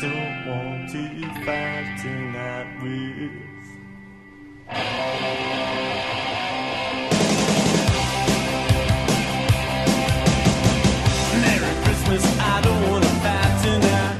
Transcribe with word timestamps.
Don't 0.00 0.46
want 0.46 0.88
to 0.90 1.02
fight 1.44 1.98
tonight 2.00 2.82
with. 2.82 3.50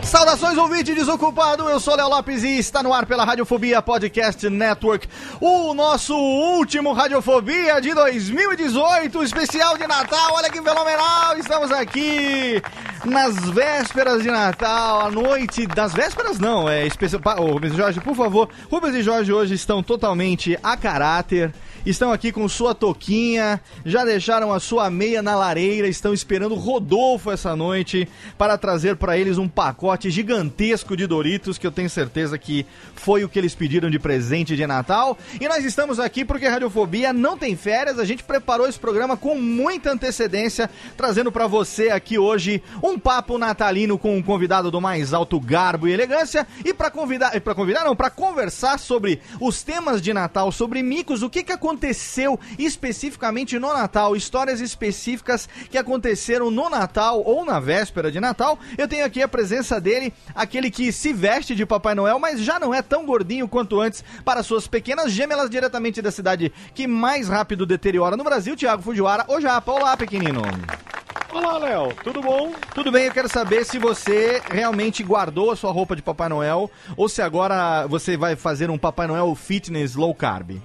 Saudações, 0.03 0.59
ouvinte 0.59 0.95
desocupado. 0.95 1.69
Eu 1.69 1.81
sou 1.81 1.97
Léo 1.97 2.09
Lopes 2.09 2.43
e 2.43 2.59
está 2.59 2.83
no 2.83 2.93
ar 2.93 3.07
pela 3.07 3.25
Radiofobia 3.25 3.81
Podcast 3.81 4.51
Network. 4.51 5.09
O 5.41 5.73
nosso 5.73 6.15
último 6.15 6.93
Radiofobia 6.93 7.81
de 7.81 7.95
2018, 7.95 9.23
especial 9.23 9.79
de 9.79 9.87
Natal. 9.87 10.35
Olha 10.35 10.51
que 10.51 10.61
fenomenal! 10.61 11.39
Estamos 11.39 11.71
aqui 11.73 12.61
nas 13.05 13.37
vésperas 13.51 14.23
de 14.23 14.31
Natal, 14.31 15.07
à 15.07 15.11
noite 15.11 15.67
das 15.67 15.93
vésperas 15.93 16.39
não, 16.39 16.69
é 16.69 16.87
especial. 16.87 17.21
Ô, 17.39 17.53
Rubens 17.53 17.75
e 17.75 17.77
Jorge, 17.77 18.01
por 18.01 18.15
favor. 18.15 18.49
Rubens 18.71 18.95
e 18.95 19.03
Jorge 19.03 19.33
hoje 19.33 19.55
estão 19.55 19.83
totalmente 19.83 20.59
a 20.63 20.77
caráter. 20.77 21.53
Estão 21.85 22.13
aqui 22.13 22.31
com 22.31 22.47
sua 22.47 22.75
toquinha, 22.75 23.59
já 23.87 24.05
deixaram 24.05 24.53
a 24.53 24.61
sua 24.61 24.91
meia 24.91 25.23
na 25.23 25.35
lareira, 25.35 25.89
estão 25.89 26.13
esperando 26.13 26.55
Rodolfo 26.55 27.31
essa 27.31 27.57
noite 27.57 28.07
para 28.37 28.59
trazer 28.59 28.97
para 28.97 29.17
eles 29.17 29.39
um 29.39 29.49
pacote 29.49 30.11
gigantesco 30.11 30.95
de 30.95 31.07
Doritos, 31.07 31.57
que 31.57 31.67
eu 31.67 31.73
tenho 31.73 31.89
certeza 31.89 32.37
que 32.37 32.67
foi 32.95 33.25
o 33.25 33.31
que 33.31 33.39
eles 33.39 33.55
pediram 33.55 33.89
de 33.89 33.99
presente 33.99 34.55
de 34.55 34.67
Natal. 34.67 35.17
E 35.41 35.49
nós 35.49 35.65
estamos 35.65 35.99
aqui 35.99 36.23
porque 36.23 36.45
a 36.45 36.51
Radiofobia 36.51 37.15
não 37.15 37.39
tem 37.39 37.57
férias, 37.57 37.99
a 37.99 38.05
gente 38.05 38.23
preparou 38.25 38.69
esse 38.69 38.79
programa 38.79 39.17
com 39.17 39.35
muita 39.37 39.91
antecedência, 39.91 40.69
trazendo 40.99 41.33
para 41.33 41.47
você 41.47 41.89
aqui 41.89 42.19
hoje 42.19 42.63
um 42.83 42.99
papo 42.99 43.39
natalino 43.39 43.97
com 43.97 44.19
um 44.19 44.23
convidado 44.23 44.71
do 44.71 44.83
mais 44.83 45.15
alto 45.15 45.41
garbo 45.41 45.89
e 45.89 45.93
elegância 45.93 46.47
e 46.63 46.75
para 46.75 46.91
convidar, 46.91 47.41
para 47.41 47.55
convidar 47.55 47.85
não, 47.85 47.97
para 47.97 48.11
conversar 48.11 48.79
sobre 48.79 49.19
os 49.41 49.63
temas 49.63 50.03
de 50.03 50.13
Natal, 50.13 50.53
sobre 50.53 50.83
micos, 50.83 51.23
o 51.23 51.31
que 51.31 51.43
que 51.43 51.53
aconteceu 51.53 51.70
especificamente 52.59 53.59
no 53.59 53.73
Natal, 53.73 54.17
histórias 54.17 54.61
específicas 54.61 55.49
que 55.71 55.79
aconteceram 55.79 56.51
no 56.51 56.69
Natal 56.69 57.23
ou 57.25 57.45
na 57.45 57.61
véspera 57.61 58.11
de 58.11 58.21
Natal. 58.21 58.59
Eu 58.77 58.89
tenho 58.89 59.05
aqui 59.05 59.23
a 59.23 59.29
presença 59.29 59.81
dele, 59.81 60.13
aquele 60.35 60.71
que 60.71 60.93
se 60.93 61.13
veste 61.13 61.55
de 61.55 61.67
Papai 61.67 61.95
Noel, 61.95 62.19
mas 62.19 62.41
já 62.41 62.59
não 62.59 62.75
é 62.75 62.83
tão 62.83 63.05
gordinho 63.05 63.49
quanto 63.49 63.81
antes 63.81 64.05
para 64.25 64.43
suas 64.43 64.67
pequenas 64.67 65.13
gêmeas 65.13 65.51
diretamente 65.51 66.03
da 66.03 66.11
cidade 66.11 66.53
que 66.75 66.87
mais 66.87 67.29
rápido 67.29 67.67
deteriora 67.67 68.17
no 68.17 68.25
Brasil, 68.25 68.57
Thiago 68.57 68.83
Fujiwara. 68.83 69.25
Ô 69.29 69.41
Japa, 69.41 69.73
olá 69.73 69.97
pequenino. 69.97 70.43
Olá, 71.33 71.59
Léo, 71.59 71.95
tudo 72.03 72.21
bom? 72.21 72.53
Tudo 72.75 72.91
bem, 72.91 73.07
eu 73.07 73.13
quero 73.13 73.29
saber 73.29 73.65
se 73.65 73.79
você 73.79 74.43
realmente 74.51 75.03
guardou 75.05 75.53
a 75.53 75.57
sua 75.57 75.71
roupa 75.71 75.95
de 75.95 76.03
Papai 76.03 76.29
Noel 76.29 76.69
ou 76.97 77.09
se 77.09 77.23
agora 77.23 77.87
você 77.87 78.17
vai 78.17 78.35
fazer 78.35 78.69
um 78.69 78.77
Papai 78.77 79.07
Noel 79.07 79.33
fitness 79.37 79.95
low 79.95 80.13
carb. 80.13 80.61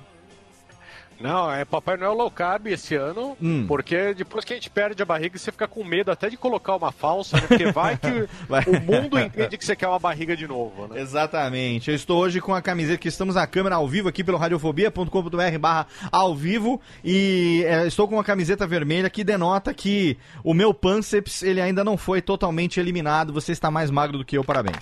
Não, 1.19 1.51
é 1.51 1.63
Papai 1.63 1.97
Noel 1.97 2.13
low 2.13 2.29
carb 2.29 2.67
esse 2.67 2.95
ano, 2.95 3.37
Hum. 3.41 3.65
porque 3.67 4.13
depois 4.13 4.43
que 4.43 4.53
a 4.53 4.55
gente 4.55 4.69
perde 4.69 5.01
a 5.01 5.05
barriga, 5.05 5.37
você 5.37 5.51
fica 5.51 5.67
com 5.67 5.83
medo 5.83 6.11
até 6.11 6.29
de 6.29 6.37
colocar 6.37 6.75
uma 6.75 6.91
falsa, 6.91 7.37
né? 7.37 7.43
Porque 7.47 7.71
vai 7.71 7.97
que 7.97 8.27
Vai. 8.49 8.63
o 8.65 8.81
mundo 8.81 9.17
entende 9.19 9.57
que 9.57 9.65
você 9.65 9.75
quer 9.75 9.87
uma 9.87 9.99
barriga 9.99 10.35
de 10.35 10.47
novo, 10.47 10.87
né? 10.87 10.99
Exatamente. 11.01 11.89
Eu 11.89 11.95
estou 11.95 12.21
hoje 12.21 12.41
com 12.41 12.53
a 12.53 12.61
camiseta 12.61 12.97
que 12.97 13.07
estamos 13.07 13.35
na 13.35 13.47
câmera 13.47 13.75
ao 13.75 13.87
vivo 13.87 14.09
aqui 14.09 14.23
pelo 14.23 14.37
radiofobia.com.br 14.37 15.57
barra 15.59 15.87
ao 16.11 16.35
vivo 16.35 16.81
e 17.03 17.63
é, 17.65 17.87
estou 17.87 18.07
com 18.07 18.15
uma 18.15 18.23
camiseta 18.23 18.67
vermelha 18.67 19.09
que 19.09 19.23
denota 19.23 19.73
que 19.73 20.17
o 20.43 20.53
meu 20.53 20.73
pânceps 20.73 21.43
ele 21.43 21.61
ainda 21.61 21.83
não 21.83 21.97
foi 21.97 22.21
totalmente 22.21 22.79
eliminado. 22.79 23.31
Você 23.33 23.51
está 23.51 23.71
mais 23.71 23.89
magro 23.89 24.17
do 24.17 24.25
que 24.25 24.37
eu, 24.37 24.43
parabéns. 24.43 24.75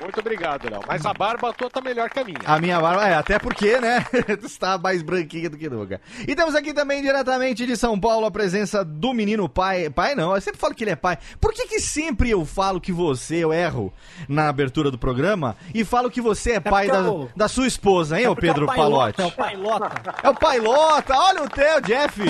Muito 0.00 0.18
obrigado, 0.20 0.68
Léo. 0.70 0.80
Mas 0.86 1.04
a 1.04 1.12
barba 1.12 1.52
tua 1.52 1.68
tá 1.70 1.80
melhor 1.80 2.08
que 2.08 2.18
a 2.18 2.24
minha. 2.24 2.38
A 2.44 2.58
minha 2.58 2.80
barba, 2.80 3.06
é, 3.06 3.14
até 3.14 3.38
porque, 3.38 3.78
né? 3.78 4.04
está 4.44 4.78
mais 4.78 5.02
branquinha 5.02 5.50
do 5.50 5.58
que 5.58 5.68
nunca. 5.68 6.00
E 6.26 6.34
temos 6.34 6.54
aqui 6.54 6.72
também, 6.72 7.02
diretamente 7.02 7.66
de 7.66 7.76
São 7.76 7.98
Paulo, 8.00 8.26
a 8.26 8.30
presença 8.30 8.84
do 8.84 9.12
menino 9.12 9.48
pai. 9.48 9.90
Pai 9.90 10.14
não, 10.14 10.34
eu 10.34 10.40
sempre 10.40 10.58
falo 10.60 10.74
que 10.74 10.84
ele 10.84 10.92
é 10.92 10.96
pai. 10.96 11.18
Por 11.40 11.52
que 11.52 11.66
que 11.66 11.80
sempre 11.80 12.30
eu 12.30 12.44
falo 12.46 12.80
que 12.80 12.92
você, 12.92 13.36
eu 13.36 13.52
erro 13.52 13.92
na 14.28 14.48
abertura 14.48 14.90
do 14.90 14.98
programa 14.98 15.56
e 15.74 15.84
falo 15.84 16.10
que 16.10 16.20
você 16.20 16.52
é, 16.52 16.60
pai 16.60 16.86
porque 16.86 17.02
da, 17.02 17.06
eu- 17.08 17.30
da 17.36 17.48
sua 17.48 17.66
esposa, 17.66 18.18
hein, 18.18 18.26
ô 18.26 18.30
é 18.30 18.32
o 18.32 18.36
Pedro 18.36 18.66
Pailota, 18.66 19.12
Palotti? 19.12 19.22
É 19.22 19.26
o 19.26 19.32
Pailota. 19.32 20.14
É 20.22 20.28
o 20.30 20.34
Pailota, 20.34 21.14
olha 21.16 21.42
o 21.42 21.48
teu, 21.48 21.80
Jeff! 21.82 22.20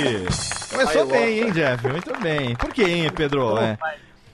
Começou 0.70 1.06
Pailota. 1.06 1.12
bem, 1.12 1.38
hein, 1.40 1.52
Jeff? 1.52 1.88
Muito 1.88 2.18
bem. 2.20 2.56
Por 2.56 2.72
que, 2.72 2.82
hein, 2.82 3.10
Pedro? 3.14 3.58
É. 3.58 3.78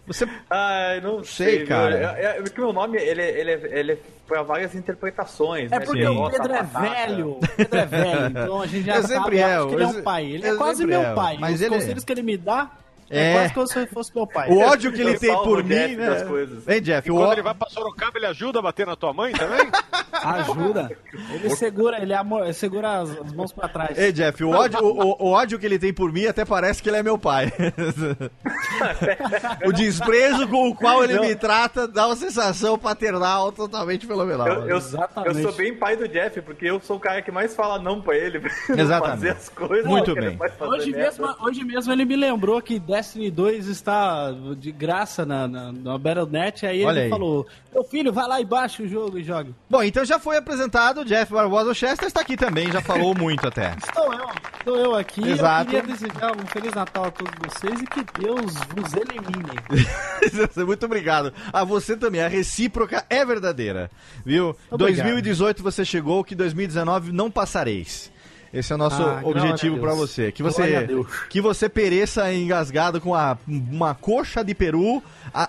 Você. 0.06 0.26
Ai, 0.49 1.00
não 1.00 1.25
Sei, 1.25 1.58
sei, 1.58 1.67
cara. 1.67 1.99
cara. 2.00 2.19
É, 2.20 2.25
é, 2.38 2.43
porque 2.43 2.61
meu 2.61 2.73
nome, 2.73 2.97
ele, 2.99 3.23
ele, 3.23 3.53
ele 3.53 3.99
foi 4.26 4.38
a 4.38 4.43
várias 4.43 4.75
interpretações, 4.75 5.70
É 5.73 5.79
né? 5.79 5.85
porque 5.85 6.06
Sim. 6.06 6.17
o 6.17 6.31
Pedro 6.31 6.53
é 6.53 6.62
velho. 6.62 7.31
O 7.31 7.41
Pedro 7.56 7.79
é 7.79 7.87
velho. 7.87 8.26
Então 8.31 8.62
a 8.62 8.67
gente 8.67 8.85
já 8.87 8.97
Eu 8.97 9.03
sabe 9.03 9.38
é, 9.38 9.58
que 9.67 9.75
ele 9.75 9.82
é 9.82 9.87
um 9.87 10.03
pai. 10.03 10.25
Ele 10.26 10.47
é 10.47 10.55
quase 10.55 10.87
meu 10.87 11.00
é, 11.03 11.14
pai. 11.14 11.37
mas 11.41 11.55
Os 11.56 11.61
ele 11.62 11.75
é- 11.75 11.79
conselhos 11.79 12.05
que 12.05 12.12
ele 12.12 12.23
me 12.23 12.37
dá 12.37 12.70
É, 13.08 13.31
É. 13.31 13.32
quase 13.35 13.55
como 13.55 13.67
se 13.69 13.87
fosse 13.87 14.12
meu 14.14 14.26
pai. 14.26 14.50
O 14.50 14.58
ódio 14.58 14.93
que 14.93 15.00
ele 15.00 15.14
Eu 15.14 15.19
tem 15.20 15.35
por 15.44 15.62
Jeff 15.62 15.88
mim. 15.88 15.97
das 15.97 16.23
é- 16.23 16.25
coisas. 16.25 16.69
Hein, 16.69 16.82
Jeff? 16.82 17.08
E 17.08 17.12
quando 17.12 17.29
ó- 17.29 17.32
ele 17.32 17.43
vai 17.43 17.55
pra 17.55 17.69
Sorocaba, 17.69 18.19
ele 18.19 18.26
ajuda 18.26 18.58
a 18.58 18.62
bater 18.62 18.87
na 18.87 18.97
tua 18.97 19.12
mãe 19.12 19.32
também? 19.32 19.67
Ajuda. 20.12 20.91
Ele 21.35 21.50
segura, 21.50 22.00
ele 22.03 22.12
amor, 22.14 22.53
segura 22.53 23.00
as, 23.00 23.11
as 23.11 23.32
mãos 23.32 23.53
pra 23.53 23.69
trás. 23.69 23.97
Ei, 23.97 24.12
Jeff, 24.12 24.43
o 24.43 24.50
ódio, 24.50 24.81
o, 24.82 25.03
o- 25.12 25.17
o 25.26 25.31
ódio 25.32 25.58
que 25.58 25.67
ele 25.67 25.79
tem 25.79 25.93
por 25.93 26.12
mim 26.12 26.26
até 26.26 26.44
parece 26.44 26.82
que 26.82 26.88
ele 26.88 26.97
é 26.97 27.03
meu 27.03 27.19
pai. 27.19 27.53
o 29.64 29.73
desprezo 29.73 30.49
com 30.49 30.69
o 30.69 30.75
qual 30.75 31.05
ele 31.05 31.19
me 31.20 31.35
trata 31.35 31.87
dá 31.87 32.06
uma 32.06 32.17
sensação 32.17 32.79
paternal 32.79 33.52
totalmente 33.52 34.06
fenomenal. 34.06 34.47
Eu, 34.49 34.69
eu, 34.69 34.76
Exatamente. 34.79 35.37
eu 35.37 35.43
sou 35.43 35.52
bem 35.52 35.75
pai 35.76 35.97
do 35.97 36.09
Jeff, 36.09 36.41
porque 36.43 36.67
eu 36.67 36.81
sou 36.81 36.97
o 36.97 37.00
cara 37.00 37.23
que 37.23 37.31
mais 37.31 37.55
fala 37.55 37.79
não 37.79 38.00
pra 38.00 38.17
ele. 38.17 38.41
pra 38.67 38.81
Exatamente. 38.81 39.11
fazer 39.11 39.31
as 39.31 39.49
coisas. 39.49 39.87
Muito 39.87 40.14
bem. 40.14 40.38
Hoje 40.61 40.91
mesmo, 40.93 41.35
hoje 41.41 41.64
mesmo 41.64 41.93
ele 41.93 42.05
me 42.05 42.17
lembrou 42.17 42.61
que 42.61 42.79
Destiny 42.97 43.31
2 43.31 43.67
está 43.67 44.33
de 44.57 44.73
graça 44.73 45.27
na, 45.27 45.47
na, 45.47 45.71
na 45.71 45.99
Battle.net, 45.99 46.65
aí 46.65 46.83
Olha 46.83 46.95
ele 46.95 47.01
aí. 47.05 47.11
falou, 47.11 47.47
meu 47.71 47.85
filho, 47.85 48.11
vai 48.11 48.27
lá 48.27 48.41
e 48.41 48.45
baixa 48.45 48.83
o 48.83 48.89
jogo 48.89 49.19
e 49.19 49.23
jogue. 49.23 49.55
Bom, 49.69 49.83
então 49.83 50.03
já 50.03 50.19
foi 50.19 50.39
apresentado, 50.39 51.03
o 51.03 51.05
Jeff 51.05 51.31
Barbosa 51.31 51.75
Chester 51.75 52.09
está 52.09 52.23
aqui 52.23 52.39
também, 52.39 52.73
já 52.73 52.81
falou 52.81 53.13
muito 53.19 53.47
até. 53.47 53.75
Estou 53.77 54.15
eu, 54.15 54.27
estou 54.59 54.77
eu 54.79 54.95
aqui, 54.95 55.29
Exato. 55.29 55.71
eu 55.71 55.83
queria 55.83 55.95
desejar 55.95 56.33
um 56.35 56.47
Feliz 56.47 56.73
Natal 56.73 57.05
a 57.05 57.11
todos 57.11 57.35
vocês 57.45 57.79
e 57.83 57.87
que 57.87 58.03
Deus 58.19 58.55
vos 58.75 58.95
elimine. 58.95 60.57
Muito 60.67 60.87
obrigado. 60.87 61.35
A 61.53 61.65
você 61.65 61.99
também, 61.99 62.23
a 62.23 62.29
recíproca 62.29 63.05
é 63.11 63.23
verdadeira, 63.27 63.91
viu? 64.25 64.57
Obrigado. 64.71 65.05
2018 65.05 65.63
você 65.63 65.85
chegou, 65.85 66.25
que 66.25 66.35
2019 66.35 67.13
não 67.13 67.31
passareis. 67.31 68.11
Esse 68.58 68.73
é 68.73 68.75
o 68.75 68.79
nosso 68.79 69.03
Ah, 69.03 69.20
objetivo 69.25 69.76
a 69.76 69.79
pra 69.81 69.94
Deus. 69.94 70.11
você. 70.11 70.32
Que 70.32 70.43
você 70.43 70.88
que 71.29 71.41
você 71.41 71.69
pereça 71.69 72.32
engasgado 72.32 73.00
com 73.00 73.14
a, 73.14 73.37
uma 73.47 73.94
coxa 73.94 74.43
de 74.44 74.55
peru 74.55 75.03
a- 75.35 75.49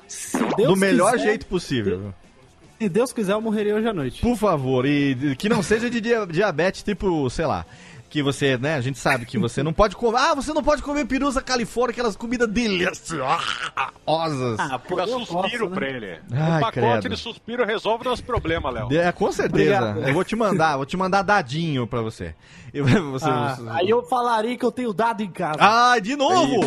do 0.57 0.75
melhor 0.75 1.13
quiser- 1.13 1.23
jeito 1.25 1.45
possível. 1.45 2.13
Se 2.79 2.87
Deus 2.89 3.11
quiser, 3.11 3.33
eu 3.33 3.41
morreria 3.41 3.75
hoje 3.75 3.87
à 3.87 3.93
noite. 3.93 4.21
Por 4.21 4.35
favor, 4.37 4.85
e 4.85 5.35
que 5.37 5.49
não 5.49 5.63
seja 5.63 5.89
de 5.89 5.99
dia- 5.99 6.27
diabetes 6.27 6.83
tipo, 6.83 7.29
sei 7.29 7.45
lá. 7.45 7.65
Que 8.09 8.23
você, 8.23 8.57
né, 8.57 8.75
a 8.75 8.81
gente 8.81 8.97
sabe 8.97 9.25
que 9.25 9.37
você 9.37 9.61
não 9.61 9.73
pode 9.73 9.93
comer. 9.97 10.17
Ah, 10.17 10.33
você 10.33 10.53
não 10.53 10.63
pode 10.63 10.81
comer 10.81 11.05
perusa 11.05 11.41
califórnia, 11.41 11.91
aquelas 11.91 12.15
comidas 12.15 12.47
deliciosas. 12.47 13.19
Ah, 14.59 14.79
pô, 14.79 14.95
Dá 14.95 15.03
eu 15.03 15.19
suspiro 15.25 15.65
posso, 15.67 15.69
pra 15.71 15.87
né? 15.91 15.97
ele. 15.97 16.19
Ai, 16.31 16.57
o 16.57 16.61
pacote 16.61 16.71
credo. 17.01 17.09
de 17.09 17.17
suspiro 17.17 17.65
resolve 17.65 18.05
nosso 18.05 18.23
problema, 18.23 18.69
Léo. 18.69 18.87
É, 18.93 19.11
com 19.11 19.29
certeza. 19.31 19.75
Obrigado. 19.77 20.07
Eu 20.07 20.13
vou 20.13 20.23
te 20.23 20.35
mandar, 20.37 20.77
vou 20.77 20.85
te 20.85 20.95
mandar 20.95 21.21
dadinho 21.21 21.85
pra 21.85 22.01
você. 22.01 22.33
Eu- 22.77 22.85
você- 23.11 23.25
Ah, 23.29 23.55
você- 23.57 23.69
aí 23.69 23.89
eu 23.89 24.03
falaria 24.03 24.57
que 24.57 24.65
eu 24.65 24.71
tenho 24.71 24.93
dado 24.93 25.21
em 25.21 25.29
casa. 25.31 25.57
Ah, 25.59 25.99
de 25.99 26.15
novo! 26.15 26.61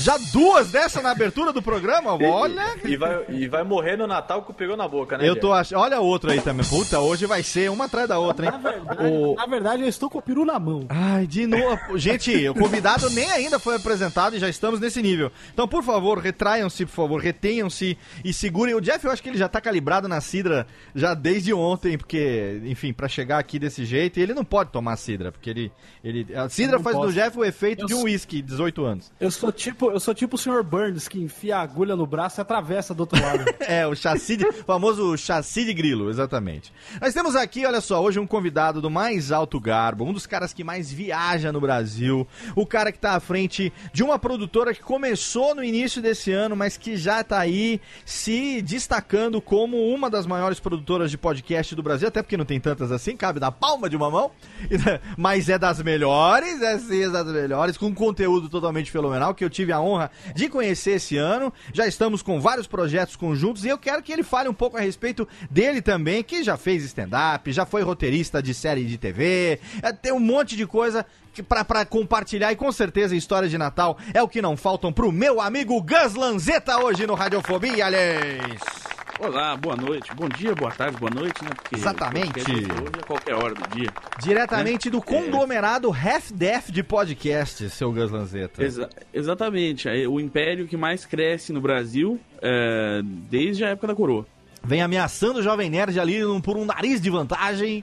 Já 0.00 0.16
duas 0.32 0.70
dessa 0.70 1.02
na 1.02 1.10
abertura 1.10 1.52
do 1.52 1.60
programa? 1.60 2.12
Olha! 2.14 2.76
E 2.84 2.96
vai, 2.96 3.24
e 3.30 3.48
vai 3.48 3.64
morrer 3.64 3.96
no 3.96 4.06
Natal 4.06 4.42
com 4.42 4.52
o 4.52 4.54
pegou 4.54 4.76
na 4.76 4.86
boca, 4.86 5.18
né? 5.18 5.28
Eu 5.28 5.34
tô 5.38 5.52
achando. 5.52 5.80
Olha 5.80 6.00
outro 6.00 6.30
aí 6.30 6.40
também. 6.40 6.64
Puta, 6.64 7.00
hoje 7.00 7.26
vai 7.26 7.42
ser 7.42 7.68
uma 7.70 7.86
atrás 7.86 8.08
da 8.08 8.18
outra, 8.18 8.46
hein? 8.46 8.52
Na 8.52 8.58
verdade, 8.58 9.04
O- 9.12 9.34
na 9.34 9.46
verdade, 9.46 9.82
eu 9.82 9.88
estou 9.88 10.08
com 10.08 10.18
o 10.18 10.22
peru 10.22 10.44
na 10.44 10.58
mão. 10.58 10.86
Ai, 10.88 11.26
de 11.26 11.46
novo. 11.46 11.98
Gente, 11.98 12.48
o 12.48 12.54
convidado 12.54 13.10
nem 13.10 13.28
ainda 13.30 13.58
foi 13.58 13.74
apresentado 13.74 14.36
e 14.36 14.38
já 14.38 14.48
estamos 14.48 14.78
nesse 14.78 15.02
nível. 15.02 15.32
Então, 15.52 15.66
por 15.66 15.82
favor, 15.82 16.18
retraiam-se, 16.18 16.86
por 16.86 16.92
favor, 16.92 17.20
retenham-se 17.20 17.98
e 18.24 18.32
segurem. 18.32 18.74
O 18.76 18.80
Jeff, 18.80 19.04
eu 19.04 19.10
acho 19.10 19.22
que 19.22 19.28
ele 19.28 19.36
já 19.38 19.48
tá 19.48 19.60
calibrado 19.60 20.06
na 20.08 20.20
Sidra 20.20 20.66
já 20.94 21.12
desde 21.12 21.52
ontem, 21.52 21.98
porque, 21.98 22.60
enfim, 22.64 22.92
pra 22.92 23.08
chegar 23.08 23.38
aqui 23.38 23.58
desse 23.58 23.84
jeito, 23.84 24.18
e 24.18 24.22
ele 24.22 24.32
não 24.32 24.44
pode 24.44 24.70
tomar 24.70 24.96
Sidra, 24.96 25.32
porque 25.32 25.47
ele. 25.48 25.72
ele 26.02 26.34
a 26.34 26.48
Sidra 26.48 26.78
faz 26.78 26.96
posso. 26.96 27.12
Jeff 27.12 27.38
o 27.38 27.44
efeito 27.44 27.82
Eu 27.82 27.86
de 27.86 27.94
um 27.94 28.02
whisky, 28.04 28.42
18 28.42 28.84
anos. 28.84 29.12
Eu 29.20 29.30
sou 29.30 29.52
tipo, 29.52 29.90
eu 29.90 30.00
sou 30.00 30.14
tipo 30.14 30.36
o 30.36 30.38
Sr. 30.38 30.62
Burns 30.62 31.08
que 31.08 31.20
enfia 31.20 31.56
a 31.58 31.62
agulha 31.62 31.96
no 31.96 32.06
braço 32.06 32.40
e 32.40 32.42
atravessa 32.42 32.94
do 32.94 33.00
outro 33.00 33.20
lado. 33.20 33.44
É, 33.60 33.86
o 33.86 33.94
chassi 33.94 34.36
de, 34.36 34.50
famoso 34.52 35.16
chassi 35.18 35.64
de 35.64 35.74
grilo, 35.74 36.08
exatamente. 36.08 36.72
Nós 37.00 37.12
temos 37.12 37.36
aqui, 37.36 37.66
olha 37.66 37.80
só, 37.80 38.02
hoje 38.02 38.18
um 38.18 38.26
convidado 38.26 38.80
do 38.80 38.88
mais 38.88 39.30
alto 39.30 39.60
garbo, 39.60 40.04
um 40.04 40.12
dos 40.12 40.26
caras 40.26 40.52
que 40.52 40.64
mais 40.64 40.90
viaja 40.90 41.52
no 41.52 41.60
Brasil, 41.60 42.26
o 42.56 42.64
cara 42.64 42.90
que 42.90 42.98
tá 42.98 43.12
à 43.12 43.20
frente 43.20 43.72
de 43.92 44.02
uma 44.02 44.18
produtora 44.18 44.72
que 44.72 44.80
começou 44.80 45.54
no 45.54 45.62
início 45.62 46.00
desse 46.00 46.32
ano, 46.32 46.56
mas 46.56 46.76
que 46.76 46.96
já 46.96 47.22
tá 47.22 47.38
aí 47.38 47.80
se 48.04 48.62
destacando 48.62 49.40
como 49.40 49.88
uma 49.88 50.08
das 50.08 50.26
maiores 50.26 50.60
produtoras 50.60 51.10
de 51.10 51.18
podcast 51.18 51.74
do 51.74 51.82
Brasil, 51.82 52.08
até 52.08 52.22
porque 52.22 52.36
não 52.36 52.44
tem 52.44 52.60
tantas 52.60 52.90
assim, 52.90 53.16
cabe 53.16 53.40
na 53.40 53.52
palma 53.52 53.88
de 53.88 53.96
uma 53.96 54.10
mão, 54.10 54.30
mas 55.28 55.46
é 55.50 55.58
das 55.58 55.82
melhores, 55.82 56.62
é 56.62 56.78
sim 56.78 57.12
das 57.12 57.26
melhores, 57.26 57.76
com 57.76 57.94
conteúdo 57.94 58.48
totalmente 58.48 58.90
fenomenal, 58.90 59.34
que 59.34 59.44
eu 59.44 59.50
tive 59.50 59.72
a 59.72 59.78
honra 59.78 60.10
de 60.34 60.48
conhecer 60.48 60.92
esse 60.92 61.18
ano. 61.18 61.52
Já 61.70 61.86
estamos 61.86 62.22
com 62.22 62.40
vários 62.40 62.66
projetos 62.66 63.14
conjuntos 63.14 63.62
e 63.62 63.68
eu 63.68 63.76
quero 63.76 64.02
que 64.02 64.10
ele 64.10 64.22
fale 64.22 64.48
um 64.48 64.54
pouco 64.54 64.78
a 64.78 64.80
respeito 64.80 65.28
dele 65.50 65.82
também, 65.82 66.24
que 66.24 66.42
já 66.42 66.56
fez 66.56 66.82
stand-up, 66.82 67.52
já 67.52 67.66
foi 67.66 67.82
roteirista 67.82 68.42
de 68.42 68.54
série 68.54 68.86
de 68.86 68.96
TV, 68.96 69.60
é, 69.82 69.92
tem 69.92 70.12
um 70.12 70.18
monte 70.18 70.56
de 70.56 70.66
coisa 70.66 71.04
pra 71.46 71.84
compartilhar 71.84 72.50
e 72.50 72.56
com 72.56 72.72
certeza 72.72 73.14
histórias 73.14 73.50
de 73.50 73.58
Natal 73.58 73.98
é 74.14 74.22
o 74.22 74.28
que 74.28 74.40
não 74.40 74.56
faltam 74.56 74.90
pro 74.90 75.12
meu 75.12 75.42
amigo 75.42 75.78
Gus 75.82 76.14
Lanzetta 76.14 76.82
hoje 76.82 77.06
no 77.06 77.14
Radiofobia, 77.14 77.84
aliás. 77.84 78.77
Olá, 79.20 79.56
boa 79.56 79.74
noite, 79.76 80.14
bom 80.14 80.28
dia, 80.28 80.54
boa 80.54 80.70
tarde, 80.70 80.96
boa 80.96 81.10
noite, 81.10 81.42
né? 81.42 81.50
Porque 81.54 81.74
Exatamente. 81.74 82.38
hoje 82.40 82.66
é 83.00 83.02
qualquer 83.04 83.34
hora 83.34 83.52
do 83.54 83.68
dia. 83.76 83.88
Diretamente 84.22 84.88
do 84.88 85.02
conglomerado 85.02 85.88
Half 85.90 86.30
Def 86.32 86.70
de 86.70 86.84
podcast, 86.84 87.68
seu 87.70 87.92
Gus 87.92 88.12
Lanzetta. 88.12 88.62
Exa- 88.62 88.88
exatamente, 89.12 89.88
é 89.88 90.06
o 90.06 90.20
império 90.20 90.68
que 90.68 90.76
mais 90.76 91.04
cresce 91.04 91.52
no 91.52 91.60
Brasil 91.60 92.20
é, 92.40 93.00
desde 93.28 93.64
a 93.64 93.70
época 93.70 93.88
da 93.88 93.94
coroa. 93.94 94.24
Vem 94.62 94.82
ameaçando 94.82 95.40
o 95.40 95.42
Jovem 95.42 95.68
Nerd 95.68 95.98
ali 95.98 96.20
por 96.42 96.56
um 96.56 96.64
nariz 96.64 97.00
de 97.00 97.10
vantagem. 97.10 97.82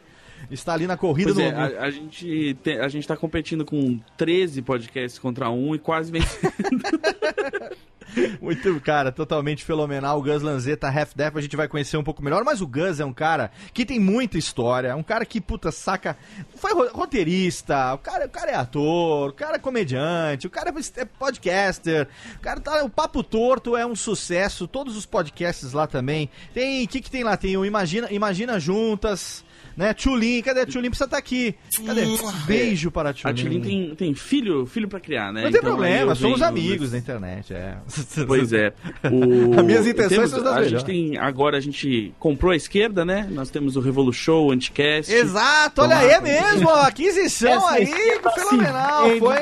Está 0.52 0.74
ali 0.74 0.86
na 0.88 0.96
corrida 0.96 1.34
Pois 1.34 1.52
do. 1.52 1.54
é, 1.54 1.78
a, 1.80 1.84
a 1.86 1.90
gente 1.90 2.54
te- 2.64 2.78
a 2.80 2.88
gente 2.88 3.08
tá 3.08 3.18
competindo 3.18 3.66
com 3.66 4.00
13 4.16 4.62
podcasts 4.62 5.18
contra 5.20 5.50
um 5.50 5.74
e 5.76 5.80
quase 5.80 6.12
vencendo. 6.12 6.54
Muito, 8.42 8.80
cara, 8.82 9.12
totalmente 9.12 9.64
fenomenal. 9.64 10.18
O 10.20 10.22
Gus 10.22 10.42
Lanzetta, 10.42 10.88
Half 10.88 11.14
Def, 11.16 11.36
a 11.36 11.42
gente 11.42 11.56
vai 11.56 11.68
conhecer 11.68 11.98
um 11.98 12.04
pouco 12.04 12.24
melhor. 12.24 12.44
Mas 12.44 12.62
o 12.62 12.68
Gus 12.68 13.00
é 13.00 13.06
um 13.06 13.14
cara 13.14 13.52
que 13.74 13.86
tem 13.86 14.00
muita 14.00 14.38
história. 14.38 14.90
É 14.90 14.96
um 14.96 15.04
cara 15.04 15.26
que, 15.26 15.40
puta, 15.40 15.72
saca. 15.72 16.18
Foi 16.56 16.74
ro- 16.74 16.90
roteirista, 16.94 17.94
o 17.94 17.98
cara, 17.98 18.26
o 18.26 18.30
cara 18.30 18.52
é 18.52 18.56
ator, 18.56 19.30
o 19.30 19.34
cara 19.34 19.56
é 19.56 19.60
comediante, 19.60 20.48
o 20.48 20.50
cara 20.50 20.74
é 20.98 21.06
podcaster. 21.06 22.08
O 22.38 22.40
cara 22.40 22.60
tá. 22.60 22.84
O 22.84 22.90
Papo 22.90 23.24
Torto 23.24 23.76
é 23.78 23.86
um 23.86 23.96
sucesso. 23.96 24.68
Todos 24.68 24.96
os 24.98 25.06
podcasts 25.06 25.72
lá 25.74 25.88
também. 25.88 26.30
Tem. 26.54 26.84
O 26.84 26.88
que, 26.88 27.02
que 27.02 27.12
tem 27.12 27.24
lá? 27.24 27.38
Tem 27.38 27.56
o 27.58 27.66
Imagina, 27.66 28.12
Imagina 28.12 28.60
Juntas. 28.60 29.45
Né, 29.78 29.94
Tchulin, 29.94 30.42
cadê 30.42 30.66
Tchulin? 30.66 30.90
Precisa 30.90 31.06
estar 31.06 31.18
aqui. 31.18 31.54
Cadê? 31.86 32.04
Beijo 32.48 32.90
para 32.90 33.10
a 33.10 33.14
Tchulin. 33.14 33.32
A 33.34 33.36
Tulin 33.36 33.62
tem, 33.62 33.96
tem 33.96 34.14
filho, 34.16 34.66
filho 34.66 34.88
pra 34.88 35.00
criar, 35.02 35.34
né? 35.34 35.44
Não 35.44 35.52
tem 35.52 35.60
Então, 35.60 35.72
problema, 35.76 36.16
somos 36.16 36.40
venho- 36.40 36.50
amigos 36.50 36.92
na 36.94 36.98
internet, 36.98 37.54
é. 37.54 37.76
Pois 38.26 38.54
é. 38.54 38.74
O... 39.12 39.54
As 39.60 39.66
minhas 39.66 39.86
intenções 39.86 40.10
temos- 40.10 40.30
são 40.32 40.40
das 40.44 40.54
A 40.54 40.56
melhores. 40.62 40.72
gente 40.72 40.86
tem. 40.86 41.18
Agora 41.18 41.58
a 41.58 41.60
gente 41.60 42.14
comprou 42.20 42.52
a 42.54 42.56
esquerda, 42.56 43.04
né? 43.04 43.28
Nós 43.30 43.50
temos 43.50 43.76
o 43.76 43.82
Revolution, 43.82 44.46
o 44.46 44.52
Anticast. 44.52 45.12
Exato, 45.12 45.82
olha 45.82 45.98
aí, 45.98 46.22
mesmo, 46.22 46.70
a 46.70 46.88
aquisição 46.88 47.68
aí, 47.68 47.86
fenomenal, 48.34 49.10
se 49.10 49.20
foi 49.20 49.36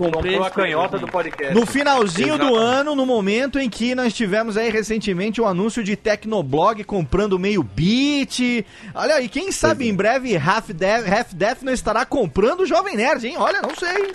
Comprei 0.00 0.32
Comprou 0.32 0.46
a 0.46 0.50
canhota 0.50 0.98
do 0.98 1.06
podcast. 1.06 1.54
no 1.54 1.66
finalzinho 1.66 2.38
do 2.38 2.46
Exatamente. 2.46 2.74
ano, 2.80 2.96
no 2.96 3.04
momento 3.04 3.58
em 3.58 3.68
que 3.68 3.94
nós 3.94 4.14
tivemos 4.14 4.56
aí 4.56 4.70
recentemente 4.70 5.42
o 5.42 5.46
anúncio 5.46 5.84
de 5.84 5.94
Tecnoblog 5.94 6.82
comprando 6.84 7.38
meio 7.38 7.62
bit, 7.62 8.64
olha 8.94 9.16
aí, 9.16 9.28
quem 9.28 9.52
sabe 9.52 9.86
em 9.86 9.94
breve 9.94 10.34
Half 10.38 10.70
Def, 10.70 11.06
Half 11.06 11.34
Def 11.34 11.62
não 11.62 11.72
estará 11.74 12.06
comprando 12.06 12.60
o 12.60 12.66
Jovem 12.66 12.96
Nerd, 12.96 13.26
hein, 13.26 13.34
olha, 13.36 13.60
não 13.60 13.76
sei. 13.76 14.10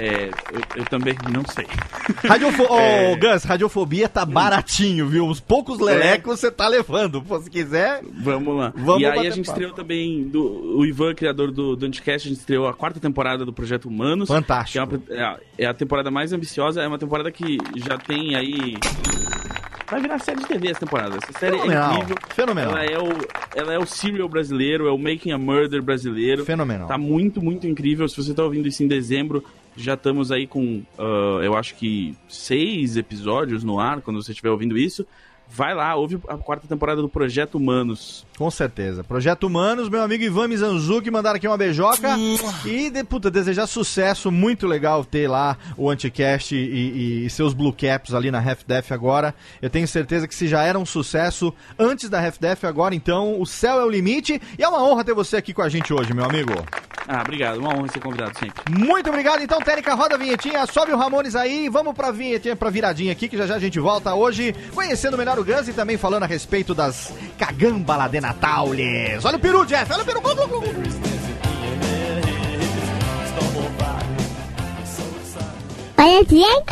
É, 0.00 0.28
eu, 0.52 0.60
eu 0.76 0.84
também 0.84 1.14
não 1.32 1.44
sei. 1.46 1.66
Radiofo 2.28 2.62
Ô, 2.72 2.78
É. 2.78 3.16
Gus, 3.16 3.42
radiofobia 3.44 4.08
tá 4.08 4.24
baratinho, 4.24 5.06
viu, 5.08 5.26
os 5.26 5.40
poucos 5.40 5.78
lelecos 5.80 6.38
você 6.40 6.50
tá 6.50 6.68
levando, 6.68 7.20
pô, 7.22 7.40
se 7.40 7.50
quiser... 7.50 8.02
Vamos 8.22 8.56
lá. 8.56 8.72
Vamos 8.76 9.02
e 9.02 9.06
aí 9.06 9.26
a 9.26 9.30
gente 9.30 9.46
papo. 9.46 9.58
estreou 9.58 9.72
também, 9.72 10.22
do, 10.28 10.76
o 10.78 10.84
Ivan, 10.86 11.14
criador 11.14 11.50
do, 11.50 11.74
do 11.74 11.86
Anticast, 11.86 12.28
a 12.28 12.30
gente 12.30 12.40
estreou 12.40 12.68
a 12.68 12.74
quarta 12.74 13.00
temporada 13.00 13.44
do 13.44 13.52
Projeto 13.52 13.86
Humanos. 13.88 14.28
Fantástico. 14.28 14.78
É, 14.78 14.84
uma- 14.84 15.02
é 15.10 15.22
a- 15.22 15.38
é 15.58 15.66
a 15.66 15.74
temporada 15.74 16.10
mais 16.10 16.32
ambiciosa, 16.32 16.80
é 16.82 16.86
uma 16.86 16.98
temporada 16.98 17.30
que 17.32 17.58
já 17.76 17.98
tem 17.98 18.34
aí... 18.36 18.76
Vai 19.90 20.02
virar 20.02 20.18
série 20.18 20.40
de 20.40 20.46
TV 20.46 20.68
essa 20.68 20.80
temporada. 20.80 21.16
Essa 21.16 21.38
série 21.38 21.56
Fenomenal, 21.56 21.90
é 21.92 21.94
incrível. 21.96 22.16
fenomenal. 22.34 22.72
Ela 22.76 22.84
é, 22.84 22.98
o, 22.98 23.08
ela 23.56 23.72
é 23.72 23.78
o 23.78 23.86
serial 23.86 24.28
brasileiro, 24.28 24.86
é 24.86 24.92
o 24.92 24.98
Making 24.98 25.32
a 25.32 25.38
Murder 25.38 25.82
brasileiro. 25.82 26.44
Fenomenal. 26.44 26.86
Tá 26.86 26.98
muito, 26.98 27.42
muito 27.42 27.66
incrível. 27.66 28.06
Se 28.06 28.14
você 28.22 28.34
tá 28.34 28.42
ouvindo 28.44 28.68
isso 28.68 28.82
em 28.82 28.86
dezembro, 28.86 29.42
já 29.82 29.94
estamos 29.94 30.30
aí 30.30 30.46
com, 30.46 30.82
ah, 30.98 31.40
eu 31.42 31.56
acho 31.56 31.74
que 31.74 32.14
seis 32.28 32.96
episódios 32.96 33.64
no 33.64 33.78
ar, 33.78 34.00
quando 34.00 34.22
você 34.22 34.32
estiver 34.32 34.50
ouvindo 34.50 34.76
isso. 34.76 35.06
Vai 35.50 35.74
lá, 35.74 35.94
ouve 35.94 36.18
a 36.28 36.36
quarta 36.36 36.66
temporada 36.68 37.00
do 37.02 37.08
Projeto 37.08 37.56
Humanos. 37.56 38.24
Com 38.36 38.50
certeza. 38.50 39.02
Projeto 39.02 39.44
Humanos, 39.44 39.88
meu 39.88 40.00
amigo 40.02 40.22
Ivan 40.22 40.46
Mizanzuki 40.48 41.10
mandaram 41.10 41.36
aqui 41.36 41.48
uma 41.48 41.56
beijoca. 41.56 42.16
e, 42.64 42.90
de, 42.90 43.02
puta, 43.04 43.30
desejar 43.30 43.66
sucesso. 43.66 44.30
Muito 44.30 44.66
legal 44.66 45.04
ter 45.04 45.28
lá 45.28 45.56
o 45.76 45.90
Anticast 45.90 46.54
e, 46.54 46.58
e- 46.58 47.26
e 47.26 47.30
seus 47.30 47.52
Blue 47.54 47.72
Caps 47.72 48.14
ali 48.14 48.30
na 48.30 48.38
Half 48.38 48.62
Def 48.66 48.92
agora. 48.92 49.34
Eu 49.60 49.68
tenho 49.70 49.88
certeza 49.88 50.28
que 50.28 50.34
se 50.34 50.46
já 50.46 50.62
era 50.62 50.78
um 50.78 50.86
sucesso 50.86 51.52
antes 51.78 52.08
da 52.08 52.24
Half 52.24 52.38
Def 52.38 52.64
agora, 52.64 52.94
então 52.94 53.40
o 53.40 53.46
céu 53.46 53.80
é 53.80 53.84
o 53.84 53.90
limite. 53.90 54.40
E 54.58 54.62
é 54.62 54.68
uma 54.68 54.82
honra 54.84 55.04
ter 55.04 55.14
você 55.14 55.36
aqui 55.36 55.52
com 55.52 55.62
a 55.62 55.68
gente 55.68 55.92
hoje, 55.92 56.14
meu 56.14 56.24
amigo. 56.24 56.52
Ah, 57.08 57.22
obrigado. 57.22 57.58
Uma 57.58 57.74
honra 57.74 57.88
ser 57.88 58.00
convidado 58.00 58.38
sempre. 58.38 58.62
Muito 58.70 59.08
obrigado, 59.08 59.42
então, 59.42 59.58
Térica, 59.60 59.94
roda 59.94 60.14
a 60.14 60.18
vinhetinha, 60.18 60.66
sobe 60.66 60.92
o 60.92 60.96
Ramones 60.96 61.34
aí 61.34 61.68
vamos 61.70 61.94
pra 61.94 62.10
vinhetinha, 62.10 62.54
pra 62.54 62.68
viradinha 62.70 63.10
aqui, 63.12 63.28
que 63.28 63.36
já 63.36 63.46
já 63.46 63.54
a 63.56 63.58
gente 63.58 63.80
volta 63.80 64.14
hoje 64.14 64.54
conhecendo 64.74 65.16
melhor 65.16 65.37
o 65.38 65.44
Guns 65.44 65.68
e 65.68 65.72
também 65.72 65.96
falando 65.96 66.24
a 66.24 66.26
respeito 66.26 66.74
das 66.74 67.12
cagamba 67.38 68.08
de 68.08 68.20
Nataules. 68.20 69.24
Olha 69.24 69.36
o 69.36 69.40
peru, 69.40 69.64
Jeff, 69.64 69.92
olha 69.92 70.02
o 70.02 70.06
peru. 70.06 70.20
Olha 75.96 76.24
bem, 76.24 76.62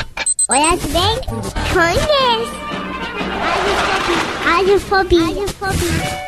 olha 0.49 0.77
bem, 0.77 1.21
conhece. 1.73 2.57
Radiofobia. 4.45 5.21
Radiofobia. 5.21 6.27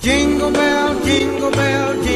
Jingle 0.00 0.50
bell, 0.50 1.00
jingle 1.04 1.50
bell, 1.52 1.94
jingle 2.02 2.11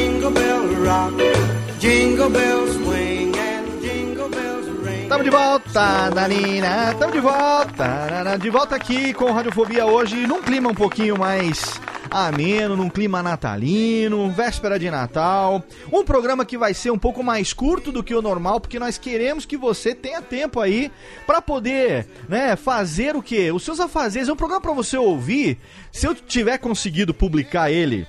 Tamo 5.09 5.23
de 5.23 5.31
volta, 5.31 6.11
Danina, 6.11 6.95
tamo 6.99 7.13
de 7.13 7.21
volta, 7.21 8.37
de 8.41 8.51
volta 8.51 8.75
aqui 8.75 9.15
com 9.15 9.31
Radiofobia 9.31 9.87
hoje, 9.87 10.27
num 10.27 10.43
clima 10.43 10.69
um 10.69 10.75
pouquinho 10.75 11.17
mais 11.17 11.81
ameno, 12.11 12.77
num 12.77 12.89
clima 12.89 13.23
natalino, 13.23 14.31
véspera 14.31 14.79
de 14.79 14.91
Natal. 14.91 15.63
Um 15.93 16.05
programa 16.05 16.45
que 16.45 16.59
vai 16.59 16.75
ser 16.75 16.91
um 16.91 16.99
pouco 16.99 17.23
mais 17.23 17.53
curto 17.53 17.93
do 17.93 18.03
que 18.03 18.15
o 18.15 18.23
normal, 18.23 18.61
porque 18.61 18.79
nós 18.79 18.99
queremos 18.99 19.47
que 19.47 19.57
você 19.57 19.95
tenha 19.95 20.21
tempo 20.21 20.61
aí 20.61 20.91
pra 21.27 21.41
poder, 21.41 22.07
né, 22.29 22.57
fazer 22.57 23.15
o 23.15 23.23
quê? 23.23 23.53
Os 23.53 23.63
seus 23.63 23.79
afazeres. 23.79 24.29
É 24.29 24.33
um 24.33 24.37
programa 24.37 24.61
pra 24.61 24.73
você 24.73 24.97
ouvir. 24.97 25.59
Se 25.93 26.07
eu 26.07 26.15
tiver 26.15 26.59
conseguido 26.59 27.15
publicar 27.15 27.71
ele 27.71 28.07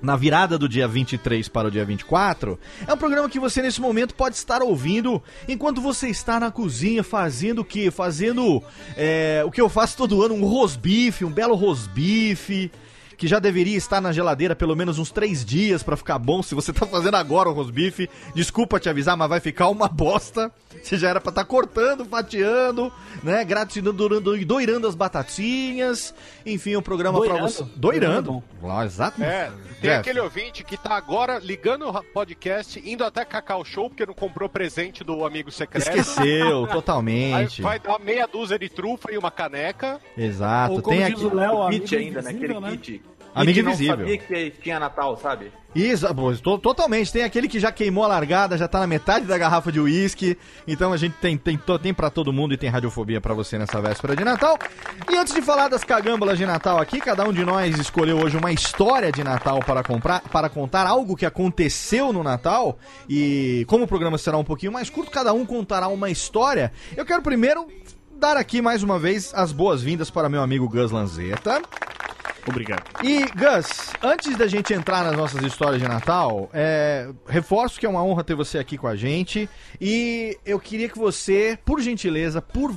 na 0.00 0.16
virada 0.16 0.58
do 0.58 0.68
dia 0.68 0.86
23 0.86 1.48
para 1.48 1.68
o 1.68 1.70
dia 1.70 1.84
24, 1.84 2.58
é 2.86 2.92
um 2.92 2.96
programa 2.96 3.28
que 3.28 3.40
você 3.40 3.62
nesse 3.62 3.80
momento 3.80 4.14
pode 4.14 4.36
estar 4.36 4.62
ouvindo 4.62 5.22
enquanto 5.48 5.80
você 5.80 6.08
está 6.08 6.38
na 6.38 6.50
cozinha 6.50 7.02
fazendo 7.02 7.60
o 7.60 7.64
quê? 7.64 7.90
Fazendo 7.90 8.62
é, 8.96 9.42
o 9.44 9.50
que 9.50 9.60
eu 9.60 9.68
faço 9.68 9.96
todo 9.96 10.22
ano, 10.22 10.34
um 10.34 10.44
rosbife, 10.44 11.24
um 11.24 11.30
belo 11.30 11.54
rosbife. 11.54 12.70
Que 13.18 13.26
já 13.26 13.38
deveria 13.40 13.76
estar 13.76 14.00
na 14.00 14.12
geladeira 14.12 14.54
pelo 14.54 14.76
menos 14.76 14.96
uns 14.98 15.10
três 15.10 15.44
dias 15.44 15.82
pra 15.82 15.96
ficar 15.96 16.18
bom. 16.20 16.40
Se 16.40 16.54
você 16.54 16.72
tá 16.72 16.86
fazendo 16.86 17.16
agora 17.16 17.48
o 17.48 17.52
rosbife, 17.52 18.08
desculpa 18.32 18.78
te 18.78 18.88
avisar, 18.88 19.16
mas 19.16 19.28
vai 19.28 19.40
ficar 19.40 19.68
uma 19.68 19.88
bosta. 19.88 20.50
Você 20.80 20.96
já 20.96 21.08
era 21.08 21.20
pra 21.20 21.30
estar 21.30 21.44
cortando, 21.44 22.04
fatiando, 22.04 22.92
né? 23.24 23.44
Gratinando, 23.44 24.20
doirando 24.44 24.86
as 24.86 24.94
batatinhas. 24.94 26.14
Enfim, 26.46 26.76
um 26.76 26.82
programa 26.82 27.18
pra 27.18 27.28
Doirando? 27.30 27.50
você. 27.50 27.62
Doirando 27.74 28.22
Doirando. 28.32 28.44
Lá, 28.62 28.84
exato. 28.84 29.20
É, 29.22 29.50
tem 29.80 29.90
Jeff. 29.90 30.00
aquele 30.00 30.20
ouvinte 30.20 30.62
que 30.62 30.76
tá 30.76 30.94
agora 30.96 31.38
ligando 31.40 31.88
o 31.88 32.02
podcast, 32.12 32.80
indo 32.88 33.02
até 33.02 33.24
Cacau 33.24 33.64
Show, 33.64 33.88
porque 33.90 34.06
não 34.06 34.14
comprou 34.14 34.48
presente 34.48 35.02
do 35.02 35.24
amigo 35.24 35.50
secreto. 35.50 35.88
Esqueceu, 35.88 36.66
Aí 36.66 36.72
totalmente. 36.72 37.62
vai 37.62 37.78
dar 37.80 37.98
meia 37.98 38.26
dúzia 38.28 38.58
de 38.58 38.68
trufa 38.68 39.12
e 39.12 39.18
uma 39.18 39.30
caneca. 39.30 40.00
Exato. 40.16 40.74
Ou 40.74 40.82
como 40.82 40.96
Tem 40.96 41.06
diz 41.06 41.14
aqui. 41.16 41.26
o 41.26 41.34
Léo, 41.34 41.68
kit 41.70 41.96
ainda, 41.96 42.22
né? 42.22 42.30
Aquele 42.30 42.54
kit. 42.78 43.02
Amigo 43.42 43.54
Kit 43.54 43.62
não 43.62 43.72
invisível. 43.72 43.96
sabia 43.98 44.18
que 44.18 44.50
tinha 44.62 44.78
Natal, 44.80 45.16
sabe? 45.16 45.52
Isso, 45.74 46.06
to- 46.42 46.58
totalmente. 46.58 47.12
Tem 47.12 47.22
aquele 47.24 47.46
que 47.46 47.60
já 47.60 47.70
queimou 47.70 48.02
a 48.02 48.08
largada, 48.08 48.56
já 48.56 48.66
tá 48.66 48.80
na 48.80 48.86
metade 48.86 49.26
da 49.26 49.36
garrafa 49.36 49.70
de 49.70 49.78
uísque. 49.78 50.36
Então 50.66 50.92
a 50.92 50.96
gente 50.96 51.12
tem, 51.20 51.36
tem, 51.36 51.58
tem 51.80 51.94
pra 51.94 52.08
todo 52.10 52.32
mundo 52.32 52.54
e 52.54 52.56
tem 52.56 52.70
radiofobia 52.70 53.20
pra 53.20 53.34
você 53.34 53.58
nessa 53.58 53.80
véspera 53.80 54.16
de 54.16 54.24
Natal. 54.24 54.58
E 55.08 55.16
antes 55.16 55.34
de 55.34 55.42
falar 55.42 55.68
das 55.68 55.84
cagâmbalas 55.84 56.38
de 56.38 56.46
Natal 56.46 56.78
aqui, 56.80 56.98
cada 57.00 57.24
um 57.28 57.32
de 57.32 57.44
nós 57.44 57.78
escolheu 57.78 58.18
hoje 58.18 58.36
uma 58.36 58.50
história 58.50 59.12
de 59.12 59.22
Natal 59.22 59.60
para 59.60 59.82
comprar, 59.82 60.20
para 60.22 60.48
contar 60.48 60.86
algo 60.86 61.14
que 61.14 61.26
aconteceu 61.26 62.12
no 62.12 62.22
Natal. 62.22 62.78
E 63.08 63.64
como 63.68 63.84
o 63.84 63.88
programa 63.88 64.16
será 64.18 64.38
um 64.38 64.44
pouquinho 64.44 64.72
mais 64.72 64.88
curto, 64.88 65.10
cada 65.10 65.32
um 65.32 65.44
contará 65.44 65.86
uma 65.88 66.10
história. 66.10 66.72
Eu 66.96 67.04
quero 67.04 67.20
primeiro 67.22 67.68
dar 68.18 68.36
aqui 68.36 68.60
mais 68.60 68.82
uma 68.82 68.98
vez 68.98 69.32
as 69.34 69.52
boas-vindas 69.52 70.10
para 70.10 70.28
meu 70.28 70.42
amigo 70.42 70.68
Gus 70.68 70.90
Lanzetta. 70.90 71.62
Obrigado. 72.46 72.82
E, 73.02 73.26
Gus, 73.26 73.92
antes 74.02 74.36
da 74.36 74.46
gente 74.46 74.72
entrar 74.72 75.04
nas 75.04 75.16
nossas 75.16 75.42
histórias 75.42 75.80
de 75.80 75.86
Natal, 75.86 76.48
é, 76.52 77.10
reforço 77.26 77.78
que 77.78 77.86
é 77.86 77.88
uma 77.88 78.02
honra 78.02 78.24
ter 78.24 78.34
você 78.34 78.58
aqui 78.58 78.78
com 78.78 78.86
a 78.86 78.96
gente. 78.96 79.48
E 79.80 80.38
eu 80.44 80.58
queria 80.58 80.88
que 80.88 80.98
você, 80.98 81.58
por 81.64 81.80
gentileza, 81.80 82.40
por 82.40 82.74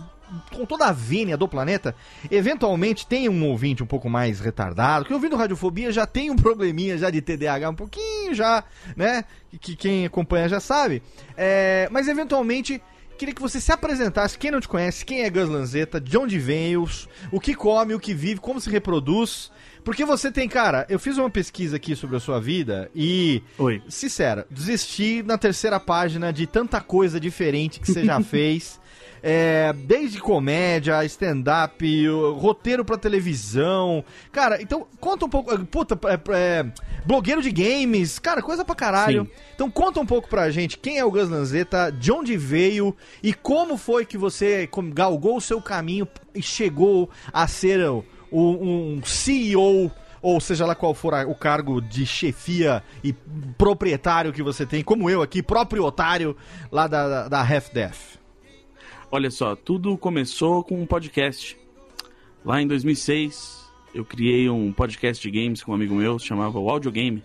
com 0.52 0.66
toda 0.66 0.86
a 0.86 0.92
vênia 0.92 1.36
do 1.36 1.48
planeta, 1.48 1.94
eventualmente 2.30 3.06
tenha 3.06 3.30
um 3.30 3.46
ouvinte 3.50 3.84
um 3.84 3.86
pouco 3.86 4.10
mais 4.10 4.40
retardado, 4.40 5.06
que 5.06 5.14
ouvindo 5.14 5.36
Radiofobia 5.36 5.92
já 5.92 6.06
tem 6.06 6.32
um 6.32 6.36
probleminha 6.36 6.98
já 6.98 7.10
de 7.10 7.22
TDAH 7.22 7.70
um 7.70 7.76
pouquinho 7.76 8.34
já, 8.34 8.64
né? 8.96 9.26
Que, 9.50 9.58
que 9.58 9.76
quem 9.76 10.06
acompanha 10.06 10.48
já 10.48 10.60
sabe. 10.60 11.04
É, 11.36 11.90
mas 11.92 12.08
eventualmente 12.08 12.82
queria 13.22 13.36
que 13.36 13.42
você 13.42 13.62
se 13.62 13.72
apresentasse, 13.72 14.36
quem 14.36 14.50
não 14.50 14.60
te 14.60 14.68
conhece, 14.68 15.06
quem 15.06 15.22
é 15.22 15.30
Gus 15.30 15.48
Lanzetta, 15.48 16.02
de 16.02 16.18
onde 16.18 16.40
veio, 16.40 16.90
o 17.32 17.40
que 17.40 17.54
come, 17.54 17.94
o 17.94 18.00
que 18.00 18.16
vive, 18.16 18.40
como 18.40 18.60
se 18.60 18.68
reproduz. 18.68 19.52
Porque 19.84 20.04
você 20.04 20.32
tem, 20.32 20.50
cara, 20.50 20.88
eu 20.90 20.98
fiz 20.98 21.20
uma 21.20 21.30
pesquisa 21.30 21.76
aqui 21.76 21.96
sobre 21.96 22.18
a 22.18 22.20
sua 22.20 22.40
vida 22.40 22.90
e, 22.96 23.44
Oi. 23.60 23.80
sincero, 23.88 24.44
desisti 24.50 25.22
na 25.22 25.38
terceira 25.38 25.80
página 25.80 26.34
de 26.34 26.48
tanta 26.48 26.82
coisa 26.82 27.20
diferente 27.20 27.80
que 27.80 27.92
você 27.92 28.04
já 28.04 28.20
fez. 28.26 28.81
É, 29.24 29.72
desde 29.74 30.20
comédia, 30.20 31.04
stand-up, 31.06 32.08
roteiro 32.38 32.84
pra 32.84 32.98
televisão. 32.98 34.04
Cara, 34.32 34.62
então 34.62 34.88
conta 35.00 35.26
um 35.26 35.30
pouco. 35.30 35.58
Puta, 35.66 36.00
é, 36.08 36.20
é, 36.36 36.66
blogueiro 37.06 37.42
de 37.42 37.52
games, 37.52 38.18
cara, 38.18 38.42
coisa 38.42 38.66
pra 38.66 38.74
caralho. 38.76 39.26
Sim. 39.26 39.32
Então 39.54 39.70
conta 39.70 40.00
um 40.00 40.06
pouco 40.06 40.28
pra 40.28 40.50
gente 40.50 40.78
quem 40.78 40.98
é 40.98 41.06
o 41.06 41.12
Gus 41.12 41.30
Lanzetta, 41.30 41.92
de 41.92 42.12
onde 42.12 42.36
veio 42.36 42.96
e 43.22 43.32
como 43.34 43.78
foi 43.78 44.06
que 44.06 44.18
você 44.18 44.68
galgou 44.94 45.38
o 45.38 45.42
seu 45.42 45.62
caminho 45.62 46.08
e 46.34 46.42
chegou 46.42 47.10
a 47.32 47.48
ser 47.48 47.80
o- 47.90 48.04
um 48.32 49.02
CEO. 49.04 49.92
Ou 50.24 50.40
seja 50.40 50.68
lá 50.68 50.76
qual 50.76 50.94
for 50.94 51.14
a- 51.16 51.26
o 51.28 51.34
cargo 51.34 51.82
de 51.82 52.06
chefia 52.06 52.84
e 53.04 53.12
proprietário 53.58 54.32
que 54.34 54.44
você 54.44 54.66
tem, 54.66 54.84
como 54.84 55.10
eu 55.10 55.22
aqui, 55.22 55.42
próprio 55.42 55.84
otário 55.84 56.36
lá 56.72 56.88
da, 56.88 57.08
da, 57.08 57.28
da 57.28 57.40
Half 57.42 57.70
Death. 57.74 58.21
Olha 59.14 59.30
só, 59.30 59.58
tudo 59.58 59.98
começou 59.98 60.64
com 60.64 60.82
um 60.82 60.86
podcast. 60.86 61.58
Lá 62.46 62.62
em 62.62 62.66
2006, 62.66 63.70
eu 63.94 64.06
criei 64.06 64.50
um 64.50 64.72
podcast 64.72 65.22
de 65.22 65.38
games 65.38 65.62
com 65.62 65.74
um 65.74 65.76
amigo 65.76 65.94
meu, 65.94 66.18
chamava 66.18 66.58
o 66.58 66.70
Audiogame. 66.70 67.22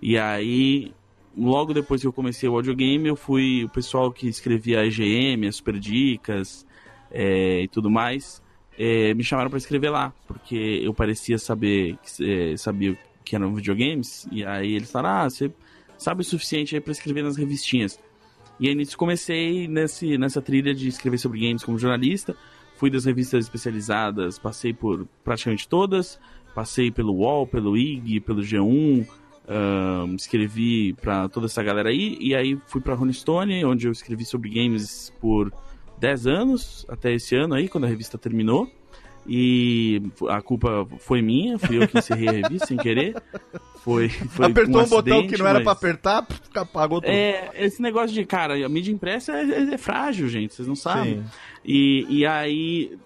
E 0.00 0.16
aí, 0.16 0.92
logo 1.36 1.74
depois 1.74 2.00
que 2.00 2.06
eu 2.06 2.12
comecei 2.12 2.48
o 2.48 2.54
Audiogame, 2.54 3.08
eu 3.08 3.16
fui 3.16 3.64
o 3.64 3.68
pessoal 3.68 4.12
que 4.12 4.28
escrevia 4.28 4.82
a 4.82 4.86
EGM, 4.86 5.48
as 5.48 5.56
Super 5.56 5.80
Dicas 5.80 6.64
é, 7.10 7.62
e 7.62 7.66
tudo 7.66 7.90
mais, 7.90 8.40
é, 8.78 9.12
me 9.12 9.24
chamaram 9.24 9.50
para 9.50 9.58
escrever 9.58 9.90
lá, 9.90 10.14
porque 10.28 10.80
eu 10.80 10.94
parecia 10.94 11.38
saber, 11.38 11.98
é, 12.20 12.56
sabia 12.56 12.96
que 13.24 13.34
eram 13.34 13.52
videogames, 13.52 14.28
e 14.30 14.44
aí 14.44 14.74
eles 14.76 14.92
falaram, 14.92 15.26
ah, 15.26 15.28
você 15.28 15.50
sabe 15.98 16.20
o 16.20 16.24
suficiente 16.24 16.78
para 16.80 16.92
escrever 16.92 17.24
nas 17.24 17.36
revistinhas. 17.36 17.98
E 18.60 18.68
aí 18.68 18.74
nisso 18.74 18.96
comecei 18.96 19.66
nesse, 19.66 20.18
nessa 20.18 20.42
trilha 20.42 20.74
de 20.74 20.86
escrever 20.86 21.16
sobre 21.18 21.40
games 21.40 21.64
como 21.64 21.78
jornalista. 21.78 22.36
Fui 22.76 22.90
das 22.90 23.06
revistas 23.06 23.44
especializadas, 23.44 24.38
passei 24.38 24.74
por 24.74 25.06
praticamente 25.24 25.66
todas. 25.66 26.20
Passei 26.54 26.90
pelo 26.90 27.14
UOL, 27.14 27.46
pelo 27.46 27.76
IG, 27.76 28.20
pelo 28.20 28.42
G1. 28.42 29.06
ahn, 29.48 30.14
escrevi 30.14 30.92
pra 30.94 31.28
toda 31.28 31.46
essa 31.46 31.62
galera 31.62 31.88
aí. 31.88 32.18
E 32.20 32.34
aí 32.34 32.58
fui 32.66 32.80
pra 32.80 32.94
Rolling 32.94 33.12
Stone, 33.12 33.64
onde 33.64 33.86
eu 33.86 33.92
escrevi 33.92 34.24
sobre 34.24 34.50
games 34.50 35.10
por 35.20 35.52
10 35.98 36.26
anos, 36.26 36.86
até 36.88 37.14
esse 37.14 37.34
ano 37.34 37.54
aí, 37.54 37.68
quando 37.68 37.84
a 37.84 37.88
revista 37.88 38.18
terminou. 38.18 38.70
E 39.26 40.02
a 40.28 40.40
culpa 40.40 40.86
foi 40.98 41.22
minha, 41.22 41.58
fui 41.58 41.82
eu 41.82 41.86
que 41.86 41.98
encerrei 41.98 42.28
a 42.28 42.32
revista 42.32 42.66
sem 42.66 42.76
querer. 42.76 43.14
Foi, 43.82 44.08
foi 44.08 44.46
Apertou 44.46 44.82
um, 44.82 44.88
botão 44.88 45.14
acidente, 45.16 45.34
que 45.34 45.38
não 45.38 45.46
era 45.46 45.58
mas- 45.60 45.64
pra 45.64 45.72
apertar, 45.72 46.26
apagou 46.54 47.00
tudo. 47.00 47.10
é, 47.10 47.50
esse 47.54 47.80
negócio 47.80 48.12
de, 48.14 48.24
cara, 48.24 48.54
a 48.64 48.68
mídia 48.68 48.92
impressa 48.92 49.32
é, 49.32 49.42
é- 49.44 49.74
é 49.74 49.78
frágil, 49.78 50.28
gente, 50.28 50.54
vocês 50.54 50.66
não 50.68 50.74
sabem. 50.76 51.16
Sim. 51.22 51.24
E, 51.64 52.06
e 52.08 52.26
aí, 52.26 52.98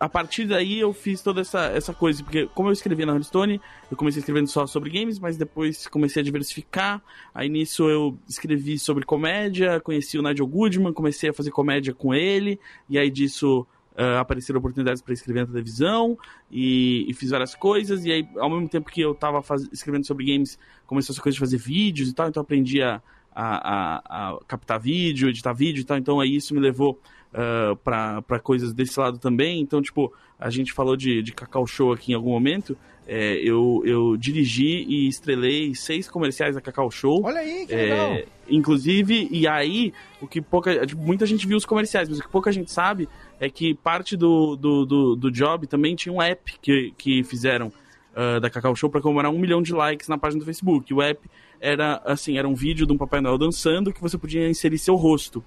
a 0.00 0.08
partir 0.08 0.46
daí 0.46 0.80
eu 0.80 0.92
fiz 0.92 1.20
toda 1.22 1.40
essa, 1.42 1.66
essa 1.66 1.92
coisa, 1.92 2.22
porque 2.22 2.46
como 2.54 2.68
eu 2.68 2.72
escrevia 2.72 3.04
na 3.06 3.12
Rolling 3.12 3.24
Stone, 3.24 3.60
eu 3.90 3.96
comecei 3.96 4.20
escrevendo 4.20 4.48
só 4.48 4.66
sobre 4.66 4.90
games, 4.90 5.18
mas 5.18 5.36
depois 5.36 5.86
comecei 5.86 6.20
a 6.22 6.24
diversificar. 6.24 7.02
Aí 7.34 7.48
nisso 7.48 7.88
eu 7.88 8.16
escrevi 8.28 8.78
sobre 8.78 9.04
comédia, 9.04 9.78
conheci 9.80 10.18
o 10.18 10.22
Nigel 10.22 10.46
Goodman, 10.46 10.92
comecei 10.92 11.30
a 11.30 11.34
fazer 11.34 11.50
comédia 11.50 11.92
com 11.94 12.14
ele, 12.14 12.58
e 12.88 12.98
aí 12.98 13.10
disso 13.10 13.66
ah, 13.96 14.20
apareceram 14.20 14.58
oportunidades 14.58 15.02
para 15.02 15.12
escrever 15.14 15.40
na 15.40 15.46
televisão 15.46 16.16
e, 16.50 17.04
e 17.08 17.14
fiz 17.14 17.30
várias 17.30 17.54
coisas. 17.54 18.04
E 18.04 18.12
aí, 18.12 18.28
ao 18.36 18.50
mesmo 18.50 18.68
tempo 18.68 18.90
que 18.90 19.00
eu 19.00 19.14
tava 19.14 19.42
faz- 19.42 19.68
escrevendo 19.72 20.06
sobre 20.06 20.24
games, 20.24 20.58
começou 20.86 21.12
essa 21.12 21.22
coisa 21.22 21.34
de 21.34 21.40
fazer 21.40 21.58
vídeos 21.58 22.08
e 22.08 22.14
tal, 22.14 22.28
então 22.28 22.42
aprendi 22.42 22.82
a, 22.82 23.02
a, 23.34 23.98
a- 23.98 24.30
a 24.36 24.38
captar 24.46 24.80
vídeo, 24.80 25.28
editar 25.28 25.52
vídeo 25.52 25.80
e 25.80 25.84
tal. 25.84 25.96
Então 25.98 26.20
aí 26.20 26.36
isso 26.36 26.54
me 26.54 26.60
levou 26.60 26.98
uh, 27.32 27.76
para 27.76 28.38
coisas 28.40 28.72
desse 28.72 28.98
lado 28.98 29.18
também. 29.18 29.60
Então, 29.60 29.80
tipo, 29.82 30.12
a 30.38 30.50
gente 30.50 30.72
falou 30.72 30.96
de, 30.96 31.22
de 31.22 31.32
Cacau 31.32 31.66
Show 31.66 31.92
aqui 31.92 32.12
em 32.12 32.14
algum 32.14 32.30
momento. 32.30 32.76
É, 33.06 33.34
eu, 33.34 33.82
eu 33.84 34.16
dirigi 34.16 34.86
e 34.88 35.08
estrelei 35.08 35.74
seis 35.74 36.08
comerciais 36.08 36.54
da 36.54 36.60
Cacau 36.60 36.90
Show. 36.90 37.22
Olha 37.24 37.40
aí, 37.40 37.66
que 37.66 37.74
legal. 37.74 38.12
É, 38.12 38.24
inclusive, 38.48 39.28
e 39.30 39.46
aí, 39.48 39.92
o 40.20 40.26
que 40.26 40.40
pouca. 40.40 40.86
tipo, 40.86 41.02
muita 41.02 41.26
gente 41.26 41.46
viu 41.46 41.56
os 41.56 41.66
comerciais, 41.66 42.08
mas 42.08 42.18
o 42.18 42.22
que 42.22 42.28
pouca 42.28 42.52
gente 42.52 42.70
sabe 42.70 43.08
é 43.40 43.50
que 43.50 43.74
parte 43.74 44.16
do, 44.16 44.54
do, 44.54 44.86
do, 44.86 45.16
do 45.16 45.30
job 45.32 45.66
também 45.66 45.96
tinha 45.96 46.12
um 46.12 46.22
app 46.22 46.54
que, 46.60 46.92
que 46.96 47.24
fizeram 47.24 47.72
ah, 48.14 48.38
da 48.38 48.50
Cacau 48.50 48.76
Show 48.76 48.90
para 48.90 49.00
comemorar 49.00 49.30
um 49.30 49.38
milhão 49.38 49.62
de 49.62 49.72
likes 49.72 50.08
na 50.08 50.18
página 50.18 50.40
do 50.40 50.44
Facebook. 50.44 50.92
O 50.92 51.02
app 51.02 51.20
era 51.60 52.00
assim, 52.04 52.38
era 52.38 52.46
um 52.46 52.54
vídeo 52.54 52.86
de 52.86 52.92
um 52.92 52.98
Papai 52.98 53.20
Noel 53.20 53.38
dançando 53.38 53.92
que 53.92 54.00
você 54.00 54.18
podia 54.18 54.48
inserir 54.48 54.78
seu 54.78 54.94
rosto. 54.96 55.42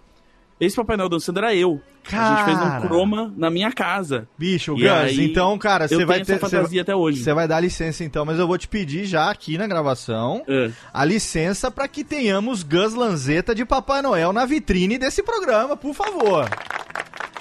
Esse 0.59 0.75
Papai 0.75 0.95
Noel 0.95 1.09
dançando 1.09 1.37
era 1.39 1.53
eu. 1.53 1.81
A 2.11 2.35
gente 2.35 2.45
fez 2.45 2.57
Cara. 2.57 2.77
um 2.77 2.87
croma 2.87 3.33
na 3.35 3.49
minha 3.49 3.71
casa. 3.71 4.27
Bicho, 4.37 4.73
E 4.77 4.81
Gus, 4.83 4.91
aí, 4.91 5.25
então, 5.25 5.57
cara, 5.57 5.87
você 5.87 6.05
vai 6.05 6.21
essa 6.21 6.33
ter. 6.33 6.39
fantasia 6.39 6.81
até 6.83 6.95
hoje. 6.95 7.21
Você 7.23 7.33
vai 7.33 7.47
dar 7.47 7.59
licença 7.59 8.03
então, 8.03 8.23
mas 8.23 8.37
eu 8.39 8.47
vou 8.47 8.57
te 8.57 8.67
pedir 8.67 9.05
já 9.05 9.29
aqui 9.29 9.57
na 9.57 9.65
gravação 9.67 10.43
É. 10.47 10.69
a 10.93 11.03
licença 11.03 11.69
para 11.71 11.87
que 11.87 12.03
tenhamos 12.03 12.61
Gus 12.63 12.93
Lanzetta 12.93 13.53
de 13.55 13.65
Papai 13.65 14.01
Noel 14.03 14.31
na 14.31 14.45
vitrine 14.45 14.97
desse 14.97 15.23
programa, 15.23 15.75
por 15.75 15.93
favor. 15.95 16.47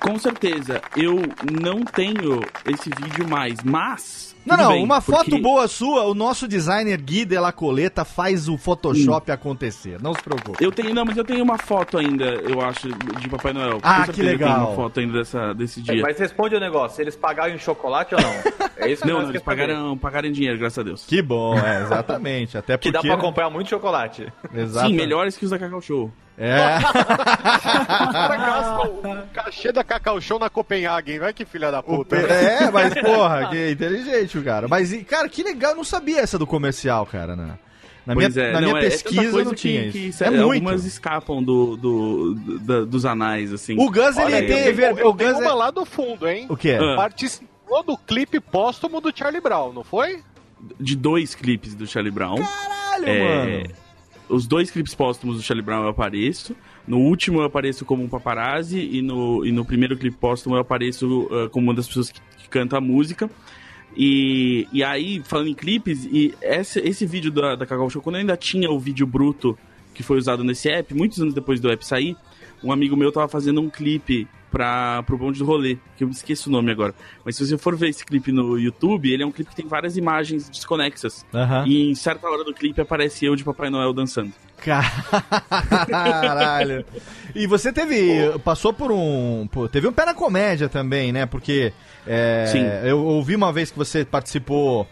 Com 0.00 0.18
certeza, 0.18 0.82
eu 0.96 1.16
não 1.52 1.80
tenho 1.84 2.40
esse 2.66 2.90
vídeo 3.00 3.28
mais, 3.28 3.58
mas. 3.62 4.33
Não, 4.46 4.56
não, 4.56 4.68
bem, 4.72 4.84
uma 4.84 5.00
porque- 5.00 5.30
foto 5.30 5.38
boa 5.42 5.66
sua, 5.68 6.04
o 6.04 6.14
nosso 6.14 6.46
designer 6.46 7.00
Gui 7.00 7.24
de 7.24 7.38
la 7.38 7.52
Coleta 7.52 8.04
faz 8.04 8.48
o 8.48 8.56
Photoshop 8.58 9.30
Hum. 9.30 9.34
acontecer. 9.34 10.00
Não 10.02 10.14
se 10.14 10.22
preocupe. 10.22 10.62
Eu 10.62 10.70
tenho, 10.70 10.92
não, 10.94 11.04
mas 11.04 11.16
eu 11.16 11.24
tenho 11.24 11.42
uma 11.42 11.58
foto 11.58 11.96
ainda, 11.98 12.24
eu 12.24 12.60
acho, 12.60 12.88
de 12.88 13.28
Papai 13.28 13.52
Noel. 13.52 13.78
Ah, 13.82 14.00
que 14.00 14.06
certeza 14.06 14.22
eu 14.28 14.32
legal. 14.32 14.54
tenho 14.54 14.66
uma 14.68 14.76
foto 14.76 15.00
ainda 15.00 15.12
dessa, 15.18 15.54
desse 15.54 15.80
dia. 15.82 16.02
Mas 16.02 16.18
responde 16.18 16.54
o 16.54 16.60
negócio, 16.60 17.00
eles 17.02 17.16
pagaram 17.16 17.54
em 17.54 17.58
chocolate 17.58 18.14
ou 18.14 18.20
não? 18.20 18.30
É 18.76 18.90
isso 18.90 19.02
que 19.02 19.08
Não, 19.08 19.14
não, 19.14 19.22
eles 19.30 19.42
saber. 19.42 19.44
pagaram, 19.44 19.96
pagaram 19.96 20.28
em 20.28 20.32
dinheiro, 20.32 20.58
graças 20.58 20.78
a 20.78 20.82
Deus. 20.82 21.04
Que 21.06 21.22
bom, 21.22 21.56
é, 21.58 21.82
exatamente. 21.82 22.58
Até 22.58 22.76
Que 22.78 22.90
porque. 22.92 23.08
dá 23.08 23.14
pra 23.14 23.22
comprar 23.22 23.48
muito 23.50 23.70
chocolate. 23.70 24.26
Exato. 24.54 24.88
Sim, 24.88 24.94
melhores 24.94 25.36
que 25.36 25.44
os 25.44 25.50
da 25.50 25.58
Cacau 25.58 25.80
Show. 25.80 26.12
É. 26.36 26.78
Os 26.78 28.12
caras 28.12 28.40
gastam 28.40 28.86
o 28.86 29.26
cachê 29.32 29.70
da 29.72 29.84
Cacau 29.84 30.20
Show 30.20 30.38
na 30.38 30.50
Copenhague, 30.50 31.18
vai 31.18 31.32
que 31.32 31.44
filha 31.44 31.70
da 31.70 31.82
puta. 31.82 32.16
É, 32.16 32.70
mas 32.70 32.92
porra, 33.00 33.48
que 33.50 33.70
inteligente 33.70 34.38
o 34.38 34.42
cara. 34.44 34.66
Mas, 34.68 34.92
cara, 35.04 35.28
que 35.28 35.42
legal, 35.42 35.72
eu 35.72 35.76
não 35.76 35.84
sabia 35.84 36.20
essa 36.20 36.38
do 36.38 36.46
comercial, 36.46 37.06
cara, 37.06 37.36
né? 37.36 37.56
Na 38.04 38.14
minha, 38.14 38.26
Pois 38.28 38.36
é, 38.36 38.52
na 38.52 38.60
minha 38.60 38.72
não, 38.72 38.78
é- 38.78 38.86
é 38.86 38.90
tanta 38.90 39.02
pesquisa 39.02 39.44
não 39.44 39.54
tinha 39.54 39.90
que, 39.90 40.08
isso. 40.08 40.18
que 40.18 40.24
é 40.24 40.26
é, 40.26 40.30
muito. 40.30 40.42
Algumas 40.64 40.84
escapam 40.84 41.42
do, 41.42 41.76
do, 41.76 42.34
do- 42.34 42.86
dos 42.86 43.06
anais, 43.06 43.50
assim. 43.52 43.76
O 43.78 43.90
Gus, 43.90 44.16
Olha, 44.18 44.36
ele 44.36 44.52
eu 44.52 44.56
teve... 44.64 44.82
tenho- 44.82 44.98
eu 44.98 45.08
o 45.08 45.14
Gus 45.14 45.38
uma 45.38 45.50
é... 45.50 45.52
lá 45.54 45.70
do 45.70 45.86
fundo, 45.86 46.28
hein? 46.28 46.46
O 46.50 46.56
quê? 46.56 46.76
Ah. 46.78 46.96
Participou 46.96 47.82
do 47.82 47.96
clipe 47.96 48.40
póstumo 48.40 49.00
do 49.00 49.10
Charlie 49.16 49.40
Brown, 49.40 49.72
não 49.72 49.82
foi? 49.84 50.22
De 50.78 50.94
dois 50.96 51.34
clipes 51.34 51.74
do 51.74 51.86
Charlie 51.86 52.10
Brown. 52.12 52.36
Caralho, 52.36 53.08
É, 53.08 53.46
mano. 53.62 53.74
Os 54.28 54.46
dois 54.46 54.70
clipes 54.70 54.94
póstumos 54.94 55.36
do 55.36 55.42
Charlie 55.42 55.64
Brown 55.64 55.82
eu 55.82 55.88
apareço. 55.88 56.56
No 56.86 56.98
último 56.98 57.40
eu 57.40 57.44
apareço 57.44 57.84
como 57.84 58.02
um 58.02 58.08
paparazzi. 58.08 58.78
E 58.80 59.02
no, 59.02 59.44
e 59.44 59.52
no 59.52 59.64
primeiro 59.64 59.96
clipe 59.96 60.16
póstumo 60.16 60.56
eu 60.56 60.60
apareço 60.60 61.28
ah, 61.30 61.48
como 61.50 61.66
uma 61.66 61.74
das 61.74 61.86
pessoas 61.86 62.10
que, 62.10 62.20
que 62.38 62.48
canta 62.48 62.78
a 62.78 62.80
música. 62.80 63.30
E, 63.96 64.66
e 64.72 64.82
aí, 64.82 65.22
falando 65.24 65.48
em 65.48 65.54
clipes, 65.54 66.04
e 66.06 66.34
esse, 66.42 66.80
esse 66.80 67.06
vídeo 67.06 67.30
da, 67.30 67.54
da 67.54 67.64
Cacau 67.64 67.88
Show, 67.88 68.02
quando 68.02 68.16
eu 68.16 68.20
ainda 68.20 68.36
tinha 68.36 68.70
o 68.70 68.78
vídeo 68.78 69.06
bruto 69.06 69.56
que 69.94 70.02
foi 70.02 70.18
usado 70.18 70.42
nesse 70.42 70.68
app, 70.68 70.92
muitos 70.92 71.20
anos 71.20 71.32
depois 71.32 71.60
do 71.60 71.70
app 71.70 71.86
sair, 71.86 72.16
um 72.62 72.72
amigo 72.72 72.96
meu 72.96 73.12
tava 73.12 73.28
fazendo 73.28 73.60
um 73.60 73.70
clipe 73.70 74.26
para 74.54 75.02
pro 75.02 75.18
Bonde 75.18 75.40
do 75.40 75.44
Rolê, 75.44 75.78
que 75.96 76.04
eu 76.04 76.08
me 76.08 76.14
esqueço 76.14 76.48
o 76.48 76.52
nome 76.52 76.70
agora. 76.70 76.94
Mas 77.24 77.34
se 77.34 77.44
você 77.44 77.58
for 77.58 77.74
ver 77.76 77.88
esse 77.88 78.06
clipe 78.06 78.30
no 78.30 78.56
YouTube, 78.56 79.12
ele 79.12 79.24
é 79.24 79.26
um 79.26 79.32
clipe 79.32 79.50
que 79.50 79.56
tem 79.56 79.66
várias 79.66 79.96
imagens 79.96 80.48
desconexas. 80.48 81.26
Aham. 81.34 81.64
E 81.66 81.90
em 81.90 81.94
certa 81.96 82.28
hora 82.28 82.44
do 82.44 82.54
clipe 82.54 82.80
aparece 82.80 83.24
eu 83.26 83.34
de 83.34 83.42
Papai 83.42 83.68
Noel 83.68 83.92
dançando. 83.92 84.32
Caralho. 85.90 86.84
E 87.34 87.48
você 87.48 87.72
teve. 87.72 88.38
Passou 88.44 88.72
por 88.72 88.92
um. 88.92 89.48
pô, 89.50 89.68
teve 89.68 89.88
um 89.88 89.92
pé 89.92 90.06
na 90.06 90.14
comédia 90.14 90.68
também, 90.68 91.12
né? 91.12 91.26
Porque. 91.26 91.72
é, 92.06 92.46
Sim. 92.46 92.64
Eu 92.88 93.04
ouvi 93.04 93.34
uma 93.34 93.52
vez 93.52 93.72
que 93.72 93.76
você 93.76 94.04
participou. 94.04 94.86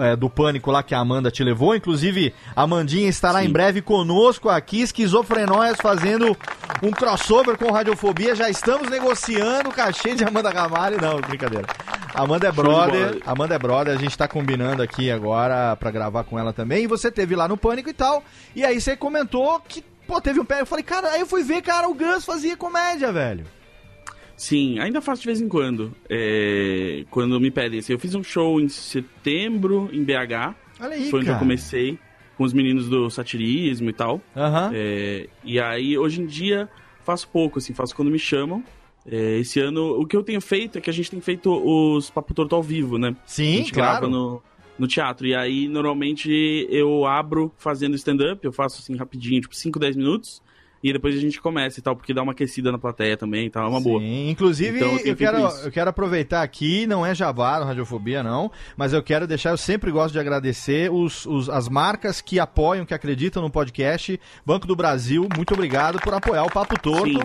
É, 0.00 0.16
do 0.16 0.28
pânico 0.28 0.70
lá 0.70 0.82
que 0.82 0.94
a 0.94 0.98
Amanda 0.98 1.30
te 1.30 1.42
levou, 1.42 1.74
inclusive 1.74 2.34
a 2.54 2.62
Amandinha 2.62 3.08
estará 3.08 3.40
Sim. 3.40 3.46
em 3.46 3.50
breve 3.50 3.80
conosco 3.80 4.48
aqui, 4.48 4.82
Esquizofrenóias, 4.82 5.78
fazendo 5.80 6.36
um 6.82 6.90
crossover 6.90 7.56
com 7.56 7.70
Radiofobia. 7.70 8.34
Já 8.34 8.48
estamos 8.48 8.88
negociando 8.88 9.70
o 9.70 9.72
cachê 9.72 10.14
de 10.14 10.24
Amanda 10.24 10.50
Ramalho. 10.50 11.00
Não, 11.00 11.20
brincadeira. 11.20 11.66
Amanda 12.14 12.48
é 12.48 12.52
brother. 12.52 13.22
Amanda 13.24 13.54
é 13.54 13.58
brother, 13.58 13.94
a 13.94 13.98
gente 13.98 14.16
tá 14.16 14.26
combinando 14.26 14.82
aqui 14.82 15.10
agora 15.10 15.76
pra 15.76 15.90
gravar 15.90 16.24
com 16.24 16.38
ela 16.38 16.52
também. 16.52 16.84
E 16.84 16.86
você 16.86 17.10
teve 17.10 17.36
lá 17.36 17.46
no 17.46 17.56
Pânico 17.56 17.88
e 17.88 17.94
tal. 17.94 18.22
E 18.54 18.64
aí 18.64 18.80
você 18.80 18.96
comentou 18.96 19.60
que, 19.60 19.84
pô, 20.06 20.20
teve 20.20 20.40
um 20.40 20.44
pé. 20.44 20.60
Eu 20.60 20.66
falei, 20.66 20.84
cara, 20.84 21.10
aí 21.10 21.20
eu 21.20 21.26
fui 21.26 21.42
ver, 21.42 21.62
cara, 21.62 21.88
o 21.88 21.94
Gus 21.94 22.24
fazia 22.24 22.56
comédia, 22.56 23.12
velho. 23.12 23.44
Sim, 24.38 24.78
ainda 24.78 25.00
faço 25.02 25.20
de 25.22 25.26
vez 25.26 25.40
em 25.40 25.48
quando. 25.48 25.92
é, 26.08 27.04
quando 27.10 27.38
me 27.40 27.50
pedem. 27.50 27.80
Assim, 27.80 27.92
eu 27.92 27.98
fiz 27.98 28.14
um 28.14 28.22
show 28.22 28.58
em 28.60 28.68
setembro 28.68 29.90
em 29.92 30.02
BH. 30.04 30.54
Olha 30.80 30.94
aí, 30.94 31.10
foi 31.10 31.18
onde 31.20 31.26
cara. 31.26 31.36
eu 31.36 31.40
comecei 31.40 31.98
com 32.36 32.44
os 32.44 32.52
meninos 32.52 32.88
do 32.88 33.10
satirismo 33.10 33.90
e 33.90 33.92
tal. 33.92 34.22
Aham. 34.36 34.70
É, 34.72 35.28
e 35.44 35.58
aí, 35.60 35.98
hoje 35.98 36.22
em 36.22 36.26
dia, 36.26 36.68
faço 37.04 37.28
pouco, 37.28 37.58
assim, 37.58 37.74
faço 37.74 37.94
quando 37.96 38.10
me 38.12 38.18
chamam. 38.18 38.62
É, 39.04 39.38
esse 39.38 39.58
ano, 39.58 39.98
o 40.00 40.06
que 40.06 40.16
eu 40.16 40.22
tenho 40.22 40.40
feito 40.40 40.78
é 40.78 40.80
que 40.80 40.88
a 40.88 40.92
gente 40.92 41.10
tem 41.10 41.20
feito 41.20 41.50
os 41.52 42.08
Papo 42.10 42.32
Torto 42.32 42.54
ao 42.54 42.62
vivo, 42.62 42.96
né? 42.96 43.08
a 43.08 43.14
Sim, 43.26 43.56
gente 43.56 43.72
claro. 43.72 44.00
grava 44.02 44.06
no, 44.08 44.40
no 44.78 44.86
teatro. 44.86 45.26
E 45.26 45.34
aí, 45.34 45.66
normalmente, 45.66 46.30
eu 46.70 47.04
abro 47.06 47.52
fazendo 47.58 47.96
stand-up, 47.96 48.44
eu 48.44 48.52
faço 48.52 48.80
assim 48.80 48.94
rapidinho, 48.94 49.40
tipo 49.40 49.56
5, 49.56 49.78
10 49.80 49.96
minutos. 49.96 50.40
E 50.82 50.92
depois 50.92 51.16
a 51.16 51.20
gente 51.20 51.40
começa 51.40 51.80
e 51.80 51.82
tal, 51.82 51.96
porque 51.96 52.14
dá 52.14 52.22
uma 52.22 52.32
aquecida 52.32 52.70
na 52.70 52.78
plateia 52.78 53.16
também 53.16 53.46
e 53.46 53.50
tal, 53.50 53.64
é 53.66 53.68
uma 53.68 53.80
boa. 53.80 53.98
Sim, 54.00 54.30
inclusive 54.30 54.76
Então, 54.78 54.88
eu 54.90 54.96
eu, 54.98 55.02
tenho 55.02 55.16
quero, 55.16 55.48
isso. 55.48 55.66
eu 55.66 55.72
quero 55.72 55.90
aproveitar 55.90 56.42
aqui, 56.42 56.86
não 56.86 57.04
é 57.04 57.14
jabá 57.14 57.58
no 57.58 57.66
Radiofobia 57.66 58.22
não, 58.22 58.50
mas 58.76 58.92
eu 58.92 59.02
quero 59.02 59.26
deixar, 59.26 59.50
eu 59.50 59.56
sempre 59.56 59.90
gosto 59.90 60.12
de 60.12 60.20
agradecer 60.20 60.90
os, 60.92 61.26
os- 61.26 61.48
as 61.50 61.68
marcas 61.68 62.20
que 62.20 62.38
apoiam, 62.38 62.86
que 62.86 62.94
acreditam 62.94 63.42
no 63.42 63.50
podcast. 63.50 64.20
Banco 64.46 64.66
do 64.66 64.76
Brasil, 64.76 65.28
muito 65.36 65.52
obrigado 65.54 65.98
por 66.00 66.14
apoiar 66.14 66.44
o 66.44 66.50
Papo 66.50 66.78
Torto, 66.80 67.08
Sim. 67.08 67.18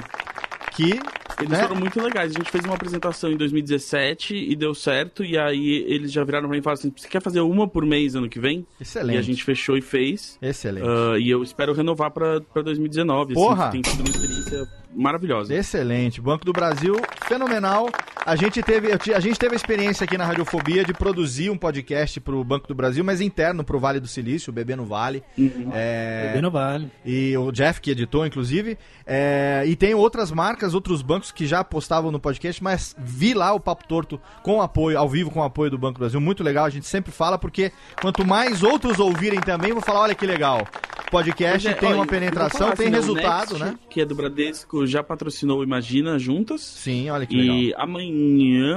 que 0.76 1.00
Eles 1.40 1.50
né, 1.50 1.64
foram 1.64 1.76
muito 1.76 2.02
legais. 2.02 2.32
A 2.32 2.38
gente 2.38 2.52
fez 2.52 2.64
uma 2.64 2.76
apresentação 2.76 3.32
em 3.32 3.38
2017 3.38 4.36
e 4.36 4.56
deu 4.56 4.74
certo. 4.74 5.24
E 5.24 5.38
aí 5.38 5.86
eles 5.88 6.12
já 6.12 6.24
viraram 6.24 6.48
pra 6.48 6.56
mim 6.56 6.60
e 6.60 6.64
falaram 6.64 6.80
assim: 6.80 6.94
você 6.96 7.08
quer 7.08 7.22
fazer 7.22 7.42
uma 7.42 7.68
por 7.68 7.86
mês 7.86 8.16
ano 8.16 8.30
que 8.30 8.40
vem? 8.40 8.66
excelente. 8.80 9.16
E 9.16 9.20
a 9.20 9.22
gente 9.22 9.44
fechou 9.44 9.78
e 9.78 9.82
fez. 9.82 10.38
Excelente. 10.42 10.88
Ah, 10.88 11.18
e 11.18 11.30
eu 11.30 11.44
espero 11.44 11.74
renovar 11.74 12.12
pra, 12.12 12.42
pra 12.42 12.62
2019. 12.62 13.34
Porra! 13.34 13.70
Assim, 13.70 13.82
tem 13.82 13.92
sido 13.92 14.02
uma 14.02 14.10
experiência 14.10 14.68
maravilhosa. 14.96 15.54
Excelente. 15.54 16.22
Banco 16.22 16.46
do 16.46 16.54
Brasil, 16.54 16.96
fenomenal. 17.28 17.90
A 18.26 18.38
gente 18.38 18.64
teve, 18.64 18.88
a 18.94 19.20
gente 19.20 19.38
teve 19.38 19.54
a 19.54 19.56
experiência 19.58 20.06
aqui 20.06 20.18
na 20.18 20.26
Radiofobia 20.26 20.86
de 20.86 20.94
produzir 20.94 21.50
um 21.50 21.58
podcast 21.58 22.22
pro 22.22 22.42
Banco 22.42 22.70
do 22.70 22.74
Brasil, 22.74 23.04
mas 23.04 23.20
interno 23.20 23.66
pro 23.66 23.78
Vale 23.78 24.00
do 24.00 24.08
Silício, 24.08 24.50
o 24.50 24.54
Bebê 24.54 24.78
no 24.78 24.86
Vale. 24.86 25.22
Uhum. 25.38 25.70
É, 25.74 26.28
Bebê 26.28 26.42
não 26.42 26.50
vale. 26.50 26.90
E 27.06 27.36
o 27.36 27.52
Jeff 27.52 27.82
que 27.82 27.92
editou, 27.92 28.26
inclusive. 28.26 28.78
É, 29.06 29.64
e 29.68 29.76
tem 29.76 29.94
outras 29.94 30.32
marcas, 30.32 30.74
outros 30.74 31.02
bancos 31.02 31.34
que 31.34 31.46
já 31.46 31.66
postavam 31.66 32.12
no 32.12 32.20
podcast, 32.20 32.64
mas 32.64 32.96
vi 32.98 33.34
lá 33.34 33.52
o 33.52 33.60
Papo 33.60 33.86
Torto 33.86 34.22
com 34.42 34.62
apoio, 34.62 34.98
ao 34.98 35.10
vivo 35.10 35.30
com 35.30 35.42
o 35.42 35.44
apoio 35.44 35.70
do 35.70 35.78
Banco 35.78 35.96
do 35.96 36.00
Brasil. 36.00 36.22
Muito 36.22 36.44
legal, 36.44 36.64
a 36.64 36.70
gente 36.70 36.88
sempre 36.88 37.12
fala, 37.12 37.38
porque 37.38 37.74
quanto 38.02 38.26
mais 38.26 38.64
outros 38.64 39.00
ouvirem 39.00 39.42
também, 39.42 39.74
vou 39.74 39.82
falar, 39.82 40.00
olha 40.00 40.16
que 40.16 40.26
legal. 40.26 40.66
Podcast 41.12 41.68
é, 41.68 41.74
tem 41.74 41.94
ó, 41.94 41.96
uma 41.98 42.08
penetração, 42.08 42.60
falar 42.60 42.76
tem 42.76 42.88
assim, 42.88 42.92
né, 42.92 42.98
o 42.98 43.02
resultado, 43.02 43.60
Next, 43.60 43.64
né? 43.64 43.80
Que 43.88 44.02
é 44.02 44.06
do 44.06 44.16
Bradesco, 44.16 44.88
já 44.88 45.04
patrocinou 45.04 45.60
o 45.60 45.64
Imagina 45.64 46.18
juntas. 46.18 46.62
Sim, 46.62 47.12
olha 47.12 47.28
que 47.28 47.36
legal. 47.36 47.56
E 47.56 47.74
amanhã, 47.76 48.13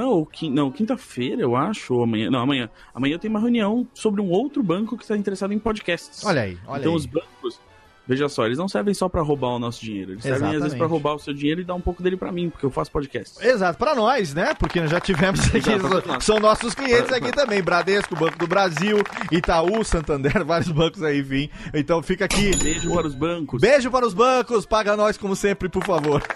ou 0.06 0.26
quin... 0.26 0.50
não, 0.50 0.70
quinta-feira, 0.70 1.42
eu 1.42 1.56
acho, 1.56 1.94
ou 1.94 2.02
amanhã. 2.02 2.30
Não, 2.30 2.40
amanhã. 2.40 2.70
Amanhã 2.94 3.14
eu 3.14 3.18
tenho 3.18 3.32
uma 3.32 3.40
reunião 3.40 3.86
sobre 3.94 4.20
um 4.20 4.30
outro 4.30 4.62
banco 4.62 4.96
que 4.96 5.02
está 5.02 5.16
interessado 5.16 5.52
em 5.52 5.58
podcasts. 5.58 6.24
Olha 6.24 6.42
aí, 6.42 6.58
olha 6.66 6.80
então 6.80 6.92
aí. 6.92 6.96
os 6.96 7.06
bancos 7.06 7.60
Veja 8.08 8.28
só, 8.28 8.46
eles 8.46 8.56
não 8.58 8.68
servem 8.68 8.94
só 8.94 9.08
pra 9.08 9.20
roubar 9.20 9.48
o 9.48 9.58
nosso 9.58 9.80
dinheiro. 9.84 10.12
Eles 10.12 10.22
servem 10.22 10.42
às 10.42 10.50
vezes 10.52 10.56
Exatamente. 10.66 10.78
pra 10.78 10.86
roubar 10.86 11.14
o 11.14 11.18
seu 11.18 11.34
dinheiro 11.34 11.60
e 11.60 11.64
dar 11.64 11.74
um 11.74 11.80
pouco 11.80 12.02
dele 12.02 12.16
pra 12.16 12.30
mim, 12.30 12.48
porque 12.50 12.64
eu 12.64 12.70
faço 12.70 12.90
podcast. 12.90 13.44
Exato, 13.44 13.78
pra 13.78 13.94
nós, 13.94 14.32
né? 14.32 14.54
Porque 14.58 14.80
nós 14.80 14.90
já 14.90 15.00
tivemos 15.00 15.40
aqui, 15.48 15.58
Exato, 15.72 16.24
são 16.24 16.38
nossos 16.38 16.74
clientes 16.74 17.12
aqui 17.12 17.32
também, 17.32 17.62
Bradesco, 17.62 18.14
Banco 18.14 18.38
do 18.38 18.46
Brasil, 18.46 18.98
Itaú, 19.32 19.84
Santander, 19.84 20.42
vários 20.46 20.70
bancos 20.70 21.02
aí, 21.02 21.20
enfim. 21.20 21.50
Então 21.74 22.02
fica 22.02 22.24
aqui. 22.26 22.54
Beijo 22.56 22.94
para 22.94 23.06
os 23.06 23.14
bancos. 23.14 23.60
Beijo 23.60 23.90
para 23.90 24.06
os 24.06 24.14
bancos, 24.14 24.64
paga 24.66 24.96
nós 24.96 25.16
como 25.16 25.34
sempre, 25.34 25.68
por 25.68 25.84
favor. 25.84 26.22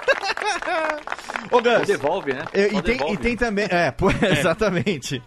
Ô, 1.51 1.61
Gus. 1.61 1.87
devolve, 1.87 2.33
né? 2.33 2.45
E, 2.55 2.71
Só 2.71 2.79
e 2.79 2.83
tem, 2.83 2.97
devolve. 2.97 3.15
e 3.15 3.17
tem 3.17 3.37
também. 3.37 3.67
É, 3.71 3.91
pô, 3.93 4.09
exatamente. 4.11 5.23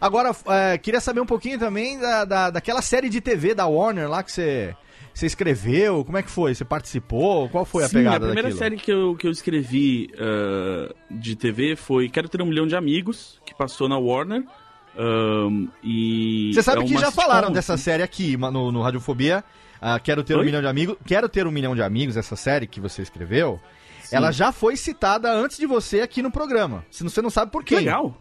Agora, 0.00 0.34
é, 0.48 0.78
queria 0.78 1.00
saber 1.00 1.20
um 1.20 1.26
pouquinho 1.26 1.58
também 1.58 1.98
da, 1.98 2.24
da, 2.24 2.50
daquela 2.50 2.80
série 2.80 3.08
de 3.08 3.20
TV 3.20 3.54
da 3.54 3.66
Warner 3.66 4.08
lá 4.08 4.22
que 4.22 4.32
você. 4.32 4.74
Você 5.16 5.24
escreveu? 5.24 6.04
Como 6.04 6.18
é 6.18 6.22
que 6.22 6.30
foi? 6.30 6.54
Você 6.54 6.62
participou? 6.62 7.48
Qual 7.48 7.64
foi 7.64 7.84
a 7.84 7.88
Sim, 7.88 7.94
pegada 7.96 8.16
a 8.16 8.20
primeira 8.28 8.42
daquilo? 8.50 8.58
série 8.58 8.76
que 8.76 8.92
eu, 8.92 9.16
que 9.16 9.26
eu 9.26 9.30
escrevi 9.30 10.10
ah, 10.18 10.94
de 11.10 11.34
TV 11.34 11.74
foi 11.74 12.10
Quero 12.10 12.28
Ter 12.28 12.42
Um 12.42 12.44
Milhão 12.46 12.66
de 12.66 12.76
Amigos, 12.76 13.40
que 13.46 13.54
passou 13.54 13.88
na 13.88 13.96
Warner. 13.96 14.44
Ahn, 14.94 15.68
e 15.82 16.50
Você 16.52 16.62
sabe 16.62 16.82
é 16.82 16.84
que 16.84 16.98
já 16.98 17.10
falaram 17.10 17.50
dessa 17.50 17.74
assim. 17.74 17.84
série 17.84 18.02
aqui 18.02 18.36
no, 18.36 18.70
no 18.70 18.82
Radiofobia. 18.82 19.42
Ah, 19.80 19.98
Quero 19.98 20.22
ter 20.22 20.34
um 20.36 20.40
Oi? 20.40 20.44
milhão 20.44 20.60
de 20.60 20.66
amigos. 20.68 20.98
Quero 21.06 21.30
ter 21.30 21.46
um 21.46 21.50
milhão 21.50 21.74
de 21.74 21.80
amigos, 21.80 22.18
essa 22.18 22.36
série 22.36 22.66
que 22.66 22.78
você 22.78 23.00
escreveu. 23.00 23.58
Ela 24.12 24.30
já 24.30 24.52
foi 24.52 24.76
citada 24.76 25.32
antes 25.32 25.56
de 25.56 25.66
você 25.66 26.02
aqui 26.02 26.20
no 26.20 26.30
programa. 26.30 26.84
Se 26.90 27.02
Você 27.02 27.22
não 27.22 27.30
sabe 27.30 27.50
por 27.50 27.64
quem. 27.64 27.78
legal. 27.78 28.20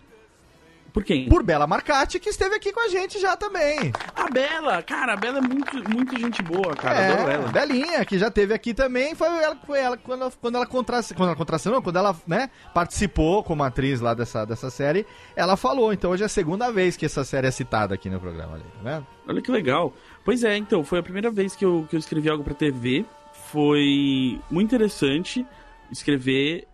Por 0.95 1.03
quem? 1.03 1.27
Por 1.27 1.43
Bela 1.43 1.67
Marcati, 1.67 2.21
que 2.21 2.29
esteve 2.29 2.55
aqui 2.55 2.71
com 2.71 2.79
a 2.79 2.87
gente 2.87 3.19
já 3.19 3.35
também. 3.35 3.91
A 4.15 4.29
Bela, 4.29 4.81
cara, 4.81 5.11
a 5.11 5.17
Bela 5.17 5.39
é 5.39 5.41
muito, 5.41 5.89
muito 5.93 6.17
gente 6.17 6.41
boa, 6.41 6.73
cara. 6.73 7.13
adoro 7.13 7.29
é, 7.29 7.33
ela. 7.33 7.47
Belinha, 7.49 8.05
que 8.05 8.17
já 8.17 8.31
teve 8.31 8.53
aqui 8.53 8.73
também. 8.73 9.13
Foi 9.13 9.27
ela, 9.27 9.57
foi 9.57 9.77
ela 9.77 9.97
quando 9.97 10.21
ela, 10.21 10.31
quando 10.31 10.55
ela 10.55 10.65
contracenou, 10.65 11.17
quando 11.17 11.27
ela 11.27 11.37
contracenou, 11.37 11.81
quando 11.81 11.97
ela, 11.97 12.15
né, 12.25 12.49
participou 12.73 13.43
como 13.43 13.61
atriz 13.61 13.99
lá 13.99 14.13
dessa, 14.13 14.45
dessa 14.45 14.69
série, 14.69 15.05
ela 15.35 15.57
falou. 15.57 15.91
Então 15.91 16.11
hoje 16.11 16.23
é 16.23 16.27
a 16.27 16.29
segunda 16.29 16.71
vez 16.71 16.95
que 16.95 17.05
essa 17.05 17.25
série 17.25 17.47
é 17.47 17.51
citada 17.51 17.93
aqui 17.93 18.09
no 18.09 18.17
programa, 18.17 18.53
ali, 18.53 18.63
tá 18.63 18.89
vendo? 18.89 19.07
Olha 19.27 19.41
que 19.41 19.51
legal. 19.51 19.93
Pois 20.23 20.45
é, 20.45 20.55
então, 20.55 20.81
foi 20.81 20.99
a 20.99 21.03
primeira 21.03 21.29
vez 21.29 21.57
que 21.57 21.65
eu, 21.65 21.85
que 21.89 21.97
eu 21.97 21.99
escrevi 21.99 22.29
algo 22.29 22.41
pra 22.41 22.53
TV. 22.53 23.03
Foi 23.51 24.39
muito 24.49 24.73
interessante 24.73 25.45
escrever 25.91 26.65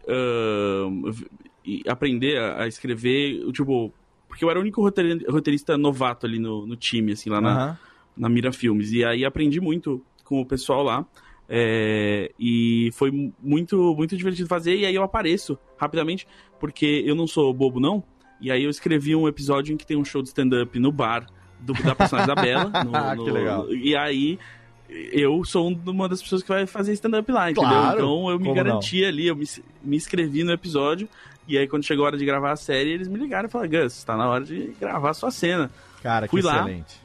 e 1.65 1.81
aprender 1.87 2.37
a 2.39 2.67
escrever, 2.67 3.51
tipo, 3.51 3.91
porque 4.31 4.45
eu 4.45 4.49
era 4.49 4.57
o 4.57 4.61
único 4.61 4.81
roteiri- 4.81 5.25
roteirista 5.29 5.77
novato 5.77 6.25
ali 6.25 6.39
no, 6.39 6.65
no 6.65 6.75
time, 6.77 7.11
assim, 7.11 7.29
lá 7.29 7.41
na, 7.41 7.51
Aham. 7.51 7.77
na 8.17 8.29
Mira 8.29 8.51
Filmes. 8.53 8.91
E 8.93 9.03
aí 9.03 9.25
aprendi 9.25 9.59
muito 9.59 10.01
com 10.23 10.39
o 10.41 10.45
pessoal 10.45 10.81
lá. 10.83 11.05
é, 11.53 12.31
e 12.39 12.89
foi 12.93 13.11
mu- 13.11 13.33
muito, 13.43 13.93
muito 13.95 14.15
divertido 14.15 14.47
fazer. 14.47 14.77
E 14.77 14.85
aí 14.85 14.95
eu 14.95 15.03
apareço 15.03 15.57
rapidamente, 15.77 16.25
porque 16.59 17.03
eu 17.05 17.13
não 17.13 17.27
sou 17.27 17.53
bobo, 17.53 17.77
não. 17.79 18.01
E 18.39 18.49
aí 18.49 18.63
eu 18.63 18.69
escrevi 18.69 19.13
um 19.15 19.27
episódio 19.27 19.73
em 19.73 19.77
que 19.77 19.85
tem 19.85 19.97
um 19.97 20.05
show 20.05 20.21
de 20.21 20.29
stand-up 20.29 20.79
no 20.79 20.91
bar 20.93 21.27
do, 21.59 21.73
da 21.73 21.93
personagem 21.93 22.33
da 22.33 22.41
Bela. 22.41 22.69
no- 22.85 22.95
Ah, 22.95 23.13
no- 23.15 23.25
que 23.25 23.31
legal. 23.31 23.73
E 23.73 23.93
aí 23.95 24.39
eu 24.89 25.43
sou 25.43 25.69
um- 25.69 25.79
uma 25.87 26.07
das 26.07 26.21
pessoas 26.21 26.41
que 26.41 26.47
vai 26.49 26.65
fazer 26.65 26.93
stand-up 26.93 27.29
lá, 27.31 27.51
entendeu? 27.51 27.69
Claro, 27.69 27.97
Então 27.97 28.29
eu 28.29 28.39
me 28.39 28.53
garanti 28.53 29.03
ali, 29.05 29.27
eu 29.27 29.35
me, 29.35 29.45
me 29.83 29.97
inscrevi 29.97 30.43
no 30.45 30.51
episódio. 30.53 31.07
E 31.47 31.57
aí 31.57 31.67
quando 31.67 31.83
chegou 31.83 32.05
a 32.05 32.07
hora 32.07 32.17
de 32.17 32.25
gravar 32.25 32.51
a 32.51 32.55
série, 32.55 32.91
eles 32.91 33.07
me 33.07 33.17
ligaram 33.17 33.47
e 33.47 33.51
falaram, 33.51 33.71
Gus, 33.71 34.03
tá 34.03 34.15
na 34.15 34.27
hora 34.29 34.43
de 34.45 34.73
gravar 34.79 35.09
a 35.09 35.13
sua 35.13 35.31
cena. 35.31 35.69
Cara, 36.01 36.27
que 36.27 36.31
Fui 36.31 36.41
lá. 36.41 36.59
excelente. 36.61 37.01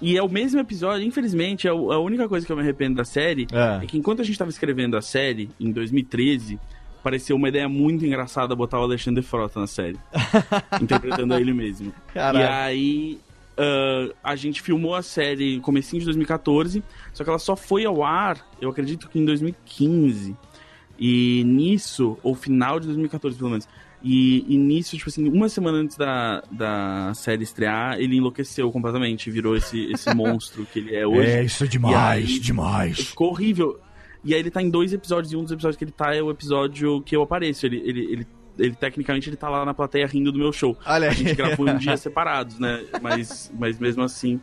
E 0.00 0.16
é 0.16 0.22
o 0.22 0.28
mesmo 0.28 0.60
episódio, 0.60 1.06
infelizmente, 1.06 1.66
é 1.66 1.70
a 1.70 1.74
única 1.98 2.28
coisa 2.28 2.44
que 2.44 2.52
eu 2.52 2.56
me 2.56 2.62
arrependo 2.62 2.96
da 2.96 3.04
série 3.04 3.46
É. 3.50 3.84
é 3.84 3.86
que 3.86 3.96
enquanto 3.96 4.20
a 4.20 4.24
gente 4.24 4.38
tava 4.38 4.50
escrevendo 4.50 4.96
a 4.96 5.00
série, 5.00 5.48
em 5.58 5.72
2013, 5.72 6.58
pareceu 7.02 7.36
uma 7.36 7.48
ideia 7.48 7.66
muito 7.68 8.04
engraçada 8.04 8.54
botar 8.54 8.78
o 8.78 8.82
Alexandre 8.82 9.22
Frota 9.22 9.58
na 9.60 9.66
série. 9.66 9.98
interpretando 10.82 11.34
ele 11.34 11.54
mesmo. 11.54 11.92
Caraca. 12.12 12.44
E 12.44 12.48
aí. 12.48 13.20
ah, 13.56 14.08
a 14.22 14.36
gente 14.36 14.60
filmou 14.60 14.94
a 14.94 15.00
série 15.02 15.56
no 15.56 15.62
comecinho 15.62 16.00
de 16.00 16.04
2014, 16.06 16.82
só 17.14 17.24
que 17.24 17.30
ela 17.30 17.38
só 17.38 17.56
foi 17.56 17.86
ao 17.86 18.04
ar, 18.04 18.36
eu 18.60 18.68
acredito 18.68 19.08
que 19.08 19.18
em 19.18 19.24
2015. 19.24 20.36
E 20.98 21.42
nisso, 21.44 22.18
ou 22.22 22.34
final 22.34 22.80
de 22.80 22.86
2014 22.86 23.36
pelo 23.36 23.50
menos. 23.50 23.68
E, 24.02 24.44
e 24.48 24.56
nisso, 24.56 24.96
tipo 24.96 25.08
assim, 25.08 25.28
uma 25.28 25.48
semana 25.48 25.78
antes 25.78 25.96
da, 25.96 26.42
da 26.50 27.12
série 27.14 27.42
estrear, 27.42 27.98
ele 27.98 28.16
enlouqueceu 28.16 28.70
completamente, 28.70 29.30
virou 29.30 29.56
esse, 29.56 29.90
esse 29.90 30.12
monstro 30.14 30.64
que 30.66 30.78
ele 30.78 30.94
é 30.94 31.06
hoje. 31.06 31.44
isso 31.44 31.64
é 31.64 31.66
demais, 31.66 32.40
demais. 32.40 32.98
Ficou 33.08 33.30
horrível. 33.30 33.80
E 34.22 34.34
aí 34.34 34.40
ele 34.40 34.50
tá 34.50 34.62
em 34.62 34.70
dois 34.70 34.92
episódios, 34.92 35.32
e 35.32 35.36
um 35.36 35.42
dos 35.42 35.52
episódios 35.52 35.76
que 35.76 35.84
ele 35.84 35.92
tá 35.92 36.14
é 36.14 36.22
o 36.22 36.30
episódio 36.30 37.00
que 37.02 37.16
eu 37.16 37.22
apareço. 37.22 37.66
Ele, 37.66 37.82
ele, 37.84 38.00
ele, 38.12 38.26
ele 38.58 38.74
tecnicamente, 38.74 39.28
ele 39.28 39.36
tá 39.36 39.48
lá 39.48 39.64
na 39.64 39.74
plateia 39.74 40.06
rindo 40.06 40.30
do 40.30 40.38
meu 40.38 40.52
show. 40.52 40.76
Olha 40.86 41.08
A 41.08 41.10
aí. 41.10 41.16
gente 41.16 41.34
gravou 41.34 41.68
em 41.68 41.76
dias 41.76 41.98
separados, 42.02 42.58
né? 42.58 42.84
Mas, 43.00 43.52
mas 43.58 43.78
mesmo 43.78 44.02
assim, 44.02 44.40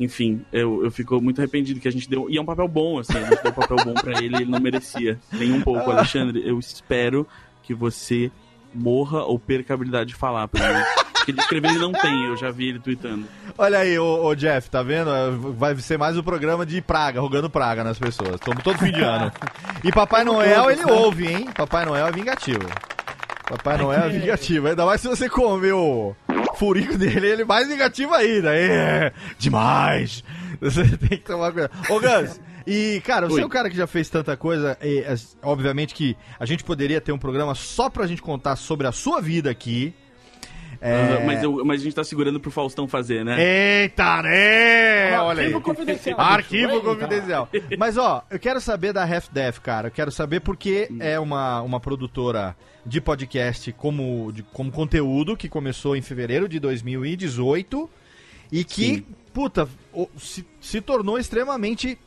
enfim, 0.00 0.42
eu, 0.50 0.82
eu 0.82 0.90
fico 0.90 1.20
muito 1.20 1.40
arrependido 1.42 1.78
que 1.78 1.86
a 1.86 1.92
gente 1.92 2.08
deu. 2.08 2.28
E 2.30 2.38
é 2.38 2.40
um 2.40 2.44
papel 2.46 2.66
bom, 2.66 2.98
assim, 2.98 3.18
a 3.18 3.20
gente 3.20 3.42
deu 3.42 3.52
um 3.52 3.54
papel 3.54 3.76
bom 3.84 3.92
pra 3.92 4.12
ele, 4.12 4.34
ele 4.34 4.50
não 4.50 4.58
merecia. 4.58 5.18
Nem 5.30 5.52
um 5.52 5.60
pouco, 5.60 5.90
Alexandre. 5.90 6.42
Eu 6.42 6.58
espero 6.58 7.26
que 7.62 7.74
você 7.74 8.32
morra 8.74 9.22
ou 9.24 9.38
perca 9.38 9.74
a 9.74 9.76
habilidade 9.76 10.08
de 10.08 10.14
falar, 10.14 10.48
pelo 10.48 10.64
menos. 10.64 10.88
Porque 11.12 11.32
de 11.32 11.40
escrever 11.40 11.68
ele 11.68 11.80
não 11.80 11.92
tem, 11.92 12.24
eu 12.24 12.36
já 12.38 12.50
vi 12.50 12.70
ele 12.70 12.78
tweetando. 12.78 13.26
Olha 13.58 13.80
aí, 13.80 13.98
ô, 13.98 14.24
ô, 14.24 14.34
Jeff, 14.34 14.70
tá 14.70 14.82
vendo? 14.82 15.10
É, 15.10 15.30
Vai 15.30 15.76
ser 15.76 15.98
mais 15.98 16.16
um 16.16 16.22
programa 16.22 16.64
de 16.64 16.80
praga, 16.80 17.20
rogando 17.20 17.50
praga 17.50 17.84
nas 17.84 17.98
pessoas. 17.98 18.40
Todo, 18.40 18.62
todo 18.62 18.78
fim 18.78 18.92
de 18.92 19.02
ano. 19.02 19.30
E 19.84 19.90
Papai 19.90 20.24
Noel, 20.24 20.70
ele 20.70 20.84
ouve, 20.84 21.26
hein? 21.26 21.48
Papai 21.54 21.86
Noel 21.86 22.06
é 22.06 22.12
vingativo. 22.12 22.68
Papai 23.48 23.78
Noel 23.78 24.04
é 24.04 24.08
vingativo. 24.10 24.68
Ainda 24.68 24.84
mais 24.84 25.00
se 25.00 25.08
você 25.08 25.28
comer 25.28 25.72
o 25.72 26.14
furico 26.56 26.96
dele, 26.96 27.26
ele 27.26 27.44
mais 27.44 27.68
vingativo 27.68 28.14
ainda. 28.14 28.54
É, 28.54 29.12
demais. 29.38 30.22
Você 30.60 30.84
tem 30.96 31.18
que 31.18 31.24
tomar 31.24 31.52
cuidado. 31.52 31.72
Ô, 31.88 32.00
Gus, 32.00 32.40
e, 32.66 33.00
cara, 33.04 33.26
você 33.26 33.36
Oi. 33.36 33.42
é 33.42 33.46
um 33.46 33.48
cara 33.48 33.70
que 33.70 33.76
já 33.76 33.86
fez 33.86 34.08
tanta 34.08 34.36
coisa. 34.36 34.76
E, 34.82 35.04
obviamente 35.42 35.94
que 35.94 36.16
a 36.38 36.44
gente 36.44 36.62
poderia 36.62 37.00
ter 37.00 37.12
um 37.12 37.18
programa 37.18 37.54
só 37.54 37.88
pra 37.88 38.06
gente 38.06 38.22
contar 38.22 38.56
sobre 38.56 38.86
a 38.86 38.92
sua 38.92 39.20
vida 39.20 39.50
aqui. 39.50 39.94
É, 40.80 41.22
mas, 41.26 41.42
eu- 41.42 41.62
mas 41.64 41.80
a 41.80 41.84
gente 41.84 41.94
tá 41.94 42.02
segurando 42.04 42.40
pro 42.40 42.50
Faustão 42.50 42.88
fazer, 42.88 43.24
né? 43.24 43.36
Eita, 43.82 44.22
né? 44.22 45.18
Olha 45.20 45.40
aí. 45.42 45.46
Arquivo 45.52 45.60
confidencial. 45.60 46.20
Arquivo 46.20 46.72
Eita. 46.72 46.84
confidencial. 46.86 47.48
Mas 47.78 47.96
ó, 47.98 48.24
eu 48.30 48.38
quero 48.38 48.60
saber 48.60 48.92
da 48.92 49.02
Half 49.04 49.28
Death, 49.30 49.58
cara. 49.60 49.88
Eu 49.88 49.92
quero 49.92 50.10
saber 50.10 50.40
porque 50.40 50.88
é 50.98 51.18
uma, 51.20 51.60
uma 51.62 51.78
produtora 51.80 52.56
de 52.86 53.00
podcast 53.00 53.72
como, 53.72 54.32
de, 54.32 54.42
como 54.42 54.70
conteúdo 54.72 55.36
que 55.36 55.48
começou 55.48 55.94
em 55.96 56.00
fevereiro 56.02 56.48
de 56.48 56.58
2018 56.58 57.90
e 58.50 58.64
que, 58.64 58.94
Sim. 58.96 59.04
puta, 59.34 59.68
se, 60.16 60.46
se 60.60 60.80
tornou 60.80 61.18
extremamente 61.18 61.98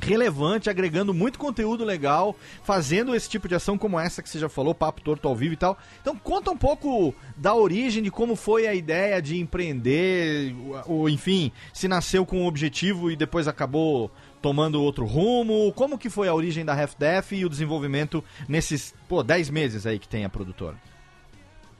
relevante, 0.00 0.70
agregando 0.70 1.12
muito 1.12 1.38
conteúdo 1.38 1.84
legal, 1.84 2.36
fazendo 2.62 3.14
esse 3.14 3.28
tipo 3.28 3.48
de 3.48 3.54
ação 3.54 3.76
como 3.76 3.98
essa 3.98 4.22
que 4.22 4.28
você 4.28 4.38
já 4.38 4.48
falou, 4.48 4.74
papo 4.74 5.00
torto 5.00 5.28
ao 5.28 5.36
vivo 5.36 5.54
e 5.54 5.56
tal. 5.56 5.78
Então 6.00 6.16
conta 6.16 6.50
um 6.50 6.56
pouco 6.56 7.14
da 7.36 7.54
origem 7.54 8.02
de 8.02 8.10
como 8.10 8.36
foi 8.36 8.66
a 8.66 8.74
ideia 8.74 9.20
de 9.20 9.38
empreender, 9.38 10.54
ou 10.86 11.08
enfim, 11.08 11.52
se 11.72 11.88
nasceu 11.88 12.24
com 12.24 12.42
um 12.42 12.46
objetivo 12.46 13.10
e 13.10 13.16
depois 13.16 13.48
acabou 13.48 14.10
tomando 14.40 14.82
outro 14.82 15.04
rumo. 15.04 15.72
Como 15.74 15.98
que 15.98 16.10
foi 16.10 16.28
a 16.28 16.34
origem 16.34 16.64
da 16.64 16.80
Half 16.80 16.94
Def 16.96 17.32
e 17.32 17.44
o 17.44 17.48
desenvolvimento 17.48 18.22
nesses, 18.48 18.94
pô, 19.08 19.22
10 19.22 19.50
meses 19.50 19.86
aí 19.86 19.98
que 19.98 20.08
tem 20.08 20.24
a 20.24 20.28
produtora? 20.28 20.76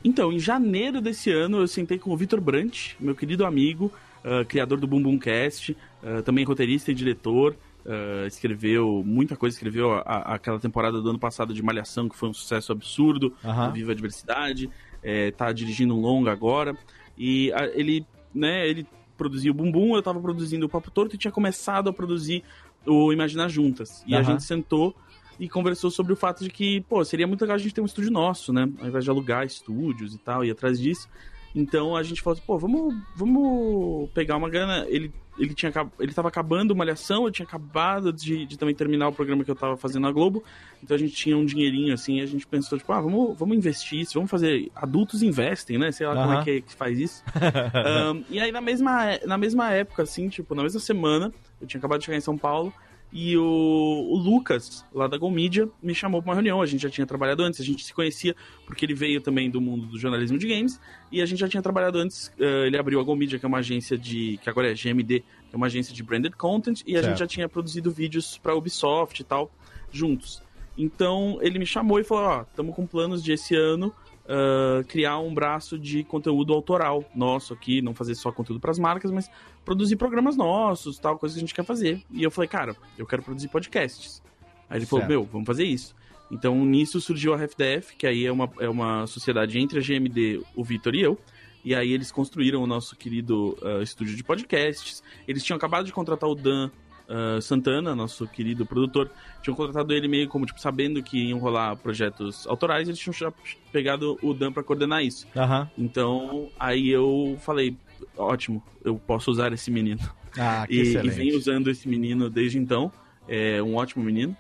Então, 0.05 0.33
em 0.33 0.39
janeiro 0.39 1.01
desse 1.01 1.31
ano, 1.31 1.59
eu 1.59 1.69
sentei 1.69 1.99
com 1.99 2.11
o 2.11 2.17
Vitor 2.17 2.41
Brant, 2.41 2.93
meu 3.01 3.17
querido 3.17 3.45
amigo, 3.45 3.93
ah, 4.25 4.45
criador 4.45 4.79
do 4.79 4.87
Boom 4.87 5.03
Boom 5.03 5.19
Cast, 5.19 5.77
ah, 6.03 6.23
também 6.23 6.45
roteirista 6.45 6.91
e 6.91 6.95
diretor. 6.95 7.57
Ah, 7.89 8.27
escreveu 8.27 9.03
muita 9.05 9.35
coisa, 9.37 9.57
escreveu 9.57 9.93
a- 9.93 10.01
a- 10.01 10.35
aquela 10.35 10.59
temporada 10.61 11.01
do 11.01 11.09
ano 11.11 11.19
passado 11.19 11.55
de 11.55 11.63
Malhação, 11.63 12.09
que 12.09 12.17
foi 12.17 12.29
um 12.29 12.35
sucesso 12.35 12.71
absurdo. 12.73 13.35
Viva 13.71 13.93
a 13.93 13.95
Diversidade. 13.95 14.69
eh, 15.03 15.31
tá 15.31 15.53
dirigindo 15.53 15.95
um 15.97 16.01
longa 16.01 16.33
agora. 16.33 16.77
E 17.17 17.53
ah, 17.53 17.67
ele, 17.73 18.05
né, 18.35 18.69
ele 18.69 18.85
produziu 19.17 19.53
o 19.53 19.55
Boom, 19.55 19.95
eu 19.97 20.03
tava 20.03 20.21
produzindo 20.21 20.67
o 20.67 20.69
Papo 20.69 20.91
Torto 20.91 21.15
e 21.15 21.19
tinha 21.19 21.31
começado 21.31 21.89
a 21.89 21.93
produzir 21.93 22.43
o 22.85 23.13
Imaginar 23.13 23.49
Juntas. 23.49 24.03
E 24.07 24.15
a 24.15 24.23
gente 24.23 24.43
sentou 24.43 24.95
e 25.39 25.49
conversou 25.49 25.89
sobre 25.91 26.13
o 26.13 26.17
fato 26.17 26.43
de 26.43 26.51
que, 26.51 26.81
pô, 26.83 27.05
seria 27.05 27.29
muito 27.29 27.41
legal 27.43 27.55
a 27.55 27.59
gente 27.59 27.73
ter 27.73 27.81
um 27.81 27.85
estúdio 27.85 28.11
nosso, 28.11 28.53
né? 28.53 28.69
Ao 28.81 28.89
invés 28.89 29.05
de 29.05 29.11
alugar 29.11 29.47
estúdios 29.47 30.15
e 30.15 30.19
tal, 30.19 30.45
e 30.45 30.51
atrás 30.51 30.81
disso. 30.81 31.09
Então 31.55 31.97
a 31.97 32.03
gente 32.03 32.21
falou 32.23 32.37
assim, 32.37 32.47
pô, 32.47 32.59
vamos, 32.59 32.95
vamos 33.17 34.11
pegar 34.11 34.37
uma 34.37 34.49
grana. 34.49 34.87
Ele, 34.89 35.13
ele, 35.39 35.55
tinha, 35.55 35.73
ele 35.99 36.13
tava 36.13 36.29
acabando 36.29 36.73
uma 36.73 36.79
malhação, 36.79 37.25
eu 37.25 37.31
tinha 37.31 37.47
acabado 37.47 38.13
de, 38.13 38.47
de 38.47 38.59
também 38.59 38.75
terminar 38.75 39.09
o 39.09 39.13
programa 39.13 39.45
que 39.45 39.51
eu 39.51 39.57
tava 39.57 39.77
fazendo 39.77 40.03
na 40.03 40.13
Globo. 40.13 40.43
Então 40.83 40.95
a 40.95 40.99
gente 40.99 41.15
tinha 41.15 41.37
um 41.37 41.45
dinheirinho 41.45 41.93
assim, 41.95 42.19
e 42.19 42.21
a 42.21 42.27
gente 42.27 42.47
pensou, 42.47 42.79
tipo, 42.79 42.93
ah, 42.93 43.01
vamos, 43.01 43.37
vamos 43.39 43.57
investir 43.57 44.01
isso, 44.01 44.15
vamos 44.15 44.31
fazer. 44.31 44.71
Adultos 44.75 45.23
investem, 45.23 45.79
né? 45.79 45.91
Sei 45.91 46.07
lá 46.07 46.15
como 46.15 46.33
é 46.35 46.45
que, 46.45 46.51
é 46.51 46.61
que 46.61 46.75
faz 46.75 46.99
isso. 46.99 47.23
Ahn, 47.75 48.23
e 48.31 48.39
aí 48.41 48.53
na 48.53 48.61
mesma, 48.61 49.19
na 49.27 49.39
mesma 49.39 49.71
época, 49.71 50.03
assim, 50.03 50.29
tipo, 50.29 50.55
na 50.55 50.63
mesma 50.63 50.81
semana, 50.81 51.33
eu 51.61 51.67
tinha 51.67 51.79
acabado 51.79 52.01
de 52.01 52.07
chegar 52.07 52.19
em 52.19 52.23
São 52.23 52.37
Paulo. 52.37 52.73
E 53.11 53.37
o, 53.39 53.43
o 53.43 54.17
Lucas, 54.19 54.85
lá 54.93 55.07
da 55.07 55.17
Go 55.17 55.31
Media, 55.31 55.67
me 55.83 55.95
chamou 55.95 56.21
pra 56.23 56.29
uma 56.31 56.35
reunião. 56.35 56.61
A 56.61 56.67
gente 56.67 56.83
já 56.83 56.91
tinha 56.91 57.07
trabalhado 57.07 57.43
antes, 57.43 57.59
a 57.61 57.65
gente 57.65 57.83
se 57.83 57.95
conhecia 57.95 58.37
porque 58.67 58.85
ele 58.85 58.93
veio 58.95 59.21
também 59.23 59.49
do 59.51 59.61
mundo 59.63 59.87
do 59.87 59.99
jornalismo 59.99 60.37
de 60.39 60.47
games. 60.47 60.79
E 61.11 61.23
a 61.23 61.27
gente 61.27 61.39
já 61.39 61.49
tinha 61.49 61.63
trabalhado 61.63 61.99
antes. 61.99 62.31
eh, 62.39 62.67
ele 62.67 62.77
abriu 62.77 63.01
a 63.01 63.03
Go 63.03 63.17
Media, 63.17 63.39
que 63.39 63.47
é 63.47 63.49
uma 63.49 63.59
agência 63.59 63.97
de. 63.97 64.39
que 64.43 64.51
agora 64.51 64.71
é 64.71 64.75
GMD, 64.75 65.21
que 65.21 65.55
é 65.55 65.57
uma 65.57 65.67
agência 65.67 65.95
de 65.95 66.03
branded 66.03 66.35
content. 66.37 66.83
E 66.87 66.93
a 66.93 67.01
Certo. 67.01 67.09
gente 67.09 67.19
já 67.19 67.27
tinha 67.27 67.49
produzido 67.49 67.91
vídeos 67.91 68.37
pra 68.37 68.55
Ubisoft 68.55 69.21
e 69.21 69.25
tal, 69.25 69.51
juntos. 69.91 70.43
Então 70.77 71.39
ele 71.41 71.59
me 71.59 71.67
chamou 71.67 71.99
e 71.99 72.05
falou: 72.05 72.25
Ó, 72.25 72.43
estamos 72.43 72.75
com 72.77 72.87
planos 72.87 73.23
de 73.25 73.33
esse 73.33 73.55
ano 73.57 73.93
ah, 74.29 74.85
criar 74.87 75.19
um 75.19 75.33
braço 75.33 75.79
de 75.79 76.05
conteúdo 76.05 76.53
autoral 76.53 77.03
nosso 77.15 77.55
aqui, 77.55 77.81
não 77.81 77.95
fazer 77.95 78.15
só 78.15 78.31
conteúdo 78.31 78.61
pras 78.61 78.79
marcas, 78.79 79.11
mas 79.11 79.31
produzir 79.65 79.97
programas 79.97 80.37
nossos, 80.37 80.99
tal, 80.99 81.19
coisa 81.19 81.35
que 81.35 81.39
a 81.39 81.41
gente 81.41 81.55
quer 81.55 81.65
fazer. 81.65 82.03
E 82.11 82.23
eu 82.23 82.31
falei, 82.31 82.47
cara, 82.47 82.77
eu 82.99 83.07
quero 83.07 83.23
produzir 83.23 83.49
podcasts. 83.49 84.23
Aí 84.69 84.79
ele 84.79 84.87
falou, 84.87 85.01
Certo. 85.01 85.11
meu, 85.11 85.25
vamos 85.25 85.47
fazer 85.47 85.65
isso. 85.65 85.97
Então 86.31 86.63
nisso 86.63 87.01
surgiu 87.01 87.33
a 87.33 87.39
RefDef, 87.39 87.97
que 87.97 88.07
aí 88.07 88.27
é 88.27 88.31
uma, 88.31 88.51
é 88.61 88.69
uma 88.69 89.07
sociedade 89.07 89.59
entre 89.59 89.79
a 89.79 89.83
GMD, 89.83 90.43
o 90.55 90.63
Vitor 90.63 90.95
e 90.95 91.01
eu. 91.01 91.19
E 91.65 91.75
aí 91.75 91.91
eles 91.91 92.13
construíram 92.13 92.63
o 92.63 92.67
nosso 92.67 92.95
querido 92.97 93.57
ah, 93.63 93.83
estúdio 93.83 94.15
de 94.15 94.23
podcasts. 94.23 95.03
Eles 95.27 95.43
tinham 95.43 95.57
acabado 95.57 95.87
de 95.87 95.93
contratar 95.93 96.29
o 96.29 96.35
Dan 96.35 96.71
ah, 97.09 97.41
Santana, 97.41 97.95
nosso 97.95 98.27
querido 98.27 98.67
produtor. 98.67 99.11
Tinham 99.43 99.57
contratado 99.57 99.95
ele 99.95 100.07
meio 100.07 100.29
como, 100.29 100.45
tipo, 100.45 100.61
sabendo 100.61 101.03
que 101.03 101.29
iam 101.29 101.39
rolar 101.39 101.75
projetos 101.77 102.47
autorais. 102.47 102.87
Eles 102.87 103.01
tinham 103.01 103.15
já 103.15 103.33
pegado 103.73 104.19
o 104.23 104.35
Dan 104.35 104.53
pra 104.53 104.63
coordenar 104.63 105.03
isso. 105.03 105.27
Aham. 105.35 105.71
Então, 105.79 106.49
aí 106.61 106.89
eu 106.89 107.39
falei, 107.41 107.75
ótimo, 108.17 108.63
eu 108.85 108.97
posso 108.97 109.31
usar 109.31 109.53
esse 109.53 109.71
menino. 109.71 110.01
Ah, 110.39 110.67
que 110.67 110.75
E, 110.75 110.79
e 110.79 110.83
excelente. 110.83 111.15
venho 111.15 111.37
usando 111.37 111.71
esse 111.71 111.89
menino 111.89 112.29
desde 112.29 112.59
então. 112.59 112.93
É 113.27 113.63
um 113.63 113.77
ótimo 113.77 114.05
menino. 114.05 114.37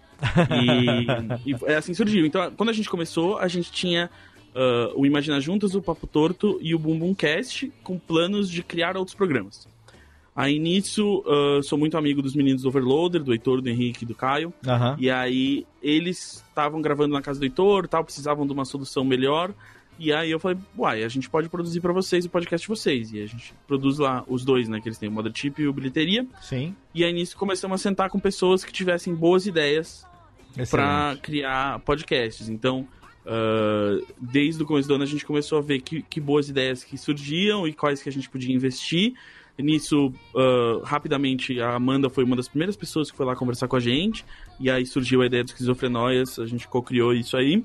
E, 1.44 1.50
e 1.52 1.56
é 1.64 1.76
assim 1.76 1.94
surgiu. 1.94 2.26
Então, 2.26 2.52
quando 2.52 2.68
a 2.68 2.72
gente 2.74 2.88
começou, 2.90 3.38
a 3.38 3.48
gente 3.48 3.72
tinha 3.72 4.10
ah, 4.54 4.92
o 4.94 5.06
Imagina 5.06 5.40
Juntas, 5.40 5.74
o 5.74 5.80
Papo 5.80 6.06
Torto 6.06 6.58
e 6.60 6.74
o 6.74 6.78
Boom 6.78 7.14
Cast 7.14 7.72
com 7.82 7.98
planos 7.98 8.50
de 8.50 8.62
criar 8.62 8.96
outros 8.96 9.14
programas. 9.14 9.66
Aí 10.38 10.56
nisso, 10.56 11.24
ah, 11.26 11.60
sou 11.64 11.76
muito 11.76 11.98
amigo 11.98 12.22
dos 12.22 12.32
meninos 12.32 12.62
do 12.62 12.68
Overloader, 12.68 13.24
do 13.24 13.32
Heitor, 13.32 13.60
do 13.60 13.68
Henrique 13.68 14.04
e 14.04 14.06
do 14.06 14.14
Caio. 14.14 14.54
Aham. 14.64 14.94
E 14.96 15.10
aí 15.10 15.66
eles 15.82 16.44
estavam 16.48 16.80
gravando 16.80 17.12
na 17.12 17.20
casa 17.20 17.40
do 17.40 17.44
Heitor, 17.44 17.88
tal, 17.88 18.04
precisavam 18.04 18.46
de 18.46 18.52
uma 18.52 18.64
solução 18.64 19.04
melhor. 19.04 19.52
E 19.98 20.12
aí 20.12 20.30
eu 20.30 20.38
falei, 20.38 20.56
uai, 20.76 21.02
a 21.02 21.08
gente 21.08 21.28
pode 21.28 21.48
produzir 21.48 21.80
pra 21.80 21.92
vocês 21.92 22.24
o 22.24 22.30
podcast 22.30 22.64
de 22.64 22.68
vocês. 22.68 23.12
E 23.12 23.20
a 23.20 23.26
gente 23.26 23.52
produz 23.66 23.98
lá 23.98 24.24
os 24.28 24.44
dois, 24.44 24.68
né? 24.68 24.80
Que 24.80 24.86
eles 24.88 24.96
têm 24.96 25.08
o 25.08 25.12
Motherchip 25.12 25.60
e 25.60 25.66
o 25.66 25.72
Bilheteria. 25.72 26.24
Sim. 26.40 26.72
E 26.94 27.02
aí 27.02 27.12
nisso 27.12 27.36
começamos 27.36 27.80
a 27.80 27.82
sentar 27.82 28.08
com 28.08 28.20
pessoas 28.20 28.62
que 28.62 28.72
tivessem 28.72 29.12
boas 29.12 29.44
ideias 29.44 30.06
pra 30.54 30.62
Excelente. 30.62 31.20
criar 31.20 31.80
podcasts. 31.80 32.48
Então, 32.48 32.86
ah, 33.26 33.98
desde 34.20 34.62
o 34.62 34.66
começo 34.66 34.86
do 34.86 34.94
ano 34.94 35.02
a 35.02 35.06
gente 35.06 35.26
começou 35.26 35.58
a 35.58 35.62
ver 35.62 35.80
que, 35.80 36.00
que 36.00 36.20
boas 36.20 36.48
ideias 36.48 36.84
que 36.84 36.96
surgiam 36.96 37.66
e 37.66 37.72
quais 37.72 38.00
que 38.00 38.08
a 38.08 38.12
gente 38.12 38.30
podia 38.30 38.54
investir. 38.54 39.14
Nisso, 39.58 40.12
ah, 40.36 40.80
rapidamente, 40.84 41.60
a 41.60 41.74
Amanda 41.74 42.08
foi 42.08 42.24
uma 42.24 42.36
das 42.36 42.48
primeiras 42.48 42.76
pessoas 42.76 43.10
que 43.10 43.16
foi 43.16 43.26
lá 43.26 43.34
conversar 43.34 43.68
com 43.68 43.76
a 43.76 43.80
gente. 43.80 44.24
E 44.60 44.70
aí 44.70 44.86
surgiu 44.86 45.22
a 45.22 45.26
ideia 45.26 45.42
do 45.42 45.48
Esquizofrenóias, 45.48 46.38
a 46.38 46.46
gente 46.46 46.68
co-criou 46.68 47.12
isso 47.12 47.36
aí. 47.36 47.64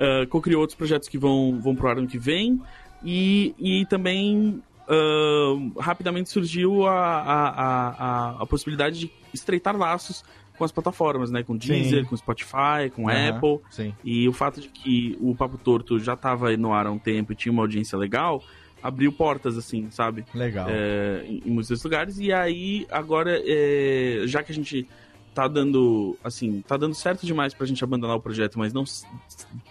Ah, 0.00 0.26
co-criou 0.28 0.62
outros 0.62 0.76
projetos 0.76 1.08
que 1.08 1.18
vão, 1.18 1.60
vão 1.60 1.74
pro 1.74 1.90
ano 1.90 2.08
que 2.08 2.18
vem. 2.18 2.60
E, 3.04 3.54
e 3.58 3.86
também 3.86 4.62
ah, 4.88 5.54
rapidamente 5.78 6.30
surgiu 6.30 6.86
a, 6.86 6.92
a, 6.92 7.48
a, 7.48 8.42
a, 8.42 8.46
possibilidade 8.46 8.98
de 8.98 9.12
estreitar 9.32 9.76
laços 9.76 10.24
com 10.56 10.64
as 10.64 10.72
plataformas, 10.72 11.30
né? 11.30 11.42
Com 11.42 11.56
Deezer, 11.56 12.02
Sim. 12.02 12.08
com 12.08 12.16
Spotify, 12.16 12.90
com 12.94 13.08
Aham, 13.08 13.28
Apple. 13.28 13.60
Sim. 13.70 13.94
E 14.04 14.28
o 14.28 14.32
fato 14.32 14.60
de 14.60 14.68
que 14.68 15.16
o 15.20 15.34
Papo 15.34 15.56
Torto 15.56 15.98
já 15.98 16.14
estava 16.14 16.54
no 16.56 16.72
ar 16.72 16.86
há 16.86 16.90
um 16.90 16.98
tempo 16.98 17.32
e 17.32 17.36
tinha 17.36 17.52
uma 17.52 17.62
audiência 17.62 17.96
legal, 17.96 18.42
abriu 18.82 19.12
portas, 19.12 19.56
assim, 19.56 19.90
sabe? 19.90 20.24
Legal. 20.34 20.66
É, 20.68 21.24
em, 21.26 21.42
em 21.46 21.50
muitos 21.50 21.82
lugares. 21.82 22.18
E 22.18 22.32
aí, 22.32 22.86
agora, 22.90 23.40
é, 23.44 24.22
já 24.26 24.42
que 24.42 24.52
a 24.52 24.54
gente 24.54 24.88
tá 25.34 25.46
dando, 25.46 26.16
assim, 26.24 26.62
tá 26.66 26.76
dando 26.76 26.94
certo 26.94 27.24
demais 27.24 27.54
pra 27.54 27.66
gente 27.66 27.82
abandonar 27.84 28.16
o 28.16 28.20
projeto, 28.20 28.58
mas 28.58 28.72
não 28.72 28.84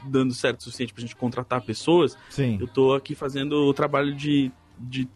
dando 0.05 0.33
certo 0.33 0.61
o 0.61 0.63
suficiente 0.63 0.93
pra 0.93 1.01
gente 1.01 1.15
contratar 1.15 1.61
pessoas, 1.61 2.17
Sim. 2.29 2.57
eu 2.59 2.67
tô 2.67 2.93
aqui 2.93 3.13
fazendo 3.13 3.53
o 3.53 3.73
trabalho 3.73 4.15
de, 4.15 4.51
de 4.79 5.07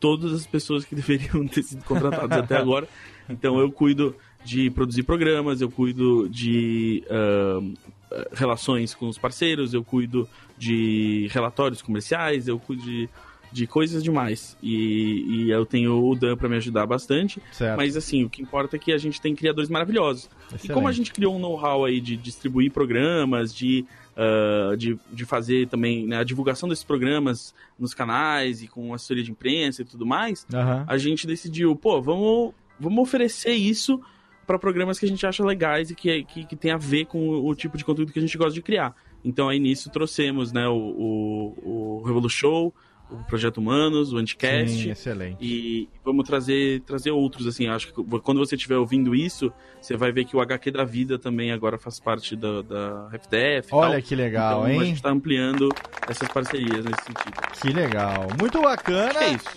todas 0.00 0.32
as 0.32 0.46
pessoas 0.46 0.84
que 0.84 0.94
deveriam 0.96 1.46
ter 1.46 1.62
sido 1.62 1.84
contratadas 1.84 2.38
até 2.38 2.56
agora. 2.58 2.88
Então 3.28 3.58
eu 3.58 3.70
cuido 3.70 4.14
de 4.44 4.68
produzir 4.70 5.04
programas, 5.04 5.60
eu 5.62 5.70
cuido 5.70 6.28
de 6.28 7.02
eh, 7.08 8.24
relações 8.32 8.94
com 8.94 9.08
os 9.08 9.16
parceiros, 9.16 9.72
eu 9.72 9.82
cuido 9.82 10.28
de 10.58 11.28
relatórios 11.32 11.80
comerciais, 11.80 12.46
eu 12.46 12.58
cuido 12.58 12.82
de, 12.82 13.08
de 13.54 13.68
coisas 13.68 14.02
demais. 14.02 14.56
E, 14.60 15.44
e 15.46 15.50
eu 15.50 15.64
tenho 15.64 16.04
o 16.04 16.16
Dan 16.16 16.36
pra 16.36 16.48
me 16.48 16.56
ajudar 16.56 16.86
bastante. 16.86 17.40
Certo. 17.52 17.76
Mas 17.76 17.96
assim, 17.96 18.24
o 18.24 18.28
que 18.28 18.42
importa 18.42 18.74
é 18.74 18.78
que 18.80 18.92
a 18.92 18.98
gente 18.98 19.20
tem 19.20 19.32
criadores 19.32 19.70
maravilhosos. 19.70 20.28
E 20.52 20.66
como 20.66 20.88
a 20.88 20.90
Excelente. 20.90 20.96
gente 20.96 21.12
criou 21.12 21.36
um 21.36 21.38
know-how 21.38 21.84
aí 21.84 22.00
de 22.00 22.16
distribuir 22.16 22.72
programas, 22.72 23.54
de, 23.54 23.86
ah, 24.16 24.74
de, 24.76 24.98
de 25.12 25.24
fazer 25.24 25.68
também 25.68 26.04
né, 26.04 26.18
a 26.18 26.24
divulgação 26.24 26.68
desses 26.68 26.82
programas 26.82 27.54
nos 27.78 27.94
canais 27.94 28.60
e 28.60 28.66
com 28.66 28.92
assessoria 28.92 29.22
de 29.22 29.30
imprensa 29.30 29.82
e 29.82 29.84
tudo 29.84 30.04
mais, 30.04 30.44
Aham. 30.52 30.84
a 30.88 30.98
gente 30.98 31.24
decidiu, 31.24 31.76
pô, 31.76 32.02
vamos, 32.02 32.52
vamos 32.78 32.98
oferecer 32.98 33.52
isso 33.52 34.00
para 34.44 34.58
programas 34.58 34.98
que 34.98 35.06
a 35.06 35.08
gente 35.08 35.24
acha 35.24 35.44
legais 35.44 35.92
e 35.92 35.94
que, 35.94 36.24
que, 36.24 36.44
que 36.44 36.56
tem 36.56 36.72
a 36.72 36.76
ver 36.76 37.06
com 37.06 37.28
o, 37.28 37.48
o 37.48 37.54
tipo 37.54 37.78
de 37.78 37.84
conteúdo 37.84 38.12
que 38.12 38.18
a 38.18 38.22
gente 38.22 38.36
gosta 38.36 38.52
de 38.52 38.62
criar. 38.62 38.96
Então 39.24 39.48
aí 39.48 39.60
nisso 39.60 39.90
trouxemos 39.90 40.52
né, 40.52 40.66
o, 40.68 40.74
o, 40.76 41.98
o 42.00 42.02
Revolu 42.04 42.28
Show, 42.28 42.74
o 43.10 43.16
Projeto 43.24 43.58
Humanos, 43.58 44.12
o 44.12 44.16
Anticast. 44.16 44.82
Sim, 44.82 44.90
excelente. 44.90 45.36
E 45.40 45.88
vamos 46.04 46.26
trazer, 46.26 46.80
trazer 46.80 47.10
outros, 47.10 47.46
assim, 47.46 47.66
acho 47.68 47.92
que 47.92 48.20
quando 48.20 48.38
você 48.38 48.54
estiver 48.54 48.76
ouvindo 48.76 49.14
isso, 49.14 49.52
você 49.80 49.96
vai 49.96 50.12
ver 50.12 50.24
que 50.24 50.36
o 50.36 50.40
HQ 50.40 50.70
da 50.70 50.84
Vida 50.84 51.18
também 51.18 51.52
agora 51.52 51.78
faz 51.78 52.00
parte 52.00 52.34
da, 52.34 52.62
da 52.62 53.10
e 53.14 53.62
Olha 53.70 53.92
tal. 53.92 54.02
que 54.02 54.14
legal, 54.14 54.68
então, 54.68 54.80
a 54.80 54.84
hein? 54.84 54.90
gente 54.90 55.02
tá 55.02 55.10
ampliando 55.10 55.68
essas 56.08 56.28
parcerias 56.28 56.84
nesse 56.84 57.04
sentido. 57.04 57.60
Que 57.60 57.72
legal. 57.72 58.28
Muito 58.38 58.60
bacana. 58.60 59.10
Acho 59.10 59.18
que 59.18 59.24
é 59.24 59.32
isso. 59.32 59.48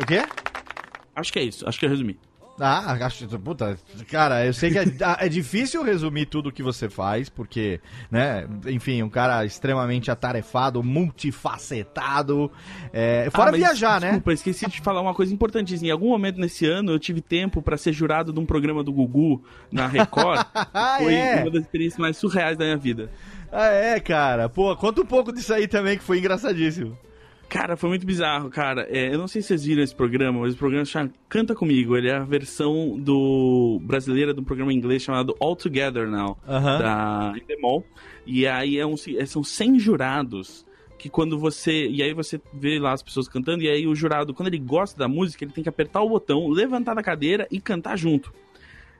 O 0.00 0.06
quê? 0.06 0.22
Acho 1.14 1.32
que 1.32 1.38
é 1.38 1.42
isso, 1.42 1.68
acho 1.68 1.78
que 1.78 1.86
eu 1.86 1.90
resumi. 1.90 2.18
Ah, 2.60 2.92
acho. 3.06 3.26
Puta, 3.38 3.78
cara, 4.10 4.44
eu 4.44 4.52
sei 4.52 4.70
que 4.70 4.78
é, 4.78 4.84
é 5.18 5.28
difícil 5.28 5.82
resumir 5.82 6.26
tudo 6.26 6.52
que 6.52 6.62
você 6.62 6.88
faz, 6.88 7.28
porque, 7.28 7.80
né, 8.10 8.46
enfim, 8.66 9.02
um 9.02 9.08
cara 9.08 9.44
extremamente 9.44 10.10
atarefado, 10.10 10.82
multifacetado. 10.82 12.50
É, 12.92 13.28
fora 13.32 13.48
Ah, 13.48 13.52
mas, 13.52 13.60
viajar, 13.60 14.00
né? 14.00 14.08
Desculpa, 14.08 14.32
esqueci 14.32 14.68
de 14.68 14.80
falar 14.80 15.00
uma 15.00 15.14
coisa 15.14 15.32
importantíssima. 15.32 15.88
Em 15.88 15.92
algum 15.92 16.08
momento 16.10 16.38
nesse 16.38 16.66
ano 16.66 16.92
eu 16.92 16.98
tive 16.98 17.20
tempo 17.20 17.62
pra 17.62 17.76
ser 17.76 17.92
jurado 17.92 18.32
de 18.32 18.38
um 18.38 18.44
programa 18.46 18.84
do 18.84 18.92
Gugu 18.92 19.42
na 19.72 19.86
Record. 19.86 20.40
Ah, 20.72 20.98
Foi 20.98 21.14
é? 21.14 21.42
uma 21.42 21.50
das 21.50 21.62
experiências 21.62 21.98
mais 21.98 22.16
surreais 22.16 22.56
da 22.56 22.64
minha 22.64 22.76
vida. 22.76 23.10
Ah, 23.50 23.66
é, 23.66 23.98
cara. 23.98 24.48
Pô, 24.48 24.74
conta 24.76 25.00
um 25.00 25.06
pouco 25.06 25.32
disso 25.32 25.52
aí 25.52 25.66
também, 25.66 25.98
que 25.98 26.04
foi 26.04 26.18
engraçadíssimo. 26.18 26.96
Cara, 27.50 27.76
foi 27.76 27.88
muito 27.88 28.06
bizarro, 28.06 28.48
cara. 28.48 28.86
É, 28.88 29.12
eu 29.12 29.18
não 29.18 29.26
sei 29.26 29.42
se 29.42 29.48
vocês 29.48 29.64
viram 29.64 29.82
esse 29.82 29.94
programa, 29.94 30.38
mas 30.40 30.54
o 30.54 30.56
programa 30.56 30.84
chama 30.84 31.10
Canta 31.28 31.52
Comigo. 31.52 31.96
Ele 31.96 32.08
é 32.08 32.14
a 32.14 32.24
versão 32.24 32.96
do 32.96 33.80
brasileira 33.82 34.32
de 34.32 34.38
um 34.40 34.44
programa 34.44 34.72
em 34.72 34.76
inglês 34.76 35.02
chamado 35.02 35.34
All 35.40 35.56
Together 35.56 36.08
Now, 36.08 36.38
Aham. 36.48 36.78
da 36.78 37.32
Endemol. 37.36 37.84
E 38.24 38.46
aí 38.46 38.78
é 38.78 38.86
um, 38.86 38.94
é- 39.18 39.26
são 39.26 39.42
100 39.42 39.80
jurados 39.80 40.64
que 40.96 41.08
quando 41.08 41.36
você... 41.40 41.88
E 41.88 42.02
aí 42.04 42.14
você 42.14 42.40
vê 42.54 42.78
lá 42.78 42.92
as 42.92 43.02
pessoas 43.02 43.26
cantando, 43.26 43.64
e 43.64 43.68
aí 43.68 43.84
o 43.84 43.96
jurado, 43.96 44.32
quando 44.32 44.46
ele 44.46 44.58
gosta 44.58 44.96
da 44.96 45.08
música, 45.08 45.42
ele 45.44 45.52
tem 45.52 45.64
que 45.64 45.68
apertar 45.68 46.02
o 46.02 46.08
botão, 46.08 46.46
levantar 46.48 46.94
da 46.94 47.02
cadeira 47.02 47.48
e 47.50 47.60
cantar 47.60 47.98
junto. 47.98 48.32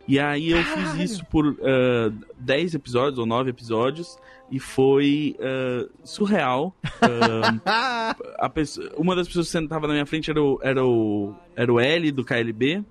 E 0.09 0.19
aí 0.19 0.51
eu 0.51 0.63
fiz 0.65 0.95
isso 1.13 1.25
por 1.27 1.57
ah, 1.63 2.13
10 2.39 2.75
episódios 2.75 3.19
ou 3.19 3.27
9 3.27 3.51
episódios, 3.51 4.19
e 4.51 4.59
foi 4.59 5.37
ah, 5.41 5.89
surreal. 6.03 6.75
A 7.65 8.49
pessoa- 8.49 8.91
uma 8.97 9.15
das 9.15 9.27
pessoas 9.29 9.47
que 9.47 9.53
sentava 9.53 9.87
na 9.87 9.93
minha 9.95 10.07
frente 10.07 10.31
era 10.31 10.43
o, 10.43 10.59
era 10.63 10.85
o, 10.85 11.35
era 11.55 11.73
o 11.73 11.79
L 11.81 12.11
do 12.13 12.25
KLB. 12.25 12.85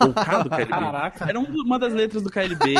Ou 0.00 0.12
K 0.12 0.42
do 0.42 0.50
KLB. 0.50 0.66
Caraca. 0.66 1.24
Era 1.28 1.38
um 1.38 1.44
uma 1.64 1.78
das 1.78 1.92
letras 1.92 2.22
do 2.22 2.30
KLB. 2.30 2.74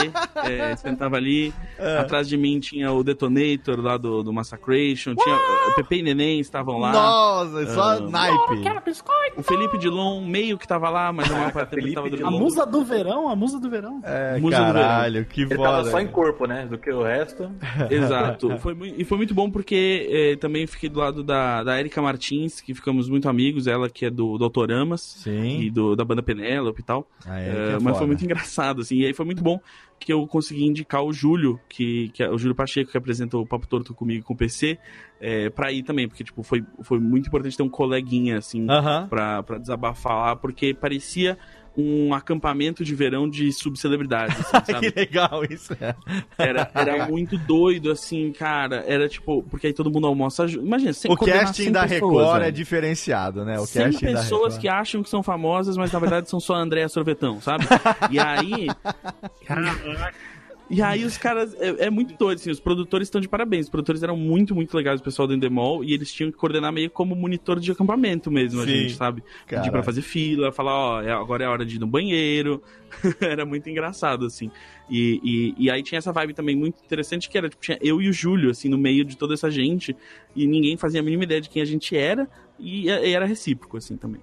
é, 0.45 0.77
sentava 0.77 1.17
ali. 1.17 1.53
Atrás 2.01 2.29
de 2.29 2.37
mim 2.37 2.59
tinha 2.61 2.93
o 2.93 3.03
Detonator 3.03 3.81
lá 3.81 3.97
do, 3.97 4.23
do 4.23 4.33
Massacration. 4.33 5.15
Tinha, 5.15 5.37
o 5.71 5.75
Pepe 5.77 5.99
e 5.99 6.03
Neném 6.03 6.41
estavam 6.41 6.79
lá. 6.79 6.93
Nossa, 6.93 7.67
só 7.75 7.83
Ah. 7.83 8.01
naipe. 8.01 8.63
O 9.37 9.43
Felipe 9.43 9.79
Dilon 9.79 10.21
meio 10.25 10.59
que 10.59 10.67
tava 10.67 10.91
lá, 10.91 11.13
mas 11.13 11.31
a 11.31 11.35
maior 11.35 11.53
parte 11.53 11.71
do 11.71 11.77
tempo 11.77 11.89
ele 11.89 11.95
tava 11.95 12.09
Felipe 12.09 12.25
A 12.25 12.31
musa 12.31 12.67
do 12.67 12.85
verão, 12.85 13.29
a 13.29 13.37
musa 13.37 13.61
do 13.61 13.69
verão. 13.71 14.01
É, 14.05 14.39
Musa 14.39 14.57
do 14.59 14.73
caralho, 14.73 15.25
que 15.25 15.43
Ele 15.43 15.55
foda. 15.57 15.69
tava 15.71 15.91
só 15.91 16.01
em 16.01 16.07
corpo, 16.09 16.47
né? 16.47 16.67
Do 16.67 16.79
que 16.79 16.91
o 16.91 17.03
resto. 17.03 17.51
Exato. 17.91 18.59
Foi, 18.59 18.77
e 18.97 19.05
foi 19.05 19.17
muito 19.17 19.35
bom 19.35 19.51
porque 19.51 20.09
eh, 20.11 20.37
também 20.37 20.67
fiquei 20.67 20.89
do 20.89 20.99
lado 21.01 21.23
da, 21.23 21.63
da 21.63 21.79
Erika 21.79 22.01
Martins, 22.03 22.61
que 22.61 22.75
ficamos 22.75 23.09
muito 23.09 23.29
amigos, 23.29 23.67
ela 23.67 23.89
que 23.89 24.07
é 24.07 24.11
do, 24.11 24.37
do 24.39 24.45
Autoramas. 24.45 25.01
Sim. 25.01 25.61
E 25.61 25.71
do, 25.71 25.95
da 25.97 26.05
banda 26.05 26.23
Penélope 26.23 26.78
e 26.81 26.85
tal. 26.85 27.09
Ah, 27.27 27.41
é, 27.41 27.49
É, 27.49 27.51
é 27.51 27.73
mas 27.73 27.83
foda. 27.83 27.99
foi 27.99 28.07
muito 28.07 28.25
engraçado, 28.25 28.81
assim. 28.81 28.97
E 28.99 29.07
aí 29.07 29.15
foi 29.15 29.27
muito 29.27 29.43
bom 29.43 29.61
que 30.01 30.13
eu 30.13 30.27
consegui 30.27 30.65
indicar 30.65 31.03
o 31.03 31.13
Júlio, 31.13 31.61
que, 31.69 32.11
que 32.11 32.23
é 32.23 32.31
o 32.31 32.39
Júlio 32.39 32.55
Pacheco, 32.55 32.91
que 32.91 32.97
apresentou 32.99 33.43
o 33.43 33.47
Papo 33.47 33.67
Torto 33.67 33.93
comigo 33.95 34.25
com 34.25 34.33
o 34.33 34.37
PC, 34.37 34.79
é, 35.21 35.51
pra 35.51 35.73
ir 35.73 35.83
também, 35.83 36.07
porque, 36.07 36.23
tipo, 36.23 36.43
foi, 36.43 36.65
foi 36.83 37.01
muito 37.01 37.27
importante 37.27 37.57
ter 37.57 37.63
um 37.65 37.69
coleguinha, 37.69 38.39
assim, 38.39 38.69
Aham. 38.69 39.09
pra, 39.09 39.43
pra 39.43 39.59
desabafar 39.59 40.15
lá, 40.17 40.37
porque 40.37 40.73
parecia 40.73 41.37
um 41.79 42.13
acampamento 42.13 42.85
de 42.85 42.95
verão 42.95 43.29
de 43.29 43.53
subcelebridades, 43.53 44.37
assim, 44.53 44.75
que 44.81 44.93
legal 44.99 45.45
isso. 45.49 45.73
é. 45.81 45.95
Era, 46.37 46.71
era 46.75 47.07
muito 47.07 47.39
doido, 47.39 47.91
assim, 47.91 48.33
cara. 48.33 48.85
Era 48.87 49.09
tipo, 49.09 49.45
porque 49.45 49.69
aí 49.69 49.73
todo 49.73 49.91
mundo 49.91 50.07
almoça 50.07 50.49
junto. 50.49 50.67
Imagina, 50.67 50.93
sem 50.93 51.11
O 51.11 51.17
coordenar 51.17 51.47
casting 51.47 51.65
100 51.65 51.73
da 51.73 51.83
pessoas, 51.87 52.27
Record 52.27 52.43
é 52.43 52.51
diferenciado, 52.51 53.45
né? 53.45 53.59
O 53.61 53.67
100 53.67 53.83
casting 53.85 54.07
pessoas 54.07 54.59
que 54.59 54.69
acham 54.69 55.03
que 55.03 55.09
são 55.09 55.23
famosas, 55.23 55.77
mas 55.77 55.93
na 55.93 55.99
verdade 56.01 56.29
são 56.29 56.41
só 56.41 56.55
Andréa 56.55 56.89
Sorvetão, 56.89 57.41
sabe? 57.41 57.65
E 58.11 58.19
aí. 58.19 58.69
E 60.71 60.83
aí 60.83 61.05
os 61.05 61.17
caras. 61.17 61.55
É, 61.55 61.87
é 61.87 61.91
muito 61.91 62.15
doido, 62.17 62.39
assim. 62.39 62.51
Os 62.51 62.61
produtores 62.61 63.07
estão 63.09 63.21
de 63.21 63.29
parabéns. 63.29 63.67
Os 63.67 63.71
produtores 63.71 64.03
eram 64.03 64.17
muito, 64.17 64.55
muito 64.55 64.77
legais, 64.77 65.01
o 65.01 65.03
pessoal 65.03 65.27
do 65.27 65.35
Endemol. 65.35 65.83
E 65.83 65.95
eles 65.95 66.13
tinham 66.13 66.31
que 66.31 66.37
coordenar 66.37 66.73
meio 66.73 66.91
como 66.91 67.15
monitor 67.15 67.59
de 67.59 67.73
acampamento 67.73 68.31
mesmo, 68.31 68.61
a 68.61 68.65
Sim. 68.65 68.71
gente, 68.71 68.95
sabe? 68.95 69.23
Pedir 69.23 69.47
Caralho. 69.47 69.73
pra 69.73 69.83
fazer 69.83 70.03
fila, 70.03 70.53
falar, 70.53 70.75
ó, 70.75 71.03
é- 71.03 71.11
agora 71.13 71.45
é 71.45 71.47
a 71.47 71.51
hora 71.51 71.65
de 71.65 71.77
ir 71.77 71.79
no 71.79 71.87
banheiro. 71.87 72.63
Era 73.21 73.45
muito 73.47 73.69
engraçado, 73.69 74.27
assim. 74.27 74.51
E, 74.91 75.21
e, 75.59 75.65
e 75.67 75.71
aí 75.71 75.83
tinha 75.83 75.99
essa 75.99 76.13
vibe 76.13 76.35
também 76.35 76.57
muito 76.57 76.77
interessante, 76.85 77.29
que 77.29 77.37
era, 77.37 77.49
tipo, 77.49 77.63
tinha 77.63 77.79
eu 77.83 78.01
e 78.01 78.09
o 78.09 78.13
Júlio, 78.13 78.51
assim, 78.51 78.69
no 78.71 78.79
meio 78.79 79.05
de 79.05 79.17
toda 79.17 79.35
essa 79.35 79.51
gente. 79.51 79.95
E 80.35 80.47
ninguém 80.47 80.77
fazia 80.79 81.01
a 81.01 81.03
mínima 81.03 81.25
ideia 81.25 81.41
de 81.41 81.49
quem 81.51 81.61
a 81.61 81.67
gente 81.67 81.95
era. 81.97 82.27
E, 82.59 82.87
e 82.89 83.13
era 83.15 83.27
recíproco, 83.27 83.77
assim, 83.77 83.97
também. 83.97 84.21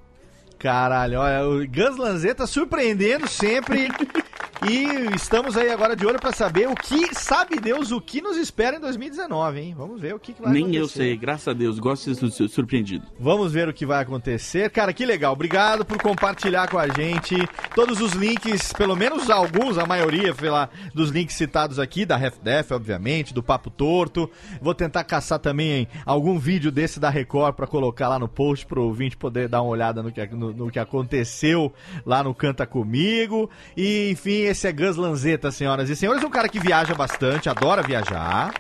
Caralho, 0.58 1.20
olha, 1.20 1.48
o 1.48 1.68
Gus 1.68 1.98
Lanzetta 1.98 2.48
surpreendendo 2.48 3.28
sempre. 3.28 3.88
e 4.64 5.16
estamos 5.16 5.58
aí 5.58 5.70
agora 5.70 5.96
de 5.96 6.06
olho 6.06 6.20
pra 6.20 6.32
saber 6.32 6.68
o 6.68 6.76
que, 6.76 7.14
sabe 7.14 7.60
Deus, 7.60 7.92
o 7.92 8.00
que 8.00 8.22
nos 8.22 8.38
espera 8.38 8.78
em 8.78 8.80
2019, 8.80 9.60
hein? 9.60 9.76
Vamos 9.78 10.00
ver 10.00 10.16
o 10.16 10.20
que, 10.20 10.34
que 10.34 10.42
vai 10.42 10.52
Nem 10.52 10.64
acontecer. 10.64 10.82
eu 10.84 10.88
sei, 10.88 11.18
graças 11.18 11.48
a 11.48 11.54
Deus. 11.54 11.78
Gosto 11.78 12.10
de 12.12 12.18
ser 12.20 12.32
sur- 12.32 12.50
surpreendido. 12.50 13.06
Vamos 13.20 13.52
ver 13.52 13.68
o 13.68 13.74
que 13.74 13.86
vai 13.86 14.02
acontecer. 14.02 14.70
Cara, 14.72 14.94
que 14.94 15.06
legal. 15.06 15.34
Obrigado 15.34 15.84
por 15.86 16.02
compartilhar 16.02 16.70
com 16.70 16.80
a 16.80 16.88
gente 16.88 17.36
todos 17.76 18.00
os 18.02 18.14
links, 18.14 18.72
pelo 18.74 18.96
menos 18.96 19.30
alguns, 19.30 19.78
a 19.78 19.86
maioria, 19.86 20.34
sei 20.34 20.50
lá, 20.50 20.70
dos 20.94 21.10
links 21.10 21.36
citados 21.36 21.78
aqui, 21.78 22.06
da 22.06 22.16
RefDef, 22.16 22.72
obviamente, 22.74 23.34
do 23.34 23.44
Papo 23.44 23.70
Torto. 23.70 24.30
Vou 24.62 24.74
tentar 24.74 25.04
caçar 25.04 25.40
também 25.40 25.88
algum 26.06 26.40
vídeo 26.40 26.72
desse 26.72 27.00
da 27.00 27.10
Record 27.10 27.56
pra 27.56 27.68
colocar 27.68 28.08
lá 28.10 28.18
no 28.18 28.28
post 28.28 28.66
pro 28.66 28.84
ouvinte 28.84 29.18
poder 29.18 29.48
dar 29.48 29.62
uma 29.62 29.72
olhada 29.72 30.02
no 30.02 30.12
que, 30.12 30.26
no, 30.28 30.52
no 30.54 30.72
que 30.72 30.80
aconteceu 30.80 31.72
lá 32.06 32.24
no 32.24 32.34
Canta 32.34 32.66
Comigo. 32.66 33.50
E, 33.76 34.10
enfim, 34.12 34.45
esse 34.46 34.68
é 34.68 34.72
Gus 34.72 34.96
Lanzetta, 34.96 35.52
senhoras 35.52 35.90
e 35.90 35.96
senhores. 35.96 36.24
Um 36.24 36.30
cara 36.30 36.50
que 36.50 36.60
viaja 36.60 36.94
bastante, 36.94 37.50
adora 37.50 37.82
viajar. 37.82 38.54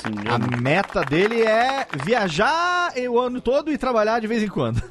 Sim, 0.00 0.14
A 0.28 0.38
meta 0.38 1.02
dele 1.02 1.42
é 1.42 1.86
viajar 2.02 2.94
o 3.08 3.18
ano 3.18 3.38
todo 3.40 3.70
e 3.70 3.76
trabalhar 3.76 4.18
de 4.18 4.26
vez 4.26 4.42
em 4.42 4.48
quando. 4.48 4.82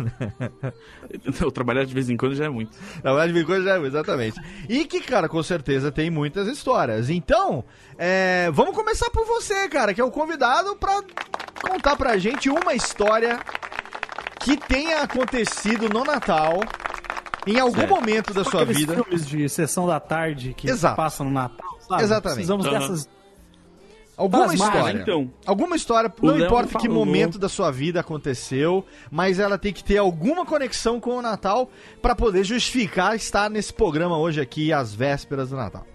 eu 1.42 1.52
trabalhar 1.52 1.84
de 1.84 1.94
vez 1.94 2.10
em 2.10 2.16
quando 2.16 2.36
já 2.36 2.46
é 2.46 2.50
muito. 2.50 2.78
trabalhar 3.02 3.26
de 3.26 3.34
vez 3.34 3.44
em 3.44 3.48
quando 3.48 3.64
já 3.64 3.78
é, 3.78 3.82
exatamente. 3.82 4.40
E 4.68 4.86
que, 4.86 5.02
cara, 5.02 5.28
com 5.28 5.42
certeza 5.42 5.92
tem 5.92 6.12
muitas 6.12 6.48
histórias. 6.48 7.10
Então, 7.10 7.64
é, 7.98 8.52
vamos 8.54 8.76
começar 8.76 9.10
por 9.10 9.26
você, 9.26 9.68
cara, 9.68 9.96
que 9.96 10.02
é 10.02 10.04
o 10.04 10.12
convidado 10.12 10.76
pra 10.76 11.02
contar 11.60 11.96
pra 11.96 12.18
gente 12.20 12.50
uma 12.50 12.76
história 12.76 13.40
que 14.40 14.56
tenha 14.56 15.02
acontecido 15.02 15.90
no 15.90 16.04
Natal, 16.04 16.60
em 17.52 17.60
algum 17.60 17.76
Certo. 17.80 17.90
momento 17.96 18.34
da 18.34 18.44
sua 18.44 18.62
Aqueles 18.64 18.78
vida. 18.80 18.94
filmes 18.96 19.26
de 19.28 19.50
sessão 19.50 19.88
da 19.88 20.00
tarde 20.00 20.54
que 20.56 20.70
Exato. 20.70 20.96
passam 20.96 21.26
no 21.26 21.32
Natal, 21.34 21.78
sabe? 21.82 22.04
Exatamente. 22.04 22.36
Precisamos 22.36 22.66
Aham. 22.66 22.80
dessas... 22.80 23.10
Alguma 24.18 24.54
história. 24.54 25.00
então. 25.02 25.32
Alguma 25.46 25.76
história, 25.78 26.14
O 26.22 26.26
não 26.26 26.38
importa 26.38 26.78
que 26.78 26.88
falou. 26.90 27.06
momento 27.06 27.40
da 27.40 27.48
sua 27.48 27.72
vida 27.72 28.02
aconteceu, 28.02 28.86
mas 29.10 29.40
ela 29.40 29.58
tem 29.58 29.72
que 29.72 29.82
ter 29.82 29.98
alguma 29.98 30.46
conexão 30.46 31.00
com 31.00 31.12
o 31.16 31.22
Natal 31.22 31.70
pra 32.02 32.14
poder 32.14 32.44
justificar 32.44 33.16
estar 33.16 33.50
nesse 33.50 33.74
programa 33.74 34.18
hoje 34.18 34.42
aqui 34.42 34.74
às 34.74 34.94
vésperas 34.94 35.52
do 35.52 35.56
Natal. 35.56 35.88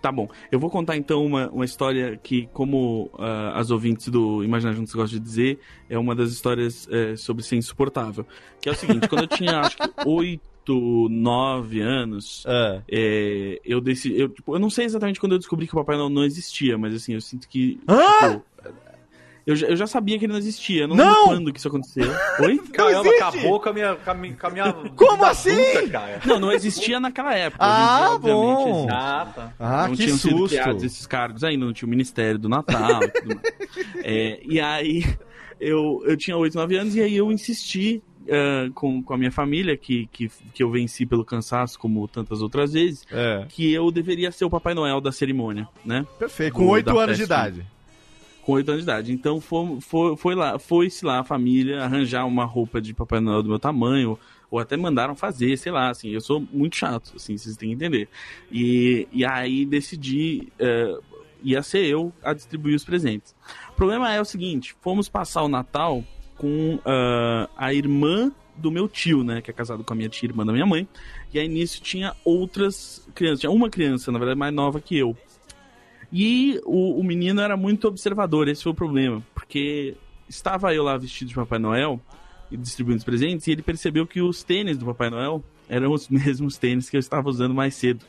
Tá 0.00 0.10
bom. 0.10 0.26
Eu 0.50 0.58
vou 0.58 0.70
contar 0.70 0.96
então 0.96 1.26
uma, 1.26 1.48
uma 1.50 1.64
história 1.66 2.16
que, 2.22 2.48
como 2.54 3.10
ah, 3.18 3.52
as 3.58 3.70
ouvintes 3.70 4.08
do 4.08 4.42
Imagina 4.42 4.72
Juntos 4.72 4.94
gostam 4.94 5.18
de 5.18 5.24
dizer, 5.24 5.58
é 5.90 5.98
uma 5.98 6.14
das 6.14 6.30
histórias 6.30 6.88
eh, 6.90 7.16
sobre 7.16 7.42
ser 7.42 7.56
insuportável. 7.56 8.24
Que 8.62 8.70
é 8.70 8.72
o 8.72 8.74
seguinte, 8.74 9.08
quando 9.08 9.22
eu 9.24 9.28
tinha 9.28 9.60
acho 9.60 9.76
que 9.76 9.90
8, 10.72 11.08
9 11.10 11.80
anos, 11.80 12.44
Ah. 12.46 12.82
eh, 12.88 13.60
eu 13.64 13.80
decidi. 13.80 14.20
Eu, 14.20 14.28
tipo, 14.28 14.54
eu 14.54 14.58
não 14.58 14.70
sei 14.70 14.84
exatamente 14.84 15.20
quando 15.20 15.32
eu 15.32 15.38
descobri 15.38 15.66
que 15.66 15.72
o 15.74 15.78
Papai 15.78 15.96
Noel 15.96 16.10
não 16.10 16.24
existia, 16.24 16.76
mas 16.76 16.94
assim, 16.94 17.14
eu 17.14 17.20
sinto 17.20 17.48
que. 17.48 17.80
Hã? 17.88 18.30
tipo, 18.32 18.44
eu, 19.46 19.54
já, 19.54 19.68
eu 19.68 19.76
já 19.76 19.86
sabia 19.86 20.18
que 20.18 20.24
ele 20.24 20.32
não 20.32 20.40
existia. 20.40 20.82
Eu 20.82 20.88
não, 20.88 20.96
Não! 20.96 21.04
lembro 21.28 21.36
quando 21.36 21.52
que 21.52 21.58
isso 21.60 21.68
aconteceu. 21.68 22.10
Oi? 22.40 22.58
Caramba, 22.72 23.08
existe! 23.08 23.22
acabou 23.22 23.60
com 23.60 23.68
a 23.68 23.72
minha. 23.72 23.94
Com 23.94 24.10
a 24.10 24.14
minha, 24.14 24.34
com 24.36 24.46
a 24.46 24.50
minha 24.50 24.72
Como 24.96 25.24
assim? 25.24 25.50
adulta. 25.76 26.20
Não, 26.26 26.40
não 26.40 26.52
existia 26.52 26.98
naquela 26.98 27.32
época. 27.32 27.64
Ah, 27.64 27.98
dia, 28.06 28.10
obviamente, 28.16 28.64
bom. 28.64 28.70
existe. 28.72 28.90
Ah, 28.90 29.32
tá. 29.32 29.54
Ah, 29.60 29.86
não 29.88 29.94
que 29.96 30.02
tinham 30.02 30.18
sido 30.18 30.48
criados 30.48 30.72
susto. 30.82 30.86
esses 30.86 31.06
cargos 31.06 31.44
ainda, 31.44 31.64
não 31.64 31.72
tinha 31.72 31.86
o 31.86 31.90
Ministério 31.90 32.40
do 32.40 32.48
Natal 32.48 33.04
e 33.04 33.08
tudo 33.08 33.34
mais. 33.36 33.46
É, 34.08 34.40
e 34.44 34.58
aí, 34.60 35.04
eu, 35.60 36.02
eu 36.06 36.16
tinha 36.16 36.36
8, 36.36 36.54
9 36.54 36.76
anos 36.76 36.94
e 36.96 37.00
aí 37.02 37.16
eu 37.16 37.30
insisti 37.30 38.02
ah, 38.30 38.70
com, 38.74 39.02
com 39.02 39.14
a 39.14 39.18
minha 39.18 39.32
família, 39.32 39.76
que, 39.76 40.06
que, 40.12 40.30
que 40.52 40.62
eu 40.62 40.70
venci 40.70 41.06
pelo 41.06 41.24
cansaço, 41.24 41.78
como 41.78 42.06
tantas 42.08 42.42
outras 42.42 42.72
vezes, 42.72 43.06
É, 43.10 43.46
que 43.48 43.72
eu 43.72 43.90
deveria 43.90 44.30
ser 44.32 44.44
o 44.44 44.50
Papai 44.50 44.74
Noel 44.74 45.00
da 45.00 45.12
cerimônia, 45.12 45.68
né? 45.84 46.06
perfeito. 46.18 46.54
Com 46.54 46.66
oito 46.68 46.98
anos 46.98 47.16
de 47.16 47.22
idade. 47.22 47.66
Com 48.42 48.52
8 48.52 48.68
anos 48.68 48.84
de 48.84 48.90
idade. 48.90 49.12
Então 49.12 49.40
foi, 49.40 49.80
foi, 49.80 50.16
foi 50.16 50.34
lá, 50.36 50.56
foi-se 50.56 51.04
lá 51.04 51.18
a 51.18 51.24
família 51.24 51.82
arranjar 51.82 52.24
uma 52.24 52.44
roupa 52.44 52.80
de 52.80 52.94
Papai 52.94 53.18
Noel 53.18 53.42
do 53.42 53.48
meu 53.48 53.58
tamanho, 53.58 54.16
ou 54.48 54.60
até 54.60 54.76
mandaram 54.76 55.16
fazer, 55.16 55.56
sei 55.56 55.72
lá, 55.72 55.90
assim, 55.90 56.10
eu 56.10 56.20
sou 56.20 56.40
muito 56.52 56.76
chato, 56.76 57.12
assim, 57.16 57.36
vocês 57.36 57.56
têm 57.56 57.70
que 57.70 57.74
entender. 57.74 58.08
E, 58.50 59.08
e 59.12 59.24
aí 59.24 59.66
decidi, 59.66 60.46
eh, 60.60 60.96
ia 61.42 61.62
ser 61.62 61.86
eu 61.86 62.12
a 62.22 62.32
distribuir 62.32 62.76
os 62.76 62.84
presentes. 62.84 63.34
O 63.70 63.72
problema 63.72 64.12
é 64.12 64.20
o 64.20 64.24
seguinte, 64.24 64.76
fomos 64.80 65.08
passar 65.08 65.42
o 65.42 65.48
Natal 65.48 66.04
com 66.36 66.78
ah, 66.84 67.48
a 67.56 67.72
irmã 67.72 68.32
do 68.56 68.70
meu 68.70 68.88
tio, 68.88 69.22
né, 69.22 69.40
que 69.42 69.50
é 69.50 69.54
casado 69.54 69.84
com 69.84 69.92
a 69.92 69.96
minha 69.96 70.08
tia 70.08 70.28
irmã 70.28 70.44
da 70.44 70.52
minha 70.52 70.66
mãe, 70.66 70.88
e 71.32 71.38
aí 71.38 71.46
nisso 71.46 71.80
tinha 71.82 72.14
outras 72.24 73.06
crianças, 73.14 73.40
tinha 73.40 73.50
uma 73.50 73.68
criança, 73.68 74.10
na 74.10 74.18
verdade, 74.18 74.38
mais 74.38 74.54
nova 74.54 74.80
que 74.80 74.96
eu. 74.96 75.16
E 76.12 76.60
o, 76.64 76.98
o 76.98 77.04
menino 77.04 77.40
era 77.40 77.56
muito 77.56 77.86
observador, 77.88 78.48
esse 78.48 78.62
foi 78.62 78.72
o 78.72 78.74
problema. 78.74 79.22
Porque 79.34 79.94
estava 80.28 80.74
eu 80.74 80.82
lá 80.82 80.96
vestido 80.96 81.28
de 81.28 81.34
Papai 81.34 81.58
Noel 81.58 82.00
e 82.50 82.56
distribuindo 82.56 82.98
os 82.98 83.04
presentes, 83.04 83.46
e 83.46 83.52
ele 83.52 83.62
percebeu 83.62 84.06
que 84.06 84.20
os 84.20 84.42
tênis 84.42 84.78
do 84.78 84.86
Papai 84.86 85.10
Noel 85.10 85.42
eram 85.68 85.92
os 85.92 86.08
mesmos 86.10 86.56
tênis 86.56 86.88
que 86.88 86.96
eu 86.96 87.00
estava 87.00 87.28
usando 87.28 87.54
mais 87.54 87.74
cedo. 87.74 88.04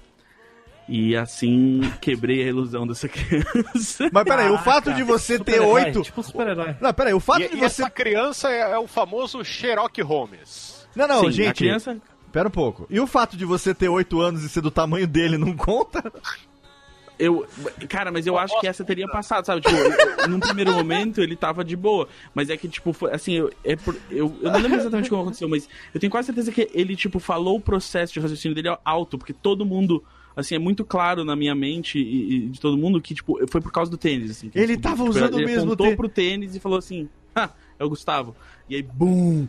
E 0.89 1.15
assim 1.17 1.81
quebrei 1.99 2.43
a 2.43 2.47
ilusão 2.47 2.87
dessa 2.87 3.07
criança. 3.09 4.09
Mas 4.11 4.23
peraí, 4.23 4.49
o 4.49 4.57
fato 4.57 4.93
de 4.93 5.03
você 5.03 5.37
ter 5.37 5.59
oito. 5.59 6.01
Tipo 6.01 6.23
super-herói. 6.23 6.75
Não, 6.79 6.93
peraí, 6.93 7.13
o 7.13 7.19
fato 7.19 7.41
E, 7.41 7.49
de 7.49 7.55
e 7.55 7.59
você. 7.59 7.81
essa 7.83 7.89
criança 7.89 8.49
é, 8.49 8.71
é 8.71 8.77
o 8.77 8.87
famoso 8.87 9.43
Sherlock 9.43 10.01
Holmes. 10.01 10.87
Não, 10.95 11.07
não, 11.07 11.19
Sim, 11.21 11.27
a 11.27 11.31
gente. 11.31 11.57
criança. 11.57 11.97
Pera 12.31 12.47
um 12.47 12.51
pouco. 12.51 12.85
E 12.89 12.99
o 12.99 13.07
fato 13.07 13.35
de 13.35 13.43
você 13.45 13.73
ter 13.73 13.89
oito 13.89 14.19
anos 14.21 14.43
e 14.43 14.49
ser 14.49 14.61
do 14.61 14.71
tamanho 14.71 15.07
dele 15.07 15.37
não 15.37 15.55
conta? 15.55 16.03
Eu, 17.19 17.47
cara, 17.89 18.11
mas 18.11 18.27
eu 18.27 18.37
acho 18.37 18.59
que 18.59 18.67
essa 18.67 18.85
teria 18.85 19.07
passado, 19.07 19.43
sabe? 19.43 19.61
Tipo, 19.61 20.29
num 20.29 20.39
primeiro 20.39 20.71
momento 20.71 21.19
ele 21.19 21.35
tava 21.35 21.63
de 21.65 21.75
boa. 21.75 22.07
Mas 22.33 22.49
é 22.51 22.55
que, 22.55 22.67
tipo, 22.67 22.93
foi, 22.93 23.11
assim, 23.11 23.33
eu, 23.33 23.51
é 23.63 23.75
por- 23.75 23.95
eu, 24.11 24.37
eu 24.41 24.51
não 24.51 24.59
lembro 24.59 24.77
exatamente 24.77 25.09
como 25.09 25.23
aconteceu, 25.23 25.49
mas 25.49 25.67
eu 25.93 25.99
tenho 25.99 26.11
quase 26.11 26.27
certeza 26.27 26.51
que 26.51 26.69
ele, 26.73 26.95
tipo, 26.95 27.19
falou 27.19 27.57
o 27.57 27.61
processo 27.61 28.13
de 28.13 28.19
raciocínio 28.19 28.53
dele 28.53 28.75
alto, 28.85 29.17
porque 29.17 29.33
todo 29.33 29.65
mundo. 29.65 30.03
Assim, 30.37 30.53
é 30.55 30.59
muito 30.59 30.85
claro 30.85 31.25
na 31.25 31.35
minha 31.35 31.55
mente 31.55 31.97
e, 31.99 32.35
e 32.35 32.39
de 32.49 32.59
todo 32.61 32.77
mundo 32.77 33.01
que, 33.01 33.13
tipo, 33.15 33.37
foi 33.49 33.59
por 33.59 33.71
causa 33.71 33.89
do 33.91 33.97
tênis, 33.97 34.29
assim. 34.31 34.51
Ele 34.55 34.73
tipo, 34.77 34.83
tava 34.83 34.97
tipo, 34.97 35.09
usando 35.09 35.33
o 35.33 35.39
ele 35.39 35.45
mesmo 35.47 35.73
apontou 35.73 35.87
tê- 35.89 35.95
pro 35.95 36.07
tênis 36.07 36.55
e 36.55 36.59
falou 36.59 36.77
assim, 36.77 37.09
ah, 37.35 37.49
é 37.79 37.83
o 37.83 37.89
Gustavo. 37.89 38.35
E 38.69 38.75
aí, 38.75 38.83
bum! 38.83 39.47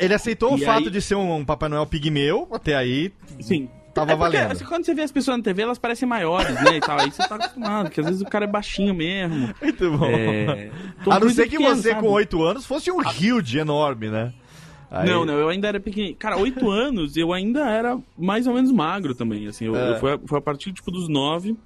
Ele 0.00 0.14
aceitou 0.14 0.54
o 0.54 0.58
E 0.58 0.64
fato 0.64 0.84
aí- 0.86 0.90
de 0.90 1.00
ser 1.00 1.14
um 1.14 1.44
Papai 1.44 1.68
Noel 1.68 1.86
pigmeu, 1.86 2.48
até 2.50 2.74
aí 2.74 3.12
Sim. 3.40 3.68
tava 3.92 4.12
é 4.12 4.16
porque, 4.16 4.36
valendo. 4.36 4.52
assim, 4.52 4.64
quando 4.64 4.84
você 4.84 4.94
vê 4.94 5.02
as 5.02 5.12
pessoas 5.12 5.36
na 5.36 5.42
TV, 5.42 5.62
elas 5.62 5.78
parecem 5.78 6.08
maiores, 6.08 6.54
né, 6.62 6.76
e 6.76 6.80
tal. 6.80 6.98
Aí 7.00 7.10
você 7.10 7.26
tá 7.28 7.34
acostumado, 7.36 7.84
porque 7.86 8.00
às 8.00 8.06
vezes 8.06 8.22
o 8.22 8.24
cara 8.24 8.44
é 8.44 8.48
baixinho 8.48 8.94
mesmo. 8.94 9.54
Muito 9.62 9.90
bom. 9.98 10.06
É... 10.06 10.70
A 11.10 11.20
não 11.20 11.28
ser 11.28 11.44
que 11.48 11.58
pequeno, 11.58 11.76
você 11.76 11.90
sabe? 11.90 12.00
com 12.00 12.08
oito 12.12 12.42
anos 12.42 12.64
fosse 12.66 12.90
um 12.90 12.98
huge 12.98 13.58
enorme, 13.58 14.08
né? 14.08 14.32
Aí- 14.96 15.08
Não, 15.08 15.24
não, 15.24 15.34
eu 15.34 15.48
ainda 15.48 15.68
era 15.68 15.80
pequeno. 15.80 16.14
Cara, 16.16 16.36
oito 16.38 16.70
anos 16.70 17.16
eu 17.16 17.32
ainda 17.32 17.68
era 17.68 17.98
mais 18.16 18.46
ou 18.46 18.54
menos 18.54 18.70
magro 18.70 19.14
também, 19.14 19.46
assim. 19.46 19.64
Eu, 19.66 19.76
É. 19.76 19.90
eu- 19.92 19.98
foi, 19.98 20.12
a, 20.14 20.18
foi 20.24 20.38
a 20.38 20.42
partir, 20.42 20.72
tipo, 20.72 20.90
dos 20.90 21.08
nove, 21.08 21.56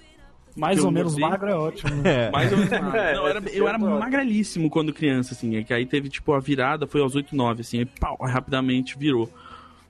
Mais 0.57 0.83
ou 0.83 0.91
menos 0.91 1.13
mudei. 1.13 1.29
magro 1.29 1.49
é 1.51 1.55
ótimo. 1.55 1.91
É. 2.05 2.31
mais 2.31 2.51
ou 2.53 2.59
menos 2.59 2.71
magro. 2.81 2.91
Não, 2.93 3.03
eu 3.23 3.27
era, 3.29 3.43
eu 3.51 3.69
era 3.69 3.79
magrelíssimo 3.79 4.71
quando 4.71 4.93
criança, 4.93 5.35
assim. 5.35 5.57
É 5.57 5.63
que 5.63 5.73
aí 5.75 5.85
teve, 5.87 6.09
tipo, 6.09 6.33
a 6.33 6.41
virada, 6.41 6.87
foi 6.87 7.01
aos 7.01 7.15
oito, 7.15 7.37
nove, 7.37 7.61
assim. 7.61 7.81
Aí, 7.81 7.85
pau, 7.87 8.17
rapidamente 8.21 8.99
virou. 8.99 9.31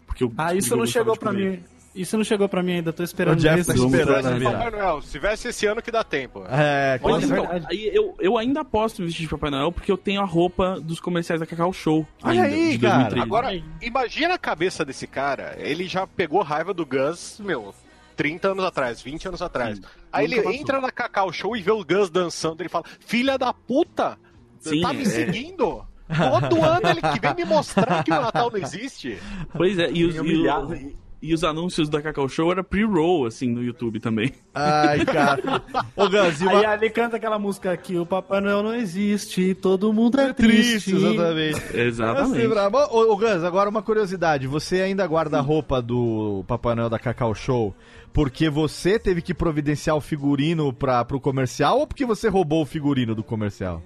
Porque 0.07 0.25
eu 0.25 0.33
Ah, 0.37 0.55
isso 0.55 0.75
não 0.77 0.85
chegou 0.87 1.17
pra 1.17 1.31
comer. 1.31 1.51
mim. 1.53 1.59
Isso 1.95 2.17
não 2.17 2.25
chegou 2.25 2.49
pra 2.49 2.63
mim 2.63 2.75
ainda, 2.75 2.93
tô 2.93 3.03
esperando 3.03 3.39
O 3.39 3.41
Jeff 3.41 3.65
tá 3.65 3.75
esperando 3.75 4.39
virar. 4.39 4.53
Papai 4.53 4.71
Noel, 4.71 5.03
se 5.03 5.11
tivesse 5.11 5.49
esse 5.49 5.67
ano 5.67 5.83
que 5.83 5.91
dá 5.91 6.05
tempo. 6.05 6.45
É, 6.49 7.01
Mas 7.03 7.15
Olha, 7.15 7.25
então, 7.25 7.67
aí 7.69 7.91
eu, 7.93 8.15
eu 8.21 8.39
ainda 8.39 8.61
aposto 8.61 9.01
no 9.01 9.07
vestido 9.07 9.27
de 9.27 9.31
Papai 9.31 9.51
Noel 9.51 9.73
porque 9.73 9.91
eu 9.91 9.97
tenho 9.97 10.21
a 10.21 10.25
roupa 10.25 10.79
dos 10.81 11.01
comerciais 11.01 11.41
da 11.41 11.47
Cacau 11.47 11.73
Show. 11.73 12.07
Olha 12.23 12.43
ainda, 12.43 12.55
aí, 12.55 12.71
de 12.73 12.79
cara. 12.79 13.11
2013. 13.11 13.27
Agora, 13.27 13.63
imagina 13.83 14.35
a 14.35 14.39
cabeça 14.39 14.85
desse 14.85 15.07
cara. 15.07 15.57
Ele 15.59 15.89
já 15.89 16.07
pegou 16.07 16.43
raiva 16.43 16.73
do 16.73 16.87
Gus, 16.87 17.41
meu, 17.43 17.75
30 18.17 18.49
anos 18.49 18.65
atrás, 18.65 19.01
20 19.01 19.29
anos 19.29 19.43
atrás. 19.43 19.79
Sim. 19.79 19.85
Aí 20.13 20.25
ele 20.27 20.37
passou. 20.37 20.53
entra 20.53 20.81
na 20.81 20.91
Cacau 20.91 21.33
Show 21.33 21.57
e 21.57 21.63
vê 21.63 21.71
o 21.71 21.85
Gus 21.85 22.11
dançando. 22.11 22.61
Ele 22.61 22.69
fala: 22.69 22.85
Filha 23.01 23.39
da 23.39 23.53
puta! 23.53 24.19
Sim, 24.61 24.83
tá 24.83 24.93
me 24.93 25.03
é. 25.03 25.05
seguindo? 25.05 25.87
Todo 26.09 26.65
ano 26.65 26.89
ele 26.89 27.03
que 27.03 27.21
vem 27.21 27.35
me 27.35 27.45
mostrar 27.45 28.03
que 28.03 28.11
o 28.11 28.21
Natal 28.21 28.51
não 28.51 28.59
existe. 28.59 29.19
Pois 29.53 29.79
é, 29.79 29.91
e 29.93 30.05
os, 30.05 30.17
Me 30.17 30.33
e, 30.33 30.97
e 31.21 31.35
os 31.35 31.43
anúncios 31.43 31.89
da 31.89 32.01
Cacau 32.01 32.29
Show 32.29 32.51
era 32.53 32.63
pre-roll, 32.63 33.27
assim, 33.27 33.49
no 33.51 33.63
YouTube 33.63 33.99
também. 33.99 34.33
Ai, 34.55 35.05
cara. 35.05 35.63
Ô, 35.97 36.09
Gus, 36.09 36.41
e 36.41 36.49
Aí 36.49 36.65
uma... 36.65 36.75
ele 36.75 36.91
canta 36.91 37.17
aquela 37.17 37.39
música 37.39 37.73
aqui, 37.73 37.97
o 37.97 38.07
Papai 38.07 38.41
Noel 38.41 38.63
não 38.63 38.75
existe, 38.75 39.55
todo 39.55 39.93
mundo 39.93 40.21
é, 40.21 40.33
triste, 40.33 40.91
triste. 40.91 40.95
exatamente. 40.95 41.59
Exatamente. 41.77 42.47
Assim. 42.47 42.77
Ô, 42.91 43.13
ô, 43.13 43.17
Gus, 43.17 43.45
agora 43.45 43.69
uma 43.69 43.83
curiosidade. 43.83 44.47
Você 44.47 44.81
ainda 44.81 45.07
guarda 45.07 45.39
a 45.39 45.41
roupa 45.41 45.83
do 45.83 46.45
Papai 46.47 46.75
Noel 46.75 46.91
da 46.91 46.99
Cacau 46.99 47.35
Show 47.35 47.75
porque 48.13 48.49
você 48.49 48.99
teve 48.99 49.23
que 49.23 49.35
providenciar 49.35 49.97
o 49.97 50.01
figurino 50.01 50.73
pra, 50.73 51.05
pro 51.05 51.21
comercial 51.21 51.79
ou 51.79 51.87
porque 51.87 52.07
você 52.07 52.29
roubou 52.29 52.63
o 52.63 52.67
figurino 52.67 53.15
do 53.15 53.23
comercial? 53.23 53.83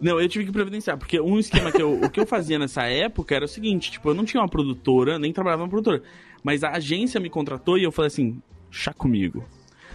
Não, 0.00 0.18
eu 0.18 0.28
tive 0.28 0.46
que 0.46 0.52
providenciar, 0.52 0.96
porque 0.96 1.20
um 1.20 1.38
esquema 1.38 1.70
que 1.70 1.82
eu, 1.82 2.00
o 2.00 2.08
que 2.08 2.18
eu 2.18 2.26
fazia 2.26 2.58
nessa 2.58 2.84
época 2.84 3.34
era 3.34 3.44
o 3.44 3.48
seguinte, 3.48 3.90
tipo, 3.92 4.08
eu 4.08 4.14
não 4.14 4.24
tinha 4.24 4.42
uma 4.42 4.48
produtora, 4.48 5.18
nem 5.18 5.30
trabalhava 5.30 5.62
numa 5.62 5.68
produtora, 5.68 6.02
mas 6.42 6.62
a 6.64 6.70
agência 6.70 7.20
me 7.20 7.28
contratou 7.30 7.76
e 7.78 7.82
eu 7.84 7.92
falei 7.92 8.06
assim, 8.08 8.40
chá 8.70 8.92
comigo. 8.92 9.44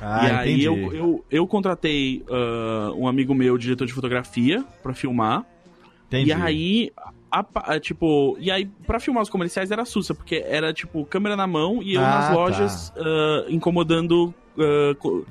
Ah, 0.02 0.28
e 0.28 0.32
aí 0.32 0.64
eu, 0.64 0.94
eu, 0.94 1.26
eu 1.32 1.48
contratei 1.48 2.24
ah, 2.30 2.92
um 2.96 3.08
amigo 3.08 3.34
meu, 3.34 3.58
diretor 3.58 3.86
de 3.88 3.94
fotografia, 3.94 4.64
pra 4.84 4.94
filmar, 4.94 5.46
entendi. 6.08 6.30
e 6.30 6.34
aí, 6.34 6.92
a 7.32 7.46
a, 7.54 7.80
tipo, 7.80 8.38
e 8.40 8.50
aí 8.52 8.66
pra 8.86 9.00
filmar 9.00 9.24
os 9.24 9.30
comerciais 9.30 9.72
era 9.72 9.84
sussa, 9.86 10.14
porque 10.14 10.44
era 10.48 10.74
tipo 10.74 11.06
câmera 11.06 11.36
na 11.36 11.48
mão 11.48 11.82
e 11.82 11.96
eu 11.96 12.02
Ah, 12.02 12.10
nas 12.10 12.28
tá. 12.28 12.34
lojas 12.34 12.94
ah, 12.98 13.46
incomodando 13.50 14.34
ah, 14.58 14.96
co- 15.00 15.26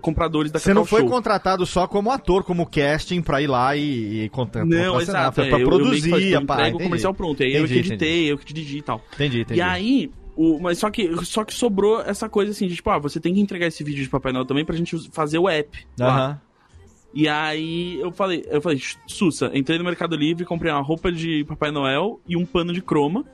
compradores 0.00 0.52
da 0.52 0.58
Você 0.60 0.72
não 0.72 0.84
foi 0.84 1.00
Show. 1.00 1.10
contratado 1.10 1.66
só 1.66 1.86
como 1.88 2.10
ator, 2.12 2.44
como 2.44 2.64
casting 2.66 3.20
pra 3.22 3.40
ir 3.42 3.48
lá 3.48 3.74
e, 3.76 4.24
e 4.24 4.28
contra- 4.28 4.64
Não, 4.64 5.00
exato. 5.00 5.34
Foi 5.36 5.46
é, 5.46 5.48
pra 5.48 5.58
eu- 5.58 5.62
eu 5.62 5.70
que 5.70 5.76
produzir, 5.76 6.10
fazia, 6.10 6.36
eu 6.36 6.46
pá. 6.46 6.54
entrego 6.54 6.68
o 6.68 6.74
entendi. 6.76 6.84
comercial 6.84 7.14
pronto. 7.14 7.42
Aí 7.42 7.52
eu 7.54 7.64
Entendi, 7.64 7.72
que 7.82 7.88
editei, 7.88 8.30
eu 8.32 8.38
que 8.38 8.44
dirigi 8.44 8.78
e 8.78 8.82
tal. 8.82 9.00
Entendi, 9.14 9.40
entendi. 9.40 9.58
E 9.58 9.62
aí, 9.62 10.10
o, 10.36 10.58
mas 10.60 10.78
só 10.78 10.90
que, 10.90 11.24
só 11.24 11.44
que 11.44 11.54
sobrou 11.54 12.00
essa 12.00 12.28
coisa 12.28 12.52
assim, 12.52 12.66
de 12.66 12.76
tipo, 12.76 12.90
ah, 12.90 12.98
você 12.98 13.20
tem 13.20 13.34
que 13.34 13.40
entregar 13.40 13.66
esse 13.66 13.82
vídeo 13.84 14.02
de 14.02 14.10
Papai 14.10 14.32
Noel 14.32 14.44
também 14.44 14.64
pra 14.64 14.76
gente 14.76 14.96
fazer 15.10 15.38
o 15.38 15.48
app. 15.48 15.86
Aham. 16.00 16.40
E 17.12 17.28
aí 17.28 17.98
eu 18.00 18.12
falei, 18.12 18.44
eu 18.48 18.60
falei, 18.62 18.80
Sussa, 19.06 19.50
entrei 19.52 19.76
no 19.78 19.84
Mercado 19.84 20.14
Livre, 20.14 20.44
comprei 20.44 20.72
uma 20.72 20.80
roupa 20.80 21.10
de 21.10 21.44
Papai 21.44 21.70
Noel 21.70 22.20
e 22.26 22.36
um 22.36 22.46
pano 22.46 22.72
de 22.72 22.80
croma. 22.80 23.24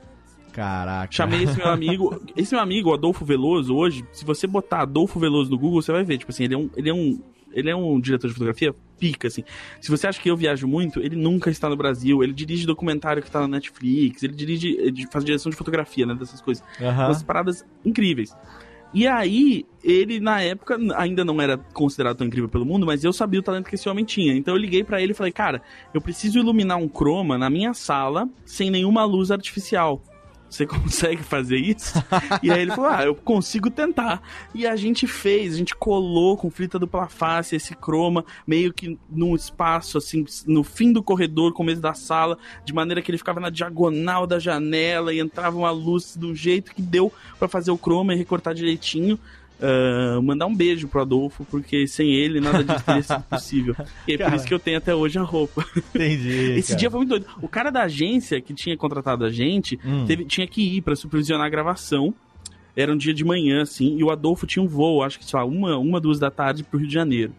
Caraca. 0.51 1.11
Chamei 1.11 1.43
esse 1.43 1.55
meu 1.55 1.67
amigo. 1.67 2.19
Esse 2.35 2.55
meu 2.55 2.63
amigo, 2.63 2.91
Adolfo 2.91 3.23
Veloso, 3.23 3.75
hoje, 3.75 4.03
se 4.11 4.25
você 4.25 4.47
botar 4.47 4.81
Adolfo 4.81 5.19
Veloso 5.19 5.51
no 5.51 5.57
Google, 5.57 5.83
você 5.83 5.91
vai 5.91 6.03
ver. 6.03 6.17
Tipo 6.17 6.31
assim, 6.31 6.45
ele 6.45 6.55
é 6.55 6.57
um. 6.57 6.69
Ele 6.75 6.89
é 6.89 6.93
um, 6.93 7.19
ele 7.51 7.69
é 7.69 7.75
um 7.75 7.99
diretor 7.99 8.27
de 8.27 8.33
fotografia 8.33 8.73
pica, 8.99 9.27
assim. 9.27 9.43
Se 9.79 9.89
você 9.89 10.07
acha 10.07 10.21
que 10.21 10.29
eu 10.29 10.37
viajo 10.37 10.67
muito, 10.67 10.99
ele 10.99 11.15
nunca 11.15 11.49
está 11.49 11.69
no 11.69 11.75
Brasil. 11.75 12.23
Ele 12.23 12.33
dirige 12.33 12.65
documentário 12.65 13.21
que 13.21 13.29
tá 13.29 13.41
na 13.41 13.47
Netflix. 13.47 14.23
Ele 14.23 14.33
dirige. 14.33 14.75
Ele 14.79 15.07
faz 15.11 15.23
direção 15.23 15.49
de 15.49 15.55
fotografia, 15.55 16.05
né? 16.05 16.15
Dessas 16.15 16.41
coisas. 16.41 16.63
Aham. 16.81 17.05
Umas 17.05 17.23
paradas 17.23 17.65
incríveis. 17.85 18.35
E 18.93 19.05
aí, 19.05 19.65
ele 19.83 20.19
na 20.19 20.41
época 20.41 20.77
ainda 20.95 21.23
não 21.25 21.41
era 21.41 21.57
considerado 21.57 22.17
tão 22.17 22.27
incrível 22.27 22.49
pelo 22.49 22.65
mundo, 22.65 22.85
mas 22.85 23.03
eu 23.03 23.11
sabia 23.11 23.39
o 23.39 23.43
talento 23.43 23.67
que 23.67 23.75
esse 23.75 23.87
homem 23.89 24.05
tinha. 24.05 24.33
Então 24.33 24.53
eu 24.53 24.59
liguei 24.59 24.83
pra 24.83 25.01
ele 25.01 25.11
e 25.11 25.15
falei: 25.15 25.31
"Cara, 25.31 25.61
eu 25.93 26.01
preciso 26.01 26.39
iluminar 26.39 26.77
um 26.77 26.87
croma 26.87 27.37
na 27.37 27.49
minha 27.49 27.73
sala 27.73 28.29
sem 28.45 28.71
nenhuma 28.71 29.03
luz 29.03 29.29
artificial. 29.29 30.01
Você 30.49 30.65
consegue 30.67 31.23
fazer 31.23 31.57
isso?" 31.57 31.93
e 32.41 32.51
aí 32.51 32.61
ele 32.61 32.71
falou: 32.71 32.89
"Ah, 32.91 33.03
eu 33.05 33.15
consigo 33.15 33.69
tentar". 33.69 34.21
E 34.53 34.65
a 34.65 34.75
gente 34.75 35.07
fez, 35.07 35.53
a 35.53 35.57
gente 35.57 35.75
colou 35.75 36.37
com 36.37 36.49
fita 36.49 36.79
dupla 36.79 37.07
face 37.07 37.55
esse 37.55 37.75
croma 37.75 38.25
meio 38.45 38.73
que 38.73 38.97
num 39.09 39.35
espaço 39.35 39.97
assim, 39.97 40.25
no 40.45 40.63
fim 40.63 40.91
do 40.91 41.03
corredor, 41.03 41.53
começo 41.53 41.81
da 41.81 41.93
sala, 41.93 42.37
de 42.65 42.73
maneira 42.73 43.01
que 43.01 43.11
ele 43.11 43.17
ficava 43.17 43.39
na 43.39 43.49
diagonal 43.49 44.27
da 44.27 44.39
janela 44.39 45.13
e 45.13 45.19
entrava 45.19 45.57
uma 45.57 45.71
luz 45.71 46.15
do 46.15 46.35
jeito 46.35 46.73
que 46.73 46.81
deu 46.81 47.11
pra 47.39 47.47
fazer 47.47 47.71
o 47.71 47.77
croma 47.77 48.13
e 48.13 48.17
recortar 48.17 48.53
direitinho. 48.53 49.19
Ah, 49.61 50.19
mandar 50.21 50.45
um 50.45 50.55
beijo 50.55 50.87
pro 50.87 51.01
Adolfo, 51.01 51.43
porque 51.45 51.87
sem 51.87 52.13
ele 52.13 52.39
nada 52.39 52.63
disso 52.63 52.83
teria 52.85 53.01
sido 53.03 53.23
possível. 53.29 53.75
E 54.07 54.13
é 54.13 54.17
por 54.17 54.23
Cara. 54.25 54.35
isso 54.35 54.45
que 54.45 54.53
eu 54.53 54.59
tenho 54.59 54.77
até 54.77 54.93
hoje 54.93 55.17
a 55.17 55.23
roupa. 55.23 55.65
Entendi. 55.75 56.51
Esse 56.59 56.69
cara. 56.69 56.79
dia 56.79 56.91
foi 56.91 56.99
muito 56.99 57.09
doido. 57.09 57.25
O 57.41 57.47
cara 57.47 57.69
da 57.71 57.83
agência 57.83 58.39
que 58.39 58.53
tinha 58.53 58.77
contratado 58.77 59.25
a 59.25 59.29
gente 59.31 59.79
Hum. 59.85 60.05
teve- 60.05 60.25
tinha 60.25 60.45
que 60.47 60.61
ir 60.77 60.81
pra 60.81 60.95
supervisionar 60.95 61.47
a 61.47 61.49
gravação. 61.49 62.13
Era 62.75 62.93
um 62.93 62.97
dia 62.97 63.13
de 63.13 63.25
manhã, 63.25 63.63
assim, 63.63 63.97
e 63.97 64.03
o 64.03 64.11
Adolfo 64.11 64.45
tinha 64.45 64.61
um 64.61 64.67
voo, 64.67 65.01
acho 65.01 65.17
que 65.17 65.25
só 65.25 65.43
uma, 65.47 65.75
uma, 65.79 65.99
duas 65.99 66.19
da 66.19 66.29
tarde 66.29 66.63
pro 66.63 66.77
Rio 66.77 66.87
de 66.87 66.93
Janeiro. 66.93 67.33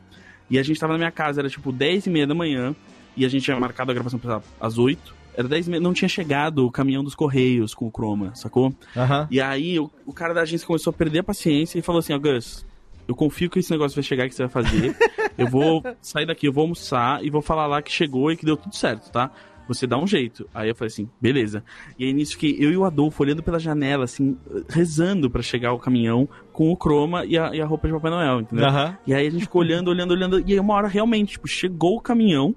E 0.50 0.58
a 0.58 0.62
gente 0.64 0.80
tava 0.80 0.94
na 0.94 0.98
minha 0.98 1.12
casa, 1.12 1.40
era 1.40 1.48
tipo 1.48 1.70
10 1.70 2.06
e 2.06 2.10
meia 2.10 2.26
da 2.26 2.34
manhã, 2.34 2.74
e 3.16 3.24
a 3.24 3.28
gente 3.28 3.44
tinha 3.44 3.56
marcado 3.60 3.92
a 3.92 3.94
gravação 3.94 4.18
pra 4.18 4.42
às 4.60 4.78
8. 4.78 5.14
Era 5.38 5.46
10 5.46 5.68
e 5.68 5.70
meia, 5.70 5.80
não 5.80 5.92
tinha 5.92 6.08
chegado 6.08 6.66
o 6.66 6.70
caminhão 6.70 7.04
dos 7.04 7.14
Correios 7.14 7.72
com 7.72 7.86
o 7.86 7.92
Chroma, 7.92 8.34
sacou? 8.34 8.74
Aham. 8.96 9.28
E 9.30 9.40
aí 9.40 9.78
o, 9.78 9.88
o 10.04 10.12
cara 10.12 10.34
da 10.34 10.40
agência 10.40 10.66
começou 10.66 10.90
a 10.90 10.92
perder 10.92 11.20
a 11.20 11.22
paciência 11.22 11.78
e 11.78 11.82
falou 11.82 12.00
assim, 12.00 12.12
ó, 12.12 12.18
Gus, 12.18 12.66
eu 13.06 13.14
confio 13.14 13.48
que 13.48 13.60
esse 13.60 13.70
negócio 13.70 13.94
vai 13.94 14.02
chegar 14.02 14.28
que 14.28 14.34
você 14.34 14.48
vai 14.48 14.64
fazer. 14.64 14.96
eu 15.38 15.46
vou 15.46 15.80
sair 16.02 16.26
daqui, 16.26 16.46
eu 16.48 16.52
vou 16.52 16.62
almoçar 16.62 17.24
e 17.24 17.30
vou 17.30 17.40
falar 17.40 17.68
lá 17.68 17.80
que 17.80 17.92
chegou 17.92 18.32
e 18.32 18.36
que 18.36 18.44
deu 18.44 18.56
tudo 18.56 18.74
certo, 18.74 19.12
tá? 19.12 19.30
Você 19.68 19.86
dá 19.86 19.96
um 19.96 20.08
jeito. 20.08 20.48
Aí 20.52 20.70
eu 20.70 20.74
falei 20.74 20.88
assim, 20.88 21.08
beleza. 21.20 21.62
E 21.96 22.04
aí 22.04 22.12
nisso 22.12 22.36
que 22.36 22.60
eu 22.60 22.72
e 22.72 22.76
o 22.76 22.84
Adolfo 22.84 23.22
olhando 23.22 23.40
pela 23.40 23.60
janela, 23.60 24.02
assim, 24.02 24.36
rezando 24.68 25.30
pra 25.30 25.40
chegar 25.40 25.72
o 25.72 25.78
caminhão 25.78 26.28
com 26.52 26.72
o 26.72 26.76
croma 26.76 27.24
e 27.24 27.38
a, 27.38 27.54
e 27.54 27.60
a 27.60 27.66
roupa 27.66 27.86
de 27.86 27.94
Papai 27.94 28.10
Noel, 28.10 28.40
entendeu? 28.40 28.66
Aham. 28.66 28.98
E 29.06 29.14
aí 29.14 29.24
a 29.24 29.30
gente 29.30 29.42
ficou 29.42 29.62
olhando, 29.62 29.86
olhando, 29.86 30.10
olhando. 30.10 30.40
E 30.44 30.52
aí 30.52 30.58
uma 30.58 30.74
hora 30.74 30.88
realmente, 30.88 31.34
tipo, 31.34 31.46
chegou 31.46 31.96
o 31.96 32.00
caminhão. 32.00 32.56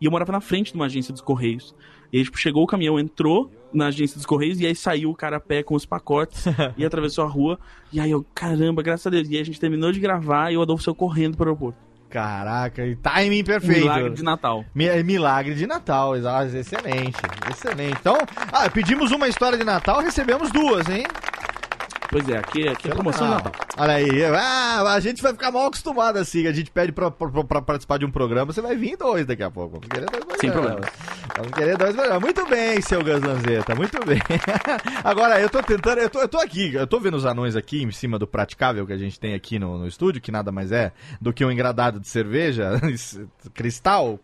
E 0.00 0.06
eu 0.06 0.10
morava 0.10 0.32
na 0.32 0.40
frente 0.40 0.72
de 0.72 0.76
uma 0.76 0.86
agência 0.86 1.12
dos 1.12 1.20
Correios. 1.20 1.74
E 2.12 2.18
aí, 2.18 2.24
tipo, 2.24 2.38
chegou 2.38 2.62
o 2.62 2.66
caminhão, 2.66 2.98
entrou 3.00 3.50
na 3.72 3.86
agência 3.86 4.16
dos 4.16 4.26
Correios. 4.26 4.60
E 4.60 4.66
aí 4.66 4.74
saiu 4.74 5.10
o 5.10 5.14
cara 5.14 5.36
a 5.38 5.40
pé 5.40 5.62
com 5.62 5.74
os 5.74 5.86
pacotes. 5.86 6.44
e 6.76 6.84
atravessou 6.84 7.24
a 7.24 7.28
rua. 7.28 7.58
E 7.92 7.98
aí 7.98 8.10
eu, 8.10 8.24
caramba, 8.34 8.82
graças 8.82 9.06
a 9.06 9.10
Deus. 9.10 9.28
E 9.30 9.36
aí 9.36 9.40
a 9.40 9.44
gente 9.44 9.58
terminou 9.58 9.90
de 9.92 9.98
gravar 10.00 10.50
e 10.52 10.56
o 10.56 10.62
Adolfo 10.62 10.84
saiu 10.84 10.94
correndo 10.94 11.36
pro 11.36 11.46
aeroporto. 11.46 11.78
Caraca, 12.10 12.84
e 12.86 12.94
timing 12.94 13.42
perfeito. 13.42 13.80
milagre 13.80 14.10
de 14.10 14.22
Natal. 14.22 14.62
Mi- 14.74 14.84
é 14.84 15.02
Milagre 15.02 15.54
de 15.54 15.66
Natal. 15.66 16.14
Excelente, 16.14 17.16
excelente. 17.50 17.96
Então, 17.98 18.18
ah, 18.52 18.68
pedimos 18.68 19.10
uma 19.12 19.26
história 19.28 19.56
de 19.56 19.64
Natal, 19.64 20.00
recebemos 20.02 20.50
duas, 20.50 20.86
hein? 20.90 21.06
Pois 22.12 22.28
é, 22.28 22.36
aqui, 22.36 22.68
aqui 22.68 22.88
é 22.88 22.90
promoção 22.90 23.26
de 23.26 23.32
Ah, 23.32 23.36
Natal. 23.36 23.52
Olha 23.78 23.94
aí, 23.94 24.22
ah, 24.22 24.82
a 24.92 25.00
gente 25.00 25.22
vai 25.22 25.32
ficar 25.32 25.50
mal 25.50 25.64
acostumado 25.64 26.18
assim. 26.18 26.46
A 26.46 26.52
gente 26.52 26.70
pede 26.70 26.92
pra, 26.92 27.10
pra, 27.10 27.42
pra 27.42 27.62
participar 27.62 27.98
de 27.98 28.04
um 28.04 28.10
programa, 28.10 28.52
você 28.52 28.60
vai 28.60 28.76
vir 28.76 28.98
dois 28.98 29.24
daqui 29.24 29.42
a 29.42 29.50
pouco. 29.50 29.80
Vamos 29.80 29.88
querer 29.88 30.10
dois 30.10 30.38
Sem 30.38 30.50
programas. 30.50 30.90
Vamos 31.34 31.52
querer 31.52 31.78
dois 31.78 31.94
programas. 31.94 32.22
Muito 32.22 32.46
bem, 32.50 32.82
seu 32.82 33.02
Gazanzeta, 33.02 33.74
muito 33.74 34.04
bem. 34.04 34.20
Agora, 35.02 35.40
eu 35.40 35.48
tô 35.48 35.62
tentando, 35.62 36.00
eu 36.00 36.10
tô, 36.10 36.20
eu 36.20 36.28
tô 36.28 36.38
aqui, 36.38 36.74
eu 36.74 36.86
tô 36.86 37.00
vendo 37.00 37.16
os 37.16 37.24
anões 37.24 37.56
aqui 37.56 37.82
em 37.82 37.90
cima 37.90 38.18
do 38.18 38.26
praticável 38.26 38.86
que 38.86 38.92
a 38.92 38.98
gente 38.98 39.18
tem 39.18 39.32
aqui 39.32 39.58
no, 39.58 39.78
no 39.78 39.86
estúdio, 39.86 40.20
que 40.20 40.30
nada 40.30 40.52
mais 40.52 40.70
é 40.70 40.92
do 41.18 41.32
que 41.32 41.42
um 41.42 41.50
engradado 41.50 41.98
de 41.98 42.08
cerveja, 42.08 42.72
cristal, 43.54 44.20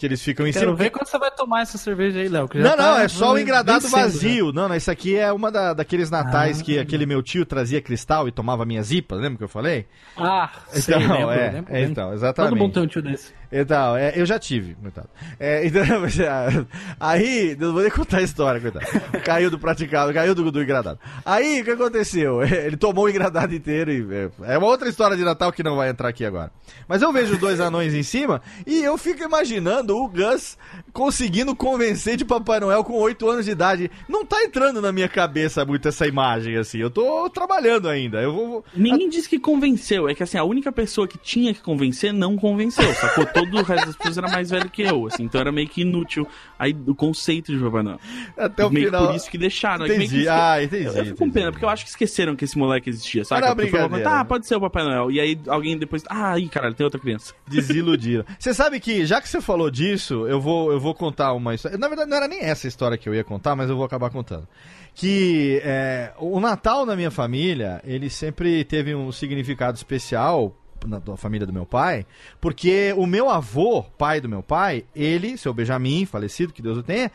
que 0.00 0.06
eles 0.06 0.22
ficam 0.22 0.46
em 0.46 0.52
Quero 0.52 0.64
cima. 0.64 0.76
ver 0.76 0.90
quando 0.90 1.06
você 1.06 1.18
vai 1.18 1.30
tomar 1.30 1.60
essa 1.60 1.76
cerveja 1.76 2.18
aí, 2.18 2.28
Léo. 2.28 2.48
que 2.48 2.58
já 2.60 2.70
Não, 2.70 2.76
tá 2.76 2.82
não, 2.82 2.98
é 2.98 3.06
só 3.08 3.34
o 3.34 3.38
engradado 3.38 3.84
né? 3.84 3.90
vazio. 3.90 4.50
Não, 4.52 4.66
não, 4.68 4.74
isso 4.74 4.90
aqui 4.90 5.14
é 5.16 5.30
uma 5.30 5.52
da, 5.52 5.74
daqueles 5.74 6.10
natais 6.10 6.60
Ah. 6.60 6.64
que 6.64 6.78
aquele 6.78 7.04
meu 7.04 7.22
tio 7.22 7.44
trazia 7.44 7.82
cristal 7.82 8.26
e 8.26 8.32
tomava 8.32 8.64
minhas 8.64 8.86
zipas, 8.86 9.20
lembra 9.20 9.36
que 9.38 9.44
eu 9.44 9.48
falei? 9.48 9.86
Ah, 10.16 10.50
sei, 10.68 10.94
Então, 10.96 10.98
lembro, 11.16 11.30
é, 11.32 11.50
lembro 11.50 11.74
é, 11.74 11.82
então, 11.84 12.12
exatamente. 12.14 12.50
Todo 12.50 12.58
mundo 12.58 12.72
tem 12.72 12.82
um 12.82 12.86
tio 12.86 13.02
desse. 13.02 13.32
Então, 13.52 13.96
é, 13.96 14.12
eu 14.16 14.24
já 14.24 14.38
tive, 14.38 14.74
coitado. 14.74 15.08
É, 15.38 15.66
então, 15.66 15.82
ah, 16.28 16.66
aí, 16.98 17.56
não 17.58 17.72
vou 17.72 17.82
nem 17.82 17.90
contar 17.90 18.18
a 18.18 18.22
história, 18.22 18.60
coitado. 18.60 18.86
Caiu 19.24 19.50
do 19.50 19.58
praticado, 19.58 20.12
caiu 20.12 20.34
do, 20.34 20.50
do 20.50 20.62
engradado. 20.62 20.98
Aí, 21.24 21.60
o 21.60 21.64
que 21.64 21.70
aconteceu? 21.70 22.42
Ele 22.44 22.76
tomou 22.76 23.04
o 23.04 23.08
engradado 23.08 23.54
inteiro 23.54 23.90
e. 23.90 24.06
É, 24.10 24.54
é 24.54 24.58
uma 24.58 24.66
outra 24.66 24.88
história 24.88 25.16
de 25.16 25.24
Natal 25.24 25.52
que 25.52 25.62
não 25.62 25.76
vai 25.76 25.90
entrar 25.90 26.08
aqui 26.08 26.24
agora. 26.24 26.50
Mas 26.88 27.02
eu 27.02 27.12
vejo 27.12 27.34
os 27.34 27.38
dois 27.38 27.60
anões 27.60 27.94
em 27.94 28.02
cima 28.02 28.42
e 28.66 28.82
eu 28.82 28.96
fico 28.98 29.22
imaginando 29.22 29.40
imaginando 29.50 29.96
o 29.96 30.08
Gus 30.08 30.56
conseguindo 30.92 31.54
convencer 31.54 32.16
de 32.16 32.24
Papai 32.24 32.60
Noel 32.60 32.84
com 32.84 32.94
8 32.94 33.28
anos 33.28 33.44
de 33.44 33.52
idade. 33.52 33.90
Não 34.08 34.24
tá 34.24 34.42
entrando 34.42 34.80
na 34.80 34.92
minha 34.92 35.08
cabeça 35.08 35.64
muito 35.64 35.88
essa 35.88 36.06
imagem, 36.06 36.56
assim. 36.56 36.78
Eu 36.78 36.90
tô 36.90 37.28
trabalhando 37.30 37.88
ainda. 37.88 38.20
Eu 38.20 38.32
vou. 38.32 38.64
Ninguém 38.74 39.08
disse 39.08 39.28
que 39.28 39.38
convenceu. 39.38 40.08
É 40.08 40.14
que 40.14 40.22
assim, 40.22 40.38
a 40.38 40.44
única 40.44 40.70
pessoa 40.70 41.06
que 41.06 41.18
tinha 41.18 41.54
que 41.54 41.60
convencer 41.60 42.12
não 42.12 42.36
convenceu. 42.36 42.92
Sacou? 42.94 43.26
Todo 43.44 43.58
o 43.58 43.62
resto 43.62 43.86
das 43.86 43.96
pessoas 43.96 44.18
era 44.18 44.28
mais 44.28 44.50
velho 44.50 44.68
que 44.70 44.82
eu, 44.82 45.06
assim. 45.06 45.24
Então 45.24 45.40
era 45.40 45.50
meio 45.52 45.68
que 45.68 45.82
inútil 45.82 46.26
aí, 46.58 46.76
o 46.86 46.94
conceito 46.94 47.52
de 47.56 47.62
Papai 47.62 47.82
Noel. 47.82 48.00
Até 48.36 48.64
o 48.64 48.70
meio 48.70 48.86
final. 48.86 49.06
por 49.06 49.14
isso 49.16 49.30
que 49.30 49.38
deixaram. 49.38 49.84
é 49.86 49.88
que 49.88 49.96
meio 49.98 50.10
que 50.10 50.16
Entendi. 50.16 50.28
esque- 50.28 50.40
Ah, 50.40 50.62
entendi. 50.62 50.84
Eu, 50.84 50.92
eu 50.92 51.04
fico 51.06 51.16
com 51.18 51.24
entendi. 51.24 51.32
pena, 51.40 51.52
porque 51.52 51.64
eu 51.64 51.68
acho 51.68 51.84
que 51.84 51.90
esqueceram 51.90 52.36
que 52.36 52.44
esse 52.44 52.58
moleque 52.58 52.90
existia, 52.90 53.24
sabe? 53.24 53.42
Era 53.44 53.54
brincadeira. 53.54 54.10
ah, 54.10 54.24
pode 54.24 54.46
ser 54.46 54.56
o 54.56 54.60
Papai 54.60 54.84
Noel. 54.84 55.10
E 55.10 55.20
aí 55.20 55.38
alguém 55.48 55.78
depois. 55.78 56.02
Ah, 56.08 56.38
ih, 56.38 56.48
caralho, 56.48 56.74
tem 56.74 56.84
outra 56.84 57.00
criança. 57.00 57.34
Desiludiram. 57.48 58.24
Você 58.38 58.52
sabe 58.52 58.78
que, 58.80 59.04
já 59.06 59.20
que 59.20 59.28
você 59.28 59.40
falou 59.40 59.70
disso, 59.70 60.26
eu 60.26 60.40
vou, 60.40 60.70
eu 60.72 60.78
vou 60.80 60.94
contar 60.94 61.32
uma 61.32 61.54
história. 61.54 61.78
Na 61.78 61.88
verdade, 61.88 62.10
não 62.10 62.16
era 62.16 62.28
nem 62.28 62.40
essa 62.40 62.66
história 62.68 62.98
que 62.98 63.08
eu 63.08 63.14
ia 63.14 63.24
contar, 63.24 63.56
mas 63.56 63.70
eu 63.70 63.76
vou 63.76 63.84
acabar 63.84 64.10
contando. 64.10 64.46
Que 64.94 65.60
é, 65.64 66.12
o 66.18 66.40
Natal 66.40 66.84
na 66.84 66.96
minha 66.96 67.10
família, 67.10 67.80
ele 67.84 68.10
sempre 68.10 68.64
teve 68.64 68.94
um 68.94 69.12
significado 69.12 69.76
especial 69.76 70.56
na 70.86 71.00
família 71.16 71.46
do 71.46 71.52
meu 71.52 71.66
pai, 71.66 72.06
porque 72.40 72.94
o 72.96 73.06
meu 73.06 73.28
avô, 73.30 73.82
pai 73.82 74.20
do 74.20 74.28
meu 74.28 74.42
pai, 74.42 74.84
ele, 74.94 75.36
seu 75.36 75.52
Benjamin, 75.52 76.04
falecido, 76.06 76.52
que 76.52 76.62
Deus 76.62 76.78
o 76.78 76.82
tenha, 76.82 77.10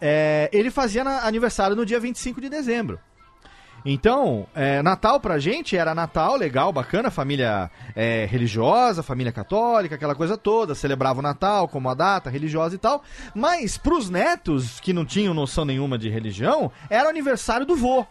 é, 0.00 0.48
ele 0.52 0.70
fazia 0.70 1.04
na- 1.04 1.26
aniversário 1.26 1.76
no 1.76 1.84
dia 1.86 2.00
25 2.00 2.40
de 2.40 2.48
dezembro. 2.48 2.98
Então, 3.84 4.46
é, 4.54 4.82
Natal 4.82 5.18
pra 5.20 5.38
gente 5.38 5.74
era 5.74 5.94
Natal, 5.94 6.36
legal, 6.36 6.70
bacana, 6.70 7.10
família 7.10 7.70
é, 7.96 8.26
religiosa, 8.26 9.02
família 9.02 9.32
católica, 9.32 9.94
aquela 9.94 10.14
coisa 10.14 10.36
toda, 10.36 10.74
celebrava 10.74 11.20
o 11.20 11.22
Natal 11.22 11.66
como 11.66 11.88
a 11.88 11.94
data 11.94 12.28
religiosa 12.28 12.74
e 12.74 12.78
tal. 12.78 13.02
Mas 13.34 13.78
pros 13.78 14.10
netos, 14.10 14.78
que 14.80 14.92
não 14.92 15.04
tinham 15.06 15.32
noção 15.32 15.64
nenhuma 15.64 15.96
de 15.98 16.10
religião, 16.10 16.70
era 16.90 17.06
o 17.06 17.10
aniversário 17.10 17.64
do 17.64 17.74
vô. 17.74 18.04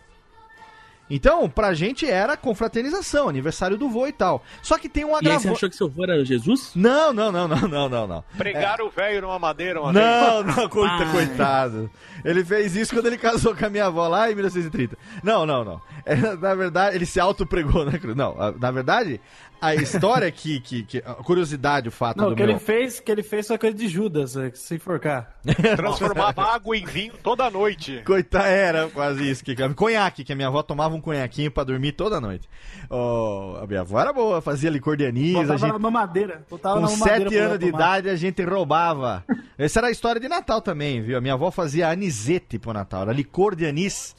Então, 1.09 1.49
pra 1.49 1.73
gente 1.73 2.05
era 2.05 2.37
confraternização, 2.37 3.27
aniversário 3.27 3.77
do 3.77 3.89
vô 3.89 4.05
e 4.07 4.11
tal. 4.11 4.43
Só 4.61 4.77
que 4.77 4.87
tem 4.87 5.03
um 5.05 5.09
E 5.09 5.13
aí 5.13 5.19
você 5.21 5.27
agravante. 5.29 5.53
achou 5.55 5.69
que 5.69 5.75
seu 5.75 5.87
avô 5.87 6.03
era 6.03 6.23
Jesus? 6.23 6.71
Não, 6.75 7.11
não, 7.11 7.31
não, 7.31 7.47
não, 7.47 7.67
não, 7.67 7.89
não, 7.89 8.07
não. 8.07 8.23
Pregaram 8.37 8.87
o 8.87 8.89
velho 8.89 9.21
numa 9.21 9.39
madeira 9.39 9.81
uma 9.81 9.91
vez. 9.91 10.05
Não, 10.05 10.43
não, 10.43 10.67
coita, 10.69 10.93
Ah. 11.03 11.11
coitado. 11.11 11.89
Ele 12.23 12.43
fez 12.43 12.75
isso 12.75 12.93
quando 12.93 13.05
ele 13.07 13.17
casou 13.17 13.55
com 13.55 13.65
a 13.65 13.69
minha 13.69 13.85
avó 13.85 14.07
lá 14.07 14.29
em 14.29 14.35
1930. 14.35 14.97
Não, 15.23 15.45
não, 15.45 15.63
não. 15.63 15.81
É, 16.05 16.15
na 16.15 16.53
verdade, 16.55 16.95
ele 16.95 17.05
se 17.05 17.19
autopregou, 17.19 17.85
né, 17.85 17.97
Cruz? 17.97 18.15
Não, 18.15 18.35
na 18.59 18.71
verdade, 18.71 19.19
a 19.61 19.75
história 19.75 20.31
que, 20.31 20.59
que, 20.59 20.83
que- 20.83 20.97
A 21.05 21.15
curiosidade, 21.15 21.89
o 21.89 21.91
fato 21.91 22.17
Não, 22.17 22.27
do 22.27 22.33
o 22.33 22.35
que 22.35 22.43
meu... 22.43 22.51
ele 22.51 22.59
fez, 22.59 22.99
que 22.99 23.11
ele 23.11 23.23
fez 23.23 23.47
foi 23.47 23.57
coisa 23.57 23.75
de 23.75 23.87
Judas, 23.87 24.35
é, 24.35 24.51
se 24.53 24.75
enforcar. 24.75 25.35
Transformava 25.75 26.43
água 26.43 26.77
em 26.77 26.85
vinho 26.85 27.13
toda 27.21 27.49
noite. 27.49 28.01
Coitado, 28.05 28.45
era 28.45 28.87
quase 28.89 29.29
isso. 29.29 29.43
Que, 29.43 29.55
conhaque, 29.73 30.23
que 30.23 30.33
a 30.33 30.35
minha 30.35 30.47
avó 30.47 30.61
tomava 30.63 30.95
um 30.95 31.01
conhaquinho 31.01 31.51
pra 31.51 31.63
dormir 31.63 31.93
toda 31.93 32.19
noite. 32.21 32.47
Oh, 32.89 33.57
a 33.61 33.67
minha 33.67 33.81
avó 33.81 33.99
era 33.99 34.13
boa, 34.13 34.41
fazia 34.41 34.69
licor 34.69 34.97
de 34.97 35.05
anis, 35.05 35.35
a 35.35 35.41
Botava 35.41 35.57
gente... 35.59 35.71
na 35.73 35.79
mamadeira. 35.79 36.45
Botava 36.49 36.81
Com 36.81 36.87
sete 36.87 37.35
anos 37.37 37.59
de 37.59 37.67
idade 37.67 38.09
a 38.09 38.15
gente 38.15 38.43
roubava. 38.43 39.23
Essa 39.57 39.79
era 39.79 39.87
a 39.87 39.91
história 39.91 40.19
de 40.19 40.27
Natal 40.27 40.61
também, 40.61 41.01
viu? 41.01 41.17
A 41.17 41.21
minha 41.21 41.33
avó 41.33 41.51
fazia 41.51 41.89
anisete 41.89 42.57
pro 42.57 42.73
Natal, 42.73 43.03
era 43.03 43.13
licor 43.13 43.55
de 43.55 43.65
anis. 43.65 44.15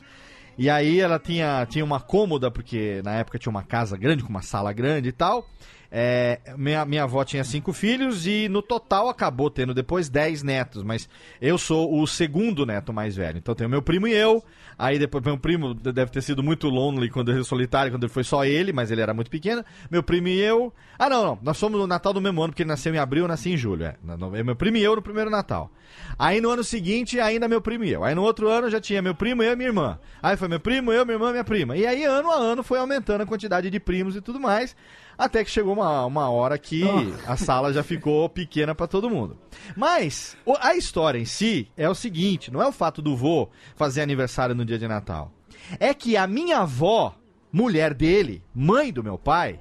E 0.60 0.68
aí 0.68 1.00
ela 1.00 1.18
tinha, 1.18 1.64
tinha 1.64 1.82
uma 1.82 1.98
cômoda, 1.98 2.50
porque 2.50 3.00
na 3.02 3.14
época 3.14 3.38
tinha 3.38 3.48
uma 3.48 3.62
casa 3.62 3.96
grande, 3.96 4.22
com 4.22 4.28
uma 4.28 4.42
sala 4.42 4.74
grande 4.74 5.08
e 5.08 5.12
tal. 5.12 5.48
É, 5.92 6.38
minha, 6.56 6.84
minha 6.84 7.02
avó 7.02 7.24
tinha 7.24 7.42
cinco 7.42 7.72
filhos 7.72 8.26
e 8.26 8.48
no 8.48 8.62
total 8.62 9.08
acabou 9.08 9.50
tendo 9.50 9.74
depois 9.74 10.08
dez 10.08 10.42
netos, 10.42 10.84
mas 10.84 11.08
eu 11.40 11.58
sou 11.58 12.00
o 12.00 12.06
segundo 12.06 12.64
neto 12.64 12.92
mais 12.92 13.16
velho. 13.16 13.38
Então 13.38 13.54
tem 13.54 13.66
o 13.66 13.70
meu 13.70 13.82
primo 13.82 14.06
e 14.06 14.12
eu. 14.12 14.44
Aí 14.78 14.98
depois 14.98 15.22
meu 15.22 15.36
primo 15.36 15.74
deve 15.74 16.10
ter 16.10 16.22
sido 16.22 16.42
muito 16.42 16.68
lonely 16.68 17.10
quando 17.10 17.30
ele 17.30 17.44
solitário, 17.44 17.92
quando 17.92 18.04
ele 18.04 18.12
foi 18.12 18.24
só 18.24 18.44
ele, 18.44 18.72
mas 18.72 18.90
ele 18.90 19.00
era 19.00 19.12
muito 19.12 19.30
pequeno. 19.30 19.64
Meu 19.90 20.02
primo 20.02 20.28
e 20.28 20.40
eu. 20.40 20.72
Ah, 20.98 21.08
não, 21.08 21.22
não. 21.22 21.38
Nós 21.42 21.58
somos 21.58 21.78
no 21.78 21.86
Natal 21.86 22.12
do 22.12 22.20
mesmo 22.20 22.40
ano, 22.40 22.52
porque 22.52 22.62
ele 22.62 22.70
nasceu 22.70 22.94
em 22.94 22.98
abril, 22.98 23.24
eu 23.24 23.28
nasci 23.28 23.50
em 23.50 23.56
julho. 23.56 23.84
É, 23.84 23.96
meu 24.42 24.56
primo 24.56 24.76
e 24.76 24.82
eu 24.82 24.96
no 24.96 25.02
primeiro 25.02 25.28
Natal. 25.28 25.70
Aí 26.18 26.40
no 26.40 26.50
ano 26.50 26.62
seguinte, 26.62 27.18
ainda 27.20 27.48
meu 27.48 27.60
primo 27.60 27.84
e 27.84 27.92
eu. 27.92 28.04
Aí 28.04 28.14
no 28.14 28.22
outro 28.22 28.48
ano 28.48 28.70
já 28.70 28.80
tinha 28.80 29.02
meu 29.02 29.14
primo, 29.14 29.42
eu 29.42 29.52
e 29.52 29.56
minha 29.56 29.68
irmã. 29.68 29.98
Aí 30.22 30.36
foi 30.36 30.48
meu 30.48 30.60
primo, 30.60 30.92
eu, 30.92 31.04
minha 31.04 31.16
irmã, 31.16 31.30
minha 31.30 31.44
prima. 31.44 31.76
E 31.76 31.86
aí 31.86 32.04
ano 32.04 32.30
a 32.30 32.36
ano 32.36 32.62
foi 32.62 32.78
aumentando 32.78 33.22
a 33.22 33.26
quantidade 33.26 33.68
de 33.68 33.80
primos 33.80 34.16
e 34.16 34.20
tudo 34.20 34.38
mais. 34.38 34.74
Até 35.20 35.44
que 35.44 35.50
chegou 35.50 35.74
uma, 35.74 36.06
uma 36.06 36.30
hora 36.30 36.56
que 36.56 36.82
a 37.26 37.36
sala 37.36 37.74
já 37.74 37.82
ficou 37.82 38.26
pequena 38.26 38.74
pra 38.74 38.86
todo 38.86 39.10
mundo. 39.10 39.36
Mas 39.76 40.34
a 40.62 40.74
história 40.74 41.18
em 41.18 41.26
si 41.26 41.70
é 41.76 41.86
o 41.86 41.94
seguinte: 41.94 42.50
não 42.50 42.62
é 42.62 42.66
o 42.66 42.72
fato 42.72 43.02
do 43.02 43.14
vô 43.14 43.50
fazer 43.76 44.00
aniversário 44.00 44.54
no 44.54 44.64
dia 44.64 44.78
de 44.78 44.88
Natal. 44.88 45.30
É 45.78 45.92
que 45.92 46.16
a 46.16 46.26
minha 46.26 46.60
avó, 46.60 47.14
mulher 47.52 47.92
dele, 47.92 48.42
mãe 48.54 48.90
do 48.90 49.04
meu 49.04 49.18
pai, 49.18 49.60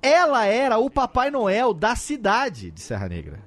ela 0.00 0.46
era 0.46 0.78
o 0.78 0.88
Papai 0.88 1.28
Noel 1.28 1.74
da 1.74 1.96
cidade 1.96 2.70
de 2.70 2.80
Serra 2.80 3.08
Negra. 3.08 3.42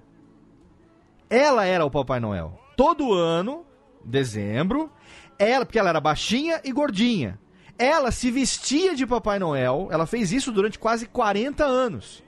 Ela 1.29 1.63
era 1.63 1.85
o 1.85 1.89
Papai 1.89 2.19
Noel. 2.19 2.59
Todo 2.75 3.13
ano, 3.13 3.65
dezembro, 4.03 4.91
ela, 5.39 5.65
porque 5.65 5.79
ela 5.79 5.91
era 5.91 6.01
baixinha 6.01 6.59
e 6.65 6.73
gordinha. 6.73 7.39
Ela 7.77 8.11
se 8.11 8.31
vestia 8.31 8.95
de 8.95 9.05
Papai 9.05 9.37
Noel, 9.39 9.87
ela 9.91 10.05
fez 10.05 10.31
isso 10.31 10.51
durante 10.51 10.79
quase 10.79 11.05
40 11.05 11.63
anos. 11.63 12.23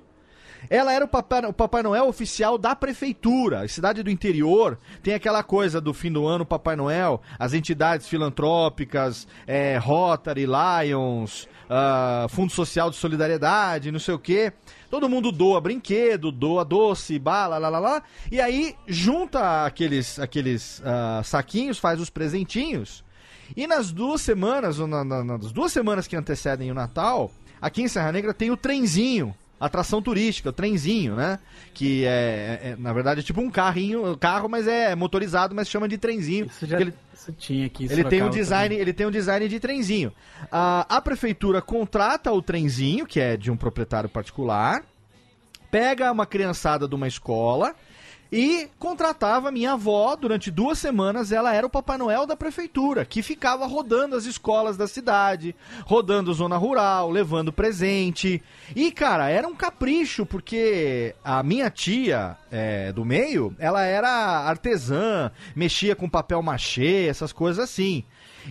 Ela 0.69 0.91
era 0.91 1.05
o 1.05 1.07
Papai, 1.07 1.45
o 1.45 1.53
Papai 1.53 1.83
Noel 1.83 2.07
oficial 2.07 2.57
da 2.57 2.75
prefeitura. 2.75 3.61
A 3.61 3.67
cidade 3.67 4.03
do 4.03 4.09
interior 4.09 4.77
tem 5.01 5.13
aquela 5.13 5.43
coisa 5.43 5.79
do 5.79 5.93
fim 5.93 6.11
do 6.11 6.27
ano, 6.27 6.45
Papai 6.45 6.75
Noel, 6.75 7.21
as 7.37 7.53
entidades 7.53 8.07
filantrópicas, 8.07 9.27
é, 9.47 9.77
Rotary, 9.77 10.45
Lions, 10.45 11.47
ah, 11.69 12.25
Fundo 12.29 12.51
Social 12.51 12.89
de 12.89 12.95
Solidariedade, 12.95 13.91
não 13.91 13.99
sei 13.99 14.13
o 14.15 14.19
quê. 14.19 14.51
Todo 14.89 15.07
mundo 15.07 15.31
doa 15.31 15.61
brinquedo, 15.61 16.31
doa 16.31 16.65
doce, 16.65 17.19
bala, 17.19 17.57
lá, 17.57 17.69
lá, 17.69 17.79
lá. 17.79 18.03
E 18.31 18.41
aí 18.41 18.75
junta 18.87 19.65
aqueles, 19.65 20.19
aqueles 20.19 20.81
ah, 20.83 21.21
saquinhos, 21.23 21.77
faz 21.77 22.01
os 22.01 22.09
presentinhos. 22.09 23.03
E 23.55 23.65
nas 23.67 23.91
duas 23.91 24.21
semanas, 24.21 24.79
ou 24.79 24.87
na- 24.87 25.03
na- 25.03 25.23
nas 25.23 25.51
duas 25.51 25.71
semanas 25.71 26.07
que 26.07 26.15
antecedem 26.15 26.71
o 26.71 26.73
Natal, 26.73 27.31
aqui 27.61 27.81
em 27.81 27.87
Serra 27.87 28.11
Negra 28.11 28.33
tem 28.33 28.51
o 28.51 28.57
trenzinho, 28.57 29.35
atração 29.59 30.01
turística, 30.01 30.49
o 30.49 30.53
trenzinho, 30.53 31.15
né? 31.15 31.37
Que 31.73 32.05
é, 32.05 32.09
é- 32.09 32.69
é, 32.69 32.75
na 32.77 32.93
verdade, 32.93 33.19
é 33.19 33.23
tipo 33.23 33.41
um 33.41 33.49
carrinho, 33.51 34.15
carro, 34.17 34.47
mas 34.47 34.67
é 34.67 34.95
motorizado, 34.95 35.53
mas 35.53 35.67
chama 35.69 35.87
de 35.87 35.97
trenzinho. 35.97 36.45
Isso 36.45 36.65
já 36.65 36.79
ele, 36.79 36.93
isso 37.13 37.31
tinha 37.33 37.65
aqui. 37.65 37.85
em 37.85 37.91
ele 37.91 38.03
tem 38.05 38.23
um 38.23 38.29
design, 38.29 38.69
também. 38.69 38.81
ele 38.81 38.93
tem 38.93 39.05
um 39.07 39.11
design 39.11 39.47
de 39.49 39.59
trenzinho. 39.59 40.13
A 40.51 41.01
prefeitura 41.03 41.61
contrata 41.61 42.31
o 42.31 42.41
trenzinho, 42.41 43.05
que 43.05 43.19
é 43.19 43.35
de 43.35 43.51
um 43.51 43.57
proprietário 43.57 44.07
particular, 44.09 44.83
pega 45.69 46.11
uma 46.11 46.25
criançada 46.25 46.87
de 46.87 46.95
uma 46.95 47.07
escola 47.07 47.75
e 48.31 48.69
contratava 48.77 49.51
minha 49.51 49.73
avó 49.73 50.15
durante 50.15 50.51
duas 50.51 50.77
semanas. 50.77 51.31
Ela 51.31 51.53
era 51.53 51.65
o 51.65 51.69
Papai 51.69 51.97
Noel 51.97 52.25
da 52.25 52.35
prefeitura, 52.35 53.05
que 53.05 53.21
ficava 53.21 53.65
rodando 53.65 54.15
as 54.15 54.25
escolas 54.25 54.77
da 54.77 54.87
cidade, 54.87 55.55
rodando 55.85 56.33
zona 56.33 56.57
rural, 56.57 57.09
levando 57.09 57.51
presente. 57.51 58.41
E, 58.75 58.91
cara, 58.91 59.29
era 59.29 59.47
um 59.47 59.55
capricho, 59.55 60.25
porque 60.25 61.15
a 61.23 61.41
minha 61.41 61.69
tia 61.69 62.37
é, 62.51 62.91
do 62.91 63.03
meio, 63.03 63.55
ela 63.57 63.83
era 63.83 64.09
artesã, 64.09 65.31
mexia 65.55 65.95
com 65.95 66.09
papel 66.09 66.41
machê, 66.41 67.07
essas 67.07 67.33
coisas 67.33 67.63
assim. 67.63 68.03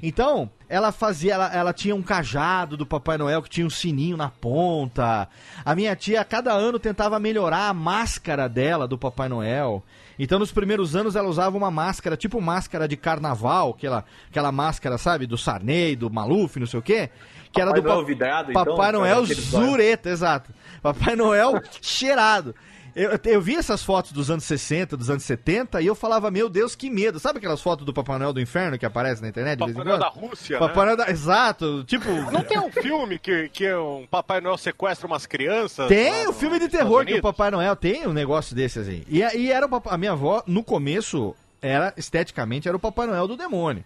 Então, 0.02 0.50
ela 0.68 0.92
fazia, 0.92 1.34
ela, 1.34 1.54
ela 1.54 1.72
tinha 1.72 1.94
um 1.94 2.02
cajado 2.02 2.76
do 2.76 2.84
Papai 2.86 3.16
Noel 3.16 3.42
que 3.42 3.48
tinha 3.48 3.66
um 3.66 3.70
sininho 3.70 4.16
na 4.16 4.28
ponta. 4.28 5.28
A 5.64 5.74
minha 5.74 5.94
tia, 5.96 6.20
a 6.20 6.24
cada 6.24 6.52
ano, 6.52 6.78
tentava 6.78 7.18
melhorar 7.18 7.68
a 7.68 7.74
máscara 7.74 8.48
dela 8.48 8.86
do 8.86 8.98
Papai 8.98 9.28
Noel. 9.28 9.82
Então, 10.18 10.38
nos 10.38 10.50
primeiros 10.52 10.96
anos, 10.96 11.14
ela 11.16 11.28
usava 11.28 11.56
uma 11.56 11.70
máscara, 11.70 12.16
tipo 12.16 12.40
máscara 12.40 12.88
de 12.88 12.96
carnaval, 12.96 13.70
aquela, 13.70 14.04
aquela 14.28 14.50
máscara, 14.52 14.98
sabe, 14.98 15.26
do 15.26 15.38
Sarney, 15.38 15.94
do 15.96 16.10
Maluf, 16.10 16.58
não 16.58 16.66
sei 16.66 16.80
o 16.80 16.82
quê. 16.82 17.08
Que 17.52 17.60
era 17.60 17.70
Papai 17.70 17.82
do 17.82 17.88
Noel 17.88 18.00
pa- 18.02 18.06
vidrado, 18.06 18.50
então, 18.50 18.64
Papai 18.64 18.90
pra 18.90 18.98
Noel 18.98 19.24
zureta, 19.24 20.10
exato. 20.10 20.52
Papai 20.82 21.16
Noel 21.16 21.62
cheirado. 21.80 22.54
Eu, 22.98 23.12
eu 23.32 23.40
vi 23.40 23.54
essas 23.54 23.84
fotos 23.84 24.10
dos 24.10 24.28
anos 24.28 24.42
60, 24.42 24.96
dos 24.96 25.08
anos 25.08 25.22
70, 25.22 25.80
e 25.80 25.86
eu 25.86 25.94
falava, 25.94 26.32
meu 26.32 26.48
Deus, 26.48 26.74
que 26.74 26.90
medo. 26.90 27.20
Sabe 27.20 27.38
aquelas 27.38 27.62
fotos 27.62 27.86
do 27.86 27.94
Papai 27.94 28.18
Noel 28.18 28.32
do 28.32 28.40
Inferno 28.40 28.76
que 28.76 28.84
aparecem 28.84 29.22
na 29.22 29.28
internet 29.28 29.56
Papai 29.60 29.84
Noel 29.84 29.98
da 29.98 30.08
Rússia, 30.08 30.58
Papai 30.58 30.76
né? 30.76 30.84
Noel 30.84 30.96
da... 30.96 31.10
Exato, 31.10 31.84
tipo... 31.84 32.10
Não 32.32 32.42
tem 32.42 32.58
um 32.58 32.72
filme 32.72 33.16
que, 33.16 33.48
que 33.50 33.72
um 33.72 34.04
Papai 34.10 34.40
Noel 34.40 34.58
sequestra 34.58 35.06
umas 35.06 35.26
crianças? 35.26 35.86
Tem 35.86 36.26
o 36.26 36.32
filme 36.32 36.58
nos 36.58 36.68
de 36.68 36.76
terror 36.76 37.06
que 37.06 37.14
o? 37.14 37.22
Papai 37.22 37.52
Noel 37.52 37.76
tem 37.76 38.04
um 38.04 38.12
negócio 38.12 38.56
desse 38.56 38.80
assim. 38.80 39.04
E, 39.08 39.20
e 39.20 39.52
era 39.52 39.64
o 39.64 39.82
a 39.88 39.96
minha 39.96 40.12
avó, 40.12 40.42
no 40.44 40.64
começo, 40.64 41.36
era 41.62 41.94
esteticamente, 41.96 42.66
era 42.66 42.76
o 42.76 42.80
Papai 42.80 43.06
Noel 43.06 43.28
do 43.28 43.36
demônio. 43.36 43.84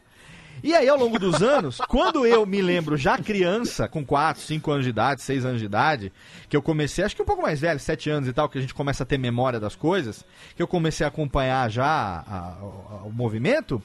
E 0.63 0.75
aí, 0.75 0.89
ao 0.89 0.97
longo 0.97 1.19
dos 1.19 1.43
anos, 1.43 1.79
quando 1.89 2.25
eu 2.25 2.47
me 2.47 2.63
lembro 2.63 2.97
já 2.97 3.19
criança, 3.19 3.89
com 3.89 4.05
4, 4.05 4.41
5 4.43 4.71
anos 4.71 4.85
de 4.85 4.91
idade, 4.91 5.21
6 5.21 5.45
anos 5.45 5.59
de 5.59 5.67
idade, 5.67 6.13
que 6.49 6.57
eu 6.57 6.63
comecei, 6.63 7.05
acho 7.05 7.17
que 7.17 7.23
um 7.23 7.27
pouco 7.27 7.43
mais 7.43 7.61
velho, 7.61 7.81
7 7.81 8.09
anos 8.09 8.29
e 8.29 8.33
tal, 8.33 8.49
que 8.49 8.59
a 8.59 8.61
gente 8.61 8.73
começa 8.75 9.03
a 9.03 9.07
ter 9.07 9.19
memória 9.19 9.59
das 9.59 9.75
coisas, 9.75 10.25
que 10.55 10.63
eu 10.63 10.69
comecei 10.69 11.05
a 11.05 11.09
acompanhar 11.09 11.69
já 11.69 11.85
a- 11.85 12.57
a- 12.61 13.03
o 13.05 13.11
movimento, 13.13 13.83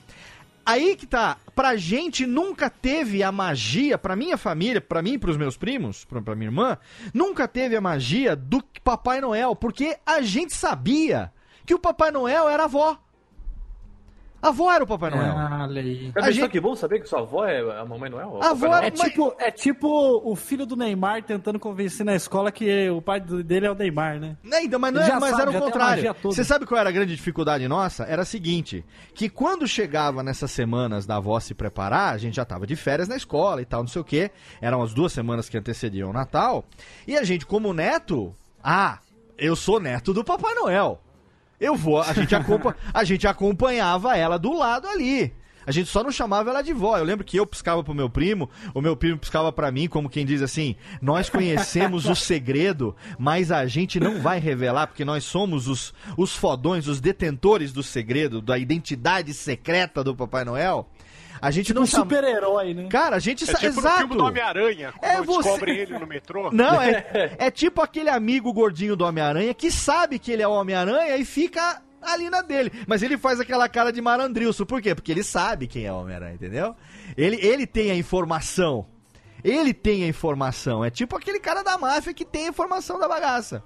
aí 0.63 0.95
que 0.95 1.07
tá, 1.07 1.38
pra 1.55 1.75
gente 1.75 2.28
nunca 2.28 2.69
teve 2.69 3.23
a 3.23 3.32
magia, 3.32 3.97
pra 3.97 4.15
minha 4.15 4.38
família, 4.38 4.80
pra 4.80 5.01
mim 5.01 5.13
e 5.13 5.17
pros 5.17 5.36
meus 5.38 5.57
primos, 5.57 6.05
pra, 6.05 6.21
pra 6.21 6.36
minha 6.36 6.49
irmã, 6.49 6.78
nunca 7.11 7.47
teve 7.47 7.75
a 7.75 7.82
magia 7.82 8.36
do 8.36 8.63
Papai 8.84 9.19
Noel, 9.19 9.55
porque 9.55 9.97
a 10.05 10.21
gente 10.21 10.53
sabia 10.53 11.32
que 11.65 11.73
o 11.73 11.80
Papai 11.80 12.11
Noel 12.11 12.47
era 12.47 12.63
a 12.63 12.65
avó. 12.67 12.97
A 14.42 14.50
avó 14.50 14.72
era 14.72 14.84
o 14.84 14.88
Papai 14.88 15.10
Noel. 15.10 15.32
Ah, 15.36 15.66
olha 15.68 15.82
aí. 15.82 16.12
Já 16.16 16.22
A 16.26 16.32
gente- 16.32 16.50
que 16.50 16.60
bom 16.60 16.76
saber 16.76 17.00
que 17.00 17.10
sua 17.10 17.20
avó 17.22 17.46
é 17.46 17.60
a 17.80 17.84
Mamãe 17.84 18.10
Noel? 18.10 18.40
A 18.42 18.50
avó 18.52 18.68
É 18.78 18.92
Mas- 18.92 19.00
tipo, 19.00 19.36
é 19.40 19.50
tipo 19.50 19.88
o 20.24 20.36
filho 20.36 20.66
do 20.66 20.76
Neymar 20.76 21.24
tentando 21.24 21.60
convencer 21.60 22.06
na 22.06 22.16
escola 22.16 22.52
que 22.52 22.90
o 22.90 23.02
pai 23.02 23.20
dele 23.20 23.66
é 23.66 23.72
o 23.72 23.76
Neymar, 23.76 24.20
né? 24.20 24.38
Né, 24.44 24.64
então, 24.64 24.80
mas, 24.80 24.94
não 24.94 25.02
é- 25.02 25.20
mas 25.20 25.32
sabe, 25.32 25.42
era 25.42 25.52
o 25.52 25.62
contrário. 25.62 26.16
Você 26.24 26.44
sabe 26.44 26.66
qual 26.68 26.80
era 26.80 26.90
a 26.90 26.92
grande 26.92 27.16
dificuldade 27.16 27.68
nossa? 27.68 28.04
Era 28.04 28.22
a 28.22 28.26
seguinte: 28.26 28.86
que 29.16 29.28
quando 29.28 29.68
chegava 29.68 30.22
nessas 30.22 30.52
semanas 30.52 31.06
da 31.06 31.16
avó 31.18 31.40
se 31.40 31.54
preparar, 31.56 32.14
a 32.14 32.18
gente 32.18 32.36
já 32.36 32.46
tava 32.46 32.68
de 32.68 32.76
férias 32.76 33.08
na 33.08 33.16
escola 33.16 33.62
e 33.62 33.66
tal, 33.66 33.82
não 33.82 33.88
sei 33.88 34.02
o 34.02 34.06
quê. 34.06 34.30
Eram 34.62 34.82
as 34.84 34.94
duas 34.94 35.12
semanas 35.14 35.50
que 35.50 35.58
antecediam 35.58 36.10
o 36.10 36.14
Natal. 36.14 36.64
E 37.08 37.18
a 37.18 37.24
gente, 37.24 37.46
como 37.46 37.74
neto, 37.74 38.36
ah, 38.64 39.00
eu 39.38 39.56
sou 39.56 39.80
neto 39.80 40.14
do 40.14 40.24
Papai 40.24 40.54
Noel. 40.54 41.02
Eu 41.60 41.76
vou, 41.76 42.01
a 42.01 42.14
gente, 42.14 42.34
a 42.93 43.03
gente 43.03 43.28
acompanhava 43.28 44.16
ela 44.16 44.38
do 44.38 44.53
lado 44.53 44.88
ali. 44.88 45.34
A 45.68 45.72
gente 45.72 45.89
só 45.89 46.01
não 46.01 46.12
chamava 46.12 46.49
ela 46.49 46.62
de 46.62 46.72
vó. 46.72 46.97
Eu 46.97 47.03
lembro 47.03 47.26
que 47.26 47.36
eu 47.36 47.45
piscava 47.45 47.84
pro 47.84 47.93
meu 47.93 48.10
primo, 48.10 48.49
o 48.74 48.80
meu 48.80 48.95
primo 48.95 49.18
piscava 49.18 49.51
pra 49.51 49.70
mim, 49.70 49.89
como 49.89 50.10
quem 50.10 50.26
diz 50.26 50.41
assim: 50.41 50.78
Nós 51.01 51.30
conhecemos 51.30 52.05
o 52.05 52.16
segredo, 52.16 52.95
mas 53.20 53.51
a 53.51 53.66
gente 53.66 53.99
não 53.99 54.22
vai 54.22 54.39
revelar, 54.39 54.88
porque 54.88 55.03
nós 55.03 55.26
somos 55.26 55.68
os, 55.68 55.93
os 56.16 56.34
fodões, 56.34 56.88
os 56.88 57.01
detentores 57.01 57.74
do 57.74 57.84
segredo, 57.84 58.41
da 58.41 58.58
identidade 58.58 59.34
secreta 59.34 60.05
do 60.05 60.16
Papai 60.16 60.45
Noel. 60.45 60.89
A 61.42 61.52
gente 61.52 61.74
não 61.74 61.84
Um 61.84 61.86
chama. 61.86 62.04
super-herói, 62.04 62.74
né? 62.74 62.88
Cara, 62.90 63.16
a 63.16 63.20
gente 63.20 63.44
É 63.44 63.54
tipo 63.54 63.64
no 63.74 63.80
Exato. 63.80 63.98
filme 64.00 64.16
do 64.18 64.24
Homem-Aranha, 64.26 64.94
quando 64.98 65.12
É 65.12 65.22
você- 65.22 65.50
descobrem 65.50 65.78
ele 65.78 65.98
no 66.00 66.08
metrô. 66.08 66.50
Não, 66.54 66.82
é, 66.82 67.36
é 67.38 67.52
tipo 67.52 67.82
aquele 67.82 68.10
amigo 68.10 68.52
gordinho 68.54 68.96
do 68.96 69.06
Homem-Aranha 69.06 69.54
que 69.54 69.70
sabe 69.72 70.20
que 70.20 70.32
ele 70.32 70.42
é 70.44 70.48
o 70.48 70.52
Homem-Aranha 70.52 71.16
e 71.18 71.26
fica 71.26 71.82
ali 72.02 72.30
na 72.30 72.42
dele. 72.42 72.72
Mas 72.88 73.04
ele 73.04 73.18
faz 73.18 73.40
aquela 73.40 73.68
cara 73.68 73.92
de 73.92 74.02
marandrilso. 74.02 74.66
Por 74.66 74.82
quê? 74.82 74.96
Porque 74.96 75.12
ele 75.12 75.24
sabe 75.24 75.68
quem 75.68 75.86
é 75.86 75.92
o 75.92 75.98
Homem-Aranha, 76.02 76.36
entendeu? 76.36 76.76
Ele, 77.18 77.38
ele 77.46 77.66
tem 77.68 77.92
a 77.92 77.96
informação. 77.96 78.86
Ele 79.44 79.74
tem 79.74 80.04
a 80.04 80.08
informação. 80.08 80.84
É 80.84 80.90
tipo 80.90 81.16
aquele 81.16 81.40
cara 81.40 81.64
da 81.64 81.78
máfia 81.78 82.14
que 82.14 82.26
tem 82.26 82.46
a 82.46 82.50
informação 82.50 83.00
da 83.00 83.08
bagaça. 83.08 83.64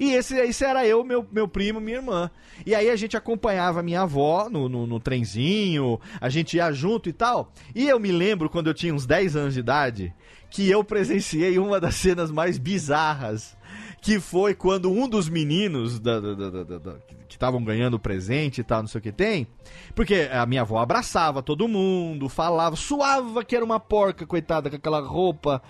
E 0.00 0.12
esse, 0.12 0.36
esse 0.36 0.64
era 0.64 0.86
eu, 0.86 1.04
meu, 1.04 1.26
meu 1.30 1.46
primo, 1.48 1.80
minha 1.80 1.98
irmã. 1.98 2.30
E 2.66 2.74
aí 2.74 2.88
a 2.90 2.96
gente 2.96 3.16
acompanhava 3.16 3.82
minha 3.82 4.02
avó 4.02 4.48
no, 4.50 4.68
no, 4.68 4.86
no 4.86 5.00
trenzinho, 5.00 6.00
a 6.20 6.28
gente 6.28 6.56
ia 6.56 6.72
junto 6.72 7.08
e 7.08 7.12
tal. 7.12 7.52
E 7.74 7.88
eu 7.88 7.98
me 8.00 8.10
lembro, 8.12 8.48
quando 8.50 8.68
eu 8.68 8.74
tinha 8.74 8.94
uns 8.94 9.06
10 9.06 9.36
anos 9.36 9.54
de 9.54 9.60
idade, 9.60 10.12
que 10.50 10.68
eu 10.70 10.82
presenciei 10.84 11.58
uma 11.58 11.80
das 11.80 11.94
cenas 11.96 12.30
mais 12.30 12.58
bizarras. 12.58 13.56
Que 14.00 14.20
foi 14.20 14.54
quando 14.54 14.90
um 14.92 15.08
dos 15.08 15.28
meninos 15.30 15.98
da, 15.98 16.20
da- 16.20 16.34
da- 16.34 16.96
que 17.34 17.36
estavam 17.36 17.62
ganhando 17.64 17.98
presente 17.98 18.60
e 18.60 18.64
tal, 18.64 18.80
não 18.80 18.88
sei 18.88 19.00
o 19.00 19.02
que 19.02 19.10
tem. 19.10 19.46
Porque 19.94 20.28
a 20.32 20.46
minha 20.46 20.62
avó 20.62 20.78
abraçava 20.78 21.42
todo 21.42 21.66
mundo, 21.66 22.28
falava, 22.28 22.76
suava 22.76 23.44
que 23.44 23.56
era 23.56 23.64
uma 23.64 23.80
porca, 23.80 24.24
coitada, 24.24 24.70
com 24.70 24.76
aquela 24.76 25.00
roupa. 25.00 25.60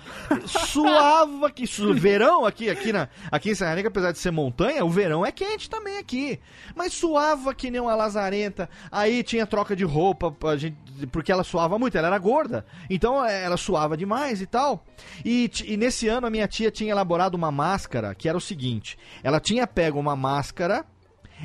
Suava 0.46 1.50
que. 1.50 1.66
Su, 1.66 1.94
verão 1.94 2.44
aqui, 2.44 2.68
aqui, 2.68 2.92
na, 2.92 3.08
aqui 3.30 3.50
em 3.50 3.54
Serra 3.54 3.74
Negra, 3.74 3.88
apesar 3.88 4.12
de 4.12 4.18
ser 4.18 4.30
montanha, 4.30 4.84
o 4.84 4.90
verão 4.90 5.24
é 5.24 5.32
quente 5.32 5.70
também 5.70 5.96
aqui. 5.96 6.38
Mas 6.74 6.92
suava 6.92 7.54
que 7.54 7.70
nem 7.70 7.80
uma 7.80 7.94
lazarenta. 7.94 8.68
Aí 8.92 9.22
tinha 9.22 9.46
troca 9.46 9.74
de 9.74 9.84
roupa, 9.84 10.30
pra 10.30 10.56
gente, 10.56 10.76
porque 11.10 11.32
ela 11.32 11.44
suava 11.44 11.78
muito, 11.78 11.96
ela 11.96 12.08
era 12.08 12.18
gorda. 12.18 12.66
Então 12.90 13.24
é, 13.24 13.42
ela 13.42 13.56
suava 13.56 13.96
demais 13.96 14.42
e 14.42 14.46
tal. 14.46 14.84
E, 15.24 15.50
e 15.64 15.76
nesse 15.78 16.08
ano 16.08 16.26
a 16.26 16.30
minha 16.30 16.46
tia 16.46 16.70
tinha 16.70 16.90
elaborado 16.90 17.34
uma 17.34 17.50
máscara 17.50 18.14
que 18.14 18.28
era 18.28 18.36
o 18.36 18.40
seguinte: 18.40 18.98
ela 19.22 19.40
tinha 19.40 19.66
pego 19.66 19.98
uma 19.98 20.14
máscara. 20.14 20.84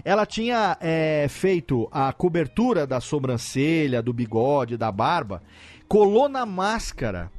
Ela 0.03 0.25
tinha 0.25 0.77
é, 0.79 1.27
feito 1.29 1.87
a 1.91 2.11
cobertura 2.13 2.85
da 2.87 2.99
sobrancelha, 3.01 4.01
do 4.01 4.13
bigode, 4.13 4.77
da 4.77 4.91
barba, 4.91 5.41
colou 5.87 6.29
na 6.29 6.45
máscara 6.45 7.31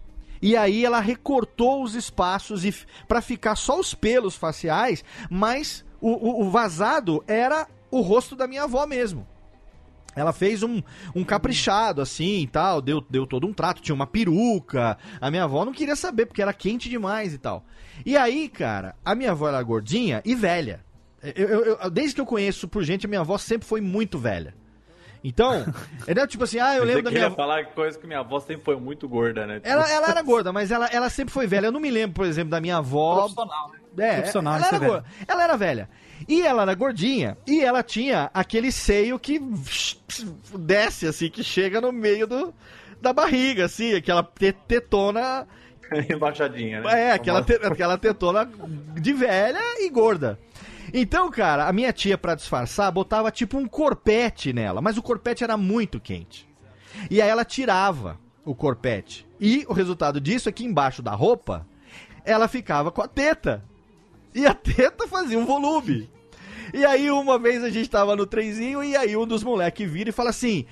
e 0.43 0.57
aí 0.57 0.85
ela 0.85 1.01
recortou 1.01 1.83
os 1.83 1.95
espaços 1.95 2.65
e 2.65 2.75
para 3.07 3.21
ficar 3.21 3.55
só 3.57 3.79
os 3.79 3.95
pelos 3.95 4.35
faciais, 4.35 5.05
mas 5.31 5.85
o, 6.01 6.11
o- 6.11 6.47
o 6.47 6.51
vazado 6.51 7.23
era 7.27 7.67
o 7.91 8.01
rosto 8.01 8.35
da 8.35 8.47
minha 8.47 8.63
avó 8.65 8.87
mesmo. 8.87 9.27
Ela 10.17 10.33
fez 10.33 10.63
um, 10.63 10.83
um 11.15 11.23
caprichado 11.23 12.01
assim 12.03 12.41
e 12.41 12.47
tal, 12.47 12.81
deu, 12.83 13.01
deu 13.09 13.27
todo 13.27 13.47
um 13.47 13.53
trato, 13.53 13.81
tinha 13.81 13.95
uma 13.95 14.07
peruca. 14.09 14.99
A 15.21 15.31
minha 15.31 15.45
avó 15.45 15.65
não 15.65 15.73
queria 15.73 15.95
saber 15.95 16.27
porque 16.27 16.43
era 16.43 16.53
quente 16.53 16.89
demais 16.89 17.33
e 17.33 17.39
tal. 17.39 17.65
E 18.05 18.17
aí, 18.17 18.49
cara, 18.49 18.97
a 19.05 19.15
minha 19.15 19.31
avó 19.31 19.47
era 19.49 19.63
gordinha 19.63 20.21
e 20.25 20.35
velha. 20.35 20.85
Eu, 21.23 21.49
eu- 21.49 21.65
eu- 21.83 21.91
desde 21.91 22.15
que 22.15 22.21
eu 22.21 22.27
conheço 22.27 22.67
por 22.69 22.83
gente, 22.83 23.07
a 23.07 23.09
minha 23.09 23.21
avó 23.21 23.37
sempre 23.39 23.67
foi 23.69 23.81
muito 23.81 24.19
velha. 24.19 24.55
Então, 25.23 25.53
entendeu? 26.01 26.27
Tipo 26.27 26.45
assim, 26.45 26.59
ah, 26.59 26.75
eu 26.77 26.83
lembro 26.85 27.03
da 27.03 27.11
minha 27.11 27.27
avó. 27.27 27.37
falar 27.37 27.67
coisa 27.67 27.99
que 27.99 28.07
minha 28.07 28.21
avó 28.21 28.41
sempre 28.41 28.65
foi 28.65 28.77
muito 28.77 29.07
gorda, 29.07 29.47
né? 29.47 29.61
Ela, 29.63 29.87
ela 29.93 30.09
era 30.11 30.23
gorda, 30.23 30.51
mas 30.51 30.71
ela, 30.71 30.87
ela 30.87 31.11
sempre 31.11 31.33
foi 31.35 31.47
velha. 31.47 31.67
Eu 31.67 31.73
não 31.73 31.81
me 31.81 31.91
lembro, 31.91 32.15
por 32.15 32.25
exemplo, 32.25 32.51
da 32.51 32.61
minha 32.61 32.79
avó. 32.79 33.17
Profissional, 33.17 33.71
né? 33.97 34.09
É, 34.09 34.15
Profissional, 34.17 34.55
ela, 34.57 34.67
era 34.67 34.79
gorda. 34.79 35.05
ela 35.29 35.45
era 35.45 35.57
velha. 35.59 35.91
E 36.27 36.41
ela 36.43 36.63
era 36.63 36.75
gordinha. 36.75 37.37
E 37.47 37.61
ela 37.63 37.83
tinha 37.83 38.31
aquele 38.33 38.73
seio 38.73 39.19
que 39.19 39.39
desce, 40.59 41.07
assim, 41.07 41.29
que 41.31 41.43
chega 41.45 41.81
no 41.81 41.93
meio 41.93 42.27
do, 42.27 42.55
da 43.01 43.13
barriga, 43.13 43.67
assim, 43.67 43.95
aquela 43.95 44.23
te- 44.23 44.53
tetona. 44.67 45.47
Embaixadinha, 46.11 46.81
né? 46.81 47.09
É, 47.09 47.13
aquela, 47.13 47.43
te- 47.43 47.61
aquela 47.63 47.99
tetona 47.99 48.49
de 48.95 49.13
velha 49.13 49.61
e 49.81 49.91
gorda. 49.91 50.39
Então, 50.93 51.31
cara, 51.31 51.67
a 51.67 51.73
minha 51.73 51.93
tia, 51.93 52.19
pra 52.19 52.35
disfarçar, 52.35 52.91
botava 52.91 53.31
tipo 53.31 53.59
um 53.59 53.67
corpete 53.67 54.53
nela. 54.53 54.81
Mas 54.81 54.97
o 54.97 55.03
corpete 55.03 55.45
era 55.45 55.57
muito 55.57 56.01
quente. 56.01 56.49
E 57.11 57.21
aí 57.21 57.29
ela 57.29 57.45
tirava 57.45 58.19
o 58.45 58.55
corpete. 58.55 59.27
E 59.41 59.65
o 59.69 59.73
resultado 59.73 60.21
disso 60.21 60.49
é 60.49 60.53
que 60.53 60.65
embaixo 60.65 61.03
da 61.03 61.13
roupa, 61.13 61.67
ela 62.25 62.49
ficava 62.49 62.91
com 62.91 63.03
a 63.03 63.09
teta. 63.09 63.65
E 64.35 64.47
a 64.47 64.55
teta 64.55 65.07
fazia 65.09 65.39
um 65.39 65.47
volume. 65.47 66.11
E 66.73 66.85
aí 66.85 67.11
uma 67.11 67.39
vez 67.39 67.65
a 67.65 67.71
gente 67.71 67.91
tava 67.91 68.15
no 68.15 68.27
trenzinho 68.27 68.83
e 68.85 68.97
aí 68.97 69.17
um 69.17 69.27
dos 69.27 69.43
moleques 69.43 69.91
vira 69.91 70.11
e 70.11 70.13
fala 70.13 70.31
assim... 70.31 70.67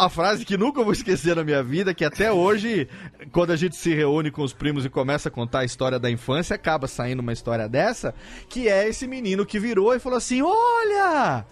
A 0.00 0.08
frase 0.08 0.46
que 0.46 0.56
nunca 0.56 0.82
vou 0.82 0.94
esquecer 0.94 1.36
na 1.36 1.44
minha 1.44 1.62
vida, 1.62 1.92
que 1.92 2.06
até 2.06 2.32
hoje, 2.32 2.88
quando 3.32 3.50
a 3.50 3.56
gente 3.56 3.76
se 3.76 3.94
reúne 3.94 4.30
com 4.30 4.40
os 4.40 4.54
primos 4.54 4.82
e 4.86 4.88
começa 4.88 5.28
a 5.28 5.30
contar 5.30 5.58
a 5.58 5.64
história 5.66 5.98
da 5.98 6.10
infância, 6.10 6.56
acaba 6.56 6.86
saindo 6.86 7.20
uma 7.20 7.34
história 7.34 7.68
dessa, 7.68 8.14
que 8.48 8.66
é 8.66 8.88
esse 8.88 9.06
menino 9.06 9.44
que 9.44 9.60
virou 9.60 9.94
e 9.94 9.98
falou 9.98 10.16
assim, 10.16 10.40
olha... 10.40 11.44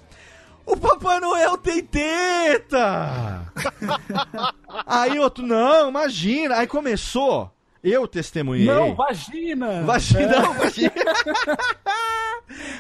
O 0.65 0.79
Papai 0.79 1.21
Noel 1.21 1.59
tem 1.59 1.85
teta! 1.85 3.53
Aí 4.87 5.19
outro, 5.19 5.47
não, 5.47 5.91
imagina. 5.91 6.57
Aí 6.57 6.67
começou, 6.67 7.53
eu 7.83 8.07
testemunhei. 8.09 8.67
Não, 8.67 8.95
vagina! 8.95 9.83
Vagina, 9.83 10.41
não, 10.41 10.55
vagina. 10.55 10.93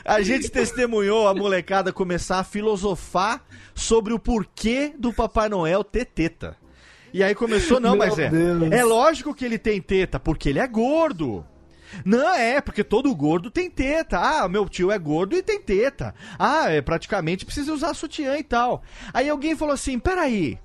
A 0.05 0.22
gente 0.22 0.49
testemunhou 0.51 1.28
a 1.28 1.34
molecada 1.34 1.92
começar 1.92 2.38
a 2.38 2.44
filosofar 2.44 3.44
sobre 3.74 4.12
o 4.12 4.18
porquê 4.18 4.94
do 4.99 5.12
Papai 5.12 5.49
Noel 5.49 5.84
ter 5.84 6.07
teta. 6.07 6.57
E 7.12 7.22
aí 7.22 7.34
começou, 7.34 7.80
não, 7.80 7.90
Meu 7.90 7.99
mas 7.99 8.18
é. 8.18 8.28
Deus. 8.28 8.72
É 8.72 8.84
lógico 8.84 9.34
que 9.34 9.44
ele 9.44 9.59
tem 9.59 9.80
teta, 9.80 10.18
porque 10.18 10.49
ele 10.49 10.59
é 10.59 10.66
gordo. 10.66 11.44
Não, 12.05 12.34
é, 12.34 12.61
porque 12.61 12.84
todo 12.84 13.14
gordo 13.14 13.51
tem 13.51 13.70
teta. 13.70 14.18
Ah, 14.18 14.49
meu 14.49 14.68
tio 14.68 14.90
é 14.90 14.99
gordo 14.99 15.34
e 15.34 15.42
tem 15.42 15.61
teta. 15.61 16.14
Ah, 16.38 16.70
é, 16.70 16.82
praticamente 16.82 17.46
precisa 17.46 17.72
usar 17.72 17.94
sutiã 17.94 18.36
e 18.36 18.44
tal. 18.44 18.82
Aí 19.12 19.28
alguém 19.28 19.57
falou 19.57 19.74
assim: 19.74 19.99
peraí. 19.99 20.59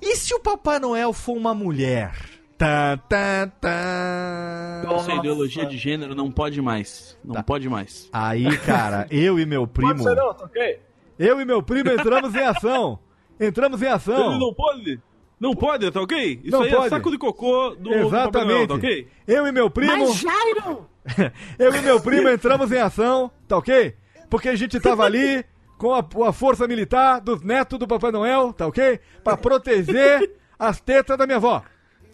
E 0.00 0.16
se 0.16 0.34
o 0.34 0.40
Papai 0.40 0.78
Noel 0.78 1.12
for 1.12 1.36
uma 1.36 1.54
mulher? 1.54 2.12
Tá, 2.62 2.96
tá, 3.08 3.46
tá. 3.60 4.82
Essa 4.94 5.14
ideologia 5.14 5.66
de 5.66 5.76
gênero 5.76 6.14
não 6.14 6.30
pode 6.30 6.62
mais. 6.62 7.18
Não 7.24 7.34
Tá. 7.34 7.42
pode 7.42 7.68
mais. 7.68 8.08
Aí, 8.12 8.56
cara, 8.58 9.04
eu 9.10 9.36
e 9.36 9.44
meu 9.44 9.66
primo. 9.66 10.04
Eu 11.18 11.40
e 11.40 11.44
meu 11.44 11.60
primo 11.60 11.90
entramos 11.90 12.32
em 12.36 12.44
ação. 12.44 13.00
Entramos 13.40 13.82
em 13.82 13.88
ação. 13.88 14.30
Ele 14.30 14.38
não 14.38 14.54
pode? 14.54 15.00
Não 15.40 15.54
pode, 15.54 15.90
tá 15.90 16.00
ok? 16.00 16.40
Isso 16.44 16.56
Não 16.56 16.62
aí 16.62 16.70
pode. 16.70 16.86
é 16.86 16.90
saco 16.90 17.10
de 17.10 17.18
cocô 17.18 17.70
do, 17.70 17.90
Noel, 17.90 18.06
Exatamente. 18.06 18.68
tá 18.68 18.74
ok? 18.74 19.08
Eu 19.26 19.44
e 19.48 19.50
meu 19.50 19.68
primo. 19.68 20.04
eu 21.58 21.74
e 21.74 21.80
meu 21.82 22.00
primo 22.00 22.28
entramos 22.28 22.70
em 22.70 22.78
ação, 22.78 23.28
tá 23.48 23.56
ok? 23.56 23.96
Porque 24.30 24.48
a 24.48 24.54
gente 24.54 24.78
tava 24.78 25.02
ali 25.02 25.44
com 25.78 25.92
a, 25.92 26.06
a 26.28 26.32
força 26.32 26.68
militar 26.68 27.20
dos 27.20 27.42
netos 27.42 27.76
do 27.76 27.88
Papai 27.88 28.12
Noel, 28.12 28.52
tá 28.52 28.68
ok? 28.68 29.00
Pra 29.24 29.36
proteger 29.36 30.30
as 30.56 30.80
tetas 30.80 31.18
da 31.18 31.26
minha 31.26 31.38
avó. 31.38 31.60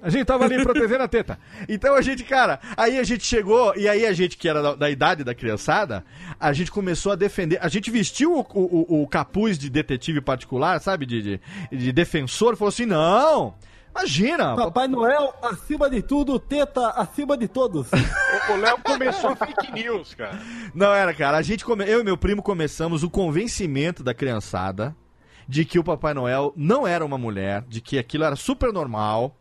A 0.00 0.10
gente 0.10 0.24
tava 0.26 0.44
ali 0.44 0.62
protegendo 0.62 1.02
a 1.02 1.08
teta. 1.08 1.38
Então 1.68 1.94
a 1.94 2.00
gente, 2.02 2.22
cara, 2.24 2.60
aí 2.76 2.98
a 2.98 3.02
gente 3.04 3.24
chegou, 3.26 3.74
e 3.76 3.88
aí 3.88 4.06
a 4.06 4.12
gente, 4.12 4.36
que 4.36 4.48
era 4.48 4.62
da, 4.62 4.74
da 4.74 4.90
idade 4.90 5.24
da 5.24 5.34
criançada, 5.34 6.04
a 6.38 6.52
gente 6.52 6.70
começou 6.70 7.12
a 7.12 7.16
defender. 7.16 7.58
A 7.60 7.68
gente 7.68 7.90
vestiu 7.90 8.32
o, 8.38 8.46
o- 8.54 9.02
o 9.02 9.08
capuz 9.08 9.58
de 9.58 9.68
detetive 9.68 10.20
particular, 10.20 10.80
sabe? 10.80 11.04
De, 11.04 11.20
de, 11.22 11.40
de 11.76 11.92
defensor, 11.92 12.56
falou 12.56 12.68
assim: 12.68 12.86
não! 12.86 13.54
Imagina! 13.90 14.54
Papai 14.54 14.86
Noel, 14.86 15.34
acima 15.42 15.90
de 15.90 16.00
tudo, 16.02 16.38
teta 16.38 16.90
acima 16.90 17.36
de 17.36 17.48
todos. 17.48 17.88
O 17.90 18.52
o 18.52 18.56
Léo 18.56 18.78
começou 18.84 19.34
fake 19.34 19.72
news, 19.72 20.14
cara. 20.14 20.38
Não 20.72 20.94
era, 20.94 21.12
cara. 21.12 21.36
A 21.38 21.42
gente 21.42 21.64
come... 21.64 21.84
Eu 21.84 22.00
e 22.00 22.04
meu 22.04 22.16
primo 22.16 22.40
começamos 22.40 23.02
o 23.02 23.10
convencimento 23.10 24.04
da 24.04 24.14
criançada 24.14 24.94
de 25.48 25.64
que 25.64 25.78
o 25.80 25.82
Papai 25.82 26.14
Noel 26.14 26.52
não 26.54 26.86
era 26.86 27.04
uma 27.04 27.18
mulher, 27.18 27.64
de 27.66 27.80
que 27.80 27.98
aquilo 27.98 28.22
era 28.22 28.36
super 28.36 28.72
normal. 28.72 29.36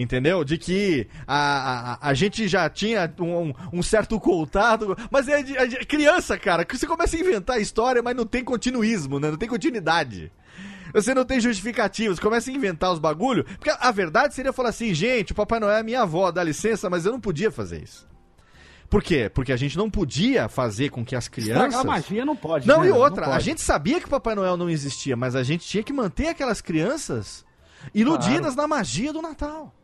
Entendeu? 0.00 0.44
De 0.44 0.56
que 0.56 1.08
a, 1.26 1.94
a, 1.94 2.10
a 2.10 2.14
gente 2.14 2.46
já 2.46 2.70
tinha 2.70 3.12
um, 3.18 3.52
um 3.72 3.82
certo 3.82 4.20
contato. 4.20 4.96
Mas 5.10 5.26
é, 5.26 5.42
de- 5.42 5.56
é 5.56 5.66
de- 5.66 5.76
criança, 5.86 6.38
cara, 6.38 6.64
que 6.64 6.78
você 6.78 6.86
começa 6.86 7.16
a 7.16 7.20
inventar 7.20 7.56
a 7.56 7.60
história, 7.60 8.00
mas 8.00 8.14
não 8.14 8.24
tem 8.24 8.44
continuismo, 8.44 9.18
né? 9.18 9.28
Não 9.28 9.36
tem 9.36 9.48
continuidade. 9.48 10.30
Você 10.94 11.12
não 11.12 11.24
tem 11.24 11.40
justificativa, 11.40 12.14
você 12.14 12.20
começa 12.22 12.48
a 12.48 12.54
inventar 12.54 12.92
os 12.92 13.00
bagulho. 13.00 13.42
Porque 13.44 13.70
a 13.70 13.90
verdade 13.90 14.34
seria 14.36 14.52
falar 14.52 14.68
assim, 14.68 14.94
gente, 14.94 15.32
o 15.32 15.34
Papai 15.34 15.58
Noel 15.58 15.78
é 15.78 15.82
minha 15.82 16.02
avó, 16.02 16.30
dá 16.30 16.44
licença, 16.44 16.88
mas 16.88 17.04
eu 17.04 17.10
não 17.10 17.20
podia 17.20 17.50
fazer 17.50 17.82
isso. 17.82 18.06
Por 18.88 19.02
quê? 19.02 19.28
Porque 19.34 19.52
a 19.52 19.56
gente 19.56 19.76
não 19.76 19.90
podia 19.90 20.48
fazer 20.48 20.90
com 20.90 21.04
que 21.04 21.16
as 21.16 21.26
crianças. 21.26 21.56
Estragar 21.74 21.80
a 21.80 21.84
magia 21.84 22.24
não 22.24 22.36
pode. 22.36 22.68
Não, 22.68 22.82
né? 22.82 22.88
e 22.88 22.90
outra, 22.92 23.24
pode. 23.24 23.36
a 23.36 23.40
gente 23.40 23.60
sabia 23.60 23.98
que 23.98 24.06
o 24.06 24.08
Papai 24.08 24.36
Noel 24.36 24.56
não 24.56 24.70
existia, 24.70 25.16
mas 25.16 25.34
a 25.34 25.42
gente 25.42 25.66
tinha 25.66 25.82
que 25.82 25.92
manter 25.92 26.28
aquelas 26.28 26.60
crianças 26.60 27.44
iludidas 27.92 28.54
na 28.56 28.66
magia 28.68 29.12
do 29.12 29.20
Natal. 29.20 29.74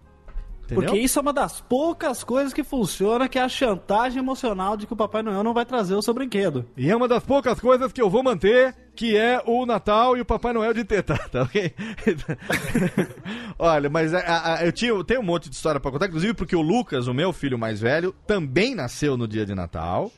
Entendeu? 0.64 0.84
Porque 0.84 0.98
isso 0.98 1.18
é 1.18 1.22
uma 1.22 1.32
das 1.32 1.60
poucas 1.60 2.24
coisas 2.24 2.52
que 2.54 2.64
funciona, 2.64 3.28
que 3.28 3.38
é 3.38 3.42
a 3.42 3.48
chantagem 3.48 4.18
emocional 4.18 4.76
de 4.78 4.86
que 4.86 4.92
o 4.94 4.96
Papai 4.96 5.22
Noel 5.22 5.42
não 5.44 5.52
vai 5.52 5.66
trazer 5.66 5.94
o 5.94 6.00
seu 6.00 6.14
brinquedo. 6.14 6.64
E 6.76 6.90
é 6.90 6.96
uma 6.96 7.06
das 7.06 7.22
poucas 7.22 7.60
coisas 7.60 7.92
que 7.92 8.00
eu 8.00 8.08
vou 8.08 8.22
manter, 8.22 8.74
que 8.96 9.14
é 9.16 9.42
o 9.44 9.66
Natal 9.66 10.16
e 10.16 10.22
o 10.22 10.24
Papai 10.24 10.54
Noel 10.54 10.72
de 10.72 10.82
teta, 10.82 11.18
tá 11.30 11.42
ok? 11.42 11.74
Olha, 13.58 13.88
mas 13.90 14.12
a- 14.14 14.54
a- 14.56 14.64
eu, 14.64 14.72
tinha, 14.72 14.90
eu 14.90 15.04
tenho 15.04 15.20
um 15.20 15.24
monte 15.24 15.48
de 15.48 15.54
história 15.56 15.80
pra 15.80 15.90
contar, 15.90 16.06
inclusive 16.06 16.34
porque 16.34 16.56
o 16.56 16.62
Lucas, 16.62 17.06
o 17.06 17.14
meu 17.14 17.32
filho 17.32 17.58
mais 17.58 17.80
velho, 17.80 18.14
também 18.26 18.74
nasceu 18.74 19.16
no 19.16 19.28
dia 19.28 19.44
de 19.46 19.54
Natal. 19.54 20.10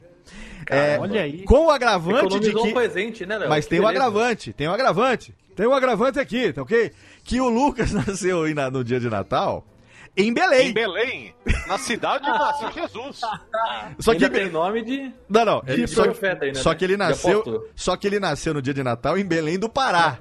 É, 0.69 0.99
olha 1.01 1.23
aí. 1.23 1.43
Com 1.45 1.67
o 1.67 1.71
agravante 1.71 2.41
de 2.41 2.53
que... 2.53 2.59
um 2.59 2.73
presente, 2.73 3.25
né, 3.25 3.39
Léo? 3.39 3.49
Mas 3.49 3.65
Que 3.65 3.71
tem 3.71 3.81
um 3.81 3.85
beleza. 3.85 4.05
agravante, 4.05 4.53
tem 4.53 4.69
um 4.69 4.73
agravante. 4.73 5.35
Tem 5.55 5.67
um 5.67 5.73
agravante 5.73 6.19
aqui, 6.19 6.53
tá 6.53 6.63
ok? 6.63 6.93
Que 7.25 7.41
o 7.41 7.49
Lucas 7.49 7.91
nasceu 7.95 8.43
aí 8.43 8.55
na- 8.55 8.71
no 8.71 8.83
dia 8.85 8.99
de 9.01 9.09
Natal 9.09 9.65
em 10.17 10.33
Belém. 10.33 10.69
Em 10.69 10.73
Belém, 10.73 11.35
na 11.67 11.79
cidade 11.79 12.29
onde 12.29 12.39
nasceu 12.39 12.73
Jesus. 12.73 13.21
Só 13.99 14.15
que 14.15 14.29
tem 14.31 14.51
nome 14.51 14.83
de... 14.83 15.13
Não, 15.29 15.45
não. 15.45 15.63
de 15.65 15.73
Ele, 15.73 15.87
só, 15.87 16.05
profeta 16.05 16.45
ainda, 16.45 16.59
só 16.59 16.71
né? 16.71 16.77
que 16.77 16.85
ele 16.85 16.95
De 16.95 16.99
nasceu, 16.99 17.71
só 17.75 17.97
que 17.97 18.07
ele 18.07 18.19
nasceu 18.19 18.55
no 18.55 18.63
dia 18.63 18.73
de 18.73 18.83
Natal 18.83 19.19
em 19.19 19.25
Belém 19.25 19.59
do 19.59 19.69
Pará. 19.69 20.19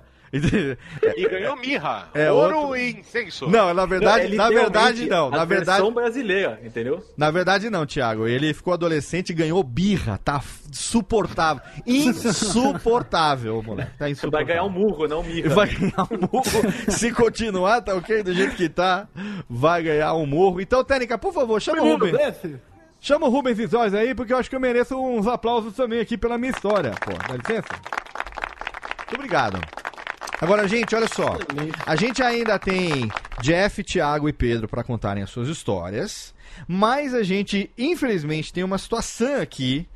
E 1.16 1.28
ganhou 1.30 1.56
mirra, 1.56 2.10
É, 2.14 2.32
ouro 2.32 2.58
outro- 2.58 2.78
e 2.78 2.92
incenso. 3.00 3.48
Não, 3.48 3.74
na 3.74 3.86
verdade, 3.86 4.26
Ele 4.26 4.36
na 4.36 4.50
verdade 4.50 5.06
não, 5.08 5.30
na 5.30 5.46
verdade, 5.46 5.78
versão 5.80 5.94
brasileira, 5.94 6.60
entendeu? 6.64 7.04
na 7.18 7.32
verdade 7.32 7.70
não, 7.70 7.86
Thiago. 7.86 8.28
Ele 8.28 8.54
ficou 8.54 8.74
adolescente 8.74 9.30
e 9.30 9.34
ganhou 9.34 9.62
birra, 9.64 10.20
tá 10.24 10.42
insuportável, 10.70 11.62
insuportável, 11.86 13.62
moleque. 13.64 13.92
Tá 13.92 13.96
Vai 14.00 14.12
insuportável. 14.12 14.48
ganhar 14.48 14.64
um 14.64 14.70
murro, 14.70 15.08
não 15.08 15.24
mirra. 15.24 15.50
Vai 15.56 15.68
ganhar 15.68 16.04
um 16.12 16.18
murro. 16.32 16.92
Se 16.92 17.12
continuar, 17.12 17.82
tá 17.82 17.96
ok? 17.96 18.24
Do 18.24 18.34
jeito 18.34 18.56
que 18.56 18.68
tá, 18.70 19.08
vai 19.50 19.84
ganhar 19.84 20.14
um 20.14 20.26
murro. 20.26 20.60
Então, 20.62 20.84
Técnica, 20.84 21.18
por 21.18 21.34
favor, 21.34 21.62
chama 21.62 21.82
o 21.82 21.92
Rubens. 21.92 22.12
desse? 22.18 22.56
Chama 23.00 23.28
o 23.28 23.30
Rubens 23.30 23.58
Vizóis 23.58 23.94
aí, 23.94 24.16
porque 24.16 24.34
eu 24.34 24.38
acho 24.38 24.50
que 24.50 24.56
eu 24.56 24.60
mereço 24.60 24.98
uns 25.00 25.28
aplausos 25.28 25.76
também 25.76 26.00
aqui 26.00 26.18
pela 26.18 26.38
minha 26.38 26.52
história. 26.52 26.92
Pô, 27.02 27.12
dá 27.12 27.36
licença? 27.38 27.68
Muito 28.98 29.16
obrigado. 29.16 29.60
Agora, 30.40 30.68
gente, 30.68 30.94
olha 30.96 31.08
só. 31.08 31.38
A 31.86 31.96
gente 31.96 32.22
ainda 32.22 32.60
tem 32.60 33.10
Jeff, 33.42 33.84
Thiago 33.84 34.28
e 34.28 34.34
Pedro 34.34 34.68
para 34.68 34.84
contarem 34.84 35.24
as 35.24 35.30
suas 35.30 35.48
histórias. 35.48 36.34
Mas 36.68 37.14
a 37.14 37.24
gente, 37.24 37.72
infelizmente, 37.78 38.52
tem 38.52 38.64
uma 38.64 38.78
situação 38.78 39.42
aqui. 39.42 39.88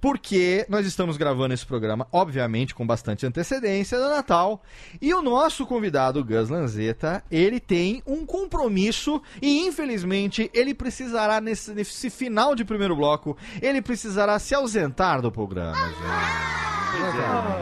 Porque 0.00 0.64
nós 0.68 0.86
estamos 0.86 1.16
gravando 1.16 1.54
esse 1.54 1.66
programa, 1.66 2.06
obviamente, 2.12 2.74
com 2.74 2.86
bastante 2.86 3.26
antecedência 3.26 3.98
do 3.98 4.08
Natal. 4.08 4.62
E 5.00 5.12
o 5.12 5.20
nosso 5.20 5.66
convidado, 5.66 6.24
Gus 6.24 6.48
Lanzetta, 6.48 7.22
ele 7.30 7.58
tem 7.58 8.02
um 8.06 8.24
compromisso 8.24 9.20
e, 9.42 9.66
infelizmente, 9.66 10.50
ele 10.54 10.74
precisará, 10.74 11.40
nesse, 11.40 11.72
nesse 11.72 12.10
final 12.10 12.54
de 12.54 12.64
primeiro 12.64 12.94
bloco, 12.94 13.36
ele 13.60 13.82
precisará 13.82 14.38
se 14.38 14.54
ausentar 14.54 15.20
do 15.20 15.32
programa, 15.32 15.76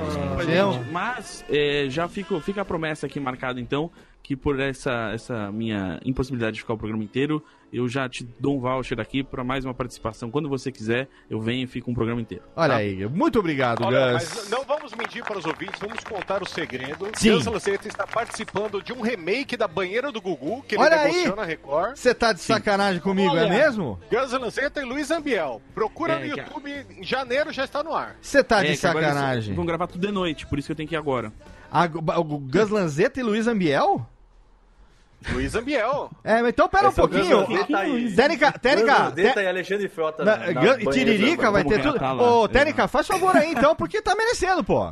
Desculpa, 0.06 0.44
gente. 0.44 0.52
gente, 0.54 0.90
mas 0.92 1.44
é, 1.48 1.86
já 1.88 2.08
fico, 2.08 2.40
fica 2.40 2.62
a 2.62 2.64
promessa 2.64 3.06
aqui 3.06 3.18
marcada 3.18 3.60
então 3.60 3.90
que 4.22 4.34
por 4.34 4.58
essa, 4.58 5.10
essa 5.12 5.52
minha 5.52 6.00
impossibilidade 6.04 6.54
de 6.54 6.60
ficar 6.60 6.74
o 6.74 6.78
programa 6.78 7.04
inteiro, 7.04 7.44
eu 7.72 7.88
já 7.88 8.08
te 8.08 8.24
dou 8.38 8.56
um 8.56 8.60
voucher 8.60 8.98
aqui 9.00 9.22
para 9.22 9.42
mais 9.44 9.64
uma 9.64 9.74
participação. 9.74 10.30
Quando 10.30 10.48
você 10.48 10.70
quiser, 10.72 11.08
eu 11.28 11.40
venho 11.40 11.64
e 11.64 11.66
fico 11.66 11.90
um 11.90 11.94
programa 11.94 12.20
inteiro. 12.20 12.44
Olha 12.54 12.70
tá? 12.74 12.76
aí, 12.76 13.06
muito 13.06 13.38
obrigado, 13.38 13.84
Olha, 13.84 14.12
Gus. 14.12 14.34
mas 14.34 14.50
não 14.50 14.64
vamos 14.64 14.92
mentir 14.94 15.22
para 15.24 15.38
os 15.38 15.44
ouvintes, 15.44 15.78
vamos 15.80 16.02
contar 16.04 16.42
o 16.42 16.46
segredo. 16.48 17.08
Sim. 17.14 17.32
Gus 17.32 17.46
Lanceta 17.46 17.88
está 17.88 18.06
participando 18.06 18.82
de 18.82 18.92
um 18.92 19.00
remake 19.00 19.56
da 19.56 19.66
Banheira 19.68 20.10
do 20.12 20.20
Gugu, 20.20 20.62
que 20.62 20.74
ele 20.76 20.82
Olha 20.84 21.00
aí. 21.00 21.26
na 21.34 21.44
Record. 21.44 21.96
Você 21.96 22.14
tá 22.14 22.32
de 22.32 22.40
sacanagem 22.40 23.00
comigo, 23.00 23.36
é 23.36 23.40
Olha. 23.42 23.48
mesmo? 23.50 23.98
Gus 24.10 24.32
Lanceta 24.32 24.80
e 24.80 24.84
Luiz 24.84 25.10
Ambiel. 25.10 25.60
Procura 25.74 26.14
É, 26.14 26.26
no 26.28 26.34
que- 26.34 26.40
YouTube, 26.40 26.86
em 26.98 27.04
janeiro 27.04 27.52
já 27.52 27.64
está 27.64 27.82
no 27.82 27.94
ar. 27.94 28.16
Você 28.20 28.42
tá 28.44 28.60
É, 28.60 28.66
de 28.66 28.70
que 28.72 28.76
sacanagem. 28.78 29.54
Vão 29.54 29.66
gravar 29.66 29.86
tudo 29.86 30.06
de 30.06 30.12
noite, 30.12 30.46
por 30.46 30.58
isso 30.58 30.66
que 30.66 30.72
eu 30.72 30.76
tenho 30.76 30.88
que 30.88 30.94
ir 30.94 30.98
agora. 30.98 31.32
A- 31.70 31.84
o 32.18 32.24
Gus 32.38 32.70
Lanzetta 32.70 33.20
e 33.20 33.22
Luiz 33.22 33.46
Ambiel? 33.46 34.06
Luiz 35.32 35.54
Ambiel. 35.54 36.10
É, 36.24 36.40
mas 36.42 36.48
então 36.50 36.68
pera 36.68 36.86
um 36.86 36.90
Esse 36.90 37.00
é 37.00 37.02
pouquinho. 37.02 37.46
Gus 37.46 37.48
Lanzetta 37.58 37.86
e- 37.86 38.14
Técnica, 38.14 38.52
Técnica, 38.58 38.92
Gus 38.92 39.02
Lanzetta 39.08 39.34
Té- 39.34 39.42
e 39.44 39.48
Alexandre 39.48 39.88
Frota. 39.88 40.24
na- 40.24 40.36
na- 40.36 40.46
na 40.46 40.52
Gus- 40.52 40.84
banheira 40.84 40.92
Tiririca 40.92 41.50
vai 41.50 41.64
ter 41.64 41.82
tudo. 41.82 41.98
tá 41.98 42.12
Ô, 42.14 42.42
lá. 42.42 42.48
Técnica, 42.48 42.88
faz 42.88 43.06
favor 43.06 43.36
aí 43.36 43.50
então, 43.50 43.74
porque 43.74 44.00
tá 44.02 44.14
merecendo, 44.14 44.62
pô. 44.64 44.90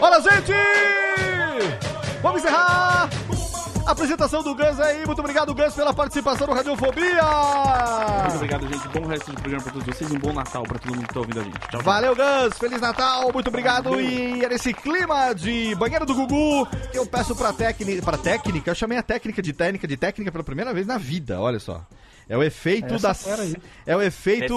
Olha, 0.00 0.20
gente! 0.20 0.52
Vamos 2.22 2.42
encerrar! 2.42 3.08
Apresentação 3.86 4.42
do 4.42 4.54
Gus 4.54 4.80
aí. 4.80 5.06
Muito 5.06 5.20
obrigado, 5.20 5.54
Gus, 5.54 5.74
pela 5.74 5.94
participação 5.94 6.46
no 6.46 6.54
Radiofobia! 6.54 7.22
Muito 8.22 8.34
obrigado, 8.34 8.66
gente. 8.66 8.88
Bom 8.88 9.06
resto 9.06 9.30
de 9.30 9.36
programa 9.36 9.62
pra 9.62 9.72
todos 9.72 9.86
vocês 9.86 10.10
e 10.10 10.16
um 10.16 10.18
bom 10.18 10.32
Natal 10.32 10.64
pra 10.64 10.78
todo 10.78 10.94
mundo 10.94 11.06
que 11.06 11.14
tá 11.14 11.20
ouvindo 11.20 11.40
a 11.40 11.44
gente. 11.44 11.58
Tchau, 11.58 11.68
tchau. 11.70 11.82
Valeu, 11.82 12.16
Gus! 12.16 12.58
Feliz 12.58 12.80
Natal! 12.80 13.32
Muito 13.32 13.46
obrigado! 13.46 14.00
E 14.00 14.44
é 14.44 14.48
nesse 14.48 14.74
clima 14.74 15.32
de 15.32 15.74
banheiro 15.76 16.04
do 16.04 16.14
Gugu 16.14 16.66
que 16.90 16.98
eu 16.98 17.06
peço 17.06 17.36
pra 17.36 17.52
técnica. 17.52 18.02
Pra 18.02 18.18
técnica, 18.18 18.70
eu 18.70 18.74
chamei 18.74 18.98
a 18.98 19.02
técnica 19.02 19.40
de 19.40 19.52
técnica 19.52 19.86
de 19.86 19.96
técnica 19.96 20.32
pela 20.32 20.42
primeira 20.42 20.74
vez 20.74 20.86
na 20.86 20.98
vida, 20.98 21.40
olha 21.40 21.60
só. 21.60 21.80
É 22.28 22.36
o 22.36 22.42
efeito 22.42 22.94
Essa 22.94 23.08
da. 23.08 23.14
fera 23.14 23.42
aí. 23.42 23.54
É 23.86 23.96
o 23.96 24.02
efeito. 24.02 24.54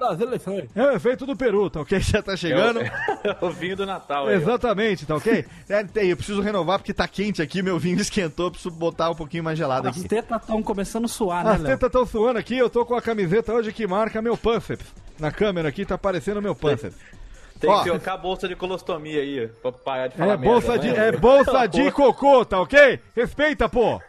Das 0.00 0.18
eleições. 0.20 0.70
É 0.74 0.82
o 0.82 0.90
efeito 0.92 1.26
do 1.26 1.36
Peru, 1.36 1.68
tá 1.68 1.80
ok? 1.80 2.00
Já 2.00 2.22
tá 2.22 2.34
chegando. 2.36 2.80
o 3.42 3.50
vinho 3.50 3.76
do 3.76 3.84
Natal. 3.86 4.26
aí. 4.26 4.36
Exatamente, 4.36 5.04
tá 5.06 5.14
ok? 5.16 5.44
É, 5.68 5.86
eu 6.06 6.16
preciso 6.16 6.40
renovar 6.40 6.78
porque 6.78 6.94
tá 6.94 7.06
quente 7.06 7.40
aqui, 7.42 7.62
meu 7.62 7.78
vinho 7.78 8.00
esquentou, 8.00 8.50
preciso 8.50 8.70
botar 8.74 9.10
um 9.10 9.14
pouquinho 9.14 9.44
mais 9.44 9.56
gelado 9.58 9.88
As 9.88 9.96
aqui. 9.98 10.08
tetas 10.08 10.40
estão 10.40 10.62
começando 10.62 11.04
a 11.04 11.08
suar, 11.08 11.44
né, 11.44 11.52
As 11.52 11.62
tetas 11.62 11.86
estão 11.88 12.04
suando 12.06 12.38
aqui, 12.38 12.56
eu 12.56 12.68
tô 12.70 12.84
com 12.84 12.94
a 12.94 13.02
camiseta 13.02 13.52
hoje 13.52 13.72
que 13.72 13.86
marca 13.86 14.20
meu 14.22 14.36
pânceps. 14.36 14.86
Na 15.18 15.30
câmera 15.30 15.68
aqui 15.68 15.84
tá 15.84 15.94
aparecendo 15.94 16.40
meu 16.42 16.54
pânceps. 16.54 16.96
Tem 17.60 17.70
Ó. 17.70 17.82
que 17.82 17.90
trocar 17.90 18.14
a 18.14 18.16
bolsa 18.16 18.48
de 18.48 18.56
colostomia 18.56 19.20
aí, 19.20 19.46
pra 19.62 19.70
parar 19.72 20.08
de 20.08 20.16
falar 20.16 20.32
É 20.32 20.36
bolsa, 20.36 20.68
merda, 20.72 20.88
de, 20.88 20.92
né? 20.92 21.08
é 21.08 21.12
bolsa 21.12 21.66
de 21.66 21.90
cocô, 21.92 22.44
tá 22.44 22.60
ok? 22.60 22.98
Respeita, 23.14 23.68
pô! 23.68 24.00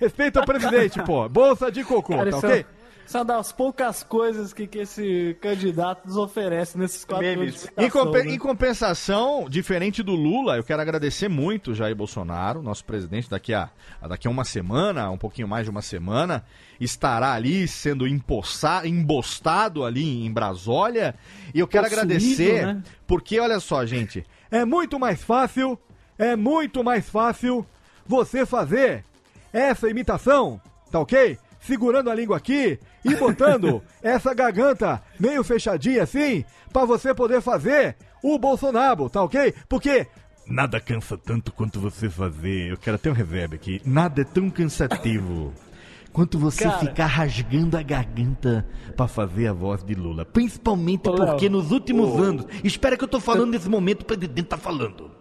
Respeita 0.00 0.40
o 0.40 0.46
presidente, 0.46 1.02
pô! 1.02 1.28
Bolsa 1.28 1.70
de 1.70 1.84
cocô, 1.84 2.16
Cara, 2.16 2.30
tá 2.30 2.38
ok? 2.38 2.50
é, 2.50 2.64
isso 3.06 3.16
é 3.16 3.20
uma 3.20 3.24
das 3.26 3.52
poucas 3.52 4.02
coisas 4.02 4.52
que, 4.54 4.66
que 4.66 4.78
esse 4.78 5.36
candidato 5.40 6.06
nos 6.06 6.16
oferece 6.16 6.78
nesses 6.78 7.04
quatro 7.04 7.26
anos 7.26 7.66
Em, 7.76 7.90
compe- 7.90 8.22
né? 8.22 8.32
em 8.32 8.38
compensação, 8.38 9.46
diferente 9.48 10.02
do 10.02 10.12
Lula, 10.14 10.56
eu 10.56 10.62
quero 10.64 10.80
agradecer 10.80 11.28
muito 11.28 11.72
o 11.72 11.74
Jair 11.74 11.94
Bolsonaro, 11.94 12.62
nosso 12.62 12.84
presidente, 12.84 13.28
daqui 13.28 13.52
a, 13.52 13.68
daqui 14.08 14.26
a 14.26 14.30
uma 14.30 14.44
semana, 14.44 15.10
um 15.10 15.18
pouquinho 15.18 15.48
mais 15.48 15.64
de 15.64 15.70
uma 15.70 15.82
semana, 15.82 16.44
estará 16.80 17.32
ali 17.34 17.66
sendo 17.68 18.06
embostado 18.06 19.84
ali 19.84 20.24
em 20.24 20.32
Brasólia. 20.32 21.14
E 21.54 21.58
eu 21.58 21.66
quero 21.68 21.84
Possuído, 21.84 22.02
agradecer, 22.12 22.66
né? 22.66 22.82
porque 23.06 23.38
olha 23.40 23.60
só, 23.60 23.84
gente, 23.84 24.24
é 24.50 24.64
muito 24.64 24.98
mais 24.98 25.22
fácil, 25.22 25.78
é 26.16 26.36
muito 26.36 26.82
mais 26.84 27.08
fácil 27.08 27.66
você 28.06 28.46
fazer 28.46 29.04
essa 29.52 29.88
imitação, 29.88 30.60
tá 30.90 31.00
ok? 31.00 31.38
Segurando 31.60 32.10
a 32.10 32.14
língua 32.14 32.36
aqui 32.36 32.78
e 33.04 33.14
botando 33.14 33.82
essa 34.02 34.32
garganta 34.32 35.02
meio 35.18 35.44
fechadinha 35.44 36.02
assim, 36.02 36.44
pra 36.72 36.84
você 36.84 37.14
poder 37.14 37.40
fazer 37.40 37.96
o 38.22 38.38
Bolsonaro, 38.38 39.08
tá 39.10 39.22
ok? 39.22 39.54
Porque 39.68 40.06
Nada 40.46 40.80
cansa 40.80 41.16
tanto 41.16 41.52
quanto 41.52 41.78
você 41.78 42.10
fazer. 42.10 42.70
Eu 42.72 42.76
quero 42.76 42.96
até 42.96 43.08
um 43.08 43.12
reverb 43.14 43.54
aqui. 43.54 43.80
Nada 43.84 44.22
é 44.22 44.24
tão 44.24 44.50
cansativo 44.50 45.52
quanto 46.12 46.40
você 46.40 46.64
Cara. 46.64 46.78
ficar 46.78 47.06
rasgando 47.06 47.76
a 47.76 47.82
garganta 47.82 48.66
pra 48.96 49.06
fazer 49.06 49.46
a 49.46 49.52
voz 49.52 49.84
de 49.84 49.94
Lula. 49.94 50.24
Principalmente 50.24 51.08
Ô, 51.08 51.14
porque 51.14 51.48
nos 51.48 51.70
últimos 51.70 52.20
anos. 52.20 52.46
Espera 52.64 52.96
que 52.96 53.04
eu 53.04 53.08
tô 53.08 53.20
falando 53.20 53.52
nesse 53.52 53.68
momento, 53.68 54.02
o 54.02 54.04
presidente 54.04 54.48
tá 54.48 54.56
falando. 54.56 55.19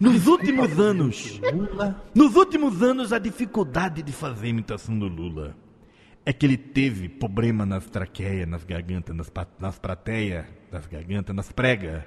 Nos 0.00 0.26
últimos 0.26 0.78
anos. 0.78 1.40
Nos 2.14 2.36
últimos 2.36 2.82
anos, 2.82 3.12
a 3.12 3.18
dificuldade 3.18 4.02
de 4.02 4.12
fazer 4.12 4.48
imitação 4.48 4.98
do 4.98 5.06
Lula 5.08 5.56
é 6.24 6.32
que 6.32 6.44
ele 6.46 6.56
teve 6.56 7.08
problema 7.08 7.64
nas 7.64 7.86
traqueias, 7.86 8.46
nas 8.48 8.64
gargantas, 8.64 9.16
nas, 9.16 9.32
nas 9.58 9.78
prateias, 9.78 10.44
nas 10.70 10.86
gargantas, 10.86 11.34
nas 11.34 11.50
pregas. 11.52 12.02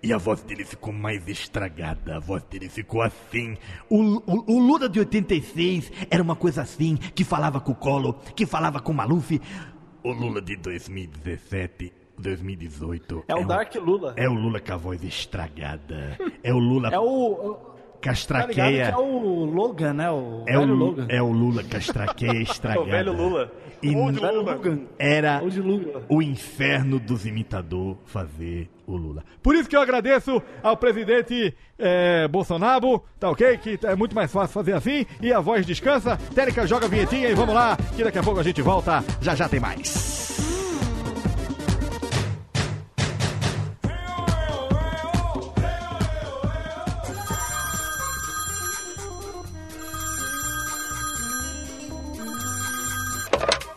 E 0.00 0.12
a 0.12 0.16
voz 0.18 0.42
dele 0.44 0.64
ficou 0.64 0.92
mais 0.92 1.26
estragada, 1.26 2.16
a 2.16 2.20
voz 2.20 2.44
dele 2.44 2.68
ficou 2.68 3.02
assim. 3.02 3.56
O, 3.90 3.98
o- 3.98 4.44
o 4.54 4.58
Lula 4.60 4.88
de 4.88 5.00
86 5.00 5.90
era 6.08 6.22
uma 6.22 6.36
coisa 6.36 6.62
assim, 6.62 6.94
que 6.96 7.24
falava 7.24 7.60
com 7.60 7.72
o 7.72 7.74
Collor, 7.74 8.14
que 8.36 8.46
falava 8.46 8.78
com 8.80 8.92
o 8.92 8.94
Maluf. 8.94 9.40
O 10.04 10.12
Lula 10.12 10.40
de 10.40 10.54
2017, 10.56 11.92
2018... 12.18 13.24
É 13.28 13.34
o 13.34 13.40
um- 13.40 13.46
Dark 13.46 13.74
Lula. 13.76 14.14
É 14.16 14.28
o 14.28 14.32
Lula 14.34 14.60
com 14.60 14.72
a 14.72 14.76
voz 14.76 15.02
estragada. 15.04 16.18
É 16.42 16.52
o 16.52 16.58
Lula 16.58 16.88
É 16.92 16.98
o. 16.98 17.56
com 18.00 18.12
Tá 18.28 18.46
é 18.70 18.96
o 18.96 19.44
Logan, 19.44 19.92
né? 19.92 20.08
O 20.10 20.44
É 20.46 20.56
o, 20.56 20.64
Logan. 20.64 21.06
é 21.08 21.20
o 21.20 21.32
Lula 21.32 21.64
com 21.64 21.76
as 21.76 21.86
traqueias 21.86 22.48
estragadas. 22.50 22.86
O 22.86 22.90
velho 22.90 23.12
Lula. 23.12 23.52
E 23.82 23.88
Velho 23.94 24.42
Logan. 24.42 24.80
era 24.98 25.40
Ou 25.42 25.50
de 25.50 25.60
Lula. 25.60 26.02
o 26.08 26.20
inferno 26.22 26.98
dos 27.00 27.26
imitadores 27.26 27.96
fazer 28.06 28.68
o 28.86 28.96
Lula. 28.96 29.24
Por 29.42 29.54
isso 29.56 29.68
que 29.68 29.76
eu 29.76 29.80
agradeço 29.80 30.40
ao 30.62 30.76
presidente 30.76 31.54
eh, 31.78 32.26
Bolsonaro, 32.28 33.02
tá 33.20 33.30
ok? 33.30 33.56
Que 33.58 33.78
é 33.84 33.94
muito 33.96 34.14
mais 34.14 34.32
fácil 34.32 34.54
fazer 34.54 34.72
assim. 34.74 35.04
E 35.20 35.32
a 35.32 35.40
voz 35.40 35.64
descansa. 35.66 36.16
Térica 36.34 36.66
joga 36.68 36.86
a 36.86 36.88
vinhetinha 36.88 37.28
e 37.28 37.34
vamos 37.34 37.54
lá, 37.54 37.76
que 37.96 38.02
daqui 38.04 38.18
a 38.18 38.22
pouco 38.22 38.38
a 38.40 38.44
gente 38.44 38.62
volta. 38.62 39.02
Já 39.20 39.34
já 39.34 39.48
tem 39.48 39.58
mais. 39.60 40.37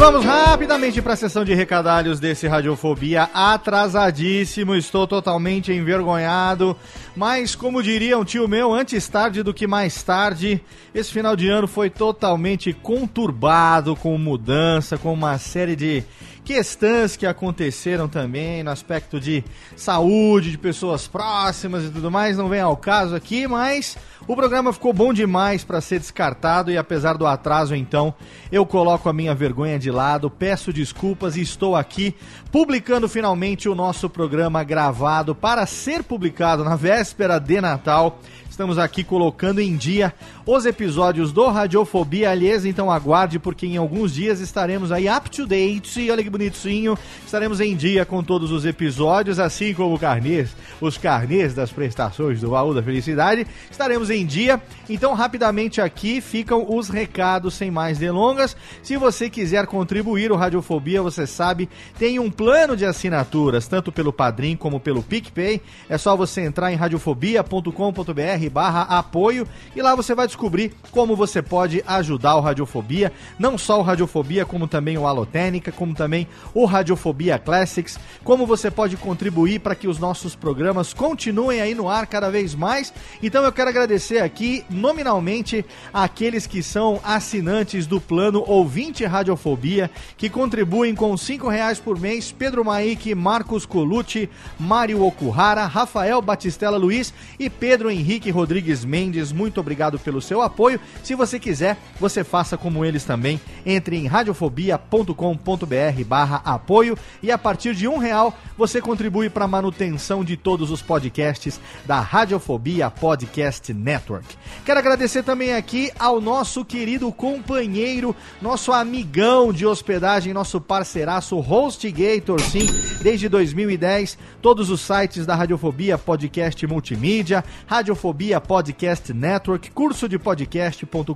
Vamos 0.00 0.24
rapidamente 0.24 1.02
para 1.02 1.12
a 1.12 1.16
sessão 1.16 1.44
de 1.44 1.52
recadalhos 1.52 2.18
desse 2.18 2.48
Radiofobia 2.48 3.28
atrasadíssimo. 3.34 4.74
Estou 4.74 5.06
totalmente 5.06 5.74
envergonhado. 5.74 6.74
Mas, 7.14 7.54
como 7.54 7.82
diria 7.82 8.16
um 8.16 8.24
tio 8.24 8.48
meu, 8.48 8.72
antes 8.72 9.06
tarde 9.06 9.42
do 9.42 9.52
que 9.52 9.66
mais 9.66 10.02
tarde, 10.02 10.58
esse 10.94 11.12
final 11.12 11.36
de 11.36 11.50
ano 11.50 11.68
foi 11.68 11.90
totalmente 11.90 12.72
conturbado 12.72 13.94
com 13.94 14.16
mudança, 14.16 14.96
com 14.96 15.12
uma 15.12 15.36
série 15.36 15.76
de 15.76 16.02
questões 16.50 17.16
que 17.16 17.26
aconteceram 17.26 18.08
também 18.08 18.64
no 18.64 18.72
aspecto 18.72 19.20
de 19.20 19.44
saúde, 19.76 20.50
de 20.50 20.58
pessoas 20.58 21.06
próximas 21.06 21.84
e 21.84 21.90
tudo 21.90 22.10
mais. 22.10 22.36
Não 22.36 22.48
vem 22.48 22.58
ao 22.58 22.76
caso 22.76 23.14
aqui, 23.14 23.46
mas 23.46 23.96
o 24.26 24.34
programa 24.34 24.72
ficou 24.72 24.92
bom 24.92 25.12
demais 25.12 25.62
para 25.62 25.80
ser 25.80 26.00
descartado 26.00 26.68
e 26.68 26.76
apesar 26.76 27.16
do 27.16 27.24
atraso, 27.24 27.76
então, 27.76 28.12
eu 28.50 28.66
coloco 28.66 29.08
a 29.08 29.12
minha 29.12 29.32
vergonha 29.32 29.78
de 29.78 29.92
lado, 29.92 30.28
peço 30.28 30.72
desculpas 30.72 31.36
e 31.36 31.40
estou 31.40 31.76
aqui 31.76 32.16
publicando 32.50 33.08
finalmente 33.08 33.68
o 33.68 33.74
nosso 33.76 34.10
programa 34.10 34.64
gravado 34.64 35.36
para 35.36 35.64
ser 35.66 36.02
publicado 36.02 36.64
na 36.64 36.74
véspera 36.74 37.38
de 37.38 37.60
Natal. 37.60 38.18
Estamos 38.50 38.78
aqui 38.78 39.04
colocando 39.04 39.60
em 39.60 39.76
dia 39.76 40.12
os 40.44 40.66
episódios 40.66 41.32
do 41.32 41.46
Radiofobia. 41.46 42.32
Aliás, 42.32 42.66
então 42.66 42.90
aguarde, 42.90 43.38
porque 43.38 43.64
em 43.64 43.76
alguns 43.76 44.12
dias 44.12 44.40
estaremos 44.40 44.90
aí 44.90 45.08
up 45.08 45.30
to 45.30 45.46
date. 45.46 46.10
Olha 46.10 46.22
que 46.22 46.28
bonitinho. 46.28 46.98
Estaremos 47.24 47.60
em 47.60 47.76
dia 47.76 48.04
com 48.04 48.24
todos 48.24 48.50
os 48.50 48.64
episódios, 48.64 49.38
assim 49.38 49.72
como 49.72 49.96
carnês, 49.98 50.50
os 50.80 50.98
carnês 50.98 51.54
das 51.54 51.70
prestações 51.70 52.40
do 52.40 52.50
Baú 52.50 52.74
da 52.74 52.82
Felicidade. 52.82 53.46
Estaremos 53.70 54.10
em 54.10 54.26
dia. 54.26 54.60
Então, 54.88 55.14
rapidamente 55.14 55.80
aqui 55.80 56.20
ficam 56.20 56.66
os 56.76 56.88
recados 56.88 57.54
sem 57.54 57.70
mais 57.70 57.98
delongas. 57.98 58.56
Se 58.82 58.96
você 58.96 59.30
quiser 59.30 59.64
contribuir, 59.68 60.32
o 60.32 60.36
Radiofobia, 60.36 61.00
você 61.00 61.24
sabe, 61.24 61.68
tem 61.98 62.18
um 62.18 62.30
plano 62.30 62.76
de 62.76 62.84
assinaturas, 62.84 63.68
tanto 63.68 63.92
pelo 63.92 64.12
Padrim 64.12 64.56
como 64.56 64.80
pelo 64.80 65.04
PicPay. 65.04 65.62
É 65.88 65.96
só 65.96 66.16
você 66.16 66.40
entrar 66.40 66.72
em 66.72 66.76
radiofobia.com.br 66.76 68.49
barra 68.50 68.82
apoio. 68.82 69.46
E 69.74 69.80
lá 69.80 69.94
você 69.94 70.14
vai 70.14 70.26
descobrir 70.26 70.74
como 70.90 71.16
você 71.16 71.40
pode 71.40 71.82
ajudar 71.86 72.36
o 72.36 72.40
Radiofobia, 72.40 73.12
não 73.38 73.56
só 73.56 73.78
o 73.78 73.82
Radiofobia, 73.82 74.44
como 74.44 74.66
também 74.66 74.98
o 74.98 75.06
Alotênica, 75.06 75.72
como 75.72 75.94
também 75.94 76.26
o 76.52 76.64
Radiofobia 76.64 77.38
Classics, 77.38 77.98
como 78.24 78.46
você 78.46 78.70
pode 78.70 78.96
contribuir 78.96 79.60
para 79.60 79.74
que 79.74 79.88
os 79.88 79.98
nossos 79.98 80.34
programas 80.34 80.92
continuem 80.92 81.60
aí 81.60 81.74
no 81.74 81.88
ar 81.88 82.06
cada 82.06 82.30
vez 82.30 82.54
mais. 82.54 82.92
Então 83.22 83.44
eu 83.44 83.52
quero 83.52 83.70
agradecer 83.70 84.18
aqui 84.18 84.64
nominalmente 84.68 85.64
aqueles 85.92 86.46
que 86.46 86.62
são 86.62 87.00
assinantes 87.04 87.86
do 87.86 88.00
plano 88.00 88.44
Ouvinte 88.46 89.04
Radiofobia, 89.04 89.90
que 90.16 90.28
contribuem 90.28 90.94
com 90.94 91.16
cinco 91.16 91.48
reais 91.48 91.78
por 91.78 91.98
mês, 91.98 92.32
Pedro 92.32 92.64
Maik, 92.64 93.14
Marcos 93.14 93.64
Colucci, 93.64 94.28
Mário 94.58 95.02
Okuhara, 95.02 95.66
Rafael 95.66 96.20
Batistella 96.20 96.76
Luiz 96.76 97.12
e 97.38 97.48
Pedro 97.48 97.90
Henrique 97.90 98.29
Rodrigues 98.30 98.84
Mendes. 98.84 99.32
Muito 99.32 99.60
obrigado 99.60 99.98
pelo 99.98 100.20
seu 100.20 100.40
apoio. 100.42 100.80
Se 101.02 101.14
você 101.14 101.38
quiser, 101.38 101.76
você 101.98 102.24
faça 102.24 102.56
como 102.56 102.84
eles 102.84 103.04
também. 103.04 103.40
Entre 103.64 103.96
em 103.96 104.06
radiofobia.com.br 104.06 106.04
barra 106.06 106.42
apoio 106.44 106.96
e 107.22 107.30
a 107.30 107.38
partir 107.38 107.74
de 107.74 107.86
um 107.88 107.98
real 107.98 108.36
você 108.56 108.80
contribui 108.80 109.28
para 109.30 109.44
a 109.44 109.48
manutenção 109.48 110.24
de 110.24 110.36
todos 110.36 110.70
os 110.70 110.82
podcasts 110.82 111.60
da 111.86 112.00
Radiofobia 112.00 112.90
Podcast 112.90 113.72
Network. 113.72 114.36
Quero 114.64 114.78
agradecer 114.78 115.22
também 115.22 115.54
aqui 115.54 115.90
ao 115.98 116.20
nosso 116.20 116.64
querido 116.64 117.10
companheiro, 117.12 118.14
nosso 118.40 118.72
amigão 118.72 119.52
de 119.52 119.66
hospedagem, 119.66 120.32
nosso 120.32 120.60
parceiraço 120.60 121.38
HostGator, 121.38 122.40
sim, 122.40 122.66
desde 123.02 123.28
2010, 123.28 124.18
todos 124.42 124.70
os 124.70 124.80
sites 124.80 125.26
da 125.26 125.34
Radiofobia 125.34 125.96
Podcast 125.98 126.66
Multimídia, 126.66 127.44
Radiofobia 127.66 128.19
Podcast 128.46 129.12
Network, 129.14 129.70
curso 129.70 130.08
de 130.08 130.18
podcast.com.br, 130.18 131.14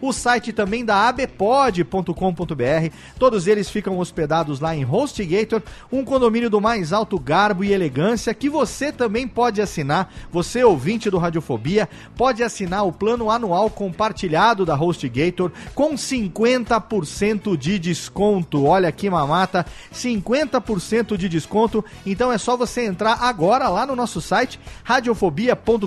o 0.00 0.12
site 0.12 0.52
também 0.52 0.84
da 0.84 1.08
abpod.com.br, 1.08 2.94
todos 3.18 3.46
eles 3.46 3.68
ficam 3.68 3.98
hospedados 3.98 4.58
lá 4.60 4.74
em 4.74 4.84
HostGator, 4.84 5.62
um 5.92 6.04
condomínio 6.04 6.48
do 6.48 6.60
mais 6.60 6.92
alto 6.92 7.18
garbo 7.18 7.62
e 7.62 7.72
elegância 7.72 8.32
que 8.32 8.48
você 8.48 8.90
também 8.90 9.28
pode 9.28 9.60
assinar, 9.60 10.12
você 10.30 10.64
ouvinte 10.64 11.10
do 11.10 11.18
Radiofobia, 11.18 11.88
pode 12.16 12.42
assinar 12.42 12.86
o 12.86 12.92
plano 12.92 13.30
anual 13.30 13.68
compartilhado 13.68 14.64
da 14.64 14.74
HostGator 14.74 15.52
com 15.74 15.94
50% 15.94 16.72
50% 16.82 17.56
de 17.56 17.78
desconto. 17.78 18.64
Olha 18.64 18.90
que 18.92 19.08
mamata, 19.08 19.66
50% 19.92 21.16
de 21.16 21.28
desconto. 21.28 21.84
Então 22.04 22.32
é 22.32 22.38
só 22.38 22.56
você 22.56 22.84
entrar 22.84 23.18
agora 23.20 23.68
lá 23.68 23.86
no 23.86 23.96
nosso 23.96 24.20
site 24.20 24.58
radiofobia.com.br 24.84 25.81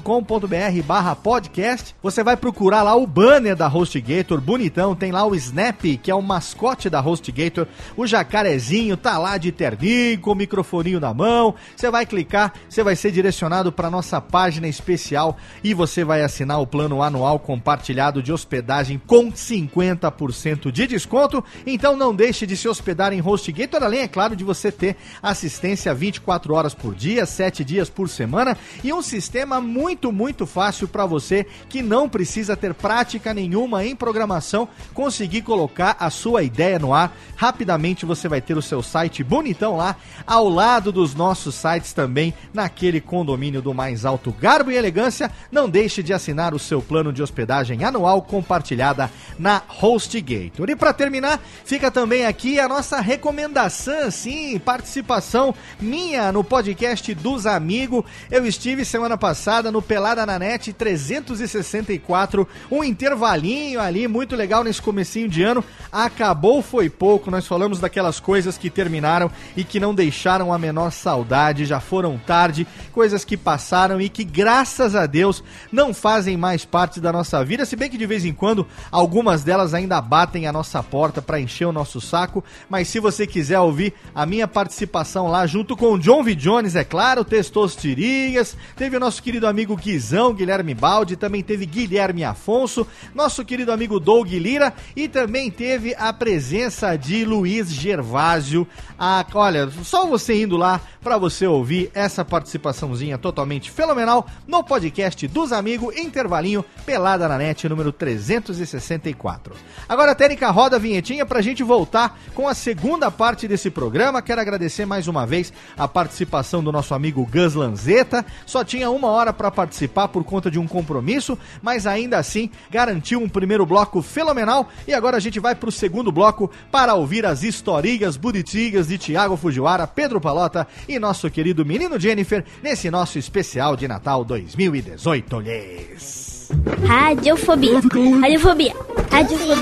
barra 0.86 1.16
podcast. 1.16 1.96
Você 2.02 2.24
vai 2.24 2.38
procurar 2.38 2.84
lá 2.84 2.96
o 2.96 3.06
banner 3.08 3.56
da 3.56 3.68
HostGator, 3.68 4.40
bonitão, 4.42 4.96
tem 4.96 5.12
lá 5.12 5.26
o 5.26 5.36
Snap, 5.36 5.82
que 6.02 6.12
é 6.12 6.16
o 6.16 6.22
mascote 6.22 6.90
da 6.90 7.00
HostGator, 7.00 7.68
o 7.96 8.06
jacarezinho 8.06 8.98
tá 8.98 9.18
lá 9.18 9.38
de 9.38 9.52
terninho, 9.52 10.20
com 10.20 10.32
o 10.32 10.36
microfoninho 10.36 11.00
na 11.00 11.14
mão. 11.14 11.56
Você 11.76 11.90
vai 11.90 12.06
clicar, 12.06 12.54
você 12.70 12.84
vai 12.84 12.96
ser 12.96 13.12
direcionado 13.12 13.72
para 13.72 13.90
nossa 13.90 14.20
página 14.22 14.68
especial 14.68 15.38
e 15.64 15.74
você 15.74 16.04
vai 16.04 16.22
assinar 16.22 16.62
o 16.62 16.68
plano 16.68 17.02
anual 17.02 17.40
compartilhado 17.40 18.22
de 18.22 18.32
hospedagem 18.32 19.02
com 19.06 19.32
50% 19.32 20.72
de 20.72 20.88
desconto. 20.88 21.44
Então 21.66 21.96
não 21.96 22.16
deixe 22.16 22.46
de 22.46 22.56
se 22.58 22.68
hospedar 22.68 23.14
em 23.14 23.22
HostGator, 23.22 23.84
além, 23.84 24.02
é 24.02 24.08
claro, 24.08 24.36
de 24.36 24.44
você 24.44 24.72
ter 24.72 24.96
assistência 25.22 25.94
24 25.94 26.54
horas 26.54 26.74
por 26.74 26.94
dia, 26.94 27.26
7 27.26 27.64
dias 27.64 27.90
por 27.90 28.10
semana 28.10 28.58
e 28.84 28.94
um 28.94 29.02
sistema 29.02 29.62
muito, 29.62 29.85
muito 30.12 30.46
fácil 30.46 30.88
para 30.88 31.06
você 31.06 31.46
que 31.70 31.82
não 31.82 32.08
precisa 32.08 32.56
ter 32.56 32.74
prática 32.74 33.34
nenhuma 33.34 33.86
em 33.86 33.96
programação 33.96 34.68
conseguir 34.94 35.42
colocar 35.42 35.96
a 36.00 36.10
sua 36.10 36.44
ideia 36.44 36.80
no 36.80 36.94
ar. 36.94 37.16
Rapidamente 37.36 38.06
você 38.06 38.28
vai 38.28 38.42
ter 38.42 38.58
o 38.58 38.62
seu 38.62 38.82
site 38.82 39.24
bonitão 39.24 39.78
lá, 39.78 39.96
ao 40.26 40.48
lado 40.50 40.92
dos 40.92 41.14
nossos 41.14 41.56
sites 41.56 41.94
também, 41.94 42.34
naquele 42.54 43.02
condomínio 43.02 43.62
do 43.62 43.74
mais 43.74 44.06
alto 44.06 44.32
garbo 44.32 44.72
e 44.72 44.76
elegância. 44.76 45.32
Não 45.52 45.70
deixe 45.70 46.02
de 46.02 46.14
assinar 46.14 46.54
o 46.54 46.60
seu 46.60 46.82
plano 46.82 47.12
de 47.12 47.22
hospedagem 47.22 47.84
anual 47.84 48.22
compartilhada 48.22 49.12
na 49.38 49.62
HostGator. 49.82 50.70
E 50.70 50.76
para 50.76 50.94
terminar, 50.94 51.40
fica 51.66 51.92
também 51.92 52.26
aqui 52.26 52.60
a 52.60 52.68
nossa 52.68 53.00
recomendação, 53.02 54.10
sim, 54.10 54.58
participação 54.60 55.54
minha 55.80 56.32
no 56.32 56.44
podcast 56.44 57.14
dos 57.14 57.46
amigos. 57.46 58.06
Eu 58.32 58.46
estive 58.46 58.86
semana 58.86 59.18
passada 59.18 59.72
no 59.76 59.82
Pelada 59.82 60.26
na 60.26 60.40
Net 60.40 60.72
364, 60.72 62.48
um 62.72 62.82
intervalinho 62.82 63.82
ali 63.82 64.08
muito 64.08 64.34
legal 64.34 64.64
nesse 64.64 64.82
comecinho 64.82 65.28
de 65.28 65.44
ano. 65.44 65.62
Acabou 65.92 66.62
foi 66.62 66.90
pouco, 66.90 67.30
nós 67.30 67.46
falamos 67.46 67.82
daquelas 67.82 68.18
coisas 68.18 68.58
que 68.58 68.70
terminaram 68.70 69.30
e 69.54 69.66
que 69.66 69.78
não 69.78 69.94
deixaram 69.94 70.54
a 70.54 70.58
menor 70.58 70.92
saudade, 70.92 71.66
já 71.66 71.82
foram 71.82 72.18
tarde, 72.18 72.66
coisas 72.94 73.26
que 73.26 73.36
passaram 73.36 74.00
e 74.00 74.08
que 74.08 74.24
graças 74.24 74.96
a 74.96 75.06
Deus 75.06 75.44
não 75.74 75.94
fazem 75.94 76.38
mais 76.38 76.64
parte 76.64 77.02
da 77.02 77.12
nossa 77.12 77.44
vida, 77.44 77.66
se 77.66 77.76
bem 77.76 77.90
que 77.90 77.98
de 77.98 78.06
vez 78.06 78.24
em 78.24 78.34
quando 78.34 78.66
algumas 78.90 79.44
delas 79.44 79.74
ainda 79.74 80.00
batem 80.00 80.48
a 80.48 80.54
nossa 80.54 80.82
porta 80.82 81.22
para 81.22 81.40
encher 81.40 81.66
o 81.66 81.74
nosso 81.74 82.00
saco, 82.00 82.42
mas 82.70 82.88
se 82.88 83.02
você 83.02 83.28
quiser 83.28 83.60
ouvir 83.60 83.94
a 84.14 84.26
minha 84.26 84.48
participação 84.48 85.28
lá 85.28 85.46
junto 85.46 85.76
com 85.76 85.92
o 85.92 86.00
John 86.00 86.24
V. 86.24 86.34
Jones, 86.34 86.78
é 86.78 86.86
claro, 86.86 87.26
Testos 87.26 87.76
Tirinhas, 87.76 88.56
teve 88.78 88.96
o 88.96 89.00
nosso 89.02 89.22
querido 89.22 89.46
amigo 89.46 89.65
Guizão, 89.74 90.34
Guilherme 90.34 90.74
Baldi, 90.74 91.16
também 91.16 91.42
teve 91.42 91.66
Guilherme 91.66 92.26
Afonso, 92.26 92.86
nosso 93.14 93.46
querido 93.46 93.72
amigo 93.72 94.02
Doug 94.02 94.28
Lira 94.34 94.74
e 94.94 95.08
também 95.08 95.50
teve 95.50 95.96
a 95.98 96.12
presença 96.12 96.98
de 96.98 97.24
Luiz 97.24 97.72
Gervásio. 97.72 98.68
Ah, 99.00 99.26
olha, 99.34 99.70
só 99.84 100.06
você 100.06 100.44
indo 100.44 100.58
lá 100.58 100.82
para 101.02 101.18
você 101.18 101.48
ouvir 101.48 101.90
essa 101.94 102.26
participaçãozinha 102.26 103.18
totalmente 103.18 103.72
fenomenal 103.72 104.28
no 104.48 104.64
podcast 104.64 105.28
dos 105.28 105.52
amigos 105.52 105.96
Intervalinho 105.96 106.66
Pelada 106.86 107.28
na 107.28 107.38
Net 107.38 107.70
número 107.70 107.92
364. 107.92 109.54
Agora, 109.88 110.16
Tênica, 110.16 110.50
roda 110.50 110.78
a 110.78 110.80
vinhetinha 110.80 111.26
pra 111.26 111.42
gente 111.42 111.64
voltar 111.64 112.20
com 112.34 112.48
a 112.48 112.54
segunda 112.54 113.12
parte 113.12 113.48
desse 113.48 113.70
programa. 113.70 114.22
Quero 114.22 114.42
agradecer 114.42 114.86
mais 114.86 115.08
uma 115.08 115.26
vez 115.26 115.54
a 115.78 115.88
participação 115.88 116.64
do 116.64 116.72
nosso 116.72 116.94
amigo 116.94 117.28
Gus 117.32 117.54
Lanzetta. 117.54 118.26
Só 118.46 118.64
tinha 118.64 118.90
uma 118.90 119.08
hora 119.08 119.32
para 119.32 119.52
participar 119.56 120.10
por 120.10 120.24
conta 120.24 120.52
de 120.52 120.60
um 120.60 120.68
compromisso, 120.68 121.38
mas 121.62 121.88
ainda 121.88 122.18
assim 122.18 122.50
garantiu 122.70 123.22
um 123.22 123.30
primeiro 123.30 123.66
bloco 123.66 124.02
fenomenal. 124.02 124.70
E 124.88 124.94
agora 124.94 125.18
a 125.18 125.20
gente 125.20 125.40
vai 125.40 125.56
pro 125.56 125.72
segundo 125.72 126.12
bloco 126.12 126.52
para 126.70 126.94
ouvir 126.94 127.26
as 127.26 127.42
historinhas 127.42 128.18
bonitinhas 128.18 128.88
de 128.88 128.98
Tiago 128.98 129.38
Fujiwara, 129.38 129.88
Pedro 129.88 130.20
Palota 130.20 130.68
e 130.88 131.00
nosso 131.00 131.30
querido 131.30 131.66
menino 131.66 132.00
Jennifer 132.00 132.44
nesse 132.62 132.92
nosso 132.92 133.18
especial 133.18 133.76
de 133.76 133.88
Natal 133.88 134.26
2018. 134.26 135.40
Lhes. 135.40 136.50
Radiofobia. 136.86 137.80
Radiofobia. 138.22 138.76
Radiofobia. 139.10 139.56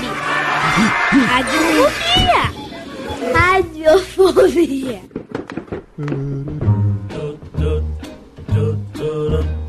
Radiofobia. 1.28 1.94
Radiofobia. 3.32 5.14
I'm 9.06 9.63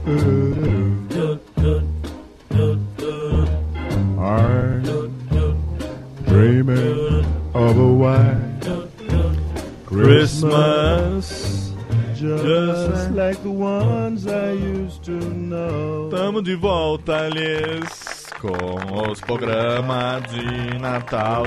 Christmas, 9.88 11.72
just 12.14 13.12
like 13.12 13.42
the 13.42 13.50
ones 13.50 14.28
I 14.28 14.52
used 14.52 15.04
to 15.06 15.12
know. 15.12 16.10
Tamo 16.12 16.44
de 16.44 16.56
volta, 16.56 17.28
Lhes, 17.30 18.28
com 18.40 19.10
os 19.10 19.20
programas 19.22 20.22
de 20.32 20.78
Natal. 20.80 21.46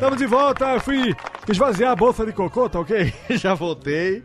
Tamo 0.00 0.16
de 0.16 0.26
volta, 0.26 0.80
fui 0.80 1.14
esvaziar 1.48 1.92
a 1.92 1.96
bolsa 1.96 2.26
de 2.26 2.32
cocô, 2.32 2.68
tá 2.68 2.80
ok? 2.80 3.12
Já 3.38 3.54
voltei. 3.54 4.24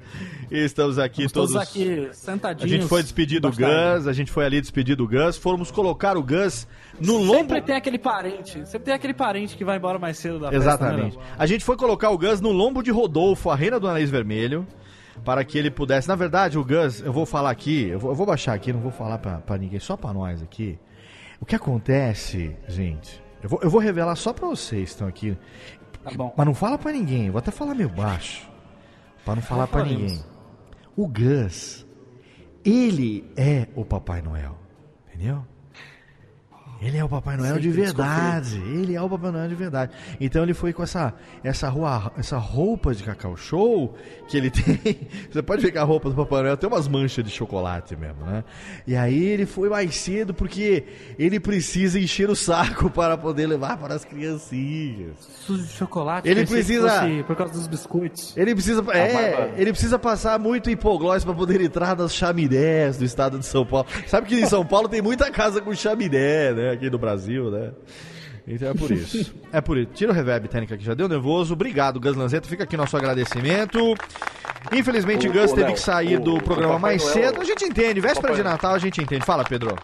E 0.52 0.60
estamos 0.64 1.00
aqui 1.00 1.24
Estamos 1.24 1.52
todos. 1.52 1.68
aqui 1.70 2.08
A 2.10 2.14
sentadinhos. 2.14 2.70
gente 2.72 2.86
foi 2.88 3.02
despedir 3.02 3.40
do. 3.40 3.50
Gus, 3.50 4.08
a 4.08 4.14
gente 4.14 4.32
foi 4.32 4.46
ali 4.46 4.62
despedir 4.62 4.96
do 4.96 5.08
Gus, 5.08 5.38
fomos 5.38 5.72
colocar 5.72 6.18
o 6.18 6.24
Gus 6.24 6.68
no 7.00 7.18
lombo. 7.18 7.34
Sempre 7.40 7.62
tem 7.62 7.76
aquele 7.76 7.98
parente. 8.00 8.66
Sempre 8.68 8.86
tem 8.86 8.94
aquele 8.94 9.14
parente 9.14 9.56
que 9.58 9.64
vai 9.66 9.78
embora 9.78 9.98
mais 10.00 10.18
cedo 10.18 10.40
da 10.40 10.50
festa. 10.50 10.58
Exatamente. 10.70 11.18
né, 11.18 11.24
Léo? 11.24 11.34
A 11.38 11.46
gente 11.46 11.64
foi 11.66 11.76
colocar 11.78 12.10
o 12.12 12.18
Gus 12.18 12.40
no 12.42 12.52
lombo 12.52 12.82
de 12.84 12.92
Rodolfo, 12.92 13.50
a 13.50 13.56
reina 13.56 13.80
do 13.80 13.88
Nariz 13.88 14.10
Vermelho, 14.10 14.66
para 15.24 15.44
que 15.44 15.58
ele 15.58 15.72
pudesse. 15.72 16.08
Na 16.08 16.16
verdade, 16.16 16.58
o 16.58 16.64
Gus, 16.64 17.02
eu 17.02 17.12
vou 17.14 17.26
falar 17.26 17.50
aqui, 17.52 17.88
eu 17.88 18.00
vou, 18.00 18.12
eu 18.12 18.16
vou 18.16 18.26
baixar 18.26 18.54
aqui, 18.54 18.72
não 18.74 18.80
vou 18.82 18.92
falar 18.92 19.18
pra, 19.18 19.38
pra 19.40 19.58
ninguém, 19.58 19.80
só 19.80 19.96
pra 19.98 20.14
nós 20.14 20.42
aqui. 20.44 20.78
O 21.40 21.46
que 21.46 21.56
acontece, 21.56 22.56
gente, 22.68 23.22
eu 23.44 23.50
vou, 23.50 23.60
eu 23.62 23.70
vou 23.70 23.80
revelar 23.82 24.16
só 24.16 24.32
pra 24.34 24.48
vocês 24.48 24.84
que 24.84 24.90
estão 24.90 25.08
aqui. 25.08 25.38
Tá 26.04 26.12
bom. 26.16 26.34
Mas 26.38 26.46
não 26.46 26.54
fala 26.54 26.78
pra 26.78 26.92
ninguém, 26.92 27.26
eu 27.28 27.32
vou 27.34 27.40
até 27.40 27.52
falar 27.52 27.74
meio 27.76 27.90
baixo. 27.90 28.48
Pra 29.26 29.36
não 29.36 29.42
falar 29.42 29.66
pra 29.68 29.80
falaremos. 29.82 30.12
ninguém. 30.14 30.35
O 30.98 31.08
Gus, 31.08 31.86
ele 32.64 33.30
é 33.36 33.68
o 33.76 33.84
Papai 33.84 34.22
Noel. 34.22 34.58
Entendeu? 35.08 35.46
Ele 36.86 36.98
é 36.98 37.04
o 37.04 37.10
Papai 37.10 37.36
Noel 37.38 37.58
de 37.58 37.70
Sempre 37.70 37.82
verdade. 37.86 38.58
Ele 38.68 38.96
é 38.96 39.02
o 39.02 39.10
Papai 39.10 39.32
Noel 39.32 39.48
de 39.50 39.56
verdade. 39.56 39.92
Então 40.22 40.44
ele 40.44 40.54
foi 40.54 40.72
com 40.72 40.84
essa 40.84 41.14
essa 41.44 41.68
rua, 41.70 42.12
essa 42.18 42.38
roupa 42.38 42.94
de 42.94 43.04
Cacau 43.04 43.36
Show 43.36 43.96
que 44.28 44.38
ele 44.38 44.50
tem. 44.52 44.80
Você 45.32 45.42
pode 45.42 45.62
ver 45.62 45.72
que 45.72 45.78
a 45.78 45.84
roupa 45.84 46.10
do 46.10 46.16
Papai 46.16 46.44
Noel 46.44 46.58
tem 46.58 46.70
umas 46.70 46.88
manchas 46.88 47.24
de 47.26 47.32
chocolate 47.32 47.96
mesmo, 47.96 48.24
né? 48.26 48.44
E 48.86 48.96
aí 48.96 49.24
ele 49.24 49.46
foi 49.46 49.70
mais 49.70 49.96
cedo 49.96 50.34
porque 50.34 50.84
ele 51.18 51.40
precisa 51.40 52.00
encher 52.00 52.30
o 52.30 52.36
saco 52.36 52.90
para 52.94 53.18
poder 53.18 53.48
levar 53.48 53.78
para 53.78 53.96
as 53.96 54.06
criancinhas. 54.06 55.16
Sujo 55.46 55.64
de 55.64 55.70
chocolate. 55.70 56.28
Ele 56.30 56.46
precisa- 56.46 57.02
fosse 57.02 57.24
Por 57.24 57.36
causa 57.36 57.54
dos 57.54 57.68
biscoitos. 57.68 58.36
Ele 58.38 58.54
precisa, 58.54 58.84
é, 58.94 59.54
ele 59.58 59.72
precisa 59.72 59.98
passar 59.98 60.38
muito 60.40 60.70
hipoglós 60.70 61.24
para 61.24 61.34
poder 61.34 61.62
entrar 61.62 61.96
nas 61.96 62.14
chaminés 62.14 62.98
do 62.98 63.06
estado 63.06 63.40
de 63.40 63.46
São 63.46 63.66
Paulo. 63.66 63.88
Sabe 64.08 64.28
que 64.28 64.36
em 64.36 64.46
São 64.46 64.66
Paulo 64.66 64.88
tem 64.88 65.02
muita 65.02 65.32
casa 65.32 65.62
com 65.62 65.74
chaminé, 65.74 66.52
né? 66.54 66.75
Aqui 66.76 66.90
no 66.90 66.98
Brasil, 66.98 67.50
né? 67.52 67.72
Então 68.48 68.70
é 68.70 68.74
por 68.74 68.92
isso. 68.92 69.34
É 69.52 69.60
por 69.62 69.78
isso. 69.78 69.90
Tira 69.94 70.12
o 70.12 70.14
reverb, 70.16 70.48
técnica, 70.48 70.78
que 70.78 70.84
já 70.84 70.94
deu 70.94 71.08
nervoso. 71.08 71.54
Obrigado, 71.54 72.00
Gus 72.00 72.16
Lanzetta. 72.16 72.48
Fica 72.48 72.64
aqui 72.64 72.78
nosso 72.78 72.96
agradecimento. 72.96 73.80
Infelizmente, 74.72 75.28
Ô, 75.28 75.32
Gus 75.32 75.52
ô, 75.52 75.56
teve 75.56 75.64
Léo, 75.68 75.74
que 75.74 75.80
sair 75.80 76.18
o- 76.18 76.22
do 76.24 76.36
o 76.36 76.42
programa 76.44 76.74
Papai 76.76 76.92
mais 76.98 77.02
Noel- 77.04 77.14
cedo. 77.14 77.42
A 77.42 77.44
gente 77.44 77.66
entende. 77.66 78.00
Véspera 78.00 78.34
de 78.34 78.44
Natal, 78.44 78.74
a 78.74 78.80
gente 78.80 79.02
entende. 79.02 79.26
Fala, 79.26 79.44
Pedro. 79.44 79.76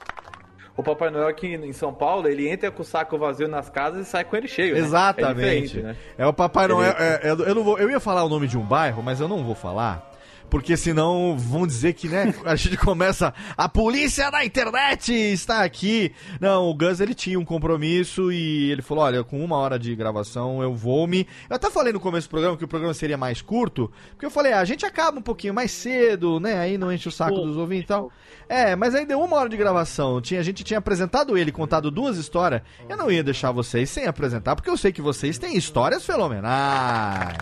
O 0.77 0.81
Papai 0.83 1.09
Noel 1.11 1.27
aqui 1.27 1.47
em 1.55 1.73
São 1.73 1.93
Paulo, 1.93 2.27
ele 2.27 2.47
entra 2.49 2.71
com 2.71 2.81
o 2.81 2.85
saco 2.85 3.17
vazio 3.17 3.47
nas 3.47 3.69
casas 3.69 4.07
e 4.07 4.09
sai 4.09 4.23
com 4.23 4.35
ele 4.35 4.47
cheio. 4.47 4.73
né? 4.73 4.79
É 4.79 4.83
Exatamente. 4.83 5.77
né? 5.81 5.95
É 6.17 6.25
o 6.25 6.33
Papai 6.33 6.65
Ele- 6.65 6.73
Noel. 6.73 6.95
é- 6.97 7.19
é 7.23 7.35
do- 7.35 7.43
eu, 7.43 7.53
não 7.53 7.63
vou, 7.63 7.77
eu 7.77 7.89
ia 7.89 7.99
falar 7.99 8.23
o 8.23 8.29
nome 8.29 8.47
de 8.47 8.57
um 8.57 8.63
bairro, 8.63 9.03
mas 9.03 9.19
eu 9.19 9.27
não 9.27 9.43
vou 9.43 9.53
falar. 9.53 10.10
Porque 10.51 10.75
senão 10.75 11.37
vão 11.37 11.65
dizer 11.65 11.93
que, 11.93 12.09
né, 12.09 12.33
a 12.43 12.57
gente 12.57 12.75
começa. 12.75 13.33
A 13.55 13.69
polícia 13.69 14.29
da 14.29 14.43
internet 14.43 15.13
está 15.13 15.63
aqui. 15.63 16.13
Não, 16.41 16.69
o 16.69 16.73
Gus 16.75 16.99
ele 16.99 17.15
tinha 17.15 17.39
um 17.39 17.45
compromisso 17.45 18.33
e 18.33 18.69
ele 18.69 18.81
falou: 18.81 19.05
olha, 19.05 19.23
com 19.23 19.41
uma 19.43 19.55
hora 19.55 19.79
de 19.79 19.95
gravação 19.95 20.61
eu 20.61 20.75
vou 20.75 21.07
me. 21.07 21.25
Eu 21.49 21.55
até 21.55 21.71
falei 21.71 21.93
no 21.93 22.01
começo 22.01 22.27
do 22.27 22.31
programa 22.31 22.57
que 22.57 22.65
o 22.65 22.67
programa 22.67 22.93
seria 22.93 23.17
mais 23.17 23.41
curto, 23.41 23.89
porque 24.09 24.25
eu 24.25 24.29
falei, 24.29 24.51
ah, 24.51 24.59
a 24.59 24.65
gente 24.65 24.85
acaba 24.85 25.19
um 25.19 25.21
pouquinho 25.21 25.53
mais 25.53 25.71
cedo, 25.71 26.37
né? 26.37 26.59
Aí 26.59 26.77
não 26.77 26.91
enche 26.91 27.07
o 27.07 27.11
saco 27.11 27.39
dos 27.39 27.55
ouvintes 27.55 27.85
e 27.85 27.87
tal. 27.87 28.11
É, 28.49 28.75
mas 28.75 28.93
aí 28.93 29.05
deu 29.05 29.21
uma 29.21 29.37
hora 29.37 29.47
de 29.47 29.55
gravação. 29.55 30.19
Tinha, 30.19 30.41
a 30.41 30.43
gente 30.43 30.65
tinha 30.65 30.79
apresentado 30.79 31.37
ele, 31.37 31.53
contado 31.53 31.89
duas 31.89 32.17
histórias. 32.17 32.61
Eu 32.89 32.97
não 32.97 33.09
ia 33.09 33.23
deixar 33.23 33.53
vocês 33.53 33.89
sem 33.89 34.05
apresentar, 34.05 34.57
porque 34.57 34.69
eu 34.69 34.75
sei 34.75 34.91
que 34.91 35.01
vocês 35.01 35.37
têm 35.37 35.55
histórias 35.55 36.05
fenomenais. 36.05 37.37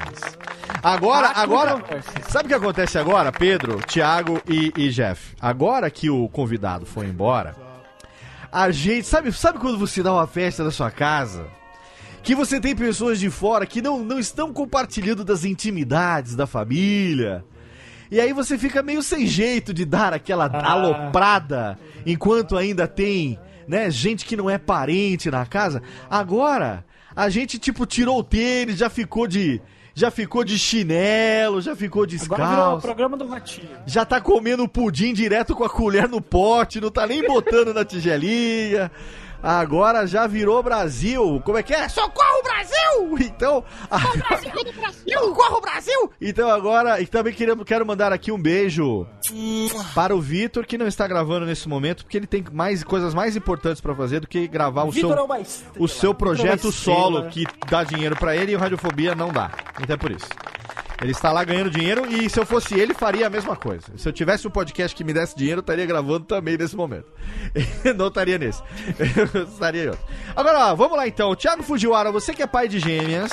Agora, 0.84 1.30
agora. 1.30 1.84
Sabe 2.30 2.46
o 2.46 2.50
que 2.50 2.54
acontece 2.54 2.99
agora, 3.00 3.32
Pedro, 3.32 3.80
Thiago 3.82 4.42
e, 4.48 4.72
e 4.76 4.90
Jeff? 4.90 5.34
Agora 5.40 5.90
que 5.90 6.10
o 6.10 6.28
convidado 6.28 6.86
foi 6.86 7.08
embora, 7.08 7.56
a 8.52 8.70
gente. 8.72 9.08
Sabe, 9.08 9.32
sabe 9.32 9.58
quando 9.60 9.78
você 9.78 10.04
dá 10.04 10.14
uma 10.14 10.28
festa 10.28 10.64
na 10.64 10.72
sua 10.72 10.92
casa? 10.92 11.48
Que 12.22 12.36
você 12.36 12.60
tem 12.60 12.76
pessoas 12.76 13.20
de 13.20 13.30
fora 13.30 13.66
que 13.66 13.82
não, 13.82 14.04
não 14.04 14.20
estão 14.20 14.52
compartilhando 14.52 15.24
das 15.24 15.46
intimidades 15.46 16.36
da 16.36 16.46
família. 16.46 17.44
E 18.12 18.20
aí 18.20 18.34
você 18.34 18.58
fica 18.58 18.84
meio 18.84 19.02
sem 19.02 19.26
jeito 19.26 19.74
de 19.74 19.86
dar 19.86 20.14
aquela 20.14 20.46
aloprada 20.46 21.80
enquanto 22.06 22.58
ainda 22.58 22.88
tem, 22.88 23.40
né, 23.68 23.90
gente 23.90 24.26
que 24.26 24.36
não 24.36 24.50
é 24.50 24.58
parente 24.58 25.32
na 25.32 25.46
casa. 25.46 25.82
Agora, 26.10 26.84
a 27.16 27.30
gente 27.30 27.58
tipo 27.58 27.86
tirou 27.86 28.20
o 28.20 28.24
tênis, 28.24 28.78
já 28.78 28.90
ficou 28.90 29.28
de 29.28 29.62
já 30.00 30.10
ficou 30.10 30.46
de 30.46 30.58
chinelo, 30.58 31.60
já 31.62 31.76
ficou 31.76 32.04
Agora 32.04 32.16
virou 32.16 32.24
o 32.24 32.48
descalço. 32.48 32.82
programa 32.82 33.18
do 33.18 33.28
Ratinho. 33.28 33.68
Já 33.86 34.06
tá 34.06 34.22
comendo 34.22 34.66
pudim 34.68 35.14
direto 35.14 35.54
com 35.54 35.66
a 35.66 35.70
colher 35.70 36.08
no 36.08 36.22
pote, 36.22 36.80
não 36.80 36.90
tá 36.90 37.06
nem 37.06 37.22
botando 37.28 37.74
na 37.74 37.84
tigelinha. 37.84 38.90
Agora 39.42 40.06
já 40.06 40.28
virou 40.28 40.62
Brasil. 40.62 41.42
Como 41.46 41.58
é 41.58 41.64
que 41.64 41.74
é? 41.74 41.88
Socorro, 41.88 42.44
Brasil! 42.44 43.18
Então. 43.20 43.64
Socorro, 45.08 45.62
Brasil! 45.62 46.12
Então 46.22 46.50
agora. 46.50 47.02
E 47.02 47.08
também 47.08 47.34
queremos, 47.34 47.64
quero 47.66 47.86
mandar 47.86 48.12
aqui 48.12 48.32
um 48.32 48.42
beijo 48.42 49.08
para 49.96 50.16
o 50.16 50.22
Vitor, 50.22 50.66
que 50.66 50.78
não 50.78 50.88
está 50.88 51.08
gravando 51.08 51.46
nesse 51.46 51.68
momento, 51.70 52.04
porque 52.04 52.18
ele 52.18 52.28
tem 52.28 52.44
mais 52.52 52.84
coisas 52.84 53.14
mais 53.14 53.36
importantes 53.36 53.82
pra 53.82 53.96
fazer 53.96 54.20
do 54.20 54.28
que 54.28 54.48
gravar 54.48 54.84
o 54.84 54.92
seu, 54.92 55.12
é 55.12 55.22
uma 55.22 55.40
estrela. 55.40 55.74
o 55.78 55.88
seu 55.88 56.12
é 56.12 56.14
projeto 56.14 56.70
estrela. 56.70 57.00
solo, 57.00 57.30
que 57.30 57.46
dá 57.70 57.84
dinheiro 57.84 58.16
pra 58.16 58.36
ele 58.36 58.52
e 58.52 58.56
o 58.56 58.60
Radiofobia 58.60 59.16
não 59.16 59.30
dá. 59.30 59.52
Então 59.82 59.94
é 59.94 59.98
por 59.98 60.12
isso. 60.12 60.28
Ele 61.02 61.12
está 61.12 61.32
lá 61.32 61.44
ganhando 61.44 61.70
dinheiro 61.70 62.06
e 62.06 62.30
se 62.30 62.38
eu 62.38 62.46
fosse 62.46 62.78
ele, 62.78 62.94
faria 62.94 63.28
a 63.28 63.30
mesma 63.30 63.56
coisa. 63.56 63.86
Se 63.98 64.08
eu 64.08 64.12
tivesse 64.12 64.48
um 64.48 64.52
podcast 64.52 64.96
que 64.96 65.04
me 65.04 65.14
desse 65.14 65.36
dinheiro, 65.36 65.60
eu 65.60 65.62
estaria 65.62 65.86
gravando 65.86 66.26
também 66.26 66.58
nesse 66.58 66.76
momento. 66.76 67.08
Não 67.96 68.08
estaria 68.08 68.38
nesse. 68.38 68.62
Eu 69.34 69.44
estaria 69.44 69.86
em 69.86 69.88
outro. 69.88 70.06
Agora, 70.36 70.72
ó, 70.72 70.76
vamos 70.76 70.98
lá 70.98 71.08
então. 71.08 71.36
Thiago 71.36 71.64
Fujiwara, 71.64 72.12
você 72.12 72.34
que 72.34 72.44
é 72.44 72.48
pai 72.48 72.68
de 72.68 72.80
gêmeas. 72.80 73.32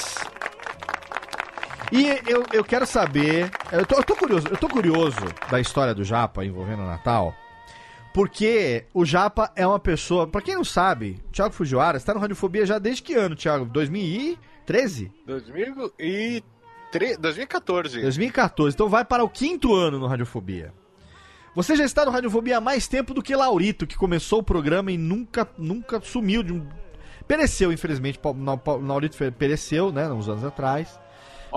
E 1.92 2.08
eu, 2.26 2.44
eu 2.52 2.64
quero 2.64 2.86
saber. 2.86 3.50
Eu 3.70 3.86
tô, 3.86 3.96
eu 3.96 4.04
tô 4.04 4.16
curioso, 4.16 4.48
eu 4.48 4.56
tô 4.56 4.68
curioso 4.68 5.24
da 5.48 5.60
história 5.60 5.94
do 5.94 6.02
Japa 6.02 6.44
envolvendo 6.44 6.82
o 6.82 6.86
Natal. 6.86 7.34
Porque 8.12 8.86
o 8.94 9.04
Japa 9.04 9.52
é 9.54 9.66
uma 9.66 9.78
pessoa. 9.78 10.26
Pra 10.26 10.40
quem 10.40 10.54
não 10.54 10.64
sabe, 10.64 11.22
Thiago 11.32 11.54
Fujiwara 11.54 11.96
está 11.96 12.14
no 12.14 12.20
Radiofobia 12.20 12.64
já 12.64 12.78
desde 12.78 13.02
que 13.02 13.14
ano, 13.14 13.36
Thiago? 13.36 13.66
2013? 13.66 15.12
2003, 16.93 17.18
2014. 17.18 18.03
2014. 18.03 18.74
Então 18.74 18.89
vai 18.89 19.05
para 19.05 19.24
o 19.24 19.28
quinto 19.28 19.74
ano 19.74 19.99
no 19.99 20.07
Radiofobia. 20.07 20.72
Você 21.55 21.74
já 21.74 21.84
está 21.84 22.05
no 22.05 22.11
Radiofobia 22.11 22.59
há 22.59 22.61
mais 22.61 22.87
tempo 22.87 23.14
do 23.14 23.22
que 23.22 23.34
Laurito, 23.34 23.87
que 23.87 23.97
começou 23.97 24.41
o 24.41 24.43
programa 24.43 24.93
e 24.93 24.99
nunca, 24.99 25.49
nunca 25.57 26.01
sumiu 26.01 26.43
de 26.43 26.53
um. 26.53 26.66
Pereceu, 27.26 27.72
infelizmente. 27.72 28.20
Laurito 28.82 29.16
pereceu, 29.32 29.91
né? 29.91 30.11
Uns 30.11 30.28
anos 30.28 30.45
atrás. 30.45 31.01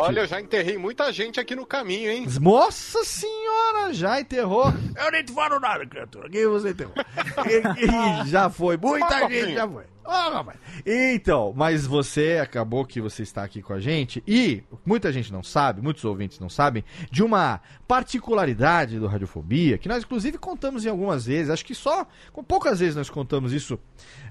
Olha, 0.08 0.20
eu 0.22 0.28
já 0.28 0.40
enterrei 0.42 0.78
muita 0.78 1.12
gente 1.12 1.40
aqui 1.40 1.56
no 1.56 1.66
caminho, 1.66 2.12
hein? 2.12 2.26
Nossa 2.42 3.04
senhora, 3.04 3.94
já 3.94 4.20
enterrou. 4.20 4.66
Eu 4.96 5.12
nem 5.12 5.24
te 5.24 5.32
falo 5.32 5.60
nada, 5.60 5.86
cantor. 5.86 6.30
Quem 6.30 6.48
você 6.48 6.70
enterrou? 6.70 6.94
E- 7.46 8.24
e 8.26 8.28
já 8.30 8.50
foi, 8.50 8.78
muita 8.78 9.28
gente 9.30 9.54
já 9.54 9.68
foi. 9.68 9.84
Ó, 10.06 10.30
rapaz. 10.32 10.58
Então, 10.86 11.54
mas 11.56 11.86
você 11.86 12.40
acabou 12.42 12.84
que 12.84 13.00
você 13.00 13.22
está 13.22 13.44
aqui 13.44 13.62
com 13.62 13.74
a 13.74 13.80
gente 13.80 14.24
e 14.28 14.64
muita 14.84 15.12
gente 15.12 15.32
não 15.32 15.44
sabe, 15.44 15.82
muitos 15.84 16.04
ouvintes 16.04 16.40
não 16.40 16.50
sabem, 16.50 16.84
de 17.12 17.22
uma 17.24 17.62
particularidade 17.88 18.98
do 18.98 19.06
Radiofobia, 19.06 19.78
que 19.78 19.88
nós 19.88 20.04
inclusive 20.04 20.38
contamos 20.40 20.84
em 20.84 20.90
algumas 20.90 21.26
vezes, 21.28 21.52
acho 21.52 21.64
que 21.64 21.76
só 21.76 22.08
com 22.34 22.44
poucas 22.44 22.80
vezes 22.80 22.96
nós 22.96 23.08
contamos 23.10 23.54
isso. 23.54 23.78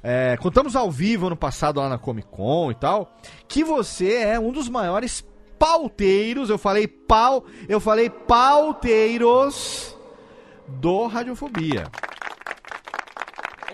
é, 0.02 0.36
contamos 0.38 0.74
ao 0.74 0.90
vivo 0.90 1.28
ano 1.28 1.36
passado 1.36 1.78
lá 1.78 1.88
na 1.88 1.96
Comic 1.98 2.26
Con 2.28 2.72
e 2.72 2.74
tal, 2.74 3.16
que 3.46 3.62
você 3.62 4.14
é 4.14 4.40
um 4.40 4.50
dos 4.50 4.68
maiores 4.68 5.24
pauteiros, 5.58 6.50
eu 6.50 6.58
falei 6.58 6.86
pau, 6.86 7.44
eu 7.68 7.80
falei 7.80 8.08
pauteiros 8.08 9.96
do 10.66 11.06
Radiofobia. 11.06 11.86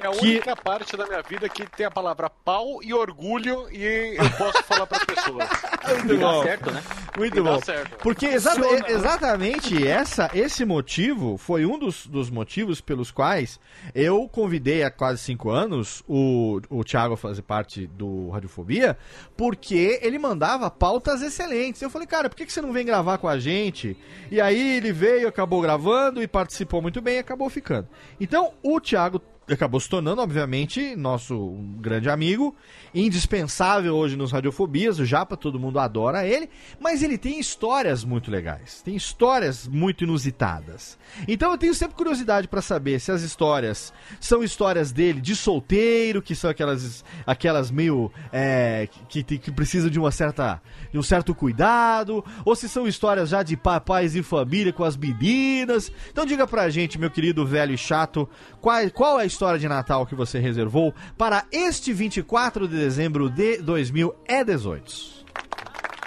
É 0.04 0.06
a 0.06 0.10
Que- 0.10 0.26
única 0.26 0.54
parte 0.54 0.96
da 0.98 1.06
minha 1.06 1.22
vida 1.22 1.48
que 1.48 1.64
tem 1.64 1.86
a 1.86 1.90
palavra 1.90 2.28
pau 2.28 2.82
e 2.82 2.92
orgulho 2.92 3.66
e 3.72 4.16
eu 4.18 4.30
posso 4.36 4.62
falar 4.64 4.86
para 4.86 5.02
pessoas. 5.06 5.48
Muito 6.04 6.18
bom. 6.18 6.42
certo, 6.42 6.70
né? 6.70 6.82
Muito 7.16 7.38
E 7.38 7.40
bom. 7.40 7.58
certo. 7.62 7.96
Porque 8.02 8.26
exa- 8.26 8.54
e- 8.60 8.92
exatamente 8.92 9.86
essa, 9.86 10.30
esse 10.34 10.62
motivo 10.64 11.38
foi 11.38 11.64
um 11.64 11.78
dos, 11.78 12.06
dos 12.06 12.28
motivos 12.28 12.82
pelos 12.82 13.10
quais 13.10 13.58
eu 13.94 14.28
convidei 14.28 14.82
há 14.82 14.90
quase 14.90 15.22
cinco 15.22 15.48
anos 15.48 16.02
o, 16.06 16.60
o 16.68 16.84
Thiago 16.84 17.14
a 17.14 17.16
fazer 17.16 17.40
parte 17.42 17.86
do 17.86 18.28
Radiofobia, 18.28 18.98
porque 19.36 19.98
ele 20.02 20.18
mandava 20.18 20.70
pautas 20.70 21.22
excelentes. 21.22 21.80
Eu 21.80 21.88
falei, 21.88 22.06
cara, 22.06 22.28
por 22.28 22.36
que, 22.36 22.44
que 22.44 22.52
você 22.52 22.60
não 22.60 22.72
vem 22.72 22.84
gravar 22.84 23.16
com 23.16 23.28
a 23.28 23.38
gente? 23.38 23.96
E 24.30 24.38
aí 24.40 24.76
ele 24.76 24.92
veio, 24.92 25.28
acabou 25.28 25.62
gravando 25.62 26.22
e 26.22 26.28
participou 26.28 26.82
muito 26.82 27.00
bem 27.00 27.16
e 27.16 27.20
acabou 27.20 27.48
ficando. 27.48 27.88
Então 28.20 28.52
o 28.62 28.78
Thiago 28.80 29.20
acabou 29.52 29.78
se 29.78 29.88
tornando, 29.88 30.22
obviamente, 30.22 30.96
nosso 30.96 31.56
grande 31.78 32.08
amigo, 32.08 32.54
indispensável 32.94 33.94
hoje 33.94 34.16
nos 34.16 34.32
Radiofobias, 34.32 34.98
o 34.98 35.04
Japa, 35.04 35.36
todo 35.36 35.58
mundo 35.58 35.78
adora 35.78 36.26
ele, 36.26 36.48
mas 36.80 37.02
ele 37.02 37.18
tem 37.18 37.38
histórias 37.38 38.04
muito 38.04 38.30
legais, 38.30 38.80
tem 38.82 38.96
histórias 38.96 39.66
muito 39.66 40.04
inusitadas. 40.04 40.98
Então 41.28 41.52
eu 41.52 41.58
tenho 41.58 41.74
sempre 41.74 41.96
curiosidade 41.96 42.48
pra 42.48 42.62
saber 42.62 43.00
se 43.00 43.12
as 43.12 43.22
histórias 43.22 43.92
são 44.20 44.42
histórias 44.42 44.92
dele 44.92 45.20
de 45.20 45.36
solteiro, 45.36 46.22
que 46.22 46.34
são 46.34 46.50
aquelas, 46.50 47.04
aquelas 47.26 47.70
meio 47.70 48.10
é, 48.32 48.88
que, 49.08 49.22
que, 49.22 49.52
precisam 49.52 49.90
de 49.90 49.98
uma 49.98 50.10
certa, 50.10 50.62
de 50.90 50.98
um 50.98 51.02
certo 51.02 51.34
cuidado, 51.34 52.24
ou 52.44 52.56
se 52.56 52.68
são 52.68 52.86
histórias 52.86 53.28
já 53.28 53.42
de 53.42 53.56
papais 53.56 54.14
e 54.16 54.22
família 54.22 54.72
com 54.72 54.84
as 54.84 54.96
meninas. 54.96 55.92
Então 56.10 56.24
diga 56.24 56.46
pra 56.46 56.70
gente, 56.70 56.98
meu 56.98 57.10
querido 57.10 57.44
velho 57.46 57.74
e 57.74 57.78
chato, 57.78 58.28
qual, 58.60 58.90
qual 58.90 59.20
é 59.20 59.24
a 59.24 59.26
história 59.34 59.58
de 59.58 59.68
Natal 59.68 60.06
que 60.06 60.14
você 60.14 60.38
reservou 60.38 60.94
para 61.18 61.44
este 61.50 61.92
24 61.92 62.68
de 62.68 62.76
dezembro 62.76 63.28
de 63.28 63.58
2018? 63.58 65.24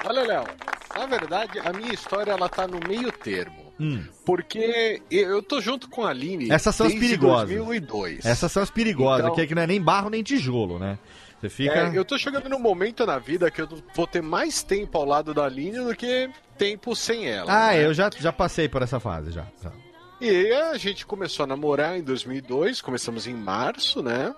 Olha, 0.06 0.22
Léo, 0.26 0.44
na 0.98 1.06
verdade, 1.06 1.60
a 1.60 1.74
minha 1.74 1.94
história 1.94 2.32
ela 2.32 2.48
tá 2.48 2.66
no 2.66 2.80
meio 2.88 3.12
termo. 3.12 3.68
Hum. 3.80 4.04
Porque 4.26 5.02
eu 5.12 5.44
tô 5.44 5.62
junto 5.62 5.88
com 5.88 6.04
a 6.04 6.10
Aline 6.10 6.50
Essas 6.52 6.74
são 6.76 6.88
as 6.88 6.94
perigosas. 6.96 7.50
2002. 7.56 8.26
Essas 8.26 8.52
são 8.52 8.64
as 8.64 8.72
perigosas, 8.72 9.26
Então- 9.26 9.36
que 9.36 9.42
é 9.42 9.46
que 9.46 9.54
não 9.54 9.62
é 9.62 9.68
nem 9.68 9.80
barro 9.80 10.10
nem 10.10 10.24
tijolo, 10.24 10.80
né? 10.80 10.98
Você 11.40 11.50
fica. 11.50 11.74
É, 11.76 11.92
eu 11.96 12.04
tô 12.04 12.18
chegando 12.18 12.50
num 12.50 12.58
momento 12.58 13.06
na 13.06 13.20
vida 13.20 13.52
que 13.52 13.62
eu 13.62 13.68
vou 13.94 14.08
ter 14.08 14.24
mais 14.24 14.64
tempo 14.64 14.98
ao 14.98 15.06
lado 15.06 15.32
da 15.34 15.46
Aline 15.46 15.78
do 15.78 15.96
que 15.96 16.28
tempo 16.58 16.96
sem 16.96 17.28
ela. 17.30 17.52
Ah, 17.52 17.74
né? 17.74 17.86
eu 17.86 17.94
já, 17.94 18.10
já 18.18 18.34
passei 18.34 18.68
por 18.68 18.82
essa 18.82 19.00
fase 19.00 19.32
já. 19.32 19.46
E 20.20 20.52
a 20.52 20.78
gente 20.78 21.06
começou 21.06 21.44
a 21.44 21.48
namorar 21.48 21.98
em 21.98 22.02
2002, 22.02 22.82
começamos 22.82 23.28
em 23.28 23.36
março, 23.36 24.02
né? 24.02 24.34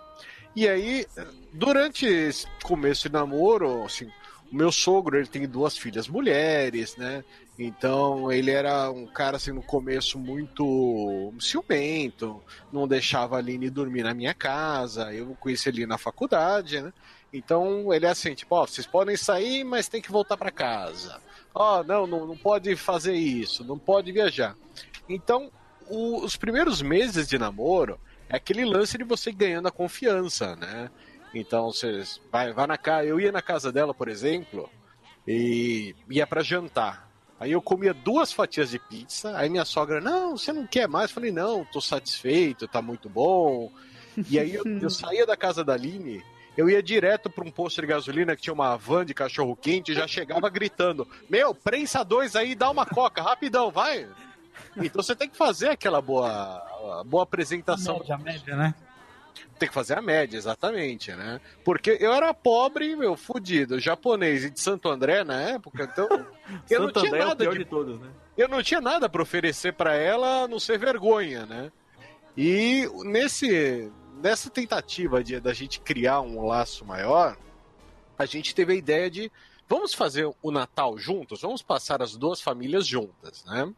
E 0.54 0.68
aí, 0.68 1.06
durante 1.54 2.06
esse 2.06 2.48
começo 2.64 3.08
de 3.08 3.14
namoro, 3.14 3.86
assim, 3.86 4.12
o 4.52 4.56
meu 4.56 4.74
sogro, 4.74 5.18
ele 5.18 5.28
tem 5.28 5.48
duas 5.48 5.78
filhas 5.78 6.10
mulheres, 6.10 6.98
né? 6.98 7.24
Então, 7.58 8.30
ele 8.30 8.52
era 8.52 8.92
um 8.92 9.06
cara, 9.06 9.38
assim, 9.38 9.52
no 9.52 9.62
começo 9.62 10.20
muito 10.20 11.34
ciumento, 11.40 12.42
não 12.74 12.86
deixava 12.86 13.38
a 13.38 13.40
Aline 13.40 13.70
dormir 13.70 14.04
na 14.04 14.14
minha 14.14 14.34
casa, 14.34 15.14
eu 15.14 15.28
conheci 15.40 15.70
ele 15.70 15.86
na 15.86 15.98
faculdade, 15.98 16.82
né? 16.82 16.92
Então, 17.32 17.94
ele 17.94 18.06
é 18.06 18.10
assim, 18.10 18.34
tipo, 18.34 18.54
ó, 18.56 18.66
vocês 18.66 18.88
podem 18.88 19.16
sair, 19.16 19.64
mas 19.64 19.88
tem 19.88 20.02
que 20.02 20.12
voltar 20.12 20.36
para 20.36 20.52
casa. 20.52 21.22
Ó, 21.54 21.84
não, 21.84 22.06
não, 22.06 22.26
não 22.26 22.38
pode 22.38 22.76
fazer 22.76 23.14
isso, 23.14 23.64
não 23.64 23.78
pode 23.78 24.12
viajar. 24.12 24.58
Então, 25.08 25.52
o- 25.90 26.24
os 26.24 26.36
primeiros 26.36 26.82
meses 26.82 27.28
de 27.28 27.38
namoro 27.38 28.00
é 28.30 28.36
aquele 28.38 28.64
lance 28.66 28.98
de 28.98 29.04
você 29.04 29.32
ganhando 29.32 29.68
a 29.68 29.72
confiança, 29.72 30.56
né? 30.56 30.90
Então, 31.34 31.72
você 31.72 32.04
vai, 32.32 32.52
vai 32.54 32.66
na 32.68 32.78
casa. 32.78 33.06
Eu 33.06 33.20
ia 33.20 33.32
na 33.32 33.42
casa 33.42 33.72
dela, 33.72 33.94
por 33.94 34.08
exemplo, 34.08 34.70
e 35.28 35.96
ia 36.10 36.26
para 36.26 36.42
jantar. 36.44 37.08
Aí 37.40 37.52
eu 37.54 37.62
comia 37.62 37.94
duas 37.94 38.34
fatias 38.34 38.70
de 38.72 38.80
pizza, 38.80 39.38
aí 39.38 39.50
minha 39.50 39.64
sogra, 39.64 40.02
não, 40.02 40.36
você 40.36 40.52
não 40.52 40.68
quer 40.68 40.88
mais? 40.90 41.10
Eu 41.10 41.14
falei, 41.16 41.32
não, 41.32 41.64
tô 41.66 41.80
satisfeito, 41.80 42.68
tá 42.68 42.82
muito 42.82 43.08
bom. 43.08 43.72
E 44.30 44.38
aí 44.38 44.54
eu, 44.56 44.64
eu 44.66 44.90
saía 44.92 45.26
da 45.26 45.38
casa 45.38 45.64
da 45.64 45.74
Aline, 45.74 46.22
eu 46.58 46.70
ia 46.70 46.84
direto 46.84 47.30
pra 47.30 47.46
um 47.46 47.52
posto 47.52 47.80
de 47.80 47.88
gasolina 47.88 48.36
que 48.36 48.42
tinha 48.42 48.54
uma 48.54 48.76
van 48.76 49.06
de 49.06 49.14
cachorro 49.14 49.56
quente 49.56 49.92
e 49.94 49.96
já 49.96 50.06
chegava 50.08 50.50
gritando: 50.50 51.08
Meu, 51.30 51.56
prensa 51.56 52.04
dois 52.04 52.36
aí, 52.36 52.56
dá 52.56 52.70
uma 52.70 52.86
coca, 52.86 53.22
rapidão, 53.22 53.72
vai. 53.72 54.06
Então 54.78 55.02
você 55.02 55.16
tem 55.16 55.30
que 55.30 55.38
fazer 55.38 55.70
aquela 55.70 56.02
boa, 56.02 57.04
boa 57.06 57.24
apresentação. 57.24 58.00
Média, 58.00 58.18
média, 58.18 58.56
né? 58.56 58.76
Tem 59.58 59.68
que 59.68 59.76
fazer 59.76 59.98
a 59.98 60.02
média, 60.02 60.38
exatamente, 60.38 61.12
né? 61.14 61.42
Porque 61.66 61.98
eu 62.00 62.14
era 62.14 62.34
pobre, 62.34 62.96
meu, 62.96 63.18
fudido, 63.18 63.80
japonês 63.80 64.46
e 64.46 64.50
de 64.50 64.60
Santo 64.60 64.90
André 64.90 65.24
na 65.24 65.42
época, 65.42 65.84
então 65.84 66.08
eu 66.70 66.80
não 66.80 66.88
Santo 66.88 67.00
tinha 67.02 67.12
André 67.12 67.20
é 67.20 67.26
o 67.26 67.28
nada 67.28 67.44
pior 67.44 67.52
de 67.52 67.60
de 67.60 67.66
todos, 67.66 68.00
né? 68.00 68.10
eu 68.38 68.48
não 68.48 68.64
tinha 68.64 68.80
nada 68.80 69.10
pra 69.10 69.22
oferecer 69.22 69.74
pra 69.74 69.96
ela 69.96 70.44
a 70.44 70.48
não 70.48 70.60
ser 70.60 70.80
vergonha, 70.80 71.46
né? 71.46 71.72
E 72.38 72.88
nesse 73.04 73.92
nessa 74.22 74.50
tentativa 74.50 75.24
de 75.24 75.40
da 75.40 75.54
gente 75.54 75.80
criar 75.82 76.22
um 76.22 76.46
laço 76.46 76.86
maior, 76.86 77.38
a 78.18 78.26
gente 78.26 78.56
teve 78.56 78.74
a 78.74 78.76
ideia 78.76 79.10
de 79.10 79.32
vamos 79.70 79.94
fazer 79.94 80.28
o 80.42 80.52
Natal 80.52 80.98
juntos, 80.98 81.42
vamos 81.42 81.62
passar 81.62 82.02
as 82.02 82.18
duas 82.18 82.42
famílias 82.42 82.88
juntas, 82.88 83.46
né? 83.46 83.72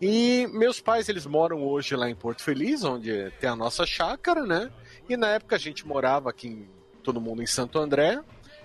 E 0.00 0.46
meus 0.52 0.78
pais 0.78 1.08
eles 1.08 1.24
moram 1.24 1.64
hoje 1.64 1.96
lá 1.96 2.10
em 2.10 2.14
Porto 2.14 2.42
Feliz, 2.42 2.84
onde 2.84 3.30
tem 3.40 3.48
a 3.48 3.56
nossa 3.56 3.86
chácara, 3.86 4.44
né? 4.44 4.70
E 5.08 5.16
na 5.16 5.28
época 5.28 5.56
a 5.56 5.58
gente 5.58 5.86
morava 5.86 6.28
aqui 6.28 6.48
em, 6.48 6.68
todo 7.02 7.20
mundo 7.20 7.42
em 7.42 7.46
Santo 7.46 7.78
André 7.78 8.22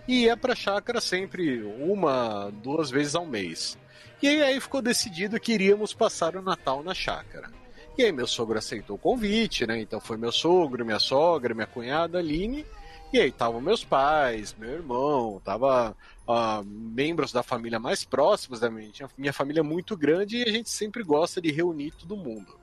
e 0.07 0.25
ia 0.25 0.35
pra 0.35 0.55
chácara 0.55 0.99
sempre 0.99 1.63
uma, 1.63 2.51
duas 2.61 2.91
vezes 2.91 3.15
ao 3.15 3.25
mês. 3.25 3.77
E 4.21 4.27
aí, 4.27 4.59
ficou 4.59 4.81
decidido 4.81 5.39
que 5.39 5.53
iríamos 5.53 5.93
passar 5.93 6.35
o 6.35 6.41
Natal 6.41 6.83
na 6.83 6.93
chácara. 6.93 7.51
E 7.97 8.03
aí 8.03 8.11
meu 8.11 8.27
sogro 8.27 8.57
aceitou 8.57 8.95
o 8.95 8.99
convite, 8.99 9.65
né? 9.65 9.79
Então 9.79 9.99
foi 9.99 10.17
meu 10.17 10.31
sogro, 10.31 10.85
minha 10.85 10.99
sogra, 10.99 11.53
minha 11.53 11.67
cunhada 11.67 12.17
Aline. 12.17 12.65
E 13.13 13.19
aí 13.19 13.29
estavam 13.29 13.61
meus 13.61 13.83
pais, 13.83 14.55
meu 14.57 14.69
irmão, 14.69 15.41
tava 15.43 15.95
ah, 16.27 16.61
membros 16.65 17.31
da 17.31 17.41
família 17.41 17.79
mais 17.79 18.03
próximos 18.03 18.59
da 18.59 18.69
minha, 18.69 18.91
minha 19.17 19.33
família 19.33 19.61
é 19.61 19.63
muito 19.63 19.95
grande 19.95 20.37
e 20.37 20.43
a 20.43 20.51
gente 20.51 20.69
sempre 20.69 21.03
gosta 21.03 21.39
de 21.41 21.51
reunir 21.51 21.91
todo 21.91 22.17
mundo. 22.17 22.59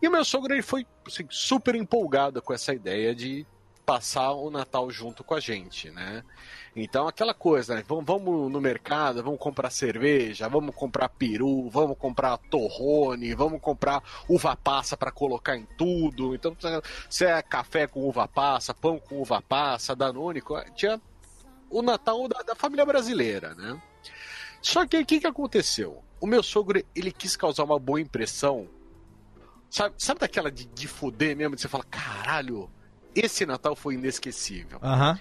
E 0.00 0.08
o 0.08 0.10
meu 0.10 0.24
sogro 0.24 0.52
ele 0.52 0.62
foi 0.62 0.84
assim, 1.06 1.24
super 1.30 1.76
empolgado 1.76 2.42
com 2.42 2.52
essa 2.52 2.74
ideia 2.74 3.14
de 3.14 3.46
passar 3.86 4.32
o 4.32 4.50
Natal 4.50 4.90
junto 4.90 5.22
com 5.22 5.34
a 5.34 5.40
gente, 5.40 5.90
né? 5.90 6.24
Então 6.74 7.06
aquela 7.06 7.34
coisa, 7.34 7.74
né? 7.74 7.84
Vamos, 7.86 8.04
vamos 8.04 8.50
no 8.50 8.60
mercado, 8.60 9.22
vamos 9.22 9.38
comprar 9.38 9.70
cerveja, 9.70 10.48
vamos 10.48 10.74
comprar 10.74 11.08
peru, 11.08 11.68
vamos 11.68 11.96
comprar 11.98 12.36
torrone, 12.36 13.34
vamos 13.34 13.60
comprar 13.60 14.02
uva 14.28 14.56
passa 14.56 14.96
para 14.96 15.12
colocar 15.12 15.56
em 15.56 15.66
tudo. 15.76 16.34
Então 16.34 16.56
se 17.08 17.24
é 17.24 17.42
café 17.42 17.86
com 17.86 18.00
uva 18.00 18.26
passa, 18.26 18.74
pão 18.74 18.98
com 18.98 19.20
uva 19.20 19.40
passa, 19.42 19.94
danone, 19.94 20.42
tinha 20.74 21.00
o 21.72 21.82
Natal 21.82 22.28
da, 22.28 22.42
da 22.42 22.54
família 22.54 22.84
brasileira, 22.84 23.54
né? 23.54 23.80
Só 24.60 24.86
que 24.86 24.98
o 24.98 25.04
que, 25.04 25.20
que 25.20 25.26
aconteceu? 25.26 26.04
O 26.20 26.26
meu 26.26 26.42
sogro 26.42 26.80
ele 26.94 27.10
quis 27.10 27.34
causar 27.34 27.64
uma 27.64 27.78
boa 27.78 28.00
impressão. 28.00 28.68
Sabe, 29.68 29.94
sabe 29.98 30.20
daquela 30.20 30.52
de, 30.52 30.66
de 30.66 30.86
fuder 30.86 31.36
mesmo? 31.36 31.56
De 31.56 31.62
você 31.62 31.68
fala, 31.68 31.84
caralho, 31.84 32.70
esse 33.14 33.44
Natal 33.44 33.74
foi 33.74 33.94
inesquecível. 33.94 34.78
Aham. 34.82 35.18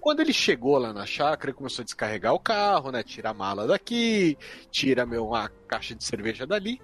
Quando 0.00 0.20
ele 0.20 0.32
chegou 0.32 0.78
lá 0.78 0.94
na 0.94 1.04
chácara, 1.04 1.50
ele 1.50 1.56
começou 1.56 1.82
a 1.82 1.84
descarregar 1.84 2.32
o 2.32 2.38
carro, 2.38 2.90
né? 2.90 3.02
Tira 3.02 3.30
a 3.30 3.34
mala 3.34 3.66
daqui, 3.66 4.36
tira 4.70 5.04
meu, 5.04 5.26
uma 5.28 5.50
caixa 5.68 5.94
de 5.94 6.02
cerveja 6.02 6.46
dali. 6.46 6.80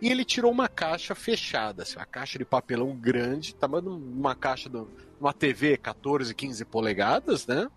E 0.00 0.08
ele 0.08 0.24
tirou 0.24 0.50
uma 0.50 0.68
caixa 0.68 1.14
fechada, 1.14 1.82
assim, 1.82 1.96
uma 1.96 2.06
caixa 2.06 2.38
de 2.38 2.44
papelão 2.44 2.94
grande, 2.94 3.54
tamanho 3.54 3.96
uma 3.96 4.36
caixa 4.36 4.70
de 4.70 4.80
uma 5.20 5.32
TV 5.32 5.76
14, 5.76 6.32
15 6.32 6.64
polegadas, 6.64 7.46
né? 7.46 7.68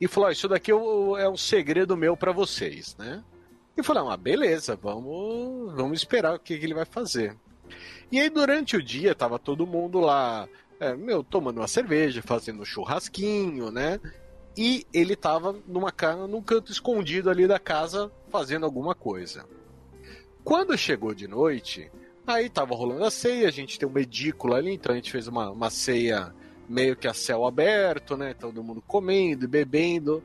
E 0.00 0.08
falou: 0.08 0.28
"Ó, 0.28 0.32
Isso 0.32 0.48
daqui 0.48 0.72
é 0.72 0.74
é 0.74 1.28
um 1.28 1.36
segredo 1.36 1.96
meu 1.96 2.16
pra 2.16 2.32
vocês, 2.32 2.96
né? 2.98 3.22
E 3.76 3.82
falou: 3.82 4.10
ah, 4.10 4.16
beleza, 4.16 4.76
vamos, 4.76 5.74
vamos 5.74 5.98
esperar 5.98 6.34
o 6.34 6.38
que, 6.38 6.58
que 6.58 6.64
ele 6.64 6.74
vai 6.74 6.84
fazer. 6.84 7.36
E 8.10 8.18
aí, 8.18 8.28
durante 8.28 8.76
o 8.76 8.82
dia, 8.82 9.14
tava 9.14 9.38
todo 9.38 9.66
mundo 9.66 10.00
lá, 10.00 10.48
é, 10.80 10.94
meu, 10.96 11.22
tomando 11.22 11.58
uma 11.58 11.68
cerveja, 11.68 12.20
fazendo 12.22 12.62
um 12.62 12.64
churrasquinho, 12.64 13.70
né? 13.70 14.00
E 14.56 14.84
ele 14.92 15.14
tava 15.14 15.56
numa, 15.66 15.92
ca- 15.92 16.26
num 16.26 16.42
canto 16.42 16.72
escondido 16.72 17.30
ali 17.30 17.46
da 17.46 17.58
casa, 17.58 18.10
fazendo 18.28 18.66
alguma 18.66 18.94
coisa. 18.94 19.46
Quando 20.42 20.76
chegou 20.76 21.14
de 21.14 21.28
noite, 21.28 21.90
aí 22.26 22.48
tava 22.50 22.74
rolando 22.74 23.04
a 23.04 23.10
ceia, 23.10 23.46
a 23.46 23.52
gente 23.52 23.78
tem 23.78 23.88
uma 23.88 24.00
edícula 24.00 24.56
ali, 24.56 24.72
então 24.72 24.92
a 24.92 24.96
gente 24.96 25.12
fez 25.12 25.28
uma, 25.28 25.50
uma 25.50 25.70
ceia 25.70 26.34
meio 26.70 26.94
que 26.94 27.08
a 27.08 27.12
céu 27.12 27.44
aberto, 27.44 28.16
né? 28.16 28.32
Todo 28.32 28.62
mundo 28.62 28.80
comendo 28.86 29.44
e 29.44 29.48
bebendo. 29.48 30.22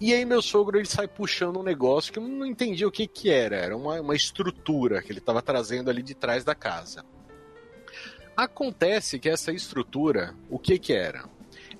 E 0.00 0.14
aí 0.14 0.24
meu 0.24 0.40
sogro 0.40 0.78
ele 0.78 0.86
sai 0.86 1.08
puxando 1.08 1.58
um 1.58 1.62
negócio 1.62 2.12
que 2.12 2.18
eu 2.18 2.22
não 2.22 2.46
entendi 2.46 2.86
o 2.86 2.90
que 2.92 3.06
que 3.06 3.28
era. 3.28 3.56
Era 3.56 3.76
uma, 3.76 4.00
uma 4.00 4.14
estrutura 4.14 5.02
que 5.02 5.10
ele 5.10 5.18
estava 5.18 5.42
trazendo 5.42 5.90
ali 5.90 6.02
de 6.02 6.14
trás 6.14 6.44
da 6.44 6.54
casa. 6.54 7.04
Acontece 8.36 9.18
que 9.18 9.28
essa 9.28 9.52
estrutura, 9.52 10.34
o 10.48 10.58
que 10.58 10.78
que 10.78 10.92
era? 10.94 11.24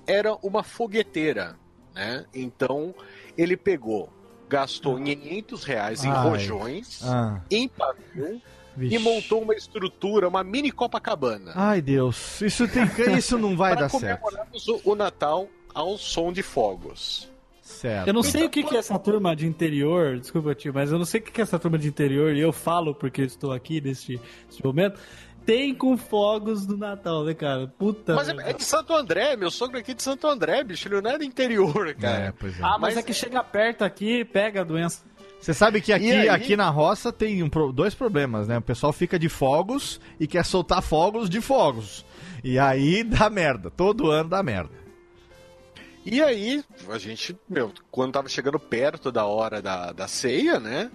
Era 0.07 0.35
uma 0.43 0.63
fogueteira, 0.63 1.57
né? 1.95 2.27
Então 2.35 2.95
ele 3.39 3.57
pegou, 3.57 4.13
gastou 4.49 4.97
500 5.01 5.65
reais 5.65 6.05
em 6.05 6.11
Ai. 6.11 6.23
rojões, 6.29 7.01
Ah. 7.05 7.41
empapou 7.51 8.43
Vixe. 8.81 8.97
e 8.97 8.99
montou 8.99 9.43
uma 9.43 9.55
estrutura, 9.55 10.27
uma 10.27 10.43
mini 10.43 10.73
Copacabana. 10.73 11.53
Ai, 11.55 11.83
Deus. 11.83 12.41
Isso, 12.41 12.67
tem, 12.67 12.85
isso 13.17 13.39
não 13.39 13.55
vai 13.55 13.77
dar 13.77 13.91
certo. 13.91 14.23
comemorarmos 14.23 14.69
o, 14.69 14.81
o 14.85 14.95
Natal 14.95 15.49
ao 15.75 15.99
som 15.99 16.33
de 16.33 16.43
fogos. 16.43 17.29
Certo. 17.61 18.09
Eu 18.09 18.15
não 18.15 18.23
sei 18.23 18.45
o 18.45 18.51
que, 18.51 18.65
que 18.65 18.75
é 18.75 18.79
essa 18.79 18.99
turma 18.99 19.37
de 19.37 19.47
interior, 19.47 20.19
desculpa, 20.19 20.55
tio, 20.55 20.73
mas 20.75 20.91
eu 20.91 20.99
não 20.99 21.05
sei 21.05 21.21
o 21.21 21.23
que, 21.23 21.31
que 21.31 21.41
é 21.41 21.45
essa 21.45 21.59
turma 21.59 21.79
de 21.79 21.87
interior, 21.87 22.35
e 22.35 22.41
eu 22.41 22.53
falo 22.53 22.95
porque 22.95 23.21
eu 23.21 23.27
estou 23.27 23.53
aqui 23.53 23.81
neste, 23.81 24.21
neste 24.47 24.65
momento. 24.65 24.99
Tem 25.47 25.75
com 25.75 25.97
fogos 25.97 26.67
do 26.67 26.77
Natal, 26.77 27.25
né, 27.25 27.33
cara? 27.33 27.67
Puta. 27.67 28.15
Mas 28.15 28.29
é, 28.29 28.51
é 28.51 28.53
de 28.53 28.65
Santo 28.65 28.95
André, 28.95 29.37
meu 29.37 29.51
sogro 29.51 29.79
aqui 29.79 29.93
é 29.93 29.95
de 29.95 30.03
Santo 30.03 30.27
André, 30.27 30.65
bicho, 30.65 30.89
ele 30.89 31.01
não 31.01 31.11
é 31.11 31.19
do 31.19 31.25
interior, 31.25 31.95
cara. 31.95 32.27
É, 32.27 32.33
pois 32.33 32.59
é. 32.59 32.63
Ah, 32.63 32.79
mas, 32.79 32.95
mas 32.95 32.97
é 32.99 33.03
que 33.03 33.13
chega 33.15 33.43
perto 33.43 33.83
aqui 33.83 34.25
pega 34.25 34.61
a 34.61 34.65
doença. 34.65 35.03
Você 35.41 35.55
sabe 35.55 35.81
que 35.81 35.93
aqui, 35.93 36.29
aqui 36.29 36.57
na 36.57 36.69
roça 36.69 37.11
tem 37.13 37.43
um 37.43 37.49
dois 37.73 37.95
problemas, 37.95 38.47
né? 38.47 38.59
O 38.59 38.63
pessoal 38.63 38.93
fica 38.93 39.19
de 39.19 39.29
fogos 39.29 39.99
e 40.19 40.27
quer 40.27 40.45
soltar 40.45 40.83
fogos 40.83 41.31
de 41.31 41.41
fogos. 41.41 42.05
E 42.45 42.59
aí 42.59 43.03
dá 43.03 43.31
merda. 43.31 43.71
Todo 43.71 44.11
ano 44.11 44.29
dá 44.29 44.43
merda. 44.43 44.79
E 46.05 46.23
aí, 46.23 46.65
a 46.89 46.99
gente, 46.99 47.37
meu, 47.49 47.73
quando 47.91 48.13
tava 48.13 48.29
chegando 48.29 48.59
perto 48.59 49.11
da 49.13 49.25
hora 49.27 49.61
da, 49.61 49.93
da 49.93 50.09
ceia, 50.09 50.59
né? 50.59 50.91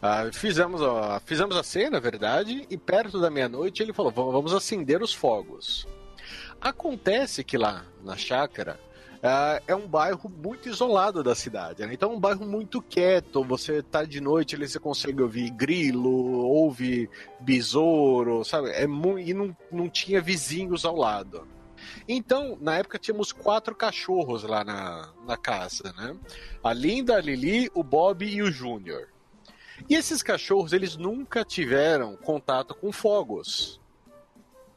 ah, 0.00 0.28
fizemos, 0.32 0.82
a, 0.82 1.20
fizemos 1.24 1.56
a 1.56 1.62
ceia, 1.62 1.88
na 1.88 2.00
verdade, 2.00 2.66
e 2.68 2.76
perto 2.76 3.20
da 3.20 3.30
meia-noite 3.30 3.82
ele 3.82 3.92
falou: 3.92 4.10
"Vamos- 4.10 4.32
vamos 4.32 4.54
acender 4.54 5.00
os 5.02 5.12
fogos. 5.14 5.86
Acontece 6.60 7.42
que 7.44 7.56
lá 7.56 7.84
na 8.04 8.16
chácara 8.16 8.78
ah, 9.22 9.62
é 9.68 9.74
um 9.74 9.86
bairro 9.86 10.28
muito 10.28 10.68
isolado 10.68 11.22
da 11.22 11.34
cidade, 11.34 11.86
né? 11.86 11.94
Então 11.94 12.10
é 12.10 12.14
um 12.16 12.20
bairro 12.20 12.44
muito 12.44 12.82
quieto. 12.82 13.44
Você 13.44 13.80
tá 13.80 14.04
de 14.04 14.20
noite 14.20 14.56
ali, 14.56 14.66
você 14.66 14.80
consegue 14.80 15.22
ouvir 15.22 15.50
grilo, 15.50 16.10
ouve 16.44 17.08
besouro, 17.38 18.44
sabe? 18.44 18.70
É 18.70 18.82
e 18.82 19.34
não, 19.34 19.56
não 19.70 19.88
tinha 19.88 20.20
vizinhos 20.20 20.84
ao 20.84 20.96
lado. 20.96 21.46
Então, 22.08 22.58
na 22.60 22.78
época, 22.78 22.98
tínhamos 22.98 23.32
quatro 23.32 23.76
cachorros 23.76 24.42
lá 24.42 24.64
na, 24.64 25.12
na 25.24 25.36
casa, 25.36 25.92
né? 25.96 26.16
A 26.62 26.72
Linda, 26.72 27.16
a 27.16 27.20
Lili, 27.20 27.70
o 27.74 27.82
Bob 27.84 28.24
e 28.26 28.42
o 28.42 28.50
Júnior. 28.50 29.08
E 29.88 29.94
esses 29.94 30.22
cachorros, 30.22 30.72
eles 30.72 30.96
nunca 30.96 31.44
tiveram 31.44 32.16
contato 32.16 32.74
com 32.74 32.90
fogos. 32.90 33.80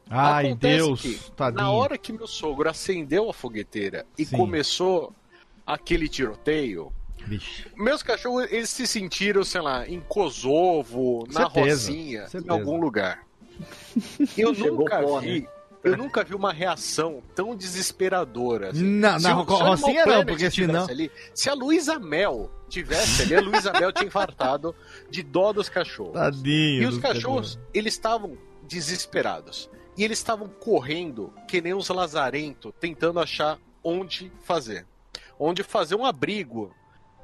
Ai, 0.08 0.46
Acontece 0.48 0.76
Deus. 0.76 1.00
que, 1.02 1.30
Tadinho. 1.32 1.62
Na 1.62 1.70
hora 1.70 1.98
que 1.98 2.12
meu 2.12 2.26
sogro 2.26 2.68
acendeu 2.70 3.28
a 3.28 3.34
fogueteira 3.34 4.06
e 4.16 4.24
Sim. 4.24 4.36
começou 4.36 5.12
aquele 5.66 6.08
tiroteio, 6.08 6.92
Vixe. 7.26 7.66
meus 7.76 8.02
cachorros, 8.04 8.46
eles 8.52 8.70
se 8.70 8.86
sentiram, 8.86 9.42
sei 9.42 9.60
lá, 9.60 9.86
em 9.88 10.00
Kosovo, 10.00 11.26
na 11.32 11.40
Certeza, 11.50 11.90
Rocinha, 11.90 12.22
em 12.24 12.28
certeza. 12.28 12.52
algum 12.52 12.78
lugar. 12.80 13.26
Eu 14.36 14.52
nunca 14.52 15.02
pó, 15.02 15.20
vi... 15.20 15.48
Eu 15.84 15.96
nunca 15.96 16.24
vi 16.24 16.34
uma 16.34 16.52
reação 16.52 17.22
tão 17.32 17.54
desesperadora. 17.54 18.70
assim. 18.70 18.82
Na- 18.82 19.20
Se 19.20 19.24
na 19.28 19.38
o- 19.38 19.42
Rocinha 19.44 20.04
não, 20.04 20.24
porque 20.26 20.50
senão- 20.50 20.84
ali, 20.88 21.12
se 21.32 21.48
a 21.48 21.54
Luísa 21.54 21.96
Mel 21.98 22.50
tivesse 22.68 23.22
ali, 23.22 23.36
a 23.36 23.40
Luísa 23.40 23.72
Mel 23.72 23.92
tinha 23.92 24.08
infartado 24.08 24.74
de 25.08 25.22
dó 25.22 25.52
dos 25.52 25.68
cachorros. 25.68 26.14
Tadinho. 26.14 26.82
E 26.82 26.86
os 26.86 26.98
cachorros, 26.98 27.56
eles 27.72 27.92
estavam 27.94 28.36
desesperados. 28.66 29.70
E 29.96 30.04
eles 30.04 30.18
estavam 30.18 30.48
correndo 30.48 31.32
que 31.48 31.60
nem 31.60 31.72
uns 31.72 31.88
lazarentos, 31.88 32.72
tentando 32.78 33.18
achar 33.18 33.58
onde 33.82 34.30
fazer. 34.44 34.86
Onde 35.38 35.62
fazer 35.62 35.94
um 35.94 36.04
abrigo 36.04 36.74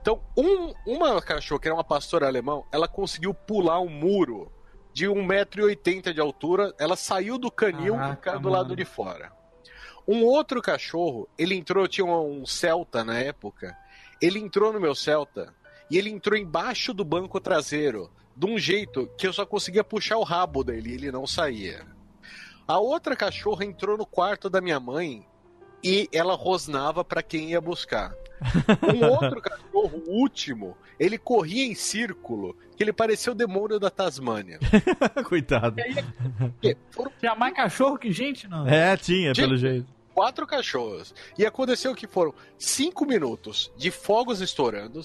Então, 0.01 0.21
um, 0.37 0.73
uma 0.87 1.21
cachorra, 1.21 1.61
que 1.61 1.69
era 1.69 1.75
uma 1.75 1.85
pastora 1.85 2.27
alemão, 2.27 2.67
ela 2.73 2.89
conseguiu 2.89 3.33
pular 3.33 3.81
um 3.81 3.89
muro 3.89 4.51
de 4.93 5.07
1,80m 5.07 6.13
de 6.13 6.21
altura. 6.21 6.75
Ela 6.79 6.97
saiu 6.97 7.39
do 7.39 7.51
canil 7.51 7.95
e 7.95 8.17
caiu 8.17 8.41
do 8.41 8.49
lado 8.49 8.65
mano. 8.65 8.77
de 8.77 8.85
fora. 8.85 9.33
Um 10.07 10.25
outro 10.25 10.61
cachorro, 10.61 11.29
ele 11.39 11.55
entrou, 11.55 11.87
tinha 11.87 12.05
um 12.05 12.45
Celta 12.45 13.05
na 13.05 13.19
época. 13.19 13.77
Ele 14.21 14.39
entrou 14.39 14.73
no 14.73 14.81
meu 14.81 14.95
Celta 14.95 15.55
e 15.91 15.99
ele 15.99 16.11
entrou 16.11 16.39
embaixo 16.39 16.93
do 16.93 17.05
banco 17.05 17.39
traseiro, 17.39 18.11
de 18.35 18.47
um 18.47 18.59
jeito 18.59 19.09
que 19.17 19.27
eu 19.27 19.33
só 19.33 19.45
conseguia 19.45 19.85
puxar 19.85 20.17
o 20.17 20.25
rabo 20.25 20.65
dele 20.65 20.91
e 20.91 20.95
ele 20.95 21.13
não 21.13 21.27
saía. 21.27 21.87
A 22.67 22.79
outra 22.79 23.17
cachorra 23.17 23.65
entrou 23.65 23.97
no 23.97 24.07
quarto 24.07 24.49
da 24.49 24.61
minha 24.61 24.79
mãe 24.81 25.27
e 25.83 26.09
ela 26.13 26.35
rosnava 26.35 27.05
para 27.05 27.23
quem 27.23 27.51
ia 27.51 27.61
buscar. 27.61 28.15
Um 28.95 29.05
outro 29.11 29.41
cachorro, 29.41 30.03
o 30.07 30.11
último, 30.13 30.77
ele 30.99 31.19
corria 31.19 31.65
em 31.65 31.75
círculo, 31.75 32.57
que 32.77 32.83
ele 32.83 32.93
parecia 32.93 33.33
o 33.33 33.35
demônio 33.35 33.79
da 33.81 33.91
Tasmânia. 33.91 34.59
Coitado. 35.29 35.77
Porque 36.61 36.77
Foram 36.91 37.13
Tinha 37.19 37.35
mais 37.35 37.55
cachorro 37.55 37.99
que 37.99 38.13
gente, 38.13 38.49
não? 38.49 38.67
É, 38.67 38.97
tinha, 38.97 39.35
Gente, 39.35 39.45
pelo 39.45 39.57
jeito. 39.57 39.87
quatro 40.15 40.47
cachorros. 40.47 41.15
E 41.39 41.45
aconteceu 41.45 41.95
que 41.95 42.07
foram 42.07 42.33
cinco 42.59 43.05
minutos 43.05 43.73
de 43.77 43.91
fogos 43.91 44.41
estourando, 44.41 45.01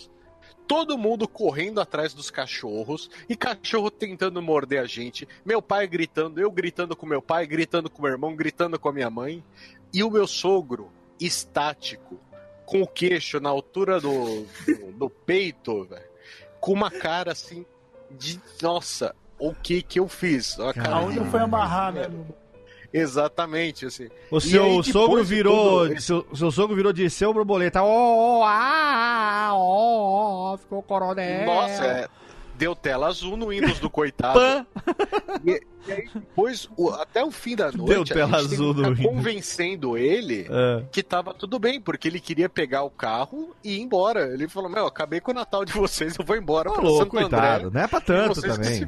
todo 0.67 0.97
mundo 0.97 1.27
correndo 1.27 1.79
atrás 1.79 2.13
dos 2.13 2.29
cachorros, 2.29 3.09
e 3.29 3.35
cachorro 3.35 3.89
tentando 3.89 4.41
morder 4.41 4.81
a 4.81 4.85
gente, 4.85 5.27
meu 5.45 5.61
pai 5.61 5.87
gritando, 5.87 6.39
eu 6.39 6.51
gritando 6.51 6.95
com 6.95 7.05
meu 7.05 7.21
pai, 7.21 7.47
gritando 7.47 7.89
com 7.89 8.01
meu 8.01 8.11
irmão, 8.11 8.35
gritando 8.35 8.77
com 8.77 8.89
a 8.89 8.93
minha 8.93 9.09
mãe, 9.09 9.43
e 9.93 10.03
o 10.03 10.11
meu 10.11 10.27
sogro 10.27 10.91
estático, 11.19 12.19
com 12.65 12.81
o 12.81 12.87
queixo 12.87 13.39
na 13.39 13.49
altura 13.49 13.99
do, 14.01 14.45
do, 14.93 15.09
peito, 15.09 15.85
velho, 15.85 16.03
com 16.59 16.73
uma 16.73 16.91
cara 16.91 17.31
assim 17.31 17.65
de 18.11 18.39
nossa. 18.61 19.15
O 19.39 19.53
que 19.53 19.81
que 19.81 19.99
eu 19.99 20.07
fiz? 20.07 20.57
Aonde 20.59 21.23
foi 21.29 21.39
amarrar, 21.39 21.93
né? 21.93 22.09
Exatamente, 22.93 23.85
assim. 23.85 24.07
O 24.31 24.39
seu 24.39 24.63
aí, 24.63 24.83
sogro 24.83 25.23
virou. 25.23 25.87
tudo, 25.87 26.01
Seu, 26.01 26.25
seu 26.33 26.51
sogro 26.51 26.75
virou 26.75 26.93
de 26.93 27.09
seu 27.09 27.33
borboleta. 27.33 27.81
Ó, 27.83 28.39
ó, 28.39 28.43
ah, 28.45 29.49
ó, 29.53 30.53
ó, 30.53 30.57
ficou 30.57 30.81
coronel. 30.83 31.45
Nossa, 31.45 31.83
é, 31.85 32.07
deu 32.57 32.75
tela 32.75 33.07
azul 33.07 33.35
no 33.37 33.47
Windows 33.49 33.79
do 33.79 33.89
coitado. 33.89 34.39
E, 35.45 35.61
e 35.87 35.91
aí, 35.91 36.09
depois, 36.13 36.67
o- 36.75 36.89
até 36.91 37.23
o 37.23 37.29
fim 37.31 37.55
da 37.55 37.71
noite, 37.71 37.93
Deu 37.93 38.03
tela 38.03 38.37
azul 38.37 38.73
no 38.73 38.95
Windows. 38.95 39.05
convencendo 39.15 39.97
ele 39.97 40.47
É. 40.49 40.83
que 40.91 41.03
tava 41.03 41.33
tudo 41.33 41.59
bem, 41.59 41.79
porque 41.79 42.07
ele 42.07 42.19
queria 42.19 42.49
pegar 42.49 42.83
o 42.83 42.89
carro 42.89 43.55
e 43.63 43.75
ir 43.77 43.81
embora. 43.81 44.33
Ele 44.33 44.47
falou: 44.47 44.69
Meu, 44.69 44.85
acabei 44.87 45.19
com 45.19 45.31
o 45.31 45.35
Natal 45.35 45.63
de 45.63 45.73
vocês, 45.73 46.15
eu 46.17 46.25
vou 46.25 46.35
embora 46.35 46.69
pra 46.71 46.81
Falou, 46.81 46.97
Santo 46.99 47.09
coitado. 47.11 47.67
André. 47.67 47.69
Não 47.79 47.81
é 47.81 47.87
pra 47.87 48.01
tanto 48.01 48.41
também. 48.41 48.87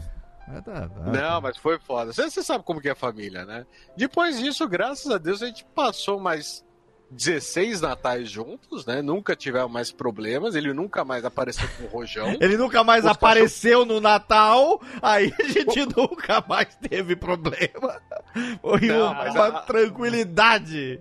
É. 0.51 1.11
Não, 1.11 1.41
mas 1.41 1.57
foi 1.57 1.77
foda. 1.79 2.11
Você, 2.11 2.29
você 2.29 2.41
sabe 2.43 2.63
como 2.63 2.81
que 2.81 2.89
é 2.89 2.91
a 2.91 2.95
família, 2.95 3.45
né? 3.45 3.65
Depois 3.95 4.39
disso, 4.39 4.67
graças 4.67 5.11
a 5.11 5.17
Deus, 5.17 5.41
a 5.43 5.45
gente 5.47 5.63
passou 5.75 6.19
mais 6.19 6.65
16 7.11 7.81
natais 7.81 8.29
juntos, 8.29 8.85
né? 8.85 9.01
Nunca 9.01 9.35
tivemos 9.35 9.71
mais 9.71 9.91
problemas. 9.91 10.55
Ele 10.55 10.73
nunca 10.73 11.03
mais 11.05 11.23
apareceu 11.25 11.67
com 11.77 11.83
o 11.85 11.87
rojão. 11.87 12.35
Ele 12.41 12.55
nunca 12.57 12.83
mais 12.83 13.03
Os 13.05 13.11
apareceu 13.11 13.83
no 13.85 13.99
Natal, 13.99 14.81
aí 15.01 15.33
a 15.39 15.43
gente 15.47 15.85
nunca 15.97 16.43
mais 16.47 16.75
teve 16.75 17.15
problema. 17.15 17.99
Foi 18.61 18.81
Não, 18.81 19.11
uma 19.11 19.47
a- 19.47 19.61
tranquilidade. 19.61 20.99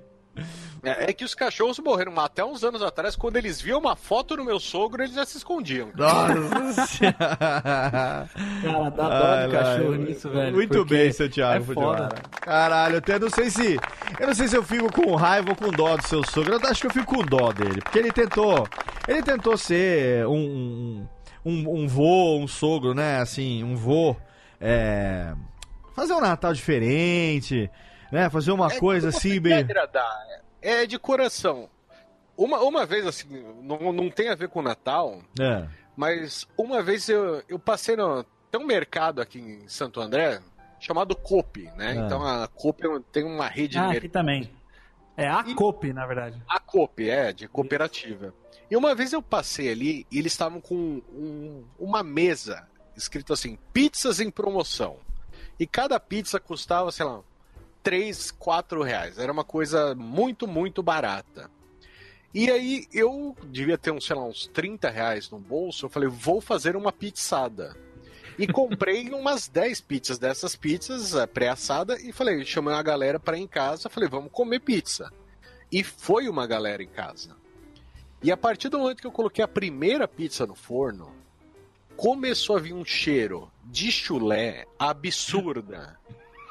É, 0.83 1.11
é 1.11 1.13
que 1.13 1.25
os 1.25 1.35
cachorros 1.35 1.79
morreram 1.79 2.19
até 2.21 2.45
uns 2.45 2.63
anos 2.65 2.83
atrás. 2.83 3.17
Quando 3.17 3.37
eles 3.37 3.61
viam 3.61 3.79
uma 3.81 3.97
foto 3.97 4.37
do 4.37 4.45
meu 4.45 4.59
sogro, 4.61 5.03
eles 5.03 5.15
já 5.15 5.25
se 5.25 5.37
escondiam. 5.39 5.91
Nossa. 5.97 7.13
Cara, 7.13 8.91
dá 8.91 9.09
dó 9.09 9.25
Ai, 9.27 9.47
de 9.47 9.53
cachorro 9.53 9.93
ai. 9.93 9.99
nisso, 9.99 10.31
velho. 10.31 10.55
Muito 10.55 10.85
bem, 10.85 11.13
seu 11.13 11.29
Thiago. 11.31 11.71
É 11.71 11.75
foda. 11.75 12.09
Caralho, 12.41 12.95
eu 12.95 12.99
até 12.99 13.19
não 13.19 13.31
sei 13.31 13.51
se. 13.51 13.79
Eu 14.19 14.27
não 14.27 14.35
sei 14.35 14.49
se 14.49 14.57
eu 14.57 14.63
fico 14.63 14.93
com 14.93 15.15
raiva 15.15 15.51
ou 15.51 15.57
com 15.57 15.71
dó 15.71 15.97
do 15.97 16.07
seu 16.07 16.25
sogro. 16.27 16.55
Eu 16.55 16.61
acho 16.69 16.81
que 16.83 16.87
eu 16.87 16.93
fico 16.93 17.17
com 17.17 17.23
dó 17.25 17.53
dele. 17.53 17.81
Porque 17.81 17.99
ele 17.99 18.13
tentou. 18.13 18.67
Ele 19.07 19.23
tentou 19.23 19.57
ser 19.57 20.27
um. 20.27 21.07
um, 21.45 21.53
um, 21.53 21.83
um 21.83 21.89
vô, 21.89 22.39
um 22.39 22.47
sogro, 22.49 22.95
né? 22.95 23.19
Assim, 23.21 23.65
um 23.65 23.75
vô. 23.77 24.17
É. 24.61 25.33
Fazer 25.95 26.13
um 26.13 26.21
Natal 26.21 26.53
diferente. 26.53 27.71
Né? 28.13 28.31
Fazer 28.31 28.53
uma 28.53 28.69
É 28.73 28.79
coisa 28.79 29.09
assim, 29.09 29.41
bem. 29.41 29.55
agradar. 29.59 30.07
É 30.61 30.87
de 30.87 30.99
coração. 30.99 31.69
Uma, 32.37 32.61
uma 32.63 32.87
vez, 32.87 33.07
assim, 33.07 33.27
não, 33.63 33.93
não 33.93 34.11
tem 34.11 34.29
a 34.29 34.35
ver 34.35 34.49
com 34.49 34.61
o 34.61 34.63
Natal, 34.63 35.21
É. 35.41 35.67
mas 35.97 36.47
uma 36.57 36.83
vez 36.83 37.09
eu, 37.09 37.43
eu 37.49 37.59
passei 37.59 37.97
no. 37.97 38.25
Tem 38.51 38.61
um 38.61 38.67
mercado 38.67 39.21
aqui 39.21 39.39
em 39.41 39.69
Santo 39.69 40.01
André 40.01 40.41
chamado 40.81 41.15
Coop, 41.17 41.63
né? 41.77 41.91
Ah. 41.91 41.95
Então 41.95 42.25
a 42.27 42.47
Coop 42.49 42.83
tem 43.13 43.25
uma 43.25 43.47
rede 43.49 43.73
de 43.73 43.79
Ah, 43.79 43.91
aqui 43.91 44.09
também. 44.09 44.51
É 45.17 45.27
a 45.29 45.45
E- 45.47 45.55
COP, 45.55 45.93
na 45.93 46.07
verdade. 46.07 46.41
A 46.49 46.61
Coop, 46.61 47.11
é, 47.11 47.33
de 47.33 47.49
cooperativa. 47.49 48.33
E 48.71 48.77
uma 48.77 48.95
vez 48.95 49.13
eu 49.13 49.21
passei 49.21 49.69
ali 49.71 50.07
e 50.13 50.19
eles 50.19 50.33
estavam 50.33 50.61
com 50.61 51.03
um- 51.13 51.65
uma 51.79 52.05
mesa 52.05 52.69
escrito 52.97 53.33
assim: 53.33 53.59
pizzas 53.73 54.21
em 54.21 54.31
promoção. 54.31 54.97
E 55.59 55.67
cada 55.67 55.99
pizza 55.99 56.39
custava, 56.39 56.93
sei 56.93 57.05
lá, 57.05 57.21
3, 57.83 58.31
4 58.33 58.83
reais. 58.83 59.19
Era 59.19 59.33
uma 59.33 59.45
coisa 59.45 59.95
muito, 59.95 60.47
muito 60.47 60.83
barata. 60.83 61.51
E 62.35 62.51
aí 62.51 62.87
eu 62.93 63.37
devia 63.45 63.79
ter 63.79 63.91
uns, 63.91 64.07
sei 64.07 64.15
lá, 64.15 64.25
uns 64.25 64.47
30 64.47 64.91
reais 64.91 65.31
no 65.31 65.39
bolso. 65.39 65.87
Eu 65.87 65.91
falei, 65.91 66.09
vou 66.09 66.41
fazer 66.41 66.77
uma 66.77 66.93
pizzada. 66.93 67.77
E 68.39 68.47
comprei 68.47 69.09
umas 69.15 69.49
10 69.49 69.81
pizzas 69.81 70.19
dessas 70.19 70.55
pizzas 70.55 71.15
eh, 71.15 71.27
pré-assada 71.27 72.01
e 72.01 72.13
falei, 72.13 72.45
chamei 72.45 72.75
uma 72.75 72.83
galera 72.83 73.19
para 73.19 73.37
ir 73.37 73.43
em 73.43 73.49
casa, 73.49 73.89
falei, 73.89 74.09
vamos 74.09 74.31
comer 74.31 74.61
pizza. 74.61 75.11
E 75.73 75.83
foi 75.83 76.29
uma 76.29 76.47
galera 76.47 76.83
em 76.83 76.89
casa. 76.89 77.37
E 78.23 78.31
a 78.33 78.37
partir 78.37 78.69
do 78.69 78.79
momento 78.79 79.01
que 79.01 79.07
eu 79.07 79.13
coloquei 79.13 79.45
a 79.45 79.49
primeira 79.49 80.07
pizza 80.07 80.47
no 80.47 80.55
forno, 80.55 81.13
começou 81.97 82.57
a 82.57 82.61
vir 82.61 82.73
um 82.73 82.85
cheiro 82.85 83.51
de 83.65 83.91
chulé 83.91 84.67
absurda. 84.79 85.99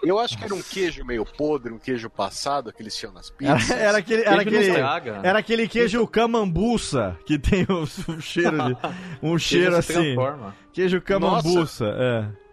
Eu 0.08 0.20
acho 0.20 0.38
que 0.38 0.44
era 0.44 0.54
um 0.54 0.62
queijo 0.62 1.06
meio 1.06 1.26
podre, 1.26 1.74
um 1.74 1.80
queijo 1.80 2.10
passado 2.10 2.72
que 2.72 2.82
eles 2.82 2.96
tinham 2.96 3.14
nas 3.14 3.34
Era, 3.42 3.56
pizzas. 3.56 3.72
era 3.78 3.98
aquele, 3.98 4.22
era, 4.24 4.44
Queijo 4.46 4.80
não 4.80 4.90
aquele, 4.90 5.28
era 5.28 5.40
aquele 5.40 5.68
queijo 5.68 6.08
camambuça 6.08 7.18
que 7.26 7.38
tem 7.38 7.64
o, 7.64 7.84
o 7.84 8.22
cheiro 8.22 8.58
de. 8.58 8.78
Um 9.22 9.38
cheiro 9.38 9.76
assim. 9.76 9.94
transforma. 9.94 10.56
Queijo 10.72 11.02
camambuça, 11.02 11.86
é. 11.98 12.48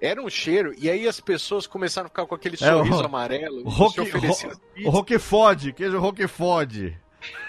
Era 0.00 0.22
um 0.22 0.28
cheiro, 0.28 0.74
e 0.76 0.90
aí 0.90 1.08
as 1.08 1.18
pessoas 1.18 1.66
começaram 1.66 2.06
a 2.06 2.08
ficar 2.10 2.26
com 2.26 2.34
aquele 2.34 2.56
É, 2.60 2.74
o 2.74 2.78
sorriso 2.78 3.04
amarelo. 3.04 3.66
Roque, 3.68 4.00
ro. 4.00 4.90
Roquefode, 4.90 5.72
queijo 5.72 5.98
Roquefode. 5.98 6.98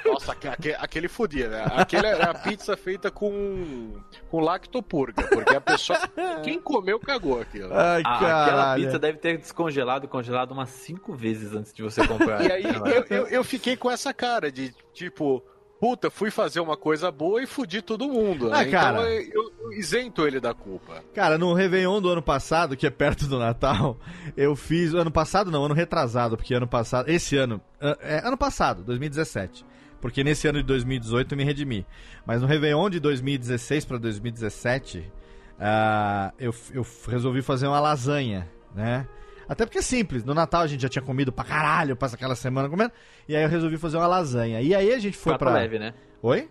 Nossa, 0.06 0.32
aque- 0.34 0.48
aque- 0.48 0.76
aquele 0.80 1.08
fodia, 1.08 1.50
né? 1.50 1.66
Aquele 1.76 2.06
era 2.08 2.30
a 2.32 2.34
pizza 2.34 2.78
feita 2.78 3.10
com, 3.10 3.94
com 4.30 4.40
lactopurga, 4.40 5.24
porque 5.28 5.56
a 5.56 5.62
pessoa. 5.62 5.98
Quem 6.44 6.60
comeu 6.60 7.00
cagou 7.00 7.42
aquilo. 7.42 7.74
Ai, 7.74 8.02
Ah, 8.06 8.44
aquela 8.44 8.76
pizza 8.76 9.00
deve 9.00 9.18
ter 9.18 9.38
descongelado 9.38 10.06
e 10.06 10.08
congelado 10.08 10.52
umas 10.52 10.70
cinco 10.70 11.14
vezes 11.14 11.54
antes 11.54 11.74
de 11.74 11.82
você 11.82 12.06
comprar. 12.08 12.44
E 12.46 12.52
aí 12.52 12.64
eu, 12.64 13.18
eu, 13.18 13.28
eu 13.28 13.44
fiquei 13.44 13.76
com 13.76 13.90
essa 13.90 14.14
cara 14.14 14.52
de 14.52 14.74
tipo, 14.94 15.44
puta, 15.80 16.10
fui 16.10 16.32
fazer 16.32 16.60
uma 16.60 16.78
coisa 16.78 17.12
boa 17.12 17.42
e 17.42 17.48
fudi 17.48 17.82
todo 17.82 18.08
mundo. 18.08 18.52
Ah, 18.52 18.64
né? 18.64 18.72
cara. 18.72 18.98
Então 19.00 19.34
eu, 19.34 19.52
eu 19.62 19.74
isento 19.74 20.26
ele 20.28 20.40
da 20.40 20.54
culpa. 20.54 21.04
Cara, 21.14 21.38
no 21.38 21.54
Réveillon 21.54 22.02
do 22.02 22.10
ano 22.10 22.22
passado, 22.22 22.76
que 22.76 22.88
é 22.88 22.90
perto 22.90 23.28
do 23.28 23.40
Natal, 23.40 23.98
eu 24.36 24.56
fiz. 24.56 24.94
Ano 24.94 25.12
passado 25.12 25.52
não, 25.52 25.66
ano 25.66 25.76
retrasado, 25.76 26.38
porque 26.38 26.54
ano 26.54 26.68
passado. 26.68 27.10
Esse 27.10 27.38
ano. 27.38 27.62
É, 28.02 28.22
ano 28.26 28.38
passado, 28.38 28.84
2017. 28.84 29.66
Porque 30.02 30.24
nesse 30.24 30.48
ano 30.48 30.60
de 30.60 30.66
2018 30.66 31.34
eu 31.34 31.38
me 31.38 31.44
redimi. 31.44 31.86
Mas 32.26 32.42
no 32.42 32.48
Réveillon 32.48 32.90
de 32.90 33.00
2016 33.00 33.86
pra 33.86 33.98
2017, 33.98 35.12
ah, 35.60 36.32
eu, 36.38 36.54
eu 36.74 36.86
resolvi 37.08 37.42
fazer 37.42 37.68
uma 37.68 37.80
lasanha, 37.80 38.48
né? 38.76 39.08
Até 39.48 39.66
porque 39.66 39.80
é 39.80 39.82
simples, 39.82 40.24
no 40.24 40.34
Natal 40.34 40.62
a 40.62 40.68
gente 40.68 40.82
já 40.82 40.90
tinha 40.90 41.02
comido 41.02 41.32
pra 41.32 41.46
caralho, 41.46 41.96
passa 41.96 42.16
aquela 42.16 42.36
semana 42.36 42.70
comendo, 42.70 42.92
e 43.28 43.36
aí 43.36 43.44
eu 43.44 43.50
resolvi 43.50 43.78
fazer 43.78 43.98
uma 43.98 44.08
lasanha. 44.08 44.62
E 44.62 44.74
aí 44.74 44.94
a 44.94 45.00
gente 45.00 45.18
foi 45.18 45.32
Prato 45.34 45.52
pra. 45.52 45.54
leve, 45.54 45.80
né? 45.80 45.94
Oi? 46.22 46.50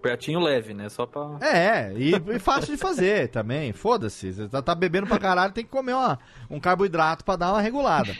Pratinho 0.00 0.38
leve, 0.38 0.74
né? 0.74 0.90
Só 0.90 1.06
pra. 1.06 1.38
É, 1.40 1.90
e, 1.96 2.12
e 2.14 2.38
fácil 2.38 2.74
de 2.74 2.76
fazer 2.76 3.28
também. 3.28 3.72
Foda-se. 3.72 4.34
Você 4.34 4.46
tá, 4.48 4.60
tá 4.60 4.74
bebendo 4.74 5.06
pra 5.06 5.18
caralho, 5.18 5.52
tem 5.54 5.64
que 5.64 5.70
comer 5.70 5.94
uma, 5.94 6.18
um 6.50 6.60
carboidrato 6.60 7.24
pra 7.24 7.36
dar 7.36 7.52
uma 7.52 7.60
regulada. 7.62 8.14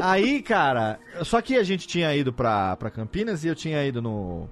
Aí, 0.00 0.40
cara, 0.40 0.98
só 1.22 1.42
que 1.42 1.58
a 1.58 1.62
gente 1.62 1.86
tinha 1.86 2.16
ido 2.16 2.32
pra, 2.32 2.74
pra 2.76 2.90
Campinas 2.90 3.44
e 3.44 3.48
eu 3.48 3.54
tinha 3.54 3.84
ido 3.84 4.00
no, 4.00 4.48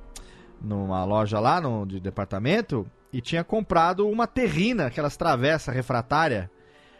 numa 0.60 1.06
loja 1.06 1.40
lá 1.40 1.58
no, 1.58 1.86
de 1.86 1.98
departamento 2.00 2.86
e 3.10 3.22
tinha 3.22 3.42
comprado 3.42 4.06
uma 4.06 4.26
terrina, 4.26 4.88
aquelas 4.88 5.16
travessas 5.16 5.74
refratária, 5.74 6.50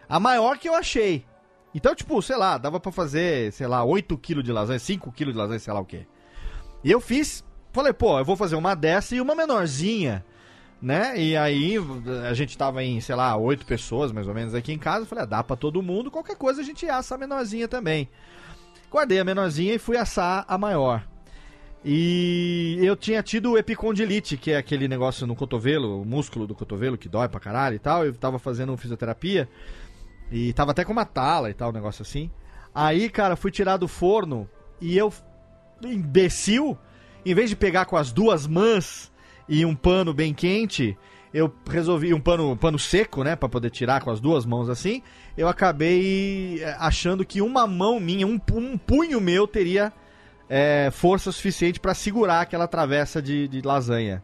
a 0.09 0.19
maior 0.19 0.57
que 0.57 0.67
eu 0.67 0.75
achei. 0.75 1.27
Então, 1.75 1.95
tipo, 1.95 2.21
sei 2.23 2.37
lá, 2.37 2.57
dava 2.57 2.81
pra 2.81 2.91
fazer, 2.91 3.53
sei 3.53 3.67
lá, 3.67 3.85
8 3.85 4.17
kg 4.19 4.43
de 4.43 4.53
lasanha, 4.53 4.79
5 4.79 5.13
kg 5.13 5.33
de 5.33 5.39
lasanha, 5.39 5.59
sei 5.59 5.73
lá 5.73 5.81
o 5.81 5.85
quê. 5.85 6.07
E 6.83 6.91
eu 6.91 7.01
fiz, 7.01 7.45
falei, 7.73 7.93
pô, 7.93 8.19
eu 8.19 8.25
vou 8.25 8.37
fazer 8.37 8.57
uma 8.57 8.75
dessa 8.75 9.15
e 9.15 9.21
uma 9.21 9.35
menorzinha, 9.35 10.25
né? 10.81 11.21
E 11.21 11.37
aí 11.37 11.77
a 12.29 12.33
gente 12.33 12.57
tava 12.57 12.83
em, 12.83 13.01
sei 13.01 13.15
lá, 13.15 13.37
oito 13.37 13.67
pessoas 13.67 14.13
mais 14.13 14.27
ou 14.29 14.35
menos 14.35 14.55
aqui 14.55 14.73
em 14.73 14.79
casa. 14.79 15.07
Falei, 15.07 15.25
ah, 15.25 15.27
dá 15.27 15.43
pra 15.43 15.57
todo 15.57 15.83
mundo, 15.83 16.11
qualquer 16.11 16.37
coisa 16.37 16.61
a 16.63 16.65
gente 16.65 16.89
assa 16.89 17.17
a 17.17 17.19
menorzinha 17.19 17.69
também. 17.69 18.09
Guardei 18.91 19.19
a 19.19 19.25
menorzinha 19.25 19.75
e 19.75 19.79
fui 19.79 19.97
assar 19.97 20.45
a 20.49 20.57
maior. 20.57 21.07
E 21.85 22.79
eu 22.83 22.97
tinha 22.97 23.23
tido 23.23 23.57
epicondilite, 23.57 24.37
que 24.37 24.51
é 24.51 24.57
aquele 24.57 24.89
negócio 24.89 25.27
no 25.27 25.37
cotovelo, 25.37 26.03
o 26.03 26.05
músculo 26.05 26.47
do 26.47 26.55
cotovelo 26.55 26.99
que 26.99 27.09
dói 27.09 27.29
pra 27.29 27.39
caralho 27.39 27.77
e 27.77 27.79
tal. 27.79 28.05
Eu 28.05 28.15
tava 28.15 28.39
fazendo 28.39 28.77
fisioterapia 28.77 29.49
e 30.31 30.53
tava 30.53 30.73
até 30.73 30.85
com 30.85 30.93
uma 30.93 31.05
tala 31.05 31.51
e 31.51 31.55
tal, 31.55 31.71
um 31.71 31.73
negócio 31.73 32.03
assim. 32.03 32.31
Aí, 32.75 33.09
cara, 33.09 33.37
fui 33.37 33.51
tirar 33.51 33.77
do 33.77 33.89
forno 33.89 34.49
e 34.81 34.97
eu, 34.97 35.13
imbecil, 35.83 36.79
em 37.25 37.35
vez 37.35 37.51
de 37.51 37.57
pegar 37.57 37.87
com 37.87 37.97
as 37.97 38.13
duas 38.13 38.47
mãos 38.47 39.11
e 39.49 39.65
um 39.65 39.75
pano 39.75 40.13
bem 40.13 40.35
quente, 40.35 40.97
eu 41.33 41.53
resolvi 41.69 42.15
um 42.15 42.21
pano, 42.21 42.53
um 42.53 42.57
pano 42.57 42.79
seco, 42.79 43.23
né, 43.23 43.37
Pra 43.37 43.49
poder 43.49 43.71
tirar 43.71 44.01
com 44.03 44.11
as 44.11 44.21
duas 44.21 44.47
mãos 44.47 44.69
assim. 44.69 45.03
Eu 45.37 45.49
acabei 45.49 46.63
eh, 46.63 46.77
achando 46.79 47.25
que 47.25 47.41
uma 47.41 47.67
mão 47.67 48.01
minha, 48.01 48.27
um, 48.27 48.41
um 48.53 48.79
punho 48.79 49.21
meu 49.21 49.47
teria 49.47 49.93
é, 50.49 50.91
força 50.91 51.31
suficiente 51.31 51.79
pra 51.79 51.95
segurar 51.95 52.41
aquela 52.41 52.67
travessa 52.67 53.21
de, 53.21 53.47
de 53.49 53.61
lasanha. 53.61 54.23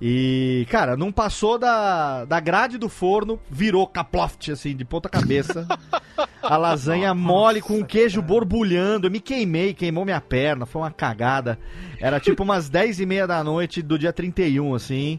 E, 0.00 0.64
cara, 0.70 0.96
não 0.96 1.10
passou 1.10 1.58
da, 1.58 2.24
da 2.24 2.38
grade 2.38 2.78
do 2.78 2.88
forno, 2.88 3.38
virou 3.50 3.86
caploft, 3.86 4.50
assim, 4.52 4.76
de 4.76 4.84
ponta 4.84 5.08
cabeça. 5.08 5.66
A 6.40 6.56
lasanha 6.56 7.12
mole 7.12 7.60
com 7.60 7.80
o 7.80 7.84
queijo 7.84 8.22
borbulhando. 8.22 9.08
Eu 9.08 9.10
me 9.10 9.20
queimei, 9.20 9.74
queimou 9.74 10.04
minha 10.04 10.20
perna, 10.20 10.66
foi 10.66 10.82
uma 10.82 10.90
cagada. 10.90 11.58
Era 12.00 12.20
tipo 12.20 12.44
umas 12.44 12.68
10 12.68 13.00
e 13.00 13.06
meia 13.06 13.26
da 13.26 13.42
noite 13.42 13.82
do 13.82 13.98
dia 13.98 14.12
31, 14.12 14.74
assim. 14.74 15.18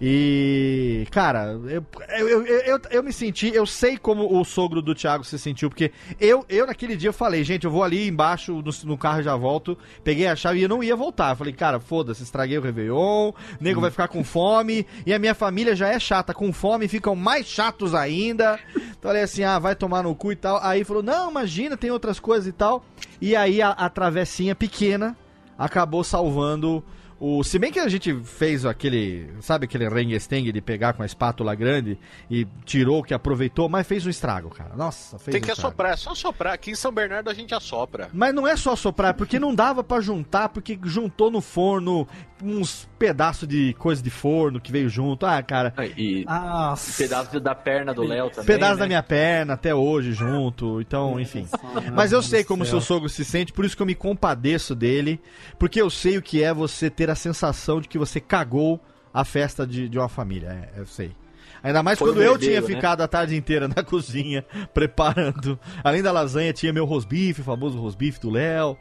E, 0.00 1.06
cara, 1.10 1.58
eu, 1.66 1.84
eu, 2.08 2.46
eu, 2.46 2.80
eu, 2.88 3.02
me 3.02 3.12
senti, 3.12 3.52
eu 3.52 3.66
sei 3.66 3.98
como 3.98 4.38
o 4.38 4.44
sogro 4.44 4.80
do 4.80 4.94
Thiago 4.94 5.24
se 5.24 5.36
sentiu, 5.38 5.68
porque 5.68 5.90
eu, 6.20 6.44
eu 6.48 6.66
naquele 6.66 6.96
dia 6.96 7.12
falei, 7.12 7.42
gente, 7.42 7.64
eu 7.64 7.70
vou 7.70 7.82
ali 7.82 8.06
embaixo 8.06 8.62
no, 8.84 8.96
carro 8.96 9.22
já 9.22 9.34
volto. 9.34 9.76
Peguei 10.04 10.28
a 10.28 10.36
chave 10.36 10.60
e 10.60 10.62
eu 10.62 10.68
não 10.68 10.84
ia 10.84 10.94
voltar. 10.94 11.34
Falei, 11.34 11.52
cara, 11.52 11.80
foda-se, 11.80 12.22
estraguei 12.22 12.56
o 12.56 12.62
Réveillon, 12.62 13.30
o 13.30 13.34
nego 13.60 13.80
vai 13.80 13.90
ficar 13.90 14.06
com 14.06 14.22
fome, 14.22 14.86
e 15.04 15.12
a 15.12 15.18
minha 15.18 15.34
família 15.34 15.74
já 15.74 15.88
é 15.88 15.98
chata, 15.98 16.32
com 16.32 16.52
fome 16.52 16.86
ficam 16.86 17.16
mais 17.16 17.46
chatos 17.46 17.92
ainda. 17.92 18.58
Falei 19.00 19.22
assim, 19.22 19.42
ah, 19.42 19.58
vai 19.58 19.74
tomar 19.74 20.04
no 20.04 20.14
cu 20.14 20.30
e 20.30 20.36
tal. 20.36 20.60
Aí 20.62 20.84
falou, 20.84 21.02
não, 21.02 21.30
imagina, 21.30 21.76
tem 21.76 21.90
outras 21.90 22.20
coisas 22.20 22.46
e 22.46 22.52
tal. 22.52 22.84
E 23.20 23.34
aí 23.34 23.60
a, 23.60 23.70
a 23.70 23.88
travessinha 23.88 24.54
pequena 24.54 25.16
acabou 25.58 26.04
salvando 26.04 26.84
o. 27.20 27.42
Se 27.42 27.58
bem 27.58 27.70
que 27.72 27.78
a 27.80 27.88
gente 27.88 28.14
fez 28.24 28.64
aquele. 28.64 29.28
Sabe 29.40 29.64
aquele 29.64 29.88
Rengesteng 29.88 30.50
de 30.52 30.60
pegar 30.60 30.92
com 30.92 31.02
a 31.02 31.06
espátula 31.06 31.54
grande 31.54 31.98
e 32.30 32.46
tirou 32.64 33.00
o 33.00 33.02
que 33.02 33.14
aproveitou, 33.14 33.68
mas 33.68 33.86
fez 33.86 34.06
um 34.06 34.10
estrago, 34.10 34.50
cara. 34.50 34.74
Nossa, 34.76 35.18
fez 35.18 35.32
Tem 35.32 35.40
um 35.40 35.44
que 35.44 35.50
estrago. 35.50 35.68
assoprar, 35.68 35.92
é 35.92 35.96
só 35.96 36.10
assoprar. 36.12 36.52
Aqui 36.54 36.70
em 36.70 36.74
São 36.74 36.92
Bernardo 36.92 37.28
a 37.30 37.34
gente 37.34 37.54
assopra. 37.54 38.08
Mas 38.12 38.34
não 38.34 38.46
é 38.46 38.56
só 38.56 38.74
soprar, 38.76 39.14
porque 39.14 39.38
não 39.38 39.54
dava 39.54 39.82
pra 39.82 40.00
juntar, 40.00 40.48
porque 40.48 40.78
juntou 40.84 41.30
no 41.30 41.40
forno 41.40 42.06
uns 42.42 42.88
pedaços 42.98 43.48
de 43.48 43.74
coisa 43.74 44.00
de 44.02 44.10
forno 44.10 44.60
que 44.60 44.70
veio 44.70 44.88
junto. 44.88 45.26
Ah, 45.26 45.42
cara. 45.42 45.74
E 45.96 46.24
Ah, 46.28 46.74
pedaço 46.96 47.40
da 47.40 47.54
perna 47.54 47.92
do 47.92 48.02
Léo 48.02 48.30
também. 48.30 48.46
Pedaço 48.46 48.74
né? 48.74 48.80
da 48.80 48.86
minha 48.86 49.02
perna 49.02 49.54
até 49.54 49.74
hoje 49.74 50.12
junto, 50.12 50.80
então, 50.80 51.18
enfim. 51.18 51.46
Mas 51.94 52.12
eu 52.12 52.22
sei 52.22 52.44
como 52.44 52.64
seu 52.64 52.80
sogro 52.80 53.08
se 53.08 53.24
sente, 53.24 53.52
por 53.52 53.64
isso 53.64 53.76
que 53.76 53.82
eu 53.82 53.86
me 53.86 53.94
compadeço 53.94 54.74
dele, 54.74 55.20
porque 55.58 55.80
eu 55.80 55.90
sei 55.90 56.16
o 56.16 56.22
que 56.22 56.42
é 56.42 56.52
você 56.54 56.88
ter 56.88 57.07
a 57.12 57.16
sensação 57.16 57.80
de 57.80 57.88
que 57.88 57.98
você 57.98 58.20
cagou 58.20 58.80
a 59.12 59.24
festa 59.24 59.66
de, 59.66 59.88
de 59.88 59.98
uma 59.98 60.08
família. 60.08 60.48
É, 60.48 60.80
eu 60.80 60.86
sei. 60.86 61.14
Ainda 61.62 61.82
mais 61.82 61.98
Foi 61.98 62.08
quando 62.08 62.22
eu 62.22 62.38
tinha 62.38 62.60
né? 62.60 62.66
ficado 62.66 63.02
a 63.02 63.08
tarde 63.08 63.36
inteira 63.36 63.68
na 63.68 63.82
cozinha 63.84 64.44
preparando. 64.72 65.58
Além 65.82 66.02
da 66.02 66.12
lasanha, 66.12 66.52
tinha 66.52 66.72
meu 66.72 66.84
rosbife, 66.84 67.40
o 67.40 67.44
famoso 67.44 67.78
rosbife 67.78 68.20
do 68.20 68.30
Léo. 68.30 68.76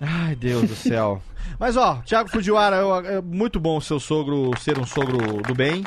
Ai, 0.00 0.34
Deus 0.34 0.68
do 0.68 0.76
céu. 0.76 1.22
Mas 1.58 1.76
ó, 1.76 2.02
Thiago 2.04 2.28
Fujiwara, 2.28 2.76
é 3.06 3.20
muito 3.22 3.58
bom 3.58 3.78
o 3.78 3.82
seu 3.82 3.98
sogro 3.98 4.50
ser 4.58 4.78
um 4.78 4.84
sogro 4.84 5.42
do 5.42 5.54
bem, 5.54 5.84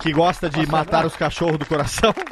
que 0.00 0.12
gosta 0.12 0.48
de 0.48 0.66
matar 0.66 1.04
os 1.04 1.14
cachorros 1.14 1.58
do 1.58 1.66
coração. 1.66 2.14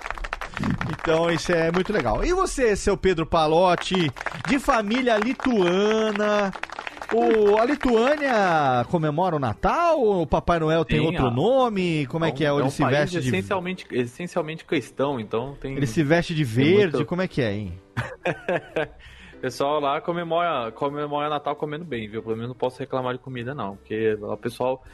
Então 1.02 1.30
isso 1.30 1.50
é 1.50 1.72
muito 1.72 1.90
legal. 1.90 2.22
E 2.22 2.34
você, 2.34 2.76
seu 2.76 2.94
Pedro 2.94 3.24
Palotti, 3.24 4.12
de 4.46 4.58
família 4.58 5.16
lituana? 5.16 6.52
O, 7.12 7.56
a 7.58 7.64
Lituânia 7.64 8.84
comemora 8.88 9.34
o 9.34 9.38
Natal? 9.38 10.00
O 10.00 10.26
Papai 10.26 10.58
Noel 10.60 10.84
tem 10.84 11.00
Sim, 11.00 11.06
outro 11.06 11.30
nome? 11.30 12.06
Como 12.06 12.24
é 12.24 12.30
que 12.30 12.44
é? 12.44 12.52
Ou 12.52 12.58
um 12.58 12.62
ele 12.62 12.70
se 12.70 12.84
veste 12.84 13.20
de 13.20 13.28
essencialmente, 13.28 13.86
essencialmente 13.90 14.64
cristão, 14.64 15.18
então 15.18 15.56
tem. 15.60 15.76
ele 15.76 15.86
se 15.86 16.02
veste 16.04 16.34
de 16.34 16.44
verde? 16.44 16.72
muito- 16.96 17.04
Como 17.06 17.22
é 17.22 17.28
que 17.28 17.42
é, 17.42 17.52
hein? 17.52 17.78
O 19.34 19.40
pessoal 19.40 19.80
lá 19.80 20.02
comemora, 20.02 20.70
comemora 20.70 21.30
Natal 21.30 21.56
comendo 21.56 21.82
bem, 21.82 22.06
viu? 22.06 22.22
Pelo 22.22 22.34
menos 22.36 22.48
não 22.50 22.54
posso 22.54 22.78
reclamar 22.78 23.14
de 23.14 23.20
comida, 23.20 23.54
não. 23.54 23.74
Porque 23.76 24.12
o 24.20 24.36
pessoal 24.36 24.84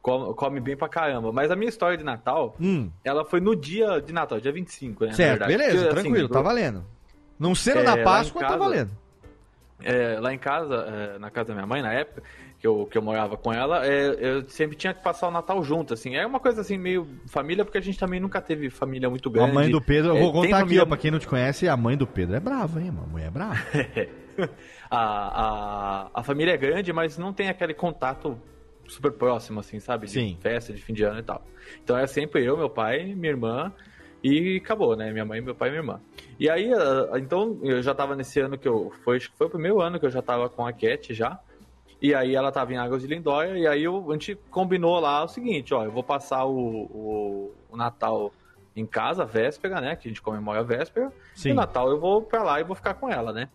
come, 0.00 0.32
come 0.34 0.60
bem 0.60 0.76
pra 0.76 0.88
caramba. 0.88 1.32
Mas 1.32 1.50
a 1.50 1.56
minha 1.56 1.68
história 1.68 1.98
de 1.98 2.04
Natal, 2.04 2.54
Hum, 2.60 2.88
ela 3.02 3.24
foi 3.24 3.40
no 3.40 3.56
dia 3.56 4.00
de 4.00 4.12
Natal, 4.12 4.38
dia 4.38 4.52
25, 4.52 5.06
né? 5.06 5.12
certo, 5.12 5.44
beleza, 5.48 5.72
Porque, 5.72 5.88
assim, 5.88 6.02
tranquilo, 6.08 6.28
tá 6.28 6.40
valendo. 6.40 6.84
Não 7.36 7.52
sendo 7.52 7.80
É, 7.80 7.82
na 7.82 7.96
Páscoa, 7.98 8.42
tá 8.42 8.46
casa- 8.50 8.58
valendo. 8.60 8.90
É, 9.78 10.18
lá 10.20 10.32
em 10.32 10.38
casa, 10.38 10.74
é, 10.74 11.18
na 11.18 11.30
casa 11.30 11.48
da 11.48 11.54
minha 11.54 11.66
mãe, 11.66 11.82
na 11.82 11.92
época, 11.92 12.22
que 12.58 12.66
eu, 12.66 12.86
que 12.86 12.96
eu 12.96 13.02
morava 13.02 13.36
com 13.36 13.52
ela, 13.52 13.86
é, 13.86 14.16
eu 14.18 14.48
sempre 14.48 14.74
tinha 14.74 14.94
que 14.94 15.02
passar 15.02 15.28
o 15.28 15.30
Natal 15.30 15.62
junto, 15.62 15.92
assim. 15.92 16.16
É 16.16 16.26
uma 16.26 16.40
coisa 16.40 16.62
assim, 16.62 16.78
meio 16.78 17.06
família, 17.26 17.62
porque 17.64 17.76
a 17.76 17.80
gente 17.82 17.98
também 17.98 18.18
nunca 18.18 18.40
teve 18.40 18.70
família 18.70 19.10
muito 19.10 19.28
A 19.28 19.32
grande. 19.32 19.52
mãe 19.54 19.70
do 19.70 19.80
Pedro, 19.82 20.12
eu 20.12 20.16
É, 20.16 20.20
vou 20.20 20.32
tem 20.32 20.40
contar 20.42 20.56
aqui, 20.58 20.60
família- 20.62 20.82
ó, 20.82 20.86
pra 20.86 20.96
quem 20.96 21.10
não 21.10 21.18
te 21.18 21.26
conhece, 21.28 21.68
a 21.68 21.76
mãe 21.76 21.96
do 21.96 22.06
Pedro 22.06 22.36
é 22.36 22.40
brava, 22.40 22.80
hein, 22.80 22.90
mano? 22.90 23.04
A 23.06 23.10
mulher 23.10 23.26
é 23.26 23.30
brava. 23.30 23.54
a, 24.90 26.06
a, 26.06 26.10
a 26.14 26.22
família 26.22 26.52
é 26.52 26.56
grande, 26.56 26.92
mas 26.92 27.18
não 27.18 27.32
tem 27.32 27.48
aquele 27.48 27.74
contato 27.74 28.40
super 28.88 29.12
próximo, 29.12 29.60
assim, 29.60 29.80
sabe? 29.80 30.06
De 30.06 30.12
Sim. 30.12 30.38
festa, 30.40 30.72
de 30.72 30.80
fim 30.82 30.94
de 30.94 31.02
ano 31.04 31.18
e 31.18 31.22
tal. 31.22 31.44
Então 31.82 31.98
é 31.98 32.06
sempre 32.06 32.44
eu, 32.44 32.56
meu 32.56 32.70
pai, 32.70 33.04
minha 33.14 33.30
irmã 33.32 33.74
e 34.26 34.56
acabou, 34.56 34.96
né? 34.96 35.12
Minha 35.12 35.24
mãe, 35.24 35.40
meu 35.40 35.54
pai 35.54 35.68
e 35.68 35.70
minha 35.70 35.80
irmã. 35.80 36.00
E 36.38 36.50
aí, 36.50 36.72
ah, 36.72 37.18
então, 37.18 37.58
eu 37.62 37.80
já 37.80 37.94
tava 37.94 38.16
nesse 38.16 38.40
ano 38.40 38.58
que 38.58 38.66
eu. 38.66 38.92
Foi, 39.04 39.16
acho 39.16 39.30
que 39.30 39.36
foi 39.36 39.46
o 39.46 39.50
primeiro 39.50 39.80
ano 39.80 40.00
que 40.00 40.06
eu 40.06 40.10
já 40.10 40.20
tava 40.20 40.48
com 40.48 40.66
a 40.66 40.72
Cat 40.72 41.14
já. 41.14 41.38
E 42.02 42.14
aí 42.14 42.34
ela 42.34 42.52
tava 42.52 42.72
em 42.72 42.76
Águas 42.76 43.02
de 43.02 43.08
Lindóia, 43.08 43.56
e 43.56 43.66
aí 43.66 43.84
eu, 43.84 44.10
a 44.10 44.12
gente 44.12 44.34
combinou 44.50 45.00
lá 45.00 45.24
o 45.24 45.28
seguinte, 45.28 45.72
ó, 45.72 45.82
eu 45.82 45.90
vou 45.90 46.02
passar 46.02 46.44
o, 46.44 46.54
o, 46.54 47.54
o 47.70 47.76
Natal 47.76 48.32
em 48.74 48.84
casa, 48.84 49.24
véspera, 49.24 49.80
né? 49.80 49.96
Que 49.96 50.08
a 50.08 50.10
gente 50.10 50.20
comemora 50.20 50.60
a 50.60 50.64
véspera. 50.64 51.10
Sim. 51.34 51.50
E 51.50 51.52
o 51.52 51.54
Natal 51.54 51.88
eu 51.88 51.98
vou 51.98 52.20
pra 52.20 52.42
lá 52.42 52.60
e 52.60 52.64
vou 52.64 52.76
ficar 52.76 52.94
com 52.94 53.08
ela, 53.08 53.32
né? 53.32 53.48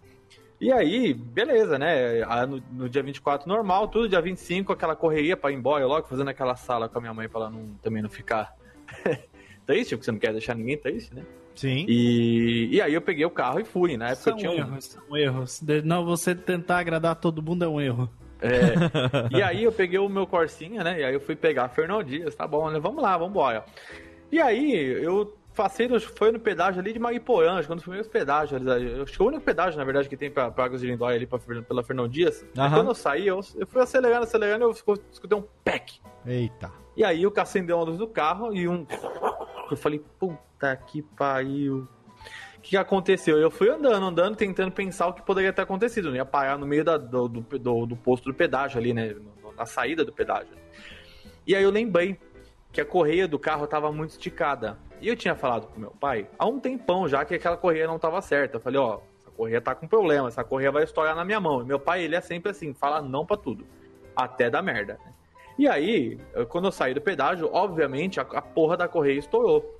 E 0.60 0.72
aí, 0.72 1.14
beleza, 1.14 1.78
né? 1.78 2.24
Ah, 2.24 2.48
No, 2.48 2.64
no 2.72 2.90
dia 2.90 3.04
24 3.04 3.48
normal, 3.48 3.88
tudo, 3.90 4.10
dia 4.10 4.22
25, 4.22 4.74
aquela 4.74 4.96
correria 4.96 5.36
pra 5.36 5.52
ir 5.52 5.56
embora 5.56 5.86
logo, 5.86 6.08
fazendo 6.08 6.30
aquela 6.30 6.56
sala 6.56 6.88
com 6.88 6.98
a 6.98 7.02
minha 7.02 7.14
mãe 7.14 7.28
pra 7.28 7.42
ela 7.42 7.50
não, 7.50 7.76
também 7.82 8.02
não 8.02 8.10
ficar 8.10 8.56
triste, 9.72 9.96
porque 9.96 10.06
você 10.06 10.12
não 10.12 10.20
quer 10.20 10.32
deixar 10.34 10.56
ninguém 10.56 10.78
triste, 10.78 11.14
né? 11.16 11.24
Sim. 11.56 11.86
E, 11.88 12.70
e 12.72 12.82
aí 12.82 12.94
eu 12.94 13.02
peguei 13.02 13.26
o 13.26 13.30
carro 13.30 13.60
e 13.60 13.64
fui, 13.66 13.98
na 13.98 14.08
época 14.10 14.22
São 14.24 14.34
eu 14.34 14.38
tinha 14.38 14.52
um, 14.52 14.56
erros, 14.58 14.86
são 14.86 15.18
erros. 15.18 15.64
Não, 15.84 16.06
você 16.06 16.34
tentar 16.36 16.80
agradar 16.80 17.16
todo 17.16 17.42
mundo 17.42 17.64
é 17.64 17.68
um 17.68 17.80
erro. 17.80 18.10
É. 18.42 19.38
E 19.38 19.42
aí 19.44 19.64
eu 19.64 19.72
peguei 19.72 20.00
o 20.00 20.10
meu 20.10 20.26
Corsinha, 20.26 20.84
né? 20.84 21.00
E 21.00 21.04
aí 21.04 21.14
eu 21.14 21.20
fui 21.20 21.36
pegar 21.36 21.66
a 21.66 21.70
Fernão 21.70 22.02
Dias, 22.04 22.34
tá 22.36 22.48
bom, 22.48 22.70
né? 22.70 22.80
Vamos 22.80 23.02
lá, 23.04 23.18
vamos 23.18 23.32
embora. 23.32 23.64
E 24.32 24.40
aí 24.40 24.74
eu 25.04 25.38
passei, 25.56 25.88
no, 25.88 26.00
foi 26.00 26.32
no 26.32 26.40
pedágio 26.40 26.80
ali 26.82 26.94
de 26.94 27.00
Mariporã, 27.00 27.56
acho 27.56 27.68
que 27.68 27.74
um 27.74 27.76
dos 27.76 27.84
primeiros 27.84 28.08
pedágios. 28.08 28.62
Acho 28.68 29.14
que 29.16 29.22
é 29.22 29.26
o 29.26 29.28
único 29.28 29.44
pedágio, 29.44 29.78
na 29.78 29.84
verdade, 29.84 30.10
que 30.10 30.18
tem 30.18 30.32
pra, 30.32 30.50
pra 30.50 30.66
Águas 30.66 30.82
de 30.82 30.88
Lindóia 30.88 31.18
ali 31.18 31.28
pra, 31.28 31.38
pela 31.38 31.84
Fernão 31.84 32.08
Dias. 32.08 32.44
Aí 32.58 32.66
Aham. 32.66 32.76
quando 32.78 32.88
eu 32.88 32.96
saí, 32.96 33.28
eu, 33.28 33.40
eu 33.56 33.68
fui 33.68 33.82
acelerando, 33.82 34.24
acelerando, 34.24 34.64
eu 34.66 34.72
escu- 34.72 35.00
escutei 35.12 35.38
um 35.38 35.44
pec. 35.64 36.00
Eita. 36.26 36.72
E 36.96 37.04
aí 37.04 37.22
eu 37.24 37.34
acendeu 37.38 37.80
a 37.80 37.84
luz 37.84 37.98
do 37.98 38.08
carro 38.08 38.56
e 38.56 38.68
um. 38.68 38.86
Eu 39.74 39.78
falei, 39.78 40.00
puta 40.20 40.76
que 40.76 41.02
pariu. 41.02 41.88
O 42.58 42.62
que 42.62 42.78
aconteceu? 42.78 43.38
Eu 43.40 43.50
fui 43.50 43.70
andando, 43.70 44.06
andando, 44.06 44.36
tentando 44.36 44.72
pensar 44.72 45.08
o 45.08 45.14
que 45.14 45.22
poderia 45.24 45.52
ter 45.52 45.64
acontecido. 45.64 46.10
Eu 46.10 46.16
ia 46.16 46.26
parar 46.26 46.58
no 46.58 46.68
meio 46.68 46.84
da- 46.84 46.98
do, 46.98 47.28
do, 47.28 47.86
do- 47.88 47.96
posto 47.98 48.26
do 48.30 48.34
pedágio 48.36 48.78
ali, 48.80 48.94
né? 48.94 49.16
Na 49.58 49.66
saída 49.66 50.06
do 50.06 50.14
pedágio. 50.14 50.54
E 51.46 51.56
aí 51.56 51.64
eu 51.64 51.72
lembrei 51.72 52.20
que 52.72 52.80
a 52.80 52.86
correia 52.86 53.28
do 53.28 53.40
carro 53.40 53.66
estava 53.66 53.92
muito 53.92 54.12
esticada. 54.12 54.78
E 55.02 55.08
eu 55.08 55.16
tinha 55.16 55.36
falado 55.36 55.68
pro 55.68 55.80
meu 55.80 55.90
pai 55.92 56.30
há 56.38 56.46
um 56.46 56.60
tempão 56.60 57.08
já 57.08 57.26
que 57.26 57.34
aquela 57.34 57.58
correia 57.58 57.88
não 57.88 57.96
estava 57.96 58.22
certa. 58.22 58.58
Eu 58.58 58.62
falei, 58.62 58.80
ó, 58.80 59.00
essa 59.20 59.32
correia 59.32 59.60
tá 59.60 59.74
com 59.74 59.88
problema, 59.88 60.28
essa 60.28 60.44
correia 60.44 60.72
vai 60.72 60.84
estourar 60.84 61.16
na 61.16 61.26
minha 61.26 61.40
mão. 61.40 61.62
E 61.62 61.66
meu 61.66 61.80
pai, 61.80 62.04
ele 62.04 62.16
é 62.16 62.22
sempre 62.22 62.52
assim, 62.52 62.74
fala 62.76 63.02
não 63.02 63.26
pra 63.26 63.36
tudo. 63.38 63.66
Até 64.16 64.50
dar 64.52 64.62
merda. 64.62 65.00
né? 65.04 65.12
E 65.62 65.68
aí, 65.68 66.18
quando 66.50 66.66
eu 66.66 66.72
saí 66.72 66.92
do 66.92 67.00
pedágio, 67.00 67.48
obviamente 67.54 68.20
a, 68.20 68.24
a 68.24 68.42
porra 68.42 68.76
da 68.76 68.88
correia 68.88 69.20
estourou. 69.20 69.80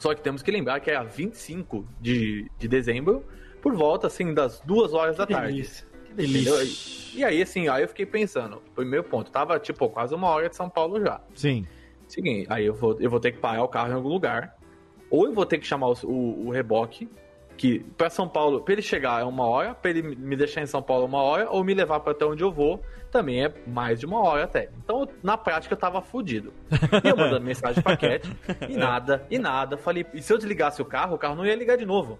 Só 0.00 0.12
que 0.12 0.20
temos 0.20 0.42
que 0.42 0.50
lembrar 0.50 0.80
que 0.80 0.90
é 0.90 0.96
a 0.96 1.04
25 1.04 1.86
de, 2.00 2.50
de 2.58 2.66
dezembro, 2.66 3.24
por 3.62 3.72
volta 3.72 4.08
assim 4.08 4.34
das 4.34 4.58
duas 4.62 4.92
horas 4.92 5.16
da 5.16 5.24
Que 5.24 5.32
tarde. 5.32 5.52
delícia. 5.52 5.86
Que 6.16 6.24
Entendeu? 6.24 6.60
E, 6.60 7.18
e 7.18 7.24
aí, 7.24 7.40
assim, 7.40 7.68
aí 7.68 7.82
eu 7.84 7.88
fiquei 7.88 8.04
pensando, 8.04 8.60
primeiro 8.74 9.04
ponto, 9.04 9.30
tava, 9.30 9.60
tipo, 9.60 9.88
quase 9.88 10.12
uma 10.12 10.26
hora 10.28 10.48
de 10.48 10.56
São 10.56 10.68
Paulo 10.68 11.00
já. 11.00 11.20
Sim. 11.36 11.64
Seguinte, 12.08 12.48
aí 12.50 12.66
eu 12.66 12.74
vou, 12.74 12.96
eu 12.98 13.08
vou 13.08 13.20
ter 13.20 13.30
que 13.30 13.38
parar 13.38 13.62
o 13.62 13.68
carro 13.68 13.90
em 13.92 13.94
algum 13.94 14.08
lugar, 14.08 14.56
ou 15.08 15.24
eu 15.24 15.32
vou 15.32 15.46
ter 15.46 15.58
que 15.58 15.66
chamar 15.68 15.86
o, 15.86 15.94
o, 16.02 16.46
o 16.48 16.50
reboque, 16.50 17.08
que 17.56 17.80
pra 17.96 18.10
São 18.10 18.28
Paulo, 18.28 18.60
pra 18.60 18.72
ele 18.72 18.82
chegar 18.82 19.22
é 19.22 19.24
uma 19.24 19.46
hora, 19.46 19.74
pra 19.74 19.90
ele 19.90 20.02
me 20.02 20.36
deixar 20.36 20.62
em 20.62 20.66
São 20.66 20.82
Paulo 20.82 21.04
é 21.04 21.06
uma 21.06 21.22
hora, 21.22 21.50
ou 21.50 21.64
me 21.64 21.74
levar 21.74 22.00
pra 22.00 22.12
até 22.12 22.24
onde 22.24 22.42
eu 22.42 22.52
vou, 22.52 22.82
também 23.10 23.44
é 23.44 23.52
mais 23.66 23.98
de 23.98 24.06
uma 24.06 24.20
hora 24.20 24.44
até. 24.44 24.70
Então, 24.84 25.08
na 25.22 25.36
prática, 25.38 25.74
eu 25.74 25.78
tava 25.78 26.02
fudido. 26.02 26.52
E 27.02 27.08
eu 27.08 27.16
mandando 27.16 27.40
mensagem 27.44 27.82
pra 27.82 27.96
Cat, 27.96 28.30
e 28.68 28.76
nada, 28.76 29.26
e 29.30 29.38
nada. 29.38 29.76
Falei, 29.76 30.06
e 30.12 30.20
se 30.20 30.32
eu 30.32 30.36
desligasse 30.36 30.82
o 30.82 30.84
carro, 30.84 31.14
o 31.14 31.18
carro 31.18 31.34
não 31.34 31.46
ia 31.46 31.54
ligar 31.54 31.76
de 31.76 31.86
novo. 31.86 32.18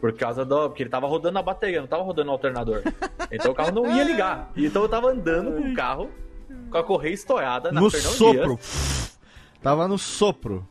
Por 0.00 0.12
causa 0.12 0.44
do. 0.44 0.68
Porque 0.68 0.82
ele 0.82 0.90
tava 0.90 1.06
rodando 1.06 1.38
a 1.38 1.42
bateria, 1.42 1.80
não 1.80 1.88
tava 1.88 2.02
rodando 2.02 2.28
o 2.28 2.32
alternador. 2.32 2.82
Então 3.30 3.52
o 3.52 3.54
carro 3.54 3.72
não 3.72 3.96
ia 3.96 4.04
ligar. 4.04 4.50
Então 4.54 4.82
eu 4.82 4.88
tava 4.88 5.10
andando 5.10 5.52
com 5.52 5.70
o 5.70 5.74
carro, 5.74 6.10
com 6.70 6.76
a 6.76 6.84
correia 6.84 7.14
estourada 7.14 7.72
na 7.72 7.80
no 7.80 7.90
Fernão 7.90 8.10
sopro. 8.10 8.56
Dias. 8.56 9.18
Tava 9.62 9.88
no 9.88 9.96
sopro. 9.96 10.68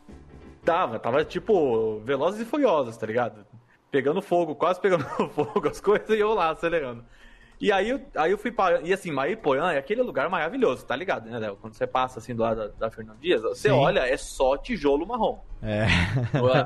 Tava, 0.64 1.00
tava 1.00 1.26
tipo 1.26 2.00
Velozes 2.02 2.42
e 2.42 2.46
Furiosos, 2.46 2.96
tá 2.96 3.08
ligado? 3.08 3.44
Pegando 3.94 4.24
fogo, 4.24 4.56
quase 4.56 4.82
pegando 4.82 5.04
fogo 5.36 5.68
as 5.70 5.80
coisas 5.80 6.10
e 6.10 6.20
eu 6.20 6.34
lá 6.34 6.50
acelerando. 6.50 7.06
E 7.62 7.72
aí, 7.72 7.92
eu- 7.92 8.02
aí 8.18 8.32
eu 8.32 8.40
fui 8.40 8.52
parando. 8.52 8.88
E 8.88 8.92
assim, 8.92 9.12
Mariporã 9.12 9.72
é 9.72 9.78
aquele 9.78 10.02
lugar 10.02 10.28
maravilhoso, 10.32 10.84
tá 10.84 10.96
ligado, 10.96 11.30
né, 11.30 11.38
Léo? 11.38 11.58
Quando 11.62 11.76
você 11.76 11.86
passa 11.86 12.18
assim 12.18 12.34
do 12.34 12.42
lado 12.42 12.58
da, 12.58 12.68
da 12.88 12.90
Fernão 12.92 13.16
Dias, 13.22 13.44
você 13.44 13.70
Sim. 13.70 13.76
olha, 13.76 14.00
é 14.00 14.18
só 14.18 14.58
tijolo 14.58 15.06
marrom. 15.06 15.38
É. 15.62 15.86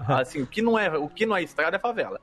Assim, 0.08 0.42
o 0.42 0.48
que 0.48 0.62
não 0.62 0.80
é, 0.80 0.98
o 0.98 1.10
que 1.10 1.26
não 1.26 1.36
é 1.36 1.44
estrada 1.44 1.76
é 1.76 1.80
favela. 1.80 2.18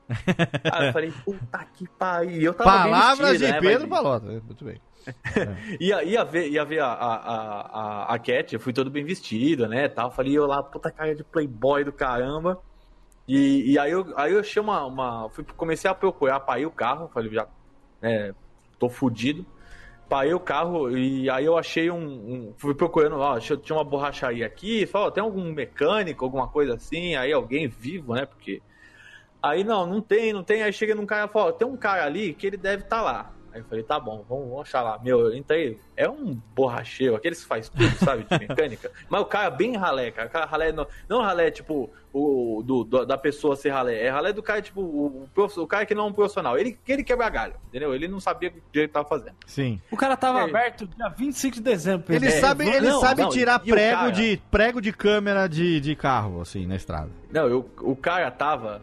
Aí 0.71 0.87
eu 0.87 0.91
falei, 0.93 1.13
puta 1.23 1.63
que 1.75 1.87
pariu. 1.87 2.41
Eu 2.41 2.53
tava 2.55 2.71
bem 2.71 2.91
Palavras 2.91 3.29
vestido, 3.29 3.45
de 3.45 3.51
né, 3.53 3.59
Pedro 3.61 3.87
Palota. 3.87 4.25
Muito 4.25 4.65
bem. 4.65 4.81
Ia, 5.79 6.03
ia 6.03 6.23
ver, 6.25 6.49
ia 6.49 6.65
ver 6.65 6.79
a, 6.79 6.87
a, 6.87 7.15
a, 7.15 7.61
a, 8.09 8.13
a 8.15 8.19
Cat, 8.19 8.55
eu 8.55 8.59
fui 8.59 8.73
todo 8.73 8.89
bem 8.89 9.05
vestido, 9.05 9.67
né, 9.67 9.87
tal. 9.87 10.09
Falei, 10.09 10.35
eu 10.35 10.47
lá, 10.47 10.63
puta 10.63 10.89
cara 10.91 11.13
de 11.13 11.23
playboy 11.23 11.83
do 11.83 11.93
caramba. 11.93 12.59
E, 13.27 13.71
e 13.73 13.79
aí, 13.79 13.91
eu, 13.91 14.13
aí 14.17 14.33
eu 14.33 14.39
achei 14.39 14.61
uma, 14.61 14.85
uma... 14.85 15.29
Fui, 15.31 15.43
comecei 15.57 15.89
a 15.89 15.95
procurar, 15.95 16.39
parei 16.41 16.65
o 16.65 16.71
carro, 16.71 17.09
falei, 17.09 17.31
já, 17.31 17.47
né, 18.01 18.33
tô 18.79 18.89
fudido. 18.89 19.45
Parei 20.09 20.33
o 20.33 20.39
carro 20.39 20.95
e 20.97 21.29
aí 21.29 21.45
eu 21.45 21.57
achei 21.57 21.89
um... 21.91 21.97
um- 22.49 22.53
fui 22.57 22.75
procurando, 22.75 23.17
ó, 23.17 23.39
tinha 23.39 23.77
uma 23.77 23.83
borracharia 23.83 24.45
aqui, 24.45 24.85
falei, 24.85 25.07
ó, 25.07 25.11
tem 25.11 25.23
algum 25.23 25.51
mecânico, 25.53 26.25
alguma 26.25 26.47
coisa 26.47 26.75
assim, 26.75 27.15
aí 27.15 27.33
alguém 27.33 27.67
vivo, 27.67 28.13
né, 28.15 28.25
porque... 28.25 28.61
Aí, 29.41 29.63
não, 29.63 29.85
não 29.85 30.01
tem, 30.01 30.33
não 30.33 30.43
tem. 30.43 30.63
Aí 30.63 30.73
chega 30.73 30.95
num 30.95 31.05
cara 31.05 31.25
e 31.29 31.33
fala, 31.33 31.53
tem 31.53 31.67
um 31.67 31.77
cara 31.77 32.03
ali 32.05 32.33
que 32.33 32.47
ele 32.47 32.57
deve 32.57 32.83
estar 32.83 33.01
lá. 33.01 33.34
Aí 33.55 33.61
eu 33.61 33.65
falei, 33.69 33.83
tá 33.85 33.97
bom, 33.97 34.25
vamos, 34.27 34.49
vamos 34.49 34.61
achar 34.63 34.81
lá. 34.81 34.99
Meu, 35.01 35.17
eu 35.21 35.33
entrei, 35.37 35.79
é 35.95 36.09
um 36.09 36.37
borracheiro, 36.53 37.15
aqueles 37.15 37.41
que 37.41 37.47
faz 37.47 37.69
tudo, 37.69 37.89
sabe, 38.03 38.25
de 38.29 38.37
mecânica. 38.45 38.91
Mas 39.09 39.21
o 39.21 39.25
cara 39.25 39.45
é 39.47 39.49
bem 39.51 39.77
ralé, 39.77 40.11
cara. 40.11 40.27
O 40.27 40.31
cara 40.31 40.45
ralé, 40.45 40.73
não, 40.73 40.85
não 41.07 41.21
ralé, 41.21 41.49
tipo, 41.49 41.89
o, 42.11 42.61
do, 42.65 42.83
do- 42.83 43.05
da 43.05 43.17
pessoa 43.17 43.55
ser 43.55 43.69
ralé. 43.69 44.03
É 44.03 44.09
ralé 44.09 44.33
do 44.33 44.43
cara, 44.43 44.61
tipo, 44.61 44.81
o, 44.81 45.29
o, 45.33 45.67
cara 45.67 45.85
que 45.85 45.95
não 45.95 46.03
é 46.03 46.07
um 46.07 46.11
profissional. 46.11 46.57
Ele, 46.57 46.77
ele 46.85 47.01
quebra 47.01 47.29
galho, 47.29 47.53
entendeu? 47.69 47.95
Ele 47.95 48.09
não 48.09 48.19
sabia 48.19 48.49
o 48.49 48.51
que 48.51 48.79
ele 48.79 48.87
tava 48.89 49.07
fazendo. 49.07 49.35
Sim. 49.47 49.79
O 49.89 49.95
cara 49.95 50.17
tava 50.17 50.41
É. 50.41 50.43
aberto 50.43 50.85
dia 50.85 51.07
25 51.07 51.55
de 51.55 51.61
dezembro. 51.61 52.05
Ele 52.13 52.25
Pedro. 52.25 52.41
sabe, 52.41 52.67
ele 52.67 52.89
não, 52.89 52.99
sabe 52.99 53.21
não, 53.21 53.29
tirar 53.29 53.59
prego, 53.59 53.99
cara? 53.99 54.11
de, 54.11 54.41
prego 54.51 54.81
de 54.81 54.91
câmera 54.91 55.47
de, 55.47 55.79
de 55.79 55.95
carro, 55.95 56.41
assim, 56.41 56.65
na 56.67 56.75
estrada. 56.75 57.09
Não, 57.31 57.47
eu, 57.47 57.69
o 57.79 57.95
cara 57.95 58.29
tava 58.29 58.81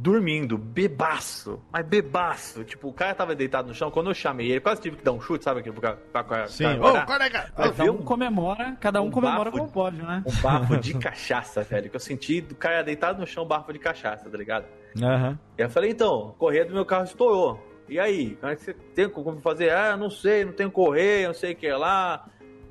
dormindo, 0.00 0.58
bebaço, 0.58 1.62
mas 1.72 1.86
bebaço. 1.86 2.64
Tipo, 2.64 2.88
o 2.88 2.92
cara 2.92 3.14
tava 3.14 3.34
deitado 3.34 3.68
no 3.68 3.74
chão, 3.74 3.90
quando 3.90 4.10
eu 4.10 4.14
chamei 4.14 4.50
ele, 4.50 4.60
quase 4.60 4.80
tive 4.80 4.96
que 4.96 5.04
dar 5.04 5.12
um 5.12 5.20
chute, 5.20 5.44
sabe? 5.44 5.60
Aquele 5.60 5.74
pra, 5.78 5.96
pra, 5.96 6.24
pra, 6.24 6.46
Sim. 6.46 6.76
pra 6.78 7.02
Ô, 7.02 7.06
colega! 7.06 7.52
Cada 7.56 7.84
um 7.92 7.98
comemora, 7.98 8.76
cada 8.80 9.02
um, 9.02 9.06
um 9.06 9.10
comemora 9.10 9.50
como 9.50 9.66
de- 9.66 9.72
pode, 9.72 9.96
né? 10.02 10.22
um 10.26 10.40
bafo 10.42 10.76
de 10.78 10.94
cachaça, 10.98 11.62
velho. 11.62 11.88
Que 11.90 11.96
eu 11.96 12.00
senti 12.00 12.40
do 12.40 12.54
cara 12.54 12.82
deitado 12.82 13.20
no 13.20 13.26
chão, 13.26 13.46
bafo 13.46 13.72
de 13.72 13.78
cachaça, 13.78 14.28
tá 14.28 14.36
ligado? 14.38 14.66
Aham. 15.02 15.38
E 15.58 15.62
eu 15.62 15.70
falei, 15.70 15.90
então, 15.90 16.34
correia 16.38 16.64
do 16.64 16.74
meu 16.74 16.84
carro 16.84 17.04
estourou. 17.04 17.60
E 17.88 17.98
aí, 18.00 18.36
como 18.36 18.50
é 18.52 18.56
que 18.56 18.62
você 18.62 18.72
tem 18.72 19.08
como 19.10 19.40
fazer? 19.42 19.70
Ah, 19.70 19.96
não 19.96 20.08
sei, 20.08 20.44
não 20.44 20.52
tenho 20.54 20.70
correia, 20.70 21.26
não 21.26 21.34
sei 21.34 21.52
o 21.52 21.56
que 21.56 21.70
lá, 21.70 22.24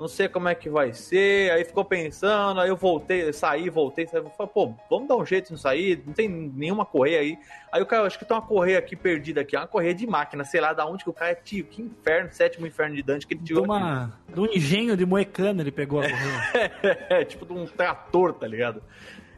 não 0.03 0.09
sei 0.09 0.27
como 0.27 0.49
é 0.49 0.53
que 0.55 0.69
vai 0.69 0.91
ser. 0.91 1.49
Aí 1.51 1.63
ficou 1.63 1.85
pensando, 1.85 2.59
aí 2.59 2.67
eu 2.67 2.75
voltei, 2.75 3.31
saí, 3.31 3.69
voltei, 3.69 4.05
saí, 4.05 4.21
falei, 4.37 4.51
pô, 4.53 4.73
vamos 4.89 5.07
dar 5.07 5.15
um 5.15 5.25
jeito 5.25 5.53
nisso 5.53 5.65
aí, 5.65 6.03
não 6.05 6.13
tem 6.13 6.27
nenhuma 6.27 6.85
correia 6.85 7.21
aí. 7.21 7.37
Aí 7.71 7.81
o 7.81 7.85
cara, 7.85 8.05
acho 8.05 8.19
que 8.19 8.25
tem 8.25 8.35
uma 8.35 8.45
correia 8.45 8.77
aqui 8.77 8.97
perdida 8.97 9.39
aqui, 9.39 9.55
uma 9.55 9.65
correia 9.65 9.95
de 9.95 10.05
máquina, 10.05 10.43
sei 10.43 10.59
lá 10.59 10.73
da 10.73 10.85
onde 10.85 11.05
que 11.05 11.09
o 11.09 11.13
cara 11.13 11.33
tio, 11.33 11.63
que 11.63 11.81
inferno, 11.81 12.29
sétimo 12.33 12.67
inferno 12.67 12.95
de 12.97 13.01
Dante 13.01 13.25
que 13.25 13.33
ele 13.33 13.39
De, 13.39 13.47
tirou 13.47 13.63
aqui. 13.63 13.71
uma, 13.71 14.13
de 14.27 14.39
um 14.41 14.45
engenho 14.45 14.97
de 14.97 15.05
moecano 15.05 15.61
ele 15.61 15.71
pegou 15.71 16.01
a 16.01 16.03
correia. 16.03 16.71
É, 17.09 17.23
tipo 17.23 17.45
de 17.45 17.53
um 17.53 17.65
trator, 17.65 18.33
tá 18.33 18.45
ligado? 18.45 18.83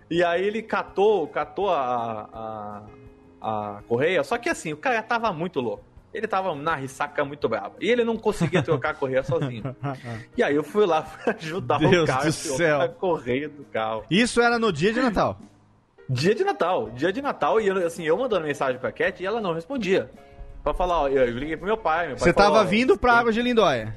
E 0.10 0.24
aí 0.24 0.44
ele 0.44 0.64
catou, 0.64 1.28
catou 1.28 1.70
a, 1.70 2.84
a, 3.42 3.78
a 3.78 3.84
correia, 3.88 4.24
só 4.24 4.38
que 4.40 4.50
assim, 4.50 4.74
o 4.74 4.78
cara 4.78 5.04
tava 5.04 5.32
muito 5.32 5.60
louco. 5.62 5.84
Ele 6.16 6.28
tava 6.28 6.56
na 6.56 6.76
ressaca 6.76 7.26
muito 7.26 7.50
brava. 7.50 7.74
E 7.82 7.90
ele 7.92 8.06
não 8.06 8.16
conseguia 8.16 8.64
trocar 8.64 8.92
a 8.92 8.94
correia 8.94 9.22
sozinho. 9.22 9.76
E 10.38 10.42
aí 10.42 10.56
eu 10.56 10.64
fui 10.64 10.86
lá 10.86 11.06
ajudar 11.38 11.78
Deus 11.78 12.04
o 12.04 12.06
cara 12.06 12.30
do 12.30 12.82
a 12.84 12.88
correia 12.88 13.50
do 13.50 13.66
carro. 13.66 14.06
Isso 14.10 14.42
era 14.42 14.58
no 14.58 14.72
dia 14.72 14.94
de 14.94 15.02
Natal. 15.02 15.38
Dia 16.10 16.34
de 16.34 16.44
Natal, 16.44 16.90
dia 16.92 17.12
de 17.12 17.22
Natal, 17.22 17.60
e 17.60 17.68
eu, 17.68 17.86
assim, 17.86 18.04
eu 18.04 18.16
mandando 18.18 18.46
mensagem 18.46 18.80
pra 18.80 18.92
Cat 18.92 19.22
e 19.22 19.26
ela 19.26 19.42
não 19.42 19.54
respondia. 19.54 20.10
Pra 20.64 20.74
falar, 20.74 21.02
ó, 21.02 21.08
eu, 21.10 21.26
liguei 21.32 21.58
pro 21.58 21.66
meu 21.66 21.76
pai. 21.78 22.08
Meu 22.08 22.16
pai 22.16 22.24
Você 22.26 22.34
falou, 22.34 22.54
tava 22.54 22.66
ó, 22.66 22.70
vindo 22.70 22.98
pra 22.98 23.14
Águas 23.14 23.36
de 23.36 23.42
Lindóia. 23.42 23.94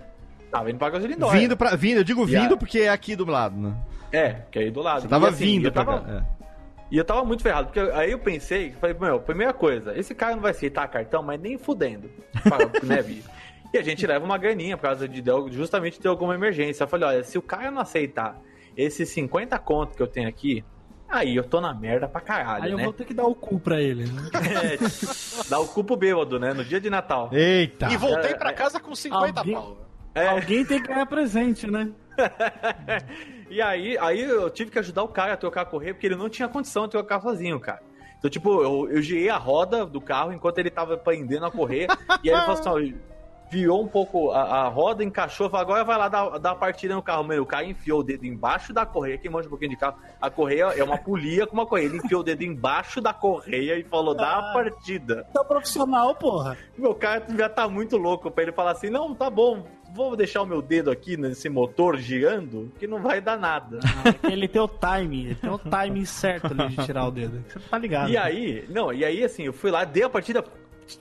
Tava 0.51 0.71
indo 0.71 0.79
pra 0.79 0.89
Águas 0.89 1.03
de 1.03 1.09
Lindóia. 1.09 1.39
Vindo 1.39 1.57
pra. 1.57 1.77
Vindo, 1.77 1.99
eu 1.99 2.05
digo 2.05 2.25
vindo 2.27 2.57
porque 2.59 2.81
é 2.81 2.89
aqui 2.89 3.15
do 3.15 3.27
lado, 3.27 3.57
né? 3.57 3.75
É, 4.11 4.31
que 4.51 4.59
é 4.59 4.63
aí 4.63 4.71
do 4.71 4.81
lado. 4.81 5.03
Você 5.03 5.09
tava 5.09 5.27
E, 5.27 5.29
assim, 5.31 5.45
vindo 5.45 5.71
pra 5.71 5.85
tava, 5.85 6.01
cá. 6.01 6.13
é. 6.13 6.38
E 6.91 6.97
eu 6.97 7.05
tava 7.05 7.23
muito 7.25 7.43
ferrado, 7.43 7.67
porque 7.69 7.81
aí 7.93 8.11
eu 8.13 8.19
pensei, 8.19 8.73
falei, 8.81 8.97
meu, 8.99 9.21
primeira 9.21 9.53
coisa, 9.53 9.97
esse 9.99 10.15
cara 10.15 10.35
não 10.35 10.43
vai 10.43 10.53
aceitar 10.53 10.89
cartão, 10.89 11.23
mas 11.23 11.39
nem 11.41 11.59
fudendo. 11.59 12.11
Para, 12.49 12.67
né, 12.83 13.03
Vi? 13.03 13.23
E 13.75 13.77
a 13.79 13.83
gente 13.83 14.07
leva 14.07 14.25
uma 14.25 14.39
graninha 14.39 14.77
por 14.79 14.85
causa 14.85 15.07
de 15.07 15.21
de- 15.21 15.53
justamente 15.53 16.01
ter 16.01 16.09
alguma 16.09 16.35
emergência. 16.35 16.85
Eu 16.85 16.89
falei, 16.89 17.07
olha, 17.09 17.25
se 17.25 17.37
o 17.37 17.43
cara 17.43 17.71
não 17.71 17.83
aceitar 17.83 18.41
esses 18.77 19.11
50 19.11 19.59
conto 19.59 19.95
que 19.95 20.03
eu 20.03 20.07
tenho 20.07 20.27
aqui, 20.27 20.65
aí 21.07 21.37
eu 21.37 21.45
tô 21.45 21.61
na 21.61 21.75
merda 21.75 22.09
pra 22.09 22.23
caralho, 22.23 22.65
Aí 22.65 22.71
eu 22.71 22.79
né? 22.79 22.85
vou 22.85 22.93
ter 22.95 23.05
que 23.05 23.13
dar 23.13 23.27
o 23.27 23.35
cu 23.35 23.61
pra 23.61 23.79
ele. 23.81 24.05
né? 24.07 24.23
É, 24.49 24.79
dá 25.51 25.59
o 25.61 25.69
cu 25.69 25.85
pro 25.85 25.97
bêbado, 25.97 26.39
né? 26.41 26.55
No 26.55 26.65
dia 26.65 26.81
de 26.81 26.89
Natal. 26.89 27.29
Eita! 27.33 27.91
E 27.93 27.97
voltei 27.99 28.31
É, 28.31 28.35
pra 28.35 28.51
é. 28.51 28.53
casa 28.55 28.81
com 28.81 28.95
50 28.95 29.41
Alguém- 29.41 29.55
pau. 29.55 29.77
É, 30.19 30.29
Alguém 30.29 30.65
tem 30.65 30.81
que 30.81 30.89
ganhar 30.89 31.07
presente, 31.07 31.71
né? 31.71 31.91
e 33.49 33.61
aí, 33.63 33.97
aí 33.99 34.21
eu 34.21 34.51
tive 34.51 34.71
que 34.71 34.79
ajudar 34.79 35.03
o 35.03 35.09
cara 35.09 35.35
a 35.35 35.37
trocar 35.37 35.63
a 35.63 35.67
correia, 35.67 35.95
porque 35.95 36.07
ele 36.07 36.17
não 36.17 36.29
tinha 36.29 36.49
condição 36.49 36.85
de 36.85 36.93
trocar 36.93 37.21
sozinho, 37.21 37.59
cara. 37.61 37.81
Então, 38.19 38.31
tipo, 38.31 38.63
eu, 38.63 38.91
eu 38.91 39.01
girei 39.01 39.29
a 39.29 39.37
roda 39.37 39.87
do 39.87 40.01
carro 40.01 40.33
enquanto 40.33 40.59
ele 40.59 40.71
tava 40.71 40.97
prendendo 40.97 41.47
a 41.47 41.51
correia. 41.51 41.87
e 42.23 42.31
aí 42.31 42.37
ele 42.37 42.41
falou 42.41 42.53
assim, 42.59 42.69
ó, 42.69 43.09
virou 43.51 43.83
um 43.83 43.89
pouco 43.89 44.31
a, 44.31 44.43
a 44.43 44.69
roda, 44.69 45.03
encaixou, 45.03 45.49
falou, 45.49 45.63
agora 45.63 45.85
vai 45.85 45.97
lá 45.97 46.09
dar, 46.09 46.39
dar 46.39 46.51
a 46.51 46.55
partida 46.55 46.95
no 46.95 47.03
carro. 47.03 47.25
Mano, 47.25 47.43
o 47.43 47.47
cara 47.47 47.65
enfiou 47.65 48.01
o 48.01 48.03
dedo 48.03 48.27
embaixo 48.27 48.73
da 48.73 48.85
correia, 48.85 49.19
quem 49.19 49.31
manja 49.31 49.47
um 49.47 49.51
pouquinho 49.51 49.71
de 49.71 49.77
carro. 49.77 49.97
A 50.21 50.31
correia 50.31 50.65
é 50.77 50.83
uma 50.83 50.99
polia 50.99 51.47
com 51.47 51.55
uma 51.55 51.67
correia. 51.67 51.87
Ele 51.87 51.99
enfiou 51.99 52.21
o 52.21 52.25
dedo 52.25 52.43
embaixo 52.43 53.01
da 53.01 53.15
correia 53.15 53.79
e 53.79 53.85
falou, 53.85 54.15
dá 54.15 54.39
a 54.39 54.53
partida. 54.53 55.27
Tá 55.33 55.45
profissional, 55.45 56.15
porra. 56.15 56.57
Meu 56.77 56.95
cara 56.95 57.25
já 57.37 57.49
tá 57.49 57.69
muito 57.69 57.97
louco 57.97 58.31
pra 58.31 58.43
ele 58.43 58.53
falar 58.53 58.73
assim: 58.73 58.91
não, 58.91 59.15
tá 59.15 59.31
bom, 59.31 59.65
vou 59.95 60.17
deixar 60.17 60.43
o 60.43 60.47
meu 60.47 60.61
dedo 60.61 60.91
aqui 60.91 61.17
nesse 61.17 61.49
motor 61.49 61.97
girando, 61.97 62.71
que 62.79 62.87
não 62.87 63.01
vai 63.01 63.21
dar 63.21 63.39
nada. 63.39 63.81
Ele 64.31 64.47
tem 64.47 64.61
o 64.61 64.69
timing, 64.69 65.27
ele 65.27 65.35
tem 65.35 65.51
o 65.51 65.59
timing 65.59 66.05
certo 66.05 66.47
ali 66.47 66.75
de 66.75 66.85
tirar 66.85 67.07
o 67.07 67.11
dedo. 67.11 67.43
Você 67.49 67.59
tá 67.59 67.79
ligado? 67.79 68.11
E 68.11 68.17
aí, 68.17 68.65
não, 68.69 68.93
e 68.93 69.05
aí 69.05 69.25
assim, 69.25 69.45
eu 69.45 69.53
fui 69.53 69.71
lá, 69.71 69.85
dei 69.85 70.03
a 70.03 70.11
partida, 70.11 70.45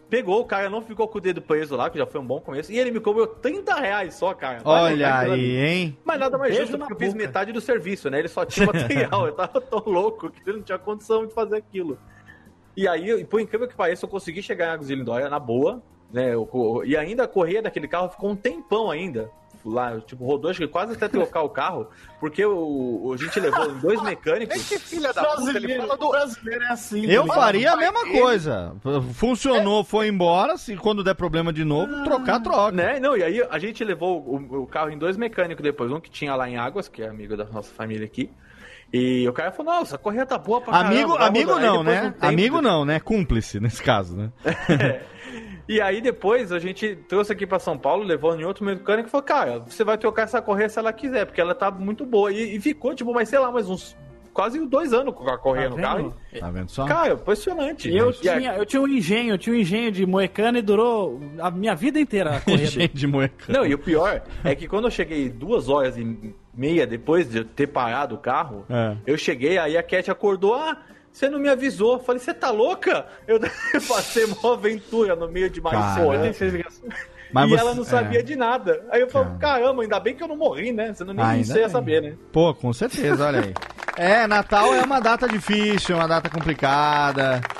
pegou, 0.09 0.41
o 0.41 0.45
cara 0.45 0.69
não 0.69 0.81
ficou 0.81 1.07
com 1.07 1.17
o 1.17 1.21
dedo 1.21 1.41
preso 1.41 1.75
lá, 1.75 1.89
que 1.89 1.97
já 1.97 2.05
foi 2.05 2.19
um 2.19 2.25
bom 2.25 2.39
começo, 2.39 2.71
e 2.71 2.79
ele 2.79 2.91
me 2.91 2.99
cobrou 2.99 3.27
30 3.27 3.75
reais 3.75 4.15
só, 4.15 4.33
cara. 4.33 4.61
Olha 4.63 5.19
aí, 5.19 5.31
ali. 5.31 5.57
hein? 5.57 5.97
Mas 6.03 6.19
nada 6.19 6.37
mais 6.37 6.55
justo, 6.55 6.77
porque 6.77 6.93
eu 6.93 6.97
fiz 6.97 7.13
metade 7.13 7.51
do 7.51 7.61
serviço, 7.61 8.09
né? 8.09 8.19
Ele 8.19 8.27
só 8.27 8.45
tinha 8.45 8.65
material, 8.67 9.27
eu 9.27 9.33
tava 9.33 9.61
tão 9.61 9.83
louco 9.85 10.29
que 10.29 10.41
ele 10.49 10.57
não 10.57 10.63
tinha 10.63 10.77
condição 10.77 11.25
de 11.25 11.33
fazer 11.33 11.57
aquilo. 11.57 11.97
E 12.75 12.87
aí, 12.87 13.25
por 13.25 13.41
incrível 13.41 13.67
que 13.67 13.75
pareça, 13.75 14.05
eu 14.05 14.09
consegui 14.09 14.43
chegar 14.43 14.67
em 14.67 14.69
Águas 14.69 14.87
de 14.87 14.95
Lindóia 14.95 15.29
na 15.29 15.39
boa, 15.39 15.81
né? 16.11 16.31
E 16.85 16.95
ainda 16.95 17.23
a 17.23 17.27
correia 17.27 17.61
daquele 17.61 17.87
carro 17.87 18.09
ficou 18.09 18.29
um 18.29 18.35
tempão 18.35 18.89
ainda. 18.89 19.29
Lá, 19.65 19.99
tipo, 19.99 20.23
rodou, 20.25 20.49
acho 20.49 20.61
que 20.61 20.67
quase 20.67 20.93
até 20.93 21.09
trocar 21.09 21.41
o 21.41 21.49
carro, 21.49 21.89
porque 22.21 22.45
o, 22.45 23.11
a 23.13 23.17
gente 23.17 23.37
levou 23.37 23.69
em 23.69 23.79
dois 23.79 24.01
mecânicos. 24.01 24.65
que 24.69 24.79
filha 24.79 25.11
da 25.11 25.25
puta, 25.25 25.57
ele 25.57 25.75
fala 25.75 25.97
do. 25.97 26.09
brasileiro 26.09 26.63
é 26.63 26.67
assim. 26.71 27.01
Eu 27.05 27.23
tá 27.23 27.23
ligado? 27.23 27.35
faria 27.35 27.71
a 27.73 27.75
mesma 27.75 27.99
ele. 28.07 28.19
coisa. 28.21 28.75
Funcionou, 29.15 29.83
foi 29.83 30.07
embora. 30.07 30.57
Se 30.57 30.77
quando 30.77 31.03
der 31.03 31.15
problema 31.15 31.51
de 31.51 31.65
novo, 31.65 32.01
trocar, 32.05 32.39
troca. 32.39 32.71
Né? 32.71 32.97
Não, 32.99 33.17
e 33.17 33.23
aí 33.23 33.45
a 33.49 33.59
gente 33.59 33.83
levou 33.83 34.21
o, 34.21 34.61
o 34.61 34.67
carro 34.67 34.89
em 34.89 34.97
dois 34.97 35.17
mecânicos 35.17 35.61
depois. 35.61 35.91
Um 35.91 35.99
que 35.99 36.09
tinha 36.09 36.33
lá 36.33 36.47
em 36.49 36.55
Águas, 36.55 36.87
que 36.87 37.01
é 37.01 37.09
amigo 37.09 37.35
da 37.35 37.43
nossa 37.43 37.73
família 37.73 38.05
aqui. 38.05 38.29
E 38.93 39.27
o 39.27 39.33
cara 39.33 39.51
falou, 39.51 39.73
nossa, 39.73 39.95
a 39.97 39.99
correia 39.99 40.25
tá 40.25 40.37
boa 40.37 40.61
pra 40.61 40.77
Amigo, 40.77 41.09
caramba, 41.17 41.25
amigo 41.27 41.51
rodando." 41.51 41.67
Aí 41.67 41.73
não, 41.75 41.83
né? 41.83 41.99
um 42.03 42.11
tempo- 42.11 42.25
Amigo 42.25 42.61
não, 42.61 42.85
né? 42.85 42.99
Cúmplice 43.01 43.59
nesse 43.59 43.83
caso, 43.83 44.15
né? 44.15 44.31
E 45.67 45.81
aí 45.81 45.99
depois 46.01 46.51
a 46.51 46.59
gente 46.59 46.95
trouxe 47.09 47.31
aqui 47.33 47.45
pra 47.45 47.59
São 47.59 47.77
Paulo, 47.77 48.03
levou 48.03 48.33
em 48.39 48.43
outro 48.45 48.63
mecânico 48.63 49.07
e 49.09 49.11
falou, 49.11 49.25
cara, 49.25 49.59
você 49.59 49.83
vai 49.83 49.97
trocar 49.97 50.23
essa 50.23 50.41
correia 50.41 50.69
se 50.69 50.79
ela 50.79 50.93
quiser, 50.93 51.25
porque 51.25 51.41
ela 51.41 51.53
tá 51.53 51.69
muito 51.69 52.05
boa. 52.05 52.31
E, 52.31 52.55
e 52.55 52.59
ficou, 52.59 52.95
tipo, 52.95 53.13
mas 53.13 53.27
sei 53.29 53.39
lá, 53.39 53.51
mais 53.51 53.69
uns 53.69 53.95
quase 54.33 54.63
dois 54.67 54.93
anos 54.93 55.15
com 55.15 55.27
a 55.27 55.35
correia 55.37 55.67
Tá 55.69 55.75
no 55.75 55.81
carro. 55.81 56.13
Tá 56.39 56.51
vendo 56.51 56.69
só? 56.69 56.85
Cara, 56.85 57.13
impressionante. 57.15 57.89
Eu 57.93 58.13
E 58.21 58.29
aí- 58.29 58.37
tinha, 58.39 58.55
eu 58.55 58.65
tinha 58.67 58.81
um 58.81 58.87
engenho, 58.87 59.33
eu 59.33 59.37
tinha 59.37 59.55
um 59.55 59.59
engenho 59.59 59.91
de 59.91 60.05
moecano 60.05 60.57
e 60.59 60.61
durou 60.61 61.19
a 61.39 61.49
minha 61.51 61.73
vida 61.75 61.99
inteira 61.99 62.37
a 62.37 62.39
corrida. 62.41 62.67
Gente 62.69 62.95
de 62.95 63.07
moecano. 63.07 63.57
Não, 63.59 63.65
e 63.65 63.73
o 63.73 63.79
pior 63.79 64.21
é 64.43 64.53
que 64.55 64.67
quando 64.67 64.85
eu 64.85 64.91
cheguei 64.91 65.27
duas 65.27 65.67
horas 65.69 65.97
e 65.97 66.33
meia 66.53 66.85
depois 66.87 67.29
de 67.29 67.39
eu 67.39 67.45
ter 67.45 67.67
parado 67.67 68.13
o 68.15 68.17
carro, 68.19 68.63
É. 68.69 68.95
eu 69.07 69.17
cheguei, 69.17 69.57
aí 69.57 69.75
a 69.75 69.81
Cat 69.83 70.09
acordou, 70.11 70.53
ah, 70.55 70.77
você 71.17 71.29
não 71.29 71.39
me 71.39 71.49
avisou. 71.49 71.99
Falei, 71.99 72.19
você 72.19 72.31
tá 72.33 72.51
louca? 72.51 73.07
Eu 73.27 73.39
passei 73.87 74.25
uma 74.25 74.53
aventura 74.53 75.15
no 75.15 75.27
meio 75.27 75.49
de 75.49 75.59
Cara. 75.59 75.79
Mariçoa. 75.79 76.15
Mas 77.31 77.47
e 77.47 77.49
você- 77.53 77.61
ela 77.61 77.75
não 77.75 77.83
sabia 77.83 78.19
é. 78.19 78.23
de 78.23 78.35
nada. 78.35 78.83
Aí 78.91 79.01
eu 79.01 79.07
Cara. 79.07 79.35
caramba, 79.39 79.81
ainda 79.83 79.99
bem 79.99 80.15
que 80.15 80.23
eu 80.23 80.27
não 80.27 80.37
morri, 80.37 80.71
né? 80.71 80.93
Senão 80.93 81.13
nem 81.13 81.23
Ainda 81.25 81.45
você 81.53 81.59
ia 81.59 81.69
saber, 81.69 82.01
né? 82.01 82.13
Pô, 82.31 82.53
com 82.53 82.71
certeza, 82.73 83.25
olha 83.25 83.41
aí. 83.41 83.53
É, 83.99 84.27
Natal 84.27 84.75
é 84.75 84.83
uma 84.83 84.99
data 84.99 85.27
difícil, 85.27 85.95
é 85.95 85.99
uma 85.99 86.07
data 86.07 86.29
complicada. 86.29 87.41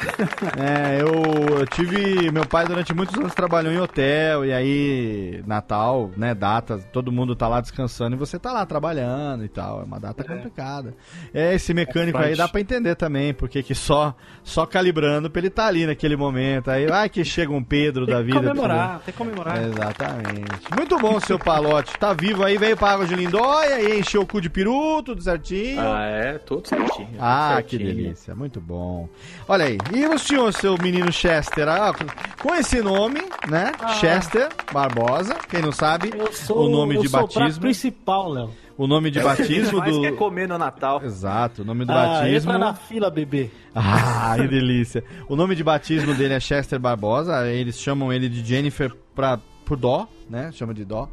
É, 0.56 1.02
eu, 1.02 1.58
eu 1.60 1.66
tive. 1.68 2.32
Meu 2.32 2.46
pai 2.46 2.66
durante 2.68 2.94
muitos 2.94 3.16
anos 3.18 3.34
trabalhou 3.34 3.72
em 3.74 3.80
hotel, 3.80 4.46
e 4.46 4.54
aí, 4.54 5.44
Natal, 5.48 6.12
né, 6.16 6.34
data, 6.36 6.78
todo 6.92 7.12
mundo 7.12 7.36
tá 7.36 7.48
lá 7.48 7.60
descansando 7.62 8.16
e 8.16 8.20
você 8.20 8.38
tá 8.40 8.52
lá 8.52 8.66
trabalhando 8.66 9.44
e 9.46 9.50
tal. 9.50 9.82
É 9.82 9.84
uma 9.84 10.00
data 10.00 10.24
complicada. 10.24 10.94
É, 11.34 11.54
esse 11.56 11.74
mecânico 11.74 12.18
aí 12.18 12.36
dá 12.36 12.48
pra 12.48 12.62
entender 12.62 12.96
também, 12.96 13.34
porque 13.34 13.62
que 13.64 13.74
só, 13.76 14.16
só 14.44 14.66
calibrando 14.66 15.30
pra 15.30 15.40
ele 15.40 15.50
tá 15.50 15.66
ali 15.68 15.86
naquele 15.86 16.16
momento. 16.16 16.70
Aí 16.70 16.86
vai 16.88 17.10
que 17.10 17.24
chega 17.26 17.52
um 17.52 17.64
Pedro 17.64 18.06
da 18.06 18.18
Tem 18.18 18.26
que 18.28 18.32
vida. 18.34 18.40
pra 18.42 18.50
comemorar, 18.50 19.00
tem 19.00 19.12
que 19.12 19.18
comemorar. 19.18 19.57
Exatamente. 19.66 20.76
Muito 20.76 20.98
bom, 21.00 21.20
seu 21.20 21.38
Palote. 21.40 21.98
Tá 21.98 22.14
vivo 22.14 22.44
aí, 22.44 22.58
veio 22.58 22.76
pra 22.78 22.92
Água 22.92 23.06
de 23.06 23.16
Lindóia 23.16 23.82
e 23.82 24.00
encheu 24.00 24.22
o 24.22 24.26
cu 24.26 24.40
de 24.42 24.50
peru, 24.50 25.02
tudo 25.04 25.22
certinho. 25.22 25.82
Ah, 25.82 26.06
é, 26.06 26.38
tudo 26.38 26.68
certinho. 26.68 27.08
tudo 27.08 27.18
Ah, 27.20 27.62
que 27.66 27.78
certinho. 27.78 27.96
delícia, 27.96 28.36
muito 28.36 28.60
bom. 28.60 29.08
Olha 29.48 29.66
aí, 29.66 29.78
e 29.94 30.06
o 30.06 30.18
senhor, 30.20 30.52
seu 30.54 30.78
menino 30.78 31.12
Chester, 31.12 31.68
ah, 31.68 31.94
com 32.42 32.56
esse 32.56 32.82
nome, 32.82 33.22
né? 33.50 33.72
Chester 34.00 34.50
Barbosa, 34.72 35.36
quem 35.50 35.62
não 35.62 35.72
sabe, 35.72 36.12
Eu 36.18 36.32
sou 36.34 36.68
o 36.68 36.70
nome 36.70 36.96
eu 36.96 37.02
de 37.02 37.10
sou 37.10 37.20
o 37.22 37.24
prato 37.24 37.40
batismo, 37.40 37.62
principal, 37.62 38.30
Léo. 38.30 38.50
o 38.78 38.88
nome 38.88 39.10
de 39.12 39.20
batismo 39.20 39.80
Mas 39.80 39.94
do... 39.96 40.02
quer 40.02 40.16
comer 40.16 40.48
no 40.48 40.58
Natal. 40.58 41.02
Exato, 41.04 41.62
o 41.62 41.66
nome 41.66 41.86
do 41.86 41.92
Ah, 41.92 42.20
batismo... 42.20 42.52
entra 42.52 42.58
na 42.58 42.74
fila, 42.74 43.10
bebê. 43.10 43.50
Ah, 43.74 44.36
que 44.38 44.48
delícia. 44.48 45.04
O 45.28 45.36
nome 45.36 45.56
de 45.56 45.64
batismo 45.64 46.14
dele 46.14 46.34
é 46.34 46.40
Chester 46.40 46.80
Barbosa, 46.80 47.48
eles 47.48 47.80
chamam 47.80 48.12
ele 48.12 48.28
de 48.30 48.44
Jennifer 48.44 48.92
pra, 49.16 49.40
por 49.68 49.78
dó, 49.78 50.08
né? 50.30 50.50
Chama 50.54 50.74
de 50.74 50.86
dó, 50.86 51.10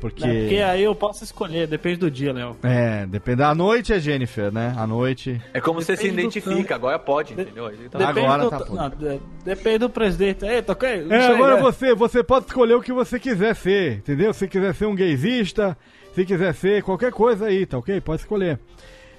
porque... 0.00 0.26
Né? 0.26 0.40
Porque 0.42 0.56
aí 0.56 0.82
eu 0.82 0.94
posso 0.94 1.22
escolher, 1.22 1.66
depende 1.66 1.98
do 1.98 2.10
dia, 2.10 2.32
Léo. 2.32 2.56
É, 2.62 3.04
depende. 3.06 3.36
Da 3.38 3.54
noite 3.54 3.92
é 3.92 4.00
Jennifer, 4.00 4.50
né? 4.52 4.74
À 4.76 4.86
noite. 4.86 5.40
É 5.52 5.60
como 5.60 5.80
você 5.82 5.96
se 5.96 6.04
Depende 6.04 6.16
do 6.16 6.20
identifica, 6.20 6.62
canto. 6.62 6.72
agora 6.74 6.98
pode, 6.98 7.32
entendeu? 7.34 7.64
Tá- 7.90 7.98
Depende 7.98 8.26
Agora 8.26 8.42
do, 8.44 8.50
tá 8.50 8.64
não, 8.70 8.88
de- 8.88 9.20
depende 9.44 9.78
do 9.78 9.90
presidente. 9.90 10.40
Tá 10.62 10.72
ok? 10.72 11.02
Não 11.04 11.14
É, 11.16 11.26
agora 11.34 11.56
né? 11.56 11.60
você, 11.62 11.94
você 11.94 12.22
pode 12.24 12.46
escolher 12.46 12.74
o 12.74 12.80
que 12.82 12.92
você 12.92 13.20
quiser 13.20 13.54
ser, 13.54 13.98
entendeu? 13.98 14.32
Se 14.32 14.48
quiser 14.48 14.74
ser 14.74 14.86
um 14.86 14.94
gaysista, 14.94 15.76
se 16.14 16.24
quiser 16.24 16.54
ser 16.54 16.82
qualquer 16.82 17.12
coisa 17.12 17.46
aí, 17.46 17.66
tá 17.66 17.76
ok? 17.78 18.00
Pode 18.00 18.22
escolher. 18.22 18.58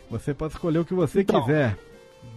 Você 0.10 0.34
pode 0.34 0.54
escolher 0.54 0.80
o 0.80 0.86
que 0.86 0.94
você 0.94 1.22
Então, 1.22 1.40
quiser. 1.42 1.78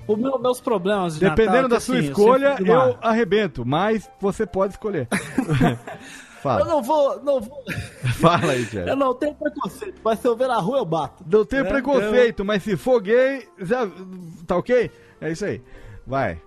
Os 0.07 0.19
meu, 0.19 0.39
meus 0.39 0.61
problemas 0.61 1.15
de 1.15 1.21
Dependendo 1.21 1.53
Natal 1.63 1.65
é 1.65 1.69
da 1.71 1.81
sua 1.81 1.97
assim, 1.97 2.09
escolha, 2.09 2.57
eu 2.61 2.75
uma- 2.75 2.99
arrebento, 3.01 3.65
mas 3.65 4.09
você 4.21 4.45
pode 4.47 4.75
escolher. 4.75 5.09
Eu 6.45 6.51
Fala. 6.59 6.65
não 6.67 6.83
vou, 6.83 7.23
não 7.23 7.41
vou. 7.41 7.65
Fala 8.21 8.53
aí, 8.53 8.61
Eu 8.63 8.67
Jennifer. 8.67 8.97
não 8.97 9.15
tenho 9.15 9.35
preconceito, 9.35 10.01
mas 10.05 10.19
se 10.19 10.29
eu 10.29 10.37
ver 10.37 10.49
na 10.49 10.59
rua 10.59 10.79
eu 10.79 10.85
bato. 10.85 11.25
Não 11.31 11.45
tem 11.45 11.61
É, 11.61 11.65
preconceito, 11.65 12.45
mas 12.45 12.63
se 12.63 12.77
for 12.77 13.01
gay, 13.01 13.49
já, 13.59 13.89
tá 14.47 14.57
ok? 14.57 14.91
É 15.21 15.31
isso 15.33 15.45
aí. 15.45 15.63
Vai. 16.07 16.41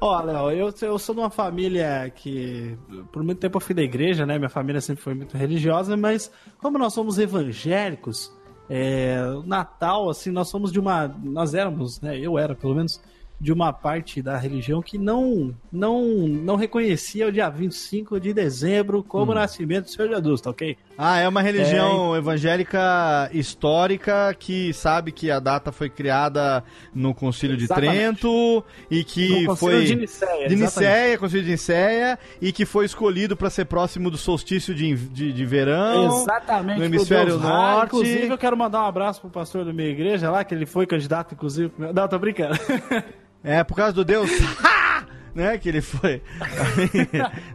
Ó, 0.00 0.20
Léo, 0.20 0.50
eu, 0.50 0.74
eu 0.82 0.98
sou 0.98 1.14
de 1.14 1.20
uma 1.20 1.30
família 1.30 2.10
que 2.14 2.76
por 3.12 3.22
muito 3.22 3.38
tempo 3.38 3.56
eu 3.56 3.60
fui 3.60 3.74
da 3.74 3.82
igreja, 3.82 4.26
né? 4.26 4.36
Minha 4.38 4.48
família 4.50 4.80
sempre 4.80 5.02
foi 5.02 5.14
muito 5.14 5.36
religiosa, 5.36 5.96
mas 5.96 6.30
como 6.58 6.76
nós 6.78 6.92
somos 6.92 7.18
evangélicos, 7.18 8.32
é, 8.68 9.16
Natal, 9.46 10.10
assim, 10.10 10.30
nós 10.30 10.48
somos 10.48 10.70
de 10.72 10.78
uma. 10.80 11.06
Nós 11.22 11.54
éramos, 11.54 12.00
né? 12.00 12.18
Eu 12.18 12.36
era, 12.38 12.54
pelo 12.54 12.74
menos, 12.74 13.00
de 13.38 13.52
uma 13.52 13.72
parte 13.72 14.22
da 14.22 14.36
religião 14.36 14.80
que 14.80 14.96
não 14.96 15.54
não, 15.70 16.02
não 16.26 16.56
reconhecia 16.56 17.28
o 17.28 17.32
dia 17.32 17.50
25 17.50 18.18
de 18.18 18.32
dezembro 18.32 19.02
como 19.02 19.34
nascimento 19.34 19.84
do 19.84 19.90
Senhor 19.90 20.08
Jesus, 20.08 20.40
tá 20.40 20.50
ok? 20.50 20.76
Ah, 20.96 21.18
é 21.18 21.28
uma 21.28 21.42
religião 21.42 22.16
evangélica 22.16 23.28
histórica 23.32 24.34
que 24.38 24.72
sabe 24.72 25.12
que 25.12 25.30
a 25.30 25.38
data 25.38 25.70
foi 25.70 25.90
criada 25.90 26.64
no 26.94 27.14
Concílio 27.14 27.56
de. 27.56 27.66
Trento 27.68 28.64
e 28.90 29.04
que 29.04 29.44
foi 29.56 29.84
de 29.84 29.96
Nicéia, 29.96 30.48
de. 30.48 30.56
Nicéia, 30.56 31.18
Concílio 31.18 31.44
de 31.44 31.50
Nicéia 31.50 32.18
e 32.40 32.50
que 32.52 32.64
foi 32.64 32.86
escolhido 32.86 33.36
para 33.36 33.50
ser 33.50 33.66
próximo 33.66 34.10
do 34.10 34.16
solstício 34.16 34.74
de, 34.74 34.94
de, 34.94 35.32
de 35.32 35.44
verão. 35.44 36.22
Exatamente. 36.22 36.78
no 36.78 36.84
hemisfério 36.84 37.36
Ra. 37.36 37.48
norte. 37.48 37.86
Inclusive, 37.86 38.28
eu 38.28 38.38
quero 38.38 38.56
mandar 38.56 38.82
um 38.82 38.86
abraço 38.86 39.20
pro 39.20 39.28
pastor 39.28 39.64
da 39.64 39.72
minha 39.72 39.88
igreja 39.88 40.30
lá, 40.30 40.44
que 40.44 40.54
ele 40.54 40.64
foi 40.64 40.86
candidato, 40.86 41.34
inclusive. 41.34 41.70
Não, 41.76 42.08
tô 42.08 42.18
brincando. 42.18 42.56
É, 43.46 43.62
por 43.64 43.76
causa 43.76 43.92
do 43.92 44.04
Deus. 44.04 44.28
né? 45.34 45.56
Que 45.58 45.68
ele 45.68 45.80
foi. 45.80 46.20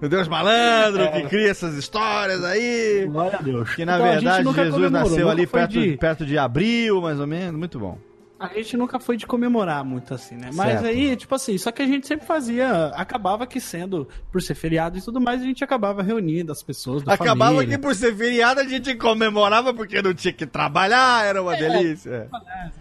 o 0.02 0.08
Deus 0.08 0.28
malandro 0.28 1.12
que 1.12 1.24
cria 1.24 1.50
essas 1.50 1.76
histórias 1.76 2.44
aí. 2.44 3.06
Glória 3.08 3.38
a 3.38 3.42
Deus. 3.42 3.76
Que 3.76 3.84
na 3.84 3.96
Então, 3.98 4.12
verdade 4.12 4.54
Jesus 4.54 4.92
nasceu 4.92 5.30
ali 5.30 5.46
perto 5.46 5.72
de- 5.72 5.98
perto 5.98 6.26
de 6.26 6.38
abril, 6.38 7.02
mais 7.02 7.20
ou 7.20 7.28
menos. 7.28 7.60
Muito 7.60 7.78
bom. 7.78 7.98
A 8.42 8.48
gente 8.56 8.76
nunca 8.76 9.00
foi 9.00 9.18
de 9.18 9.28
comemorar 9.28 9.86
muito 9.86 10.16
assim, 10.16 10.36
né? 10.36 10.50
Mas 10.54 10.80
Certo. 10.80 10.86
aí, 10.88 11.16
tipo 11.16 11.36
assim, 11.36 11.58
só 11.60 11.72
que 11.72 11.82
a 11.84 11.86
gente 11.86 12.08
sempre 12.08 12.26
fazia, 12.26 12.88
acabava 12.96 13.46
que 13.46 13.60
sendo, 13.62 14.08
por 14.32 14.42
ser 14.42 14.56
feriado 14.56 14.98
e 14.98 15.02
tudo 15.02 15.22
mais, 15.22 15.42
a 15.42 15.46
gente 15.46 15.64
acabava 15.64 16.02
reunindo 16.02 16.52
as 16.52 16.64
pessoas 16.64 17.04
da 17.04 17.14
Acabava 17.14 17.54
família. 17.58 17.78
que 17.78 17.82
por 17.82 17.94
ser 17.94 18.16
feriado 18.16 18.60
a 18.60 18.64
gente 18.68 18.96
comemorava 18.96 19.74
porque 19.76 20.02
não 20.02 20.12
tinha 20.14 20.34
que 20.34 20.48
trabalhar, 20.48 21.24
era 21.24 21.40
uma 21.42 21.56
delícia. 21.56 22.30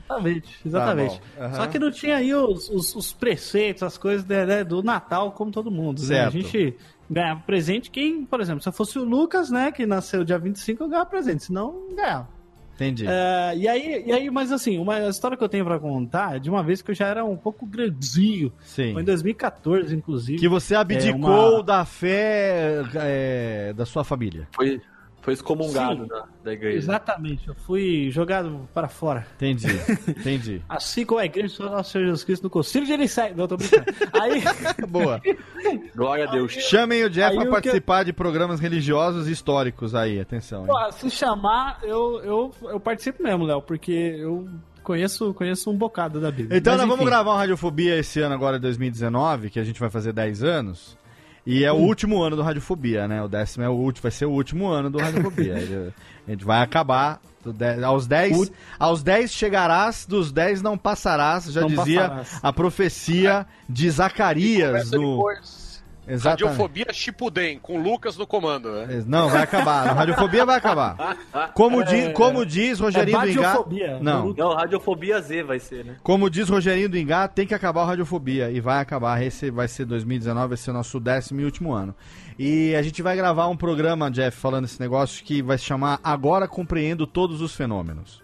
Exatamente, 0.08 0.48
exatamente. 0.64 1.20
Tá. 1.36 1.44
Aham. 1.44 1.54
Só 1.54 1.66
que 1.66 1.78
não 1.78 1.90
tinha 1.90 2.16
aí 2.16 2.34
os, 2.34 2.70
os, 2.70 2.94
os 2.96 3.12
preceitos, 3.12 3.82
as 3.82 3.98
coisas 3.98 4.24
né, 4.26 4.46
né, 4.46 4.64
do 4.64 4.82
Natal, 4.82 5.30
como 5.32 5.50
todo 5.50 5.70
mundo. 5.70 5.98
Né? 6.00 6.20
A 6.20 6.30
Certo. 6.30 6.32
gente 6.32 6.76
ganhava 7.10 7.40
presente. 7.40 7.90
Quem, 7.90 8.24
por 8.24 8.40
exemplo, 8.40 8.62
se 8.62 8.68
eu 8.68 8.72
fosse 8.72 8.98
o 8.98 9.04
Lucas, 9.04 9.50
né, 9.50 9.70
que 9.70 9.84
nasceu 9.84 10.24
dia 10.24 10.38
25, 10.38 10.82
eu 10.84 10.88
ganhava 10.88 11.08
presente, 11.10 11.44
senão 11.44 11.84
não 11.88 11.94
ganhava. 11.96 12.39
Entendi. 12.80 13.04
É, 13.06 13.52
e, 13.56 13.68
aí, 13.68 14.04
e 14.06 14.12
aí, 14.12 14.30
mas 14.30 14.50
assim, 14.50 14.78
uma 14.78 15.06
história 15.08 15.36
que 15.36 15.44
eu 15.44 15.48
tenho 15.50 15.66
pra 15.66 15.78
contar 15.78 16.36
é 16.36 16.38
de 16.38 16.48
uma 16.48 16.62
vez 16.62 16.80
que 16.80 16.90
eu 16.90 16.94
já 16.94 17.06
era 17.08 17.22
um 17.24 17.36
pouco 17.36 17.66
grandinho. 17.66 18.50
Sim. 18.62 18.94
Foi 18.94 19.02
em 19.02 19.04
2014, 19.04 19.94
inclusive. 19.94 20.38
Que 20.38 20.48
você 20.48 20.74
abdicou 20.74 21.30
É 21.30 21.50
uma- 21.56 21.62
da 21.62 21.84
fé 21.84 22.82
é, 22.94 23.72
da 23.74 23.84
sua 23.84 24.02
família. 24.02 24.48
Foi, 24.54 24.80
foi 25.22 25.34
excomungado 25.34 26.02
Sim. 26.02 26.08
da, 26.08 26.24
da 26.44 26.52
igreja. 26.52 26.78
Exatamente, 26.78 27.46
eu 27.48 27.54
fui 27.54 28.10
jogado 28.10 28.68
para 28.72 28.88
fora. 28.88 29.26
Entendi. 29.36 29.66
Entendi. 30.08 30.62
Assim 30.68 31.04
como 31.04 31.20
a 31.20 31.26
igreja 31.26 31.58
do 31.62 31.70
nosso 31.70 31.90
Senhor 31.92 32.04
Jesus 32.04 32.24
Cristo 32.24 32.42
no 32.44 32.50
Concílio 32.50 32.86
de 32.86 32.96
Nicéia. 32.96 33.34
Não, 33.36 33.46
tô 33.46 33.56
brincando. 33.56 33.84
Aí, 34.12 34.42
Boa. 34.88 35.20
Glória 35.94 36.26
a 36.28 36.30
Deus. 36.30 36.52
Chamem 36.52 37.04
o 37.04 37.10
Jeff 37.10 37.36
Aí 37.36 37.44
que- 37.44 37.50
participar 37.50 38.04
de 38.04 38.12
programas 38.12 38.60
religiosos 38.60 39.28
e 39.28 39.32
históricos 39.32 39.94
aí. 39.94 40.18
Atenção. 40.20 40.64
pô, 40.66 40.92
se 40.92 41.10
chamar, 41.10 41.78
eu, 41.82 42.20
eu, 42.22 42.54
eu 42.62 42.80
participo 42.80 43.22
mesmo, 43.22 43.44
Léo, 43.44 43.60
porque 43.62 43.92
eu 43.92 44.48
conheço, 44.82 45.34
conheço 45.34 45.70
um 45.70 45.76
bocado 45.76 46.20
da 46.20 46.30
Bíblia. 46.30 46.56
Então 46.58 46.72
Mas, 46.72 46.80
nós 46.80 46.88
vamos 46.88 47.02
enfim. 47.02 47.10
gravar 47.10 47.34
um 47.34 47.36
Radiofobia 47.36 47.96
esse 47.98 48.20
ano 48.20 48.34
agora, 48.34 48.58
2019, 48.58 49.50
que 49.50 49.60
a 49.60 49.64
gente 49.64 49.78
vai 49.78 49.90
fazer 49.90 50.12
10 50.12 50.42
anos. 50.42 50.98
E 51.46 51.64
é 51.64 51.72
o 51.72 51.76
último 51.76 52.22
ano 52.22 52.36
do 52.36 52.42
Radiofobia, 52.42 53.08
né? 53.08 53.22
O 53.22 53.28
décimo 53.28 53.64
é 53.64 53.68
o 53.68 53.72
último, 53.72 54.02
vai 54.02 54.10
ser 54.12 54.26
o 54.26 54.30
último 54.30 54.68
ano 54.68 54.90
do 54.90 54.98
Radiofobia. 54.98 55.54
Ele- 55.58 55.92
a 56.28 56.30
gente 56.30 56.44
vai 56.44 56.62
acabar 56.62 57.20
dez- 57.44 57.82
aos 57.82 58.06
10, 58.06 58.52
aos 58.78 59.02
10 59.02 59.32
chegarás, 59.32 60.06
dos 60.06 60.30
10 60.30 60.62
não 60.62 60.76
passarás, 60.78 61.44
já 61.46 61.62
Não 61.62 61.68
dizia 61.68 62.02
passarás. 62.08 62.38
a 62.42 62.52
profecia 62.52 63.46
de 63.68 63.90
Zacarias 63.90 64.90
no 64.90 65.16
depois. 65.16 65.59
Exatamente. 66.08 66.44
Radiofobia 66.44 66.86
Chipuden, 66.92 67.58
com 67.58 67.80
Lucas 67.80 68.16
no 68.16 68.26
comando. 68.26 68.70
Né? 68.72 69.04
Não, 69.06 69.28
vai 69.28 69.42
acabar. 69.42 69.88
A 69.88 69.92
Radiofobia 69.92 70.44
vai 70.44 70.56
acabar. 70.56 71.16
Como, 71.54 71.84
di- 71.84 72.12
como 72.14 72.44
diz 72.44 72.80
Rogerinho 72.80 73.16
é 73.18 73.20
do 73.26 73.30
Engá. 73.30 73.40
badiofobia. 73.42 73.98
Não. 74.00 74.34
Não, 74.36 74.54
Radiofobia 74.54 75.20
Z 75.20 75.42
vai 75.44 75.58
ser, 75.60 75.84
né? 75.84 75.96
Como 76.02 76.28
diz 76.28 76.48
Rogerinho 76.48 76.88
do 76.88 76.98
Engá, 76.98 77.28
tem 77.28 77.46
que 77.46 77.54
acabar 77.54 77.82
o 77.82 77.86
Radiofobia. 77.86 78.50
E 78.50 78.60
vai 78.60 78.80
acabar. 78.80 79.22
Esse 79.22 79.50
vai 79.50 79.68
ser 79.68 79.84
2019, 79.84 80.48
vai 80.48 80.56
ser 80.56 80.70
o 80.70 80.74
nosso 80.74 80.98
décimo 80.98 81.40
e 81.40 81.44
último 81.44 81.72
ano. 81.72 81.94
E 82.38 82.74
a 82.74 82.82
gente 82.82 83.02
vai 83.02 83.14
gravar 83.14 83.46
um 83.48 83.56
programa, 83.56 84.10
Jeff, 84.10 84.36
falando 84.36 84.64
esse 84.64 84.80
negócio 84.80 85.22
que 85.22 85.42
vai 85.42 85.58
se 85.58 85.64
chamar 85.64 86.00
Agora 86.02 86.48
Compreendo 86.48 87.06
Todos 87.06 87.40
os 87.40 87.54
Fenômenos. 87.54 88.22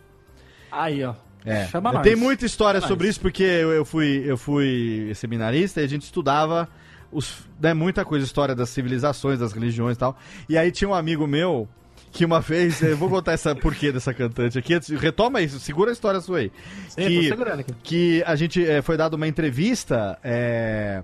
Aí, 0.73 1.05
ó. 1.05 1.15
É. 1.45 1.67
Chama. 1.67 2.01
Tem 2.03 2.17
muita 2.17 2.45
história 2.45 2.81
Chama 2.81 2.89
sobre 2.89 3.07
nós. 3.07 3.13
isso, 3.15 3.21
porque 3.21 3.45
eu, 3.45 3.71
eu 3.73 3.85
fui, 3.85 4.25
eu 4.27 4.37
fui 4.37 5.13
seminarista 5.15 5.81
e 5.81 5.85
a 5.85 5.89
gente 5.89 6.03
estudava 6.03 6.69
os, 7.17 7.49
né, 7.61 7.73
muita 7.73 8.05
coisa, 8.05 8.25
história 8.25 8.55
das 8.55 8.69
civilizações, 8.69 9.39
das 9.39 9.53
religiões 9.53 9.97
e 9.97 9.99
tal. 9.99 10.19
E 10.49 10.59
aí 10.59 10.71
tinha 10.71 10.89
um 10.89 10.95
amigo 10.95 11.27
meu 11.27 11.67
que 12.13 12.25
uma 12.25 12.41
vez, 12.41 12.83
eu 12.83 12.97
vou 12.97 13.09
contar 13.09 13.33
essa 13.33 13.55
porquê 13.55 13.91
dessa 13.91 14.13
cantante 14.13 14.59
aqui, 14.59 14.79
retoma 14.97 15.41
isso, 15.41 15.59
segura 15.59 15.91
a 15.91 15.93
história 15.93 16.21
sua 16.21 16.39
aí. 16.39 16.53
Sim, 16.89 17.07
que, 17.07 17.33
aqui. 17.33 17.75
que 17.83 18.25
a 18.27 18.37
gente 18.37 18.65
eh, 18.65 18.81
foi 18.81 18.97
dado 18.97 19.15
uma 19.15 19.27
entrevista, 19.27 20.19
é, 20.23 21.03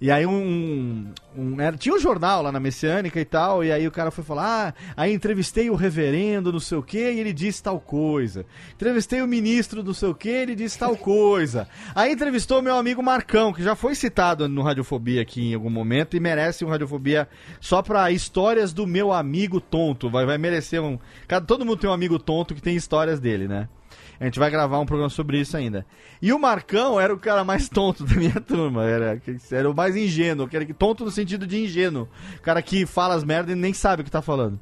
e 0.00 0.10
aí 0.10 0.24
um, 0.26 1.12
um- 1.36 1.60
era- 1.60 1.76
tinha 1.76 1.94
um 1.94 1.98
jornal 1.98 2.42
lá 2.42 2.52
na 2.52 2.60
Messiânica 2.60 3.18
e 3.20 3.24
tal, 3.24 3.64
e 3.64 3.72
aí 3.72 3.86
o 3.86 3.90
cara 3.90 4.10
foi 4.10 4.22
falar, 4.22 4.74
ah, 4.78 4.92
aí 4.96 5.12
entrevistei 5.12 5.68
o 5.70 5.74
reverendo, 5.74 6.52
não 6.52 6.60
sei 6.60 6.78
o 6.78 6.82
que, 6.82 6.98
e 6.98 7.18
ele 7.20 7.32
disse 7.32 7.62
tal 7.62 7.80
coisa. 7.80 8.44
Entrevistei 8.74 9.20
o 9.22 9.26
ministro, 9.26 9.82
não 9.82 9.92
sei 9.94 10.08
o 10.08 10.14
que, 10.14 10.28
ele 10.28 10.54
disse 10.54 10.78
tal 10.78 10.96
coisa. 10.96 11.68
Aí 11.94 12.12
entrevistou 12.12 12.62
meu 12.62 12.76
amigo 12.76 13.02
Marcão, 13.02 13.52
que 13.52 13.62
já 13.62 13.74
foi 13.74 13.94
citado 13.94 14.48
no 14.48 14.62
Radiofobia 14.62 15.22
aqui 15.22 15.50
em 15.50 15.54
algum 15.54 15.70
momento 15.70 16.16
e 16.16 16.20
merece 16.20 16.64
um 16.64 16.68
Radiofobia 16.68 17.28
só 17.60 17.82
pra 17.82 18.10
histórias 18.10 18.72
do 18.72 18.86
meu 18.86 19.12
amigo 19.12 19.60
tonto. 19.60 20.08
Vai, 20.08 20.24
vai 20.24 20.38
merecer 20.38 20.80
um. 20.82 20.98
Cada, 21.26 21.44
todo 21.44 21.64
mundo 21.64 21.78
tem 21.78 21.90
um 21.90 21.92
amigo 21.92 22.18
tonto 22.18 22.54
que 22.54 22.62
tem 22.62 22.76
histórias 22.76 23.18
dele, 23.20 23.48
né? 23.48 23.68
A 24.20 24.24
gente 24.24 24.38
vai 24.38 24.50
gravar 24.50 24.80
um 24.80 24.86
programa 24.86 25.10
sobre 25.10 25.40
isso 25.40 25.56
ainda. 25.56 25.86
E 26.20 26.32
o 26.32 26.38
Marcão 26.38 27.00
era 27.00 27.14
o 27.14 27.18
cara 27.18 27.44
mais 27.44 27.68
tonto 27.68 28.04
da 28.04 28.14
minha 28.16 28.40
turma. 28.40 28.84
Era, 28.84 29.20
era 29.52 29.70
o 29.70 29.74
mais 29.74 29.94
ingênuo. 29.96 30.48
Que- 30.48 30.74
tonto 30.74 31.04
no 31.04 31.10
sentido 31.10 31.46
de 31.46 31.62
ingênuo. 31.62 32.08
Cara 32.42 32.60
que 32.60 32.84
fala 32.84 33.14
as 33.14 33.22
merdas 33.22 33.54
e 33.56 33.58
nem 33.58 33.72
sabe 33.72 34.02
o 34.02 34.04
que 34.04 34.10
tá 34.10 34.20
falando. 34.20 34.58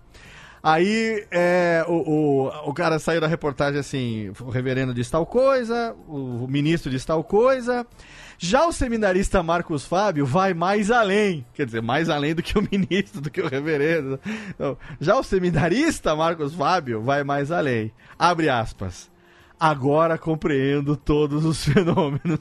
Aí 0.62 1.24
é, 1.30 1.84
o, 1.86 1.92
o, 1.92 2.70
o 2.70 2.74
cara 2.74 2.98
saiu 2.98 3.20
da 3.20 3.26
reportagem 3.26 3.78
assim: 3.78 4.32
o 4.40 4.50
reverendo 4.50 4.92
diz 4.92 5.08
tal 5.08 5.24
coisa, 5.24 5.94
o, 6.08 6.44
o 6.44 6.48
ministro 6.48 6.90
diz 6.90 7.04
tal 7.04 7.22
coisa. 7.22 7.86
Já 8.38 8.66
o 8.66 8.72
seminarista 8.72 9.42
Marcos 9.42 9.86
Fábio 9.86 10.26
vai 10.26 10.52
mais 10.52 10.90
além. 10.90 11.46
Quer 11.54 11.64
dizer, 11.66 11.80
mais 11.80 12.08
além 12.10 12.34
do 12.34 12.42
que 12.42 12.58
o 12.58 12.62
ministro, 12.70 13.20
do 13.20 13.30
que 13.30 13.40
o 13.40 13.48
reverendo. 13.48 14.20
Não. 14.58 14.76
Já 15.00 15.16
o 15.16 15.22
seminarista 15.22 16.14
Marcos 16.14 16.52
Fábio 16.52 17.00
vai 17.00 17.24
mais 17.24 17.50
além. 17.50 17.92
Abre 18.18 18.48
aspas. 18.50 19.08
Agora 19.58 20.18
compreendo 20.18 20.96
todos 20.96 21.44
os 21.44 21.64
fenômenos. 21.64 22.40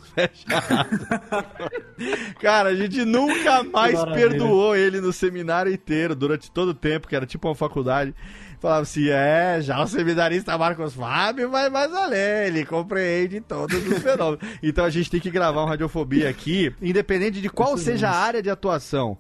Cara, 2.41 2.69
a 2.69 2.75
gente 2.75 3.05
nunca 3.05 3.63
mais 3.63 4.03
perdoou 4.05 4.75
ele 4.75 4.99
no 4.99 5.13
seminário 5.13 5.71
inteiro, 5.71 6.13
durante 6.13 6.51
todo 6.51 6.69
o 6.69 6.73
tempo, 6.73 7.07
que 7.07 7.15
era 7.15 7.25
tipo 7.25 7.47
uma 7.47 7.55
faculdade. 7.55 8.13
Falava 8.59 8.81
assim, 8.81 9.09
é, 9.09 9.59
já 9.61 9.81
o 9.81 9.87
seminarista 9.87 10.57
Marcos 10.57 10.93
Fábio 10.95 11.49
vai 11.49 11.69
mais 11.69 11.93
além, 11.93 12.47
ele 12.47 12.65
compreende 12.65 13.39
todos 13.39 13.75
os 13.85 13.99
fenômenos. 13.99 14.39
Então 14.63 14.83
a 14.83 14.89
gente 14.89 15.09
tem 15.11 15.19
que 15.19 15.29
gravar 15.29 15.63
um 15.63 15.67
Radiofobia 15.67 16.29
aqui, 16.29 16.73
independente 16.81 17.41
de 17.41 17.49
qual 17.49 17.77
seja 17.77 18.09
a 18.09 18.15
área 18.15 18.41
de 18.41 18.49
atuação. 18.49 19.17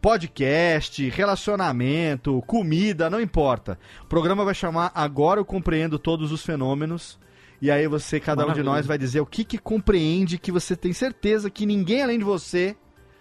Podcast, 0.00 1.08
relacionamento, 1.10 2.42
comida, 2.46 3.10
não 3.10 3.20
importa. 3.20 3.78
O 4.04 4.06
programa 4.06 4.44
vai 4.44 4.54
chamar 4.54 4.90
Agora 4.94 5.40
eu 5.40 5.44
compreendo 5.44 5.98
todos 5.98 6.32
os 6.32 6.42
fenômenos. 6.42 7.18
E 7.60 7.70
aí 7.70 7.86
você, 7.88 8.20
cada 8.20 8.42
um 8.42 8.44
de 8.44 8.48
Maravilha. 8.50 8.70
nós, 8.72 8.86
vai 8.86 8.96
dizer 8.98 9.20
o 9.20 9.26
que 9.26 9.44
que 9.44 9.58
compreende 9.58 10.38
que 10.38 10.52
você 10.52 10.76
tem 10.76 10.92
certeza 10.92 11.50
que 11.50 11.66
ninguém 11.66 12.02
além 12.02 12.18
de 12.18 12.24
você 12.24 12.76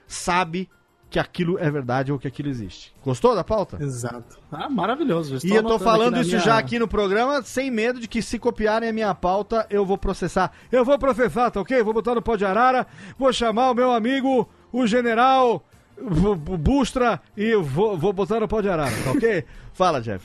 sabe 0.08 0.70
que 1.10 1.18
aquilo 1.20 1.58
é 1.58 1.72
verdade 1.72 2.12
ou 2.12 2.20
que 2.20 2.28
aquilo 2.28 2.50
existe. 2.50 2.94
Gostou 3.04 3.34
da 3.34 3.44
pauta? 3.44 3.82
Exato. 3.82 4.38
Ah, 4.52 4.70
maravilhoso. 4.70 5.40
E 5.46 5.56
eu 5.56 5.64
tô 5.64 5.80
falando 5.80 6.20
isso 6.20 6.32
minha- 6.32 6.42
já 6.42 6.58
aqui 6.58 6.78
no 6.78 6.88
programa, 6.88 7.42
sem 7.42 7.72
medo 7.72 8.00
de 8.00 8.08
que 8.10 8.22
se 8.22 8.38
copiarem 8.38 8.90
a 8.90 8.94
minha 8.94 9.16
pauta, 9.16 9.66
eu 9.70 9.86
vou 9.86 9.98
processar. 9.98 10.52
Eu 10.72 10.84
vou 10.84 11.00
processar, 11.00 11.50
tá 11.50 11.62
ok? 11.62 11.82
Vou 11.82 11.94
botar 11.94 12.14
no 12.14 12.22
pó 12.22 12.36
de 12.36 12.44
arara, 12.46 12.86
vou 13.18 13.32
chamar 13.32 13.72
o 13.72 13.74
meu 13.74 13.92
amigo, 13.92 14.48
o 14.72 14.86
general 14.86 15.66
Bu- 16.00 16.36
Bu- 16.36 16.58
Bustra, 16.58 17.20
e 17.36 17.56
vou, 17.56 17.98
vou 17.98 18.12
botar 18.14 18.40
no 18.42 18.48
pó 18.48 18.60
de 18.62 18.70
arara, 18.70 18.92
tá 19.04 19.12
ok? 19.12 19.46
Fala, 19.74 20.00
Jeff. 20.02 20.24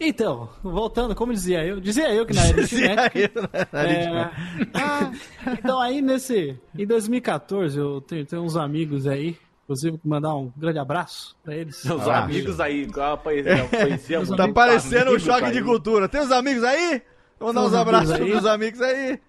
Então, 0.00 0.48
voltando, 0.62 1.14
como 1.14 1.32
dizia 1.32 1.62
eu, 1.64 1.78
dizia 1.78 2.12
eu 2.14 2.24
que 2.24 2.32
na 2.34 2.40
aritmética. 2.42 3.12
eu, 3.18 3.42
né, 3.42 3.66
na 3.70 3.80
aritmética. 3.80 4.32
É, 5.46 5.52
então 5.52 5.78
aí 5.80 6.00
nesse. 6.00 6.58
Em 6.76 6.86
2014, 6.86 7.78
eu 7.78 8.00
tenho, 8.00 8.24
tenho 8.24 8.42
uns 8.42 8.56
amigos 8.56 9.06
aí. 9.06 9.36
Inclusive, 9.64 10.00
mandar 10.04 10.34
um 10.34 10.50
grande 10.56 10.78
abraço 10.80 11.36
pra 11.44 11.54
eles. 11.54 11.84
Os 11.84 12.08
Ah, 12.08 12.24
amigos 12.24 12.58
aí, 12.58 12.82
igual 12.82 13.12
a 13.12 13.16
poesia, 13.16 13.62
a 13.62 13.68
poesia 13.68 14.26
Tá 14.36 14.48
parecendo 14.48 15.14
um 15.14 15.18
choque 15.18 15.44
aí. 15.44 15.52
de 15.52 15.62
cultura. 15.62 16.08
Tem 16.08 16.20
os 16.22 16.32
amigos 16.32 16.64
aí? 16.64 17.00
Vamos 17.38 17.54
dar 17.54 17.60
Tem 17.60 17.68
uns 17.68 17.72
os 17.74 17.78
abraços 17.78 18.10
aí? 18.12 18.30
pros 18.30 18.46
amigos 18.46 18.80
aí. 18.82 19.20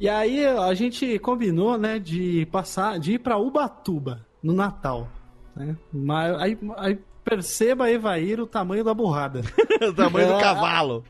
E 0.00 0.08
aí 0.08 0.44
a 0.44 0.74
gente 0.74 1.18
combinou, 1.20 1.78
né, 1.78 1.98
de 2.00 2.44
passar, 2.50 2.98
de 2.98 3.12
ir 3.12 3.18
pra 3.20 3.38
Ubatuba 3.38 4.26
no 4.42 4.52
Natal. 4.52 5.08
Né? 5.54 5.76
Mas 5.92 6.34
aí, 6.40 6.58
aí 6.76 6.98
perceba, 7.26 7.90
Evair, 7.90 8.40
o 8.40 8.46
tamanho 8.46 8.84
da 8.84 8.94
burrada. 8.94 9.40
o 9.82 9.92
tamanho 9.92 10.28
do 10.28 10.34
É. 10.34 10.40
cavalo. 10.40 11.04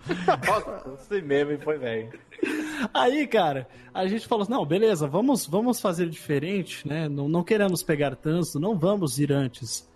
Nossa, 0.47 0.83
esse 0.95 1.23
meme 1.23 1.59
foi 1.59 1.77
velho. 1.77 2.11
Aí, 2.93 3.27
cara, 3.27 3.69
a 3.93 4.07
gente 4.07 4.27
falou 4.27 4.43
assim, 4.43 4.53
não, 4.53 4.65
beleza, 4.65 5.07
vamos, 5.07 5.47
vamos 5.47 5.79
fazer 5.81 6.09
diferente, 6.09 6.87
né? 6.89 7.09
Não, 7.09 7.29
não 7.29 7.45
queremos 7.45 7.83
pegar 7.83 8.17
trânsito, 8.17 8.59
não 8.59 8.77
vamos 8.79 9.19
ir 9.19 9.31
antes. 9.33 9.89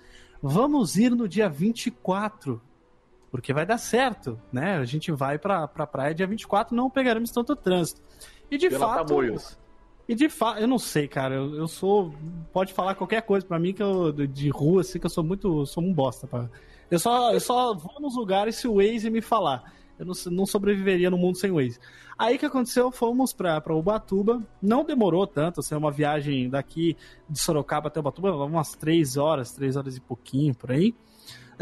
Vamos 0.43 0.97
ir 0.97 1.11
no 1.11 1.27
dia 1.29 1.49
24, 1.49 2.61
porque 3.31 3.53
vai 3.53 3.65
dar 3.67 3.79
certo, 3.79 4.39
né? 4.53 4.77
A 4.77 4.85
gente 4.85 5.11
vai 5.13 5.39
pra, 5.39 5.67
pra 5.69 5.87
praia 5.87 6.15
dia 6.15 6.27
24, 6.27 6.75
não 6.77 6.89
pegaremos 6.91 7.31
tanto 7.31 7.55
trânsito. 7.57 8.01
E 8.51 8.59
de 8.59 8.69
Pela 8.69 8.87
fato... 8.95 9.09
Tamoios. 9.09 9.59
E 10.11 10.15
de 10.17 10.29
fato, 10.29 10.61
eu 10.61 10.67
não 10.67 10.77
sei, 10.77 11.07
cara. 11.07 11.37
Eu, 11.37 11.55
eu 11.55 11.69
sou. 11.69 12.13
Pode 12.53 12.73
falar 12.73 12.97
qualquer 12.97 13.23
coisa 13.23 13.47
pra 13.47 13.61
mim 13.61 13.73
que 13.73 13.81
eu. 13.81 14.11
De, 14.11 14.49
rua, 14.49 14.81
assim, 14.81 14.99
que 14.99 15.07
eu 15.07 15.11
sou 15.11 15.23
muito. 15.23 15.65
Sou 15.67 15.85
um 15.85 15.95
bosta. 15.95 16.27
Pra, 16.27 16.51
eu, 16.91 16.99
só, 16.99 17.33
eu 17.33 17.39
só 17.39 17.73
vou 17.73 18.01
nos 18.01 18.17
lugares 18.17 18.57
se 18.57 18.67
o 18.67 18.79
Waze 18.79 19.09
me 19.09 19.21
falar. 19.21 19.73
Eu 19.97 20.05
não, 20.05 20.15
não 20.33 20.47
sobreviveria 20.47 21.11
no 21.11 21.17
mundo 21.17 21.39
sem 21.39 21.53
Waze. 21.53 21.79
Aí 22.19 22.35
o 22.35 22.39
que 22.41 22.47
aconteceu? 22.47 22.91
Fomos 22.91 23.33
pra, 23.33 23.61
pra 23.61 23.73
Ubatuba. 23.73 24.43
Não 24.61 24.85
demorou 24.85 25.29
tanto, 25.29 25.61
assim, 25.61 25.77
é 25.77 25.79
uma 25.79 25.93
viagem 25.93 26.51
daqui 26.51 26.97
de 27.29 27.39
Sorocaba 27.39 27.87
até 27.87 28.01
Ubatuba, 28.01 28.33
umas 28.45 28.73
três 28.73 29.17
horas, 29.17 29.53
três 29.53 29.77
horas 29.77 29.97
e 29.97 30.01
pouquinho 30.01 30.53
por 30.57 30.73
aí. 30.73 30.93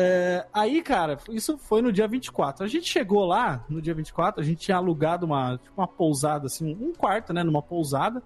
É, 0.00 0.46
aí, 0.54 0.80
cara, 0.80 1.18
isso 1.28 1.58
foi 1.58 1.82
no 1.82 1.92
dia 1.92 2.06
24. 2.06 2.64
A 2.64 2.68
gente 2.68 2.88
chegou 2.88 3.26
lá 3.26 3.64
no 3.68 3.82
dia 3.82 3.92
24, 3.92 4.40
a 4.40 4.44
gente 4.44 4.60
tinha 4.60 4.76
alugado 4.76 5.26
uma, 5.26 5.58
tipo, 5.58 5.72
uma 5.76 5.88
pousada, 5.88 6.46
assim, 6.46 6.76
um 6.80 6.92
quarto, 6.92 7.32
né, 7.32 7.42
numa 7.42 7.60
pousada. 7.60 8.22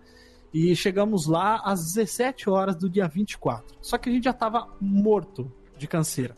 E 0.53 0.77
chegamos 0.77 1.27
lá 1.27 1.63
às 1.65 1.95
17 1.95 2.51
horas 2.51 2.77
do 2.77 2.91
dia 2.91 3.09
24. 3.09 3.65
Só 3.81 3.97
que 3.97 4.11
a 4.11 4.13
gente 4.13 4.25
já 4.25 4.35
tava 4.35 4.69
morto 4.79 5.51
de 5.79 5.89
canseira. 5.89 6.37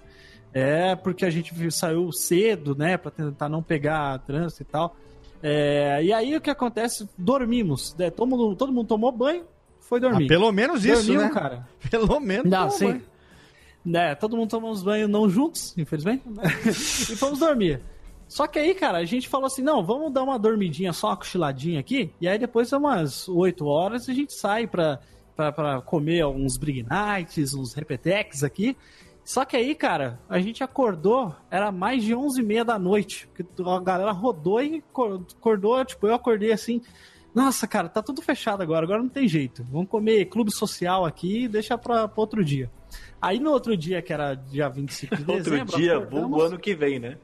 É, 0.53 0.95
porque 0.95 1.25
a 1.25 1.31
gente 1.31 1.53
saiu 1.73 2.13
cedo, 2.13 2.77
né, 2.77 2.97
pra 2.97 3.11
tentar 3.11 3.49
não 3.49 3.61
pegar 3.61 4.21
trânsito 4.21 4.63
e 4.63 4.67
tal. 4.67 4.97
É, 5.43 6.01
e 6.01 6.13
aí 6.13 6.37
o 6.37 6.41
que 6.41 6.49
acontece? 6.49 7.09
Dormimos. 7.19 7.93
né, 7.99 8.09
todo, 8.09 8.29
mundo, 8.29 8.55
todo 8.55 8.73
mundo 8.73 8.87
tomou 8.87 9.11
banho, 9.11 9.45
foi 9.81 9.99
dormir. 9.99 10.27
Ah, 10.27 10.29
pelo 10.29 10.53
menos 10.53 10.85
isso, 10.85 11.07
Dormiu, 11.07 11.23
né? 11.23 11.31
cara. 11.31 11.69
Pelo 11.91 12.21
menos. 12.21 12.49
Não, 12.49 12.71
sim. 12.71 12.87
banho. 12.87 13.03
Né, 13.85 14.15
todo 14.15 14.37
mundo 14.37 14.49
tomou 14.49 14.71
uns 14.71 14.83
banhos 14.83 15.11
não 15.11 15.29
juntos, 15.29 15.77
infelizmente. 15.77 16.23
e 16.67 17.17
fomos 17.17 17.39
dormir. 17.39 17.83
Só 18.27 18.47
que 18.47 18.59
aí, 18.59 18.75
cara, 18.75 18.99
a 18.99 19.05
gente 19.05 19.29
falou 19.29 19.47
assim: 19.47 19.63
não, 19.63 19.85
vamos 19.85 20.11
dar 20.13 20.23
uma 20.23 20.39
dormidinha, 20.39 20.93
só 20.93 21.09
uma 21.09 21.17
cochiladinha 21.17 21.81
aqui. 21.81 22.11
E 22.21 22.27
aí 22.27 22.39
depois, 22.39 22.73
umas 22.73 23.29
8 23.29 23.67
horas, 23.67 24.09
a 24.09 24.15
gente 24.15 24.33
sai 24.33 24.67
pra, 24.67 24.99
pra, 25.37 25.53
pra 25.53 25.81
comer 25.83 26.25
uns 26.27 26.57
Brig 26.57 26.83
Nights, 26.89 27.53
uns 27.53 27.75
Repetex 27.75 28.43
aqui. 28.43 28.75
Só 29.23 29.45
que 29.45 29.57
aí, 29.57 29.75
cara, 29.75 30.19
a 30.29 30.39
gente 30.39 30.63
acordou, 30.65 31.35
era 31.51 31.71
mais 31.73 32.03
de 32.03 32.15
11 32.15 32.41
e 32.41 32.45
meia 32.45 32.65
da 32.65 32.79
noite. 32.79 33.29
A 33.67 33.81
galera 33.81 34.13
rodou 34.13 34.63
e 34.63 34.83
acor- 34.91 35.23
acordou, 35.39 35.85
tipo, 35.85 36.07
eu 36.07 36.15
acordei 36.15 36.53
assim. 36.53 36.81
Nossa, 37.35 37.67
cara, 37.67 37.89
tá 37.89 38.01
tudo 38.03 38.23
fechado 38.23 38.63
agora, 38.63 38.85
agora 38.85 39.03
não 39.03 39.09
tem 39.09 39.27
jeito. 39.27 39.65
Vamos 39.71 39.89
comer 39.89 40.27
clube 40.27 40.51
social 40.55 41.05
aqui 41.05 41.45
e 41.45 41.49
deixa 41.49 41.77
pra, 41.77 42.07
pra 42.07 42.21
outro 42.21 42.45
dia. 42.45 42.71
Aí 43.21 43.39
no 43.41 43.51
outro 43.51 43.77
dia, 43.77 44.01
que 44.03 44.13
era 44.13 44.35
dia 44.35 44.69
25 44.69 45.17
de 45.17 45.23
Outro 45.31 45.51
dezembro, 45.51 45.77
dia, 45.77 45.97
acordamos- 45.97 46.21
vulgo 46.29 46.43
ano 46.43 46.59
que 46.59 46.75
vem, 46.75 46.99
né? 46.99 47.17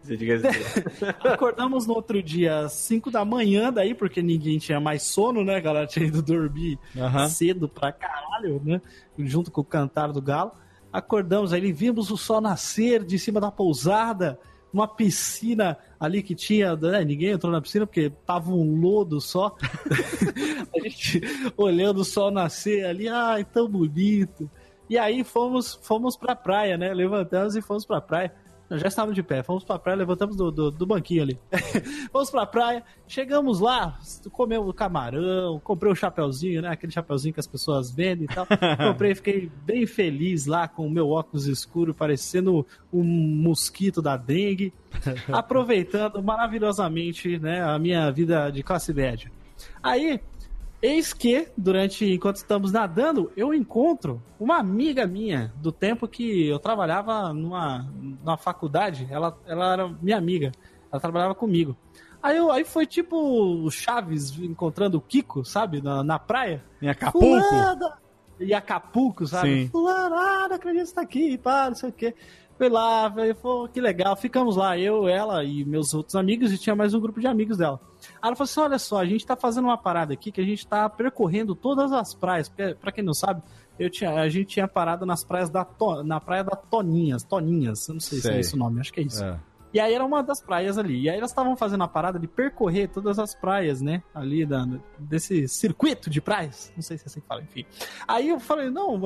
Assim. 0.00 1.04
Acordamos 1.28 1.86
no 1.86 1.94
outro 1.94 2.22
dia, 2.22 2.60
às 2.60 2.72
5 2.72 3.10
da 3.10 3.24
manhã, 3.24 3.72
daí, 3.72 3.94
porque 3.94 4.22
ninguém 4.22 4.56
tinha 4.58 4.80
mais 4.80 5.02
sono, 5.02 5.44
né? 5.44 5.56
A 5.56 5.60
galera 5.60 5.86
tinha 5.86 6.06
ido 6.06 6.22
dormir 6.22 6.78
Aham. 6.96 7.28
cedo 7.28 7.68
pra 7.68 7.92
caralho, 7.92 8.62
né? 8.64 8.80
Junto 9.18 9.50
com 9.50 9.60
o 9.60 9.64
cantar 9.64 10.12
do 10.12 10.22
galo. 10.22 10.52
Acordamos 10.92 11.52
aí, 11.52 11.72
vimos 11.72 12.10
o 12.10 12.16
sol 12.16 12.40
nascer 12.40 13.04
de 13.04 13.18
cima 13.18 13.40
da 13.40 13.50
pousada, 13.50 14.38
uma 14.72 14.88
piscina 14.88 15.76
ali 16.00 16.22
que 16.22 16.34
tinha. 16.34 16.74
Né? 16.76 17.04
Ninguém 17.04 17.30
entrou 17.30 17.52
na 17.52 17.60
piscina 17.60 17.86
porque 17.86 18.10
tava 18.24 18.50
um 18.52 18.80
lodo 18.80 19.20
só. 19.20 19.54
a 20.74 20.80
gente 20.80 21.20
olhando 21.56 21.98
o 22.00 22.04
sol 22.04 22.30
nascer 22.30 22.86
ali, 22.86 23.08
ai, 23.08 23.44
tão 23.44 23.68
bonito. 23.68 24.50
E 24.88 24.96
aí 24.98 25.22
fomos, 25.24 25.78
fomos 25.82 26.16
pra 26.16 26.34
praia, 26.34 26.76
né? 26.76 26.92
Levantamos 26.92 27.56
e 27.56 27.62
fomos 27.62 27.84
pra 27.84 28.00
praia. 28.00 28.32
Nós 28.70 28.82
já 28.82 28.88
estávamos 28.88 29.14
de 29.14 29.22
pé, 29.22 29.42
fomos 29.42 29.64
pra 29.64 29.78
praia, 29.78 29.96
levantamos 29.96 30.36
do, 30.36 30.50
do, 30.50 30.70
do 30.70 30.86
banquinho 30.86 31.22
ali. 31.22 31.40
fomos 32.12 32.30
pra 32.30 32.44
praia, 32.44 32.84
chegamos 33.06 33.60
lá, 33.60 33.98
comemos 34.30 34.74
camarão, 34.74 35.58
comprei 35.60 35.90
o 35.90 35.94
chapeuzinho, 35.94 36.60
né? 36.60 36.68
Aquele 36.68 36.92
chapeuzinho 36.92 37.32
que 37.32 37.40
as 37.40 37.46
pessoas 37.46 37.90
vendem 37.90 38.24
e 38.24 38.34
tal. 38.34 38.46
Comprei, 38.76 39.14
fiquei 39.14 39.50
bem 39.64 39.86
feliz 39.86 40.44
lá 40.44 40.68
com 40.68 40.86
o 40.86 40.90
meu 40.90 41.08
óculos 41.08 41.46
escuro, 41.46 41.94
parecendo 41.94 42.66
um 42.92 43.02
mosquito 43.02 44.02
da 44.02 44.18
dengue. 44.18 44.74
Aproveitando 45.32 46.22
maravilhosamente, 46.22 47.38
né, 47.38 47.62
a 47.62 47.78
minha 47.78 48.10
vida 48.10 48.50
de 48.50 48.62
classe 48.62 48.92
média. 48.92 49.32
Aí, 49.82 50.20
Eis 50.80 51.12
que, 51.12 51.48
durante, 51.56 52.04
enquanto 52.04 52.36
estamos 52.36 52.70
nadando, 52.70 53.32
eu 53.36 53.52
encontro 53.52 54.22
uma 54.38 54.58
amiga 54.58 55.06
minha 55.06 55.52
do 55.56 55.72
tempo 55.72 56.06
que 56.06 56.46
eu 56.46 56.58
trabalhava 56.60 57.32
numa, 57.32 57.90
numa 58.22 58.36
faculdade. 58.36 59.08
Ela, 59.10 59.36
ela 59.46 59.72
era 59.72 59.88
minha 60.00 60.16
amiga. 60.16 60.52
Ela 60.90 61.00
trabalhava 61.00 61.34
comigo. 61.34 61.76
Aí, 62.22 62.36
eu, 62.36 62.50
aí 62.50 62.64
foi 62.64 62.86
tipo 62.86 63.16
o 63.16 63.70
Chaves 63.70 64.38
encontrando 64.38 64.98
o 64.98 65.00
Kiko, 65.00 65.44
sabe? 65.44 65.82
Na, 65.82 66.04
na 66.04 66.18
praia. 66.18 66.64
Em 66.80 66.88
Acapulco? 66.88 67.26
Fulana! 67.26 67.98
E 68.38 68.54
Acapulco, 68.54 69.26
sabe? 69.26 69.62
Sim. 69.62 69.68
Fulano, 69.68 70.14
ah, 70.14 70.46
não 70.48 70.56
acredito 70.56 70.82
que 70.82 70.88
você 70.88 70.94
tá 70.94 71.02
aqui, 71.02 71.38
pá, 71.38 71.68
não 71.68 71.74
sei 71.74 71.88
o 71.88 71.92
quê. 71.92 72.14
Fui 72.56 72.68
lá, 72.68 73.10
falei, 73.10 73.34
pô, 73.34 73.68
que 73.68 73.80
legal. 73.80 74.16
Ficamos 74.16 74.56
lá, 74.56 74.78
eu, 74.78 75.08
ela 75.08 75.44
e 75.44 75.64
meus 75.64 75.94
outros 75.94 76.14
amigos, 76.14 76.52
e 76.52 76.58
tinha 76.58 76.74
mais 76.74 76.94
um 76.94 77.00
grupo 77.00 77.20
de 77.20 77.26
amigos 77.26 77.58
dela. 77.58 77.80
Ela 78.22 78.34
falou 78.34 78.44
assim: 78.44 78.60
olha 78.60 78.78
só, 78.78 78.98
a 79.00 79.04
gente 79.04 79.26
tá 79.26 79.36
fazendo 79.36 79.64
uma 79.66 79.78
parada 79.78 80.12
aqui 80.12 80.30
que 80.32 80.40
a 80.40 80.44
gente 80.44 80.66
tá 80.66 80.88
percorrendo 80.88 81.54
todas 81.54 81.92
as 81.92 82.14
praias. 82.14 82.50
Pra 82.80 82.92
quem 82.92 83.04
não 83.04 83.14
sabe, 83.14 83.42
eu 83.78 83.88
tinha, 83.90 84.12
a 84.20 84.28
gente 84.28 84.46
tinha 84.48 84.66
parado 84.68 85.06
nas 85.06 85.24
praias 85.24 85.48
da 85.50 85.64
To- 85.64 86.02
na 86.02 86.20
praia 86.20 86.44
da 86.44 86.56
Toninhas, 86.56 87.22
Toninhas, 87.22 87.86
eu 87.88 87.94
não 87.94 88.00
sei 88.00 88.18
se 88.18 88.22
Sei. 88.26 88.36
é 88.36 88.40
esse 88.40 88.54
o 88.54 88.58
nome, 88.58 88.80
acho 88.80 88.92
que 88.92 89.00
é 89.00 89.02
isso. 89.04 89.22
É. 89.24 89.38
E 89.72 89.78
aí 89.78 89.92
era 89.92 90.02
uma 90.02 90.22
das 90.22 90.40
praias 90.42 90.78
ali. 90.78 91.02
E 91.02 91.10
aí 91.10 91.18
elas 91.18 91.30
estavam 91.30 91.54
fazendo 91.54 91.84
a 91.84 91.88
parada 91.88 92.18
de 92.18 92.26
percorrer 92.26 92.88
todas 92.88 93.18
as 93.18 93.34
praias, 93.34 93.82
né? 93.82 94.02
Ali 94.14 94.46
da, 94.46 94.66
desse 94.98 95.46
circuito 95.46 96.08
de 96.08 96.22
praias. 96.22 96.72
Não 96.74 96.82
sei 96.82 96.96
se 96.96 97.04
é 97.04 97.06
assim 97.06 97.20
que 97.20 97.26
fala, 97.26 97.42
enfim. 97.42 97.66
Aí 98.08 98.30
eu 98.30 98.40
falei, 98.40 98.70
não, 98.70 98.98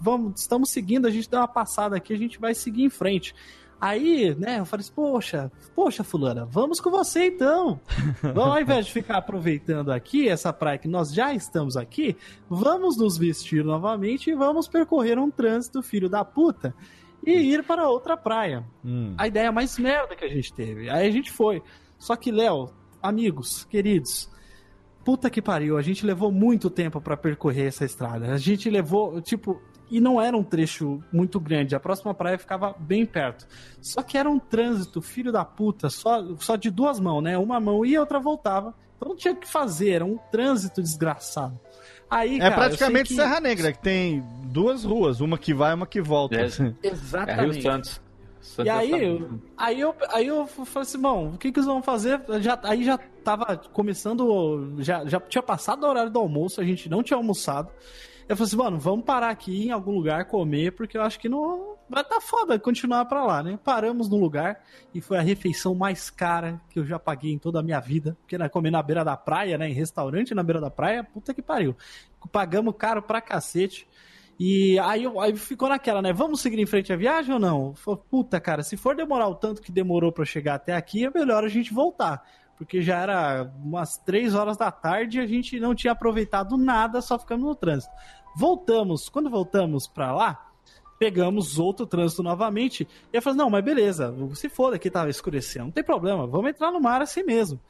vamos, 0.00 0.40
estamos 0.40 0.70
seguindo, 0.70 1.06
a 1.06 1.10
gente 1.10 1.28
dá 1.28 1.40
uma 1.40 1.48
passada 1.48 1.96
aqui, 1.96 2.14
a 2.14 2.16
gente 2.18 2.38
vai 2.38 2.54
seguir 2.54 2.84
em 2.84 2.88
frente. 2.88 3.34
Aí, 3.80 4.34
né, 4.36 4.58
eu 4.60 4.64
falei 4.64 4.80
assim, 4.82 4.92
poxa, 4.94 5.52
poxa, 5.74 6.02
fulana, 6.02 6.46
vamos 6.46 6.80
com 6.80 6.90
você 6.90 7.26
então. 7.26 7.78
Vamos, 8.22 8.54
ao 8.56 8.60
invés 8.60 8.86
de 8.86 8.92
ficar 8.92 9.18
aproveitando 9.18 9.92
aqui 9.92 10.28
essa 10.28 10.50
praia 10.52 10.78
que 10.78 10.88
nós 10.88 11.12
já 11.12 11.34
estamos 11.34 11.76
aqui, 11.76 12.16
vamos 12.48 12.96
nos 12.96 13.18
vestir 13.18 13.62
novamente 13.62 14.30
e 14.30 14.34
vamos 14.34 14.66
percorrer 14.66 15.18
um 15.18 15.30
trânsito, 15.30 15.82
filho 15.82 16.08
da 16.08 16.24
puta, 16.24 16.74
e 17.24 17.32
ir 17.32 17.62
para 17.64 17.88
outra 17.88 18.16
praia 18.16 18.64
Hum. 18.84 19.14
a 19.18 19.26
ideia 19.26 19.52
mais 19.52 19.78
merda 19.78 20.16
que 20.16 20.24
a 20.24 20.28
gente 20.28 20.52
teve. 20.54 20.88
Aí 20.88 21.06
a 21.06 21.10
gente 21.10 21.30
foi. 21.30 21.62
Só 21.98 22.16
que, 22.16 22.30
Léo, 22.32 22.70
amigos, 23.02 23.64
queridos, 23.64 24.30
puta 25.04 25.28
que 25.28 25.42
pariu, 25.42 25.76
a 25.76 25.82
gente 25.82 26.06
levou 26.06 26.32
muito 26.32 26.70
tempo 26.70 27.00
pra 27.00 27.16
percorrer 27.16 27.66
essa 27.66 27.84
estrada. 27.84 28.32
A 28.32 28.38
gente 28.38 28.70
levou, 28.70 29.20
tipo, 29.20 29.60
e 29.90 30.00
não 30.00 30.20
era 30.20 30.36
um 30.36 30.42
trecho 30.42 31.02
muito 31.12 31.38
grande. 31.38 31.74
A 31.74 31.80
próxima 31.80 32.12
praia 32.14 32.38
ficava 32.38 32.74
bem 32.78 33.06
perto. 33.06 33.46
Só 33.80 34.02
que 34.02 34.18
era 34.18 34.28
um 34.28 34.38
trânsito, 34.38 35.00
filho 35.00 35.30
da 35.30 35.44
puta, 35.44 35.88
só, 35.90 36.24
só 36.38 36.56
de 36.56 36.70
duas 36.70 36.98
mãos, 36.98 37.22
né? 37.22 37.38
Uma 37.38 37.60
mão 37.60 37.84
ia, 37.84 37.98
a 37.98 38.00
outra 38.02 38.18
voltava. 38.18 38.74
Então 38.96 39.10
não 39.10 39.16
tinha 39.16 39.34
o 39.34 39.36
que 39.36 39.46
fazer, 39.48 39.90
era 39.90 40.04
um 40.04 40.16
trânsito 40.30 40.82
desgraçado. 40.82 41.58
Aí, 42.10 42.36
É 42.36 42.38
cara, 42.38 42.54
praticamente 42.54 43.08
que- 43.08 43.14
Serra 43.16 43.40
Negra, 43.40 43.72
que 43.72 43.78
tem 43.80 44.22
duas 44.44 44.84
ruas, 44.84 45.20
uma 45.20 45.36
que 45.36 45.52
vai 45.52 45.72
e 45.72 45.74
uma 45.74 45.86
que 45.86 46.00
volta. 46.00 46.36
É, 46.36 46.46
é 46.82 46.88
Exatamente. 46.88 47.52
Rio 47.54 47.62
Santos. 47.62 48.00
Santos 48.40 48.66
E 48.66 48.70
aí, 48.70 48.90
tá- 48.90 48.98
eu, 48.98 49.40
aí, 49.56 49.80
eu, 49.80 49.94
aí 50.10 50.26
eu 50.28 50.46
falei 50.46 50.82
assim, 50.82 51.00
bom, 51.00 51.30
o 51.34 51.38
que, 51.38 51.50
que 51.50 51.58
eles 51.58 51.66
vão 51.66 51.82
fazer? 51.82 52.20
Já, 52.40 52.58
aí 52.62 52.84
já 52.84 52.96
tava 53.24 53.56
começando, 53.72 54.74
já, 54.78 55.04
já 55.04 55.18
tinha 55.20 55.42
passado 55.42 55.82
o 55.84 55.88
horário 55.88 56.10
do 56.10 56.18
almoço, 56.20 56.60
a 56.60 56.64
gente 56.64 56.88
não 56.88 57.02
tinha 57.02 57.16
almoçado. 57.16 57.68
Eu 58.28 58.36
falei 58.36 58.48
assim, 58.48 58.56
mano, 58.56 58.78
vamos 58.78 59.04
parar 59.04 59.30
aqui 59.30 59.66
em 59.66 59.70
algum 59.70 59.92
lugar 59.92 60.24
comer, 60.24 60.72
porque 60.72 60.98
eu 60.98 61.02
acho 61.02 61.18
que 61.18 61.28
não 61.28 61.76
vai 61.88 62.02
tá 62.02 62.20
foda 62.20 62.58
continuar 62.58 63.04
pra 63.04 63.24
lá, 63.24 63.40
né? 63.40 63.56
Paramos 63.62 64.08
no 64.08 64.16
lugar 64.16 64.64
e 64.92 65.00
foi 65.00 65.16
a 65.16 65.20
refeição 65.20 65.76
mais 65.76 66.10
cara 66.10 66.60
que 66.68 66.80
eu 66.80 66.84
já 66.84 66.98
paguei 66.98 67.32
em 67.32 67.38
toda 67.38 67.60
a 67.60 67.62
minha 67.62 67.78
vida, 67.78 68.16
porque 68.20 68.36
né, 68.36 68.48
comer 68.48 68.72
na 68.72 68.82
beira 68.82 69.04
da 69.04 69.16
praia, 69.16 69.56
né, 69.56 69.68
em 69.68 69.72
restaurante 69.72 70.34
na 70.34 70.42
beira 70.42 70.60
da 70.60 70.70
praia, 70.70 71.04
puta 71.04 71.32
que 71.32 71.40
pariu. 71.40 71.76
Pagamos 72.32 72.74
caro 72.76 73.00
pra 73.00 73.20
cacete. 73.20 73.86
E 74.38 74.76
aí, 74.80 75.04
aí 75.20 75.36
ficou 75.36 75.68
naquela, 75.68 76.02
né? 76.02 76.12
Vamos 76.12 76.40
seguir 76.40 76.60
em 76.60 76.66
frente 76.66 76.92
à 76.92 76.96
viagem 76.96 77.32
ou 77.32 77.40
não? 77.40 77.74
Falei, 77.74 78.00
Puta, 78.10 78.40
cara, 78.40 78.62
se 78.62 78.76
for 78.76 78.96
demorar 78.96 79.28
o 79.28 79.34
tanto 79.36 79.62
que 79.62 79.72
demorou 79.72 80.10
pra 80.10 80.24
chegar 80.24 80.56
até 80.56 80.74
aqui, 80.74 81.06
é 81.06 81.10
melhor 81.10 81.44
a 81.44 81.48
gente 81.48 81.72
voltar. 81.72 82.22
Porque 82.56 82.80
já 82.82 82.98
era 82.98 83.52
umas 83.62 83.98
três 83.98 84.34
horas 84.34 84.56
da 84.56 84.70
tarde 84.70 85.18
e 85.18 85.20
a 85.20 85.26
gente 85.26 85.60
não 85.60 85.74
tinha 85.74 85.92
aproveitado 85.92 86.56
nada, 86.56 87.02
só 87.02 87.18
ficamos 87.18 87.44
no 87.44 87.54
trânsito. 87.54 87.92
Voltamos, 88.34 89.08
quando 89.08 89.30
voltamos 89.30 89.86
pra 89.86 90.12
lá, 90.12 90.50
pegamos 90.98 91.58
outro 91.58 91.86
trânsito 91.86 92.22
novamente. 92.22 92.88
E 93.12 93.16
eu 93.16 93.22
falei, 93.22 93.38
não, 93.38 93.50
mas 93.50 93.64
beleza, 93.64 94.14
se 94.34 94.48
for 94.48 94.74
aqui 94.74 94.90
tava 94.90 95.10
escurecendo, 95.10 95.66
não 95.66 95.72
tem 95.72 95.84
problema, 95.84 96.26
vamos 96.26 96.50
entrar 96.50 96.70
no 96.70 96.80
mar 96.80 97.02
assim 97.02 97.22
mesmo. 97.22 97.60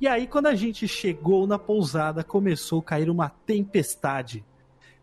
E 0.00 0.08
aí, 0.08 0.26
quando 0.26 0.46
a 0.46 0.54
gente 0.54 0.88
chegou 0.88 1.46
na 1.46 1.58
pousada, 1.58 2.24
começou 2.24 2.80
a 2.80 2.82
cair 2.82 3.08
uma 3.08 3.28
tempestade. 3.28 4.44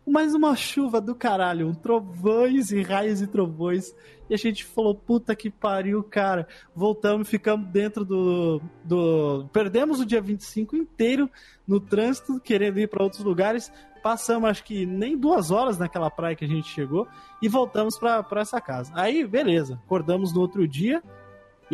Mas 0.06 0.34
uma 0.34 0.56
chuva 0.56 1.00
do 1.00 1.14
caralho, 1.14 1.74
trovões 1.76 2.72
e 2.72 2.82
raios 2.82 3.22
e 3.22 3.26
trovões. 3.26 3.94
E 4.28 4.34
a 4.34 4.36
gente 4.36 4.64
falou, 4.64 4.94
puta 4.94 5.36
que 5.36 5.48
pariu, 5.48 6.02
cara. 6.02 6.48
Voltamos, 6.74 7.28
ficamos 7.28 7.68
dentro 7.68 8.04
do. 8.04 8.60
do... 8.84 9.48
Perdemos 9.52 10.00
o 10.00 10.06
dia 10.06 10.20
25 10.20 10.74
inteiro 10.74 11.30
no 11.66 11.78
trânsito, 11.78 12.40
querendo 12.40 12.80
ir 12.80 12.88
para 12.88 13.02
outros 13.04 13.22
lugares. 13.22 13.72
Passamos, 14.02 14.50
acho 14.50 14.64
que 14.64 14.84
nem 14.84 15.16
duas 15.16 15.52
horas 15.52 15.78
naquela 15.78 16.10
praia 16.10 16.34
que 16.34 16.44
a 16.44 16.48
gente 16.48 16.68
chegou. 16.68 17.06
E 17.40 17.48
voltamos 17.48 17.96
pra 17.96 18.26
essa 18.36 18.60
casa. 18.60 18.90
Aí, 18.96 19.24
beleza. 19.24 19.80
Acordamos 19.84 20.32
no 20.32 20.40
outro 20.40 20.66
dia. 20.66 21.00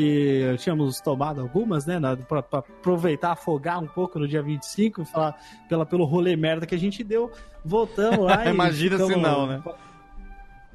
E 0.00 0.54
tínhamos 0.58 1.00
tomado 1.00 1.40
algumas, 1.40 1.84
né? 1.84 1.98
pra 2.28 2.38
aproveitar, 2.38 3.32
afogar 3.32 3.82
um 3.82 3.86
pouco 3.88 4.16
no 4.16 4.28
dia 4.28 4.40
25, 4.40 5.04
falar 5.04 5.36
pela, 5.68 5.84
pelo 5.84 6.04
rolê 6.04 6.36
merda 6.36 6.66
que 6.66 6.74
a 6.76 6.78
gente 6.78 7.02
deu. 7.02 7.32
Voltamos 7.64 8.20
lá 8.20 8.46
e. 8.46 8.50
Imagina 8.50 8.96
se 8.96 9.16
não, 9.16 9.46
né? 9.48 9.62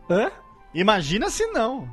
Hã? 0.09 0.29
Imagina 0.73 1.29
se 1.29 1.47
não. 1.47 1.87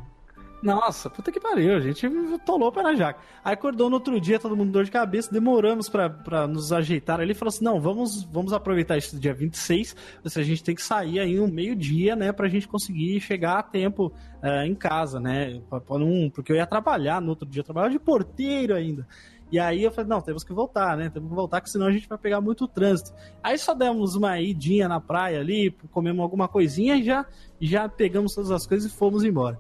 Nossa, 0.63 1.09
puta 1.09 1.33
que 1.33 1.41
pariu, 1.41 1.75
a 1.75 1.81
gente 1.81 2.07
tolou 2.45 2.71
para 2.71 2.95
jaca. 2.95 3.19
Aí 3.43 3.55
acordou 3.55 3.89
no 3.89 3.97
outro 3.97 4.21
dia, 4.21 4.39
todo 4.39 4.55
mundo 4.55 4.71
dor 4.71 4.85
de 4.85 4.91
cabeça, 4.91 5.33
demoramos 5.33 5.89
pra 5.89 6.47
nos 6.47 6.71
ajeitar 6.71 7.19
ali, 7.19 7.33
falou 7.33 7.49
assim, 7.49 7.65
não, 7.65 7.81
vamos, 7.81 8.25
vamos 8.25 8.53
aproveitar 8.53 8.99
esse 8.99 9.19
dia 9.19 9.33
26, 9.33 9.97
se 10.27 10.41
a 10.41 10.43
gente 10.43 10.63
tem 10.63 10.75
que 10.75 10.83
sair 10.83 11.19
aí 11.19 11.41
um 11.41 11.49
meio-dia, 11.49 12.15
né, 12.15 12.31
pra 12.31 12.47
gente 12.47 12.69
conseguir 12.69 13.19
chegar 13.21 13.59
a 13.59 13.63
tempo 13.63 14.13
eh, 14.43 14.67
em 14.67 14.75
casa, 14.75 15.19
né, 15.19 15.63
pra, 15.71 15.81
pra 15.81 15.99
não, 15.99 16.29
porque 16.29 16.53
eu 16.53 16.57
ia 16.57 16.67
trabalhar 16.67 17.23
no 17.23 17.31
outro 17.31 17.49
dia, 17.49 17.61
eu 17.61 17.65
trabalhava 17.65 17.93
de 17.93 17.99
porteiro 17.99 18.75
ainda. 18.75 19.07
E 19.51 19.59
aí 19.59 19.83
eu 19.83 19.91
falei, 19.91 20.09
não, 20.09 20.21
temos 20.21 20.45
que 20.45 20.53
voltar, 20.53 20.97
né? 20.97 21.11
Temos 21.11 21.29
que 21.29 21.35
voltar, 21.35 21.61
que 21.61 21.69
senão 21.69 21.87
a 21.89 21.91
gente 21.91 22.09
vai 22.09 22.17
pegar 22.17 22.41
muito 22.41 22.69
trânsito. 22.69 23.13
Aí 23.43 23.59
só 23.59 23.75
demos 23.75 24.15
uma 24.15 24.41
idinha 24.41 24.89
na 24.89 25.01
praia 25.01 25.41
ali, 25.41 25.73
comemos 25.91 26.23
alguma 26.23 26.47
coisinha 26.47 26.95
e 26.95 27.03
já, 27.03 27.27
já 27.61 27.89
pegamos 27.89 28.33
todas 28.33 28.53
as 28.53 28.65
coisas 28.65 28.89
e 28.89 28.95
fomos 28.95 29.25
embora. 29.25 29.59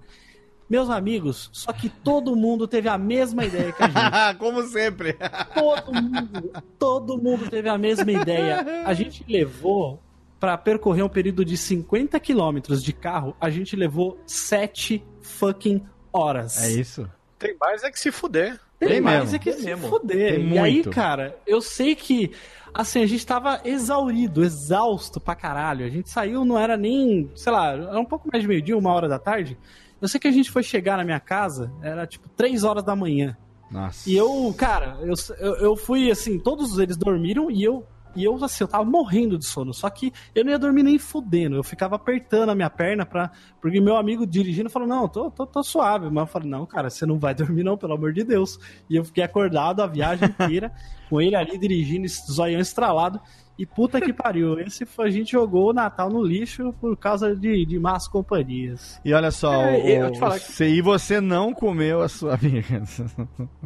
Meus 0.70 0.88
amigos, 0.88 1.50
só 1.52 1.72
que 1.72 1.88
todo 1.88 2.36
mundo 2.36 2.68
teve 2.68 2.88
a 2.88 2.96
mesma 2.96 3.44
ideia 3.44 3.72
que 3.72 3.82
a 3.82 3.88
gente. 3.88 4.38
Como 4.38 4.62
sempre. 4.62 5.16
Todo 5.52 5.92
mundo, 5.92 6.62
todo 6.78 7.18
mundo 7.18 7.50
teve 7.50 7.68
a 7.68 7.76
mesma 7.76 8.12
ideia. 8.12 8.84
A 8.86 8.94
gente 8.94 9.24
levou 9.28 10.00
para 10.38 10.56
percorrer 10.56 11.02
um 11.04 11.08
período 11.08 11.44
de 11.44 11.56
50 11.56 12.18
quilômetros 12.20 12.84
de 12.84 12.92
carro, 12.92 13.36
a 13.40 13.50
gente 13.50 13.74
levou 13.74 14.18
7 14.24 15.04
fucking 15.20 15.84
horas. 16.12 16.62
É 16.62 16.70
isso. 16.70 17.10
Tem 17.36 17.56
mais 17.60 17.82
é 17.82 17.90
que 17.90 17.98
se 17.98 18.12
fuder. 18.12 18.58
Tem, 18.78 18.88
Tem 18.88 19.00
mais 19.00 19.20
mesmo. 19.24 19.36
é 19.36 19.38
que 19.38 19.50
Tem 19.50 19.60
se 19.60 19.66
mesmo. 19.66 19.88
fuder. 19.88 20.34
Tem 20.36 20.48
e 20.54 20.58
aí, 20.58 20.74
muito. 20.74 20.90
cara, 20.90 21.36
eu 21.46 21.60
sei 21.60 21.94
que 21.94 22.30
assim, 22.72 23.02
a 23.02 23.06
gente 23.06 23.26
tava 23.26 23.60
exaurido, 23.64 24.44
exausto 24.44 25.20
pra 25.20 25.34
caralho. 25.34 25.84
A 25.84 25.88
gente 25.88 26.08
saiu, 26.08 26.44
não 26.44 26.58
era 26.58 26.76
nem, 26.76 27.28
sei 27.34 27.52
lá, 27.52 27.72
era 27.72 27.98
um 27.98 28.04
pouco 28.04 28.28
mais 28.32 28.42
de 28.42 28.48
meio-dia, 28.48 28.78
uma 28.78 28.92
hora 28.92 29.08
da 29.08 29.18
tarde. 29.18 29.58
Eu 30.00 30.08
sei 30.08 30.18
que 30.20 30.28
a 30.28 30.32
gente 30.32 30.50
foi 30.50 30.62
chegar 30.62 30.96
na 30.96 31.04
minha 31.04 31.20
casa, 31.20 31.72
era 31.82 32.06
tipo 32.06 32.28
3 32.30 32.64
horas 32.64 32.82
da 32.82 32.96
manhã. 32.96 33.36
Nossa. 33.70 34.08
E 34.10 34.16
eu, 34.16 34.52
cara, 34.56 34.98
eu, 35.02 35.14
eu, 35.38 35.56
eu 35.56 35.76
fui 35.76 36.10
assim, 36.10 36.38
todos 36.38 36.78
eles 36.78 36.96
dormiram 36.96 37.50
e 37.50 37.62
eu, 37.62 37.86
e 38.14 38.24
eu, 38.24 38.42
assim, 38.44 38.64
eu 38.64 38.68
tava 38.68 38.84
morrendo 38.84 39.38
de 39.38 39.44
sono. 39.44 39.72
Só 39.72 39.88
que 39.88 40.12
eu 40.34 40.44
não 40.44 40.50
ia 40.50 40.58
dormir 40.58 40.82
nem 40.82 40.98
fudendo. 40.98 41.56
Eu 41.56 41.62
ficava 41.62 41.94
apertando 41.94 42.50
a 42.50 42.54
minha 42.54 42.70
perna 42.70 43.06
pra. 43.06 43.30
Porque 43.60 43.80
meu 43.80 43.96
amigo 43.96 44.26
dirigindo 44.26 44.68
falou: 44.68 44.88
Não, 44.88 45.06
tô, 45.08 45.30
tô, 45.30 45.46
tô 45.46 45.62
suave. 45.62 46.10
Mas 46.10 46.22
eu 46.22 46.26
falei: 46.26 46.48
Não, 46.48 46.66
cara, 46.66 46.90
você 46.90 47.06
não 47.06 47.18
vai 47.18 47.34
dormir, 47.36 47.62
não, 47.62 47.78
pelo 47.78 47.94
amor 47.94 48.12
de 48.12 48.24
Deus. 48.24 48.58
E 48.88 48.96
eu 48.96 49.04
fiquei 49.04 49.22
acordado 49.22 49.80
a 49.80 49.86
viagem 49.86 50.28
inteira. 50.28 50.72
com 51.10 51.20
ele 51.20 51.34
ali 51.36 51.58
dirigindo 51.58 52.06
zoião 52.08 52.60
estralado. 52.60 53.20
E 53.58 53.66
puta 53.66 54.00
que 54.00 54.10
pariu, 54.10 54.58
esse 54.58 54.86
foi, 54.86 55.08
a 55.08 55.10
gente 55.10 55.32
jogou 55.32 55.68
o 55.68 55.72
Natal 55.74 56.08
no 56.08 56.24
lixo 56.24 56.72
por 56.80 56.96
causa 56.96 57.36
de, 57.36 57.66
de 57.66 57.78
más 57.78 58.08
companhias. 58.08 58.98
E 59.04 59.12
olha 59.12 59.30
só, 59.30 59.52
É, 59.52 59.76
o- 59.76 59.86
eu 60.06 60.12
te 60.12 60.18
falar 60.18 60.38
que- 60.40 60.46
você, 60.50 60.68
e 60.70 60.80
você 60.80 61.20
não 61.20 61.52
comeu 61.52 62.00
a 62.00 62.08
sua 62.08 62.36
amiga. 62.36 62.82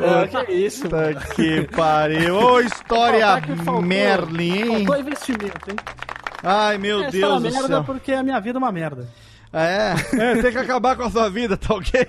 É, 0.00 0.26
que 0.46 0.52
isso, 0.52 0.82
Puta 0.84 1.14
que 1.34 1.62
pariu. 1.76 2.36
Ô, 2.36 2.60
história 2.60 3.26
faltou- 3.64 3.82
Merlin, 3.82 4.52
hein? 4.62 4.76
Faltou 4.86 4.98
investimento, 4.98 5.70
hein? 5.70 5.76
Ai, 6.42 6.78
meu 6.78 7.02
É, 7.02 7.10
Deus 7.10 7.42
do 7.42 7.50
merda 7.50 7.66
céu. 7.68 7.84
porque 7.84 8.12
a 8.12 8.22
minha 8.22 8.40
vida 8.40 8.58
é 8.58 8.60
uma 8.60 8.72
merda. 8.72 9.08
É, 9.52 9.94
é, 10.16 10.42
tem 10.42 10.52
que 10.52 10.58
acabar 10.58 10.94
com 10.96 11.02
a 11.02 11.10
sua 11.10 11.28
vida, 11.28 11.56
tá 11.56 11.74
ok? 11.74 12.06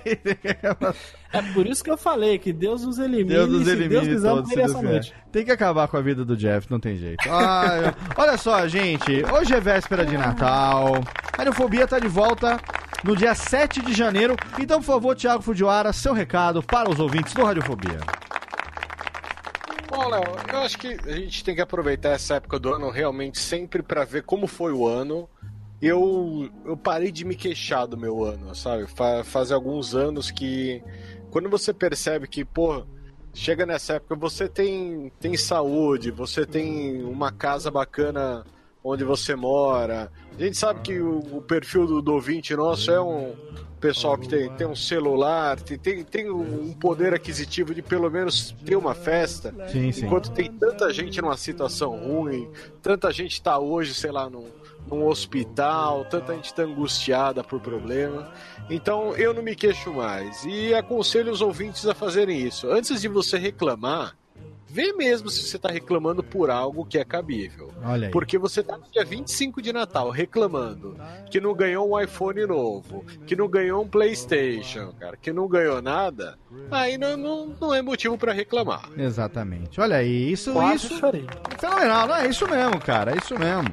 É 1.32 1.42
por 1.54 1.66
isso 1.66 1.82
que 1.82 1.90
eu 1.90 1.96
falei 1.96 2.38
que 2.38 2.52
Deus 2.52 2.84
nos 2.84 2.98
elimine. 2.98 3.30
Deus 3.30 3.48
nos 3.48 3.58
se 3.60 3.64
Deus 3.64 3.80
elimine 3.80 4.08
quiser, 4.14 4.28
todos. 4.28 4.48
se 4.50 4.54
Deus 4.56 4.70
essa 4.70 4.78
quiser. 4.78 4.92
noite. 4.92 5.14
Tem 5.32 5.44
que 5.44 5.50
acabar 5.50 5.88
com 5.88 5.96
a 5.96 6.00
vida 6.00 6.24
do 6.24 6.36
Jeff, 6.36 6.70
não 6.70 6.78
tem 6.78 6.96
jeito. 6.96 7.24
Ai, 7.28 7.92
olha 8.16 8.36
só, 8.36 8.66
gente. 8.68 9.24
Hoje 9.32 9.54
é 9.54 9.60
véspera 9.60 10.04
de 10.06 10.16
Natal. 10.16 10.94
A 11.32 11.38
Radiofobia 11.38 11.86
tá 11.88 11.98
de 11.98 12.06
volta 12.08 12.60
no 13.02 13.16
dia 13.16 13.34
7 13.34 13.82
de 13.82 13.92
janeiro. 13.92 14.36
Então, 14.58 14.78
por 14.80 14.86
favor, 14.86 15.16
Thiago 15.16 15.42
Fujiwara, 15.42 15.92
seu 15.92 16.12
recado 16.12 16.62
para 16.62 16.88
os 16.90 17.00
ouvintes 17.00 17.32
do 17.34 17.42
Radiofobia. 17.44 17.98
Bom, 19.88 20.08
Léo, 20.08 20.22
eu 20.52 20.58
acho 20.60 20.78
que 20.78 20.96
a 21.06 21.16
gente 21.16 21.42
tem 21.44 21.54
que 21.54 21.60
aproveitar 21.60 22.10
essa 22.10 22.36
época 22.36 22.58
do 22.58 22.72
ano 22.72 22.88
realmente 22.90 23.38
sempre 23.38 23.82
pra 23.82 24.04
ver 24.04 24.22
como 24.22 24.46
foi 24.46 24.72
o 24.72 24.86
ano. 24.86 25.28
Eu, 25.82 26.48
eu 26.64 26.76
parei 26.76 27.10
de 27.10 27.24
me 27.24 27.34
queixar 27.34 27.88
do 27.88 27.98
meu 27.98 28.22
ano, 28.22 28.54
sabe? 28.54 28.86
Fa 28.86 29.24
faz 29.24 29.50
alguns 29.50 29.96
anos 29.96 30.30
que 30.30 30.80
quando 31.28 31.50
você 31.50 31.74
percebe 31.74 32.28
que, 32.28 32.44
pô, 32.44 32.84
chega 33.34 33.66
nessa 33.66 33.94
época, 33.94 34.14
você 34.14 34.48
tem, 34.48 35.10
tem 35.18 35.36
saúde, 35.36 36.12
você 36.12 36.46
tem 36.46 37.02
uma 37.02 37.32
casa 37.32 37.68
bacana 37.68 38.44
onde 38.84 39.02
você 39.02 39.34
mora. 39.34 40.12
A 40.38 40.42
gente 40.42 40.56
sabe 40.56 40.80
que 40.82 41.00
o, 41.00 41.18
o 41.38 41.42
perfil 41.42 41.86
do, 41.86 42.00
do 42.00 42.12
ouvinte 42.12 42.54
nosso 42.54 42.90
é 42.90 43.00
um 43.00 43.34
pessoal 43.80 44.16
que 44.16 44.28
tem, 44.28 44.48
tem 44.50 44.66
um 44.66 44.76
celular, 44.76 45.60
tem, 45.60 45.76
tem, 45.76 46.04
tem 46.04 46.30
um 46.30 46.72
poder 46.74 47.12
aquisitivo 47.12 47.74
de 47.74 47.82
pelo 47.82 48.08
menos 48.08 48.54
ter 48.64 48.76
uma 48.76 48.94
festa. 48.94 49.52
Sim, 49.68 49.90
sim. 49.90 50.06
Enquanto 50.06 50.30
tem 50.30 50.50
tanta 50.52 50.92
gente 50.92 51.20
numa 51.20 51.36
situação 51.36 51.96
ruim, 51.96 52.48
tanta 52.80 53.10
gente 53.10 53.42
tá 53.42 53.58
hoje, 53.58 53.92
sei 53.94 54.12
lá, 54.12 54.30
num, 54.30 54.48
num 54.86 55.06
hospital, 55.06 56.04
tanta 56.04 56.34
gente 56.34 56.52
tá 56.52 56.62
angustiada 56.62 57.42
por 57.42 57.60
problema. 57.60 58.32
Então 58.68 59.16
eu 59.16 59.32
não 59.32 59.42
me 59.42 59.54
queixo 59.54 59.92
mais. 59.92 60.44
E 60.44 60.74
aconselho 60.74 61.32
os 61.32 61.40
ouvintes 61.40 61.86
a 61.86 61.94
fazerem 61.94 62.40
isso. 62.40 62.70
Antes 62.70 63.00
de 63.00 63.08
você 63.08 63.38
reclamar, 63.38 64.16
vê 64.72 64.92
mesmo 64.94 65.28
se 65.28 65.42
você 65.42 65.58
tá 65.58 65.68
reclamando 65.70 66.22
por 66.22 66.50
algo 66.50 66.84
que 66.86 66.96
é 66.98 67.04
cabível. 67.04 67.70
Olha 67.84 68.06
aí. 68.06 68.12
Porque 68.12 68.38
você 68.38 68.62
tá 68.62 68.78
no 68.78 68.84
dia 68.90 69.04
25 69.04 69.60
de 69.60 69.72
Natal 69.72 70.08
reclamando 70.10 70.96
que 71.30 71.40
não 71.40 71.54
ganhou 71.54 71.90
um 71.90 72.00
iPhone 72.00 72.46
novo, 72.46 73.04
que 73.26 73.36
não 73.36 73.48
ganhou 73.48 73.82
um 73.82 73.88
PlayStation, 73.88 74.92
cara, 74.98 75.16
que 75.16 75.32
não 75.32 75.46
ganhou 75.46 75.82
nada, 75.82 76.38
aí 76.70 76.96
não, 76.96 77.16
não, 77.16 77.56
não 77.60 77.74
é 77.74 77.82
motivo 77.82 78.16
pra 78.16 78.32
reclamar. 78.32 78.88
Exatamente. 78.96 79.80
Olha 79.80 79.96
aí, 79.96 80.32
isso, 80.32 80.52
Quase 80.52 80.86
isso. 80.86 80.98
chorei. 80.98 81.26
Fenomenal, 81.58 82.06
não 82.08 82.16
é 82.16 82.28
isso 82.28 82.48
mesmo, 82.48 82.80
cara, 82.80 83.12
é 83.12 83.16
isso 83.18 83.38
mesmo. 83.38 83.68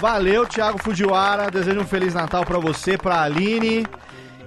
Valeu, 0.00 0.46
Thiago 0.46 0.78
Fujiwara. 0.82 1.50
Desejo 1.50 1.80
um 1.80 1.86
Feliz 1.86 2.14
Natal 2.14 2.44
pra 2.44 2.58
você, 2.58 2.96
pra 2.98 3.22
Aline. 3.22 3.86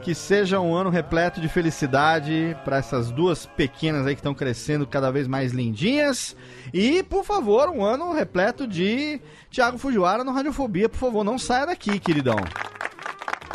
Que 0.01 0.15
seja 0.15 0.59
um 0.59 0.73
ano 0.73 0.89
repleto 0.89 1.39
de 1.39 1.47
felicidade 1.47 2.57
pra 2.65 2.77
essas 2.77 3.11
duas 3.11 3.45
pequenas 3.45 4.07
aí 4.07 4.15
que 4.15 4.19
estão 4.19 4.33
crescendo 4.33 4.87
cada 4.87 5.11
vez 5.11 5.27
mais 5.27 5.51
lindinhas. 5.51 6.35
E, 6.73 7.03
por 7.03 7.23
favor, 7.23 7.69
um 7.69 7.83
ano 7.83 8.11
repleto 8.11 8.65
de 8.65 9.21
Thiago 9.51 9.77
Fujiwara 9.77 10.23
no 10.23 10.31
Radiofobia. 10.31 10.89
Por 10.89 10.97
favor, 10.97 11.23
não 11.23 11.37
saia 11.37 11.67
daqui, 11.67 11.99
queridão. 11.99 12.37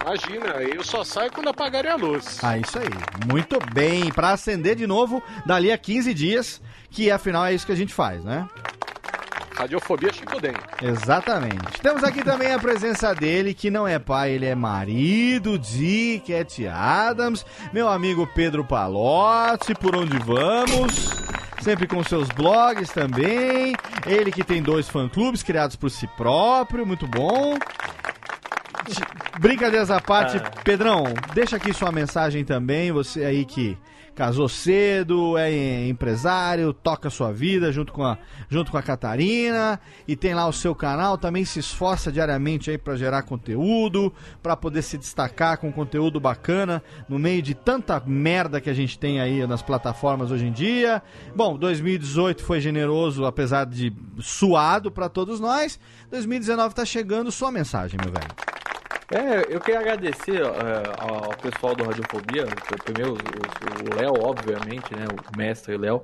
Imagina, 0.01 0.63
eu 0.63 0.85
só 0.85 1.03
saio 1.03 1.33
quando 1.33 1.49
apagarem 1.49 1.91
a 1.91 1.97
luz. 1.97 2.39
Ah, 2.41 2.57
isso 2.57 2.79
aí. 2.79 2.89
Muito 3.29 3.59
bem. 3.75 4.13
Pra 4.13 4.31
acender 4.31 4.77
de 4.77 4.87
novo 4.87 5.21
dali 5.45 5.73
a 5.73 5.77
15 5.77 6.15
dias, 6.15 6.63
que 6.91 7.11
afinal 7.11 7.45
é 7.45 7.55
isso 7.55 7.67
que 7.67 7.73
a 7.73 7.77
gente 7.77 7.93
faz, 7.93 8.23
né? 8.23 8.49
Radiofobia 9.57 10.13
Chicodem. 10.13 10.53
Exatamente. 10.83 11.81
Temos 11.83 12.05
aqui 12.05 12.23
também 12.23 12.53
a 12.53 12.59
presença 12.59 13.15
dele, 13.15 13.55
que 13.55 13.71
não 13.71 13.89
é 13.89 13.99
pai, 13.99 14.33
ele 14.33 14.47
é 14.47 14.55
marido 14.55 15.59
de 15.59 16.23
Cat 16.27 16.67
Adams, 16.67 17.45
meu 17.73 17.89
amigo 17.89 18.29
Pedro 18.35 18.65
Palotti, 18.65 19.75
por 19.75 19.97
onde 19.97 20.19
vamos? 20.19 21.11
Sempre 21.63 21.87
com 21.87 22.03
seus 22.05 22.29
blogs 22.29 22.91
também. 22.91 23.75
Ele 24.07 24.31
que 24.31 24.45
tem 24.45 24.63
dois 24.63 24.89
fã-clubes 24.89 25.43
criados 25.43 25.75
por 25.75 25.91
si 25.91 26.07
próprio, 26.17 26.87
muito 26.87 27.07
bom. 27.07 27.59
Brincadeiras 29.41 29.91
à 29.91 30.01
parte, 30.01 30.41
Pedrão, 30.63 31.05
deixa 31.35 31.57
aqui 31.57 31.73
sua 31.73 31.91
mensagem 31.91 32.45
também, 32.45 32.93
você 32.93 33.25
aí 33.25 33.45
que 33.45 33.77
casou 34.17 34.49
cedo, 34.49 35.37
é 35.37 35.87
empresário, 35.87 36.73
toca 36.73 37.11
sua 37.11 37.31
vida 37.31 37.71
junto 37.71 37.93
com 37.93 38.03
a, 38.03 38.17
junto 38.49 38.71
com 38.71 38.79
a 38.79 38.83
Catarina 38.83 39.79
e 40.09 40.17
tem 40.17 40.35
lá 40.35 40.49
o 40.49 40.53
seu 40.53 40.75
canal, 40.75 41.19
também 41.19 41.45
se 41.45 41.59
esforça 41.59 42.11
diariamente 42.11 42.71
aí 42.71 42.79
para 42.79 42.97
gerar 42.97 43.23
conteúdo, 43.25 44.11
para 44.43 44.57
poder 44.57 44.81
se 44.81 44.97
destacar 44.97 45.59
com 45.59 45.71
conteúdo 45.71 46.19
bacana 46.19 46.83
no 47.07 47.19
meio 47.19 47.43
de 47.43 47.55
tanta 47.55 48.03
merda 48.07 48.59
que 48.59 48.71
a 48.71 48.75
gente 48.75 48.99
tem 48.99 49.21
aí 49.21 49.47
nas 49.47 49.61
plataformas 49.61 50.31
hoje 50.31 50.47
em 50.47 50.53
dia. 50.53 51.03
Bom, 51.35 51.59
2018 51.59 52.43
foi 52.43 52.59
generoso, 52.59 53.27
apesar 53.27 53.67
de 53.67 53.93
suado 54.19 54.91
para 54.91 55.11
todos 55.11 55.39
nós. 55.39 55.79
2019 56.11 56.75
tá 56.75 56.87
chegando, 56.87 57.31
sua 57.31 57.53
mensagem, 57.53 58.01
meu 58.03 58.11
velho. 58.11 58.56
É, 59.09 59.55
eu 59.55 59.61
queria 59.61 59.79
agradecer 59.81 60.41
é, 60.43 60.45
ao 60.99 61.37
pessoal 61.41 61.77
do 61.77 61.85
Radiofobia, 61.85 62.61
primeiro 62.83 63.13
o- 63.61 63.93
Léo, 63.93 64.15
obviamente, 64.17 64.95
né, 64.97 65.09
o 65.09 65.25
mestre 65.29 65.77
Léo, 65.77 66.03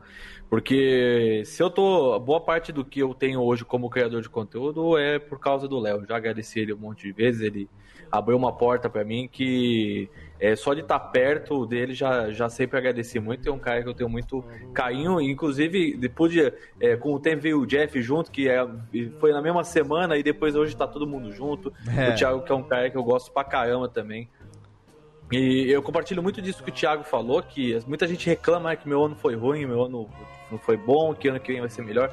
porque 0.49 1.43
se 1.45 1.61
eu 1.63 1.69
tô, 1.71 2.19
boa 2.21 2.41
parte 2.45 2.71
do 2.73 2.85
que 2.85 3.01
eu 3.01 3.13
tenho 3.15 3.41
hoje 3.43 3.65
como 3.65 3.91
criador 3.91 4.23
de 4.23 4.29
conteúdo 4.31 4.97
é 4.97 5.19
por 5.19 5.41
causa 5.41 5.67
do 5.67 5.81
Léo, 5.81 6.07
já 6.07 6.17
agradeci 6.17 6.61
ele 6.61 6.73
um 6.75 6.79
monte 6.79 7.03
de 7.09 7.13
vezes, 7.13 7.41
ele 7.41 7.69
abriu 8.11 8.37
uma 8.37 8.57
porta 8.57 8.89
pra 8.89 9.05
mim 9.05 9.29
que 9.29 10.09
é, 10.43 10.57
só 10.57 10.75
de 10.75 10.81
estar 10.81 10.99
perto 10.99 11.65
dele 11.65 11.95
já, 11.95 12.33
já 12.33 12.49
sempre 12.49 12.77
agradeci 12.77 13.21
muito, 13.21 13.49
é 13.49 13.53
um 13.53 13.61
cara 13.61 13.81
que 13.81 13.89
eu 13.89 13.95
tenho 13.95 14.11
muito 14.11 14.45
carinho, 14.75 15.21
inclusive 15.21 15.97
depois 15.97 16.33
de, 16.33 16.53
é, 16.81 16.97
com 16.97 17.15
o 17.15 17.21
tempo 17.21 17.43
veio 17.43 17.61
o 17.61 17.67
Jeff 17.67 18.03
junto, 18.03 18.29
que 18.29 18.49
é, 18.49 18.67
foi 19.21 19.31
na 19.31 19.41
mesma 19.41 19.63
semana 19.63 20.17
e 20.17 20.23
depois 20.23 20.57
hoje 20.57 20.77
tá 20.77 20.85
todo 20.85 21.07
mundo 21.07 21.31
junto, 21.31 21.73
É. 21.97 22.11
o 22.11 22.15
Thiago 22.17 22.43
que 22.43 22.51
é 22.51 22.55
um 22.57 22.65
cara 22.65 22.91
que 22.91 22.97
eu 22.97 23.05
gosto 23.05 23.31
pra 23.31 23.45
caramba 23.45 23.89
também. 23.89 24.29
E 25.31 25.71
eu 25.71 25.81
compartilho 25.81 26.21
muito 26.21 26.43
disso 26.43 26.61
que 26.65 26.71
o 26.71 26.75
Thiago 26.75 27.05
falou, 27.05 27.41
que 27.41 27.79
muita 27.87 28.09
gente 28.09 28.29
reclama 28.29 28.71
né, 28.71 28.77
que 28.77 28.89
meu 28.89 29.05
ano 29.05 29.15
foi 29.15 29.37
ruim, 29.37 29.65
meu 29.65 29.85
ano 29.85 30.11
não 30.51 30.59
foi 30.59 30.77
bom, 30.77 31.15
que 31.15 31.29
ano 31.29 31.39
que 31.39 31.53
vem 31.53 31.61
vai 31.61 31.71
ser 31.71 31.83
melhor. 31.83 32.13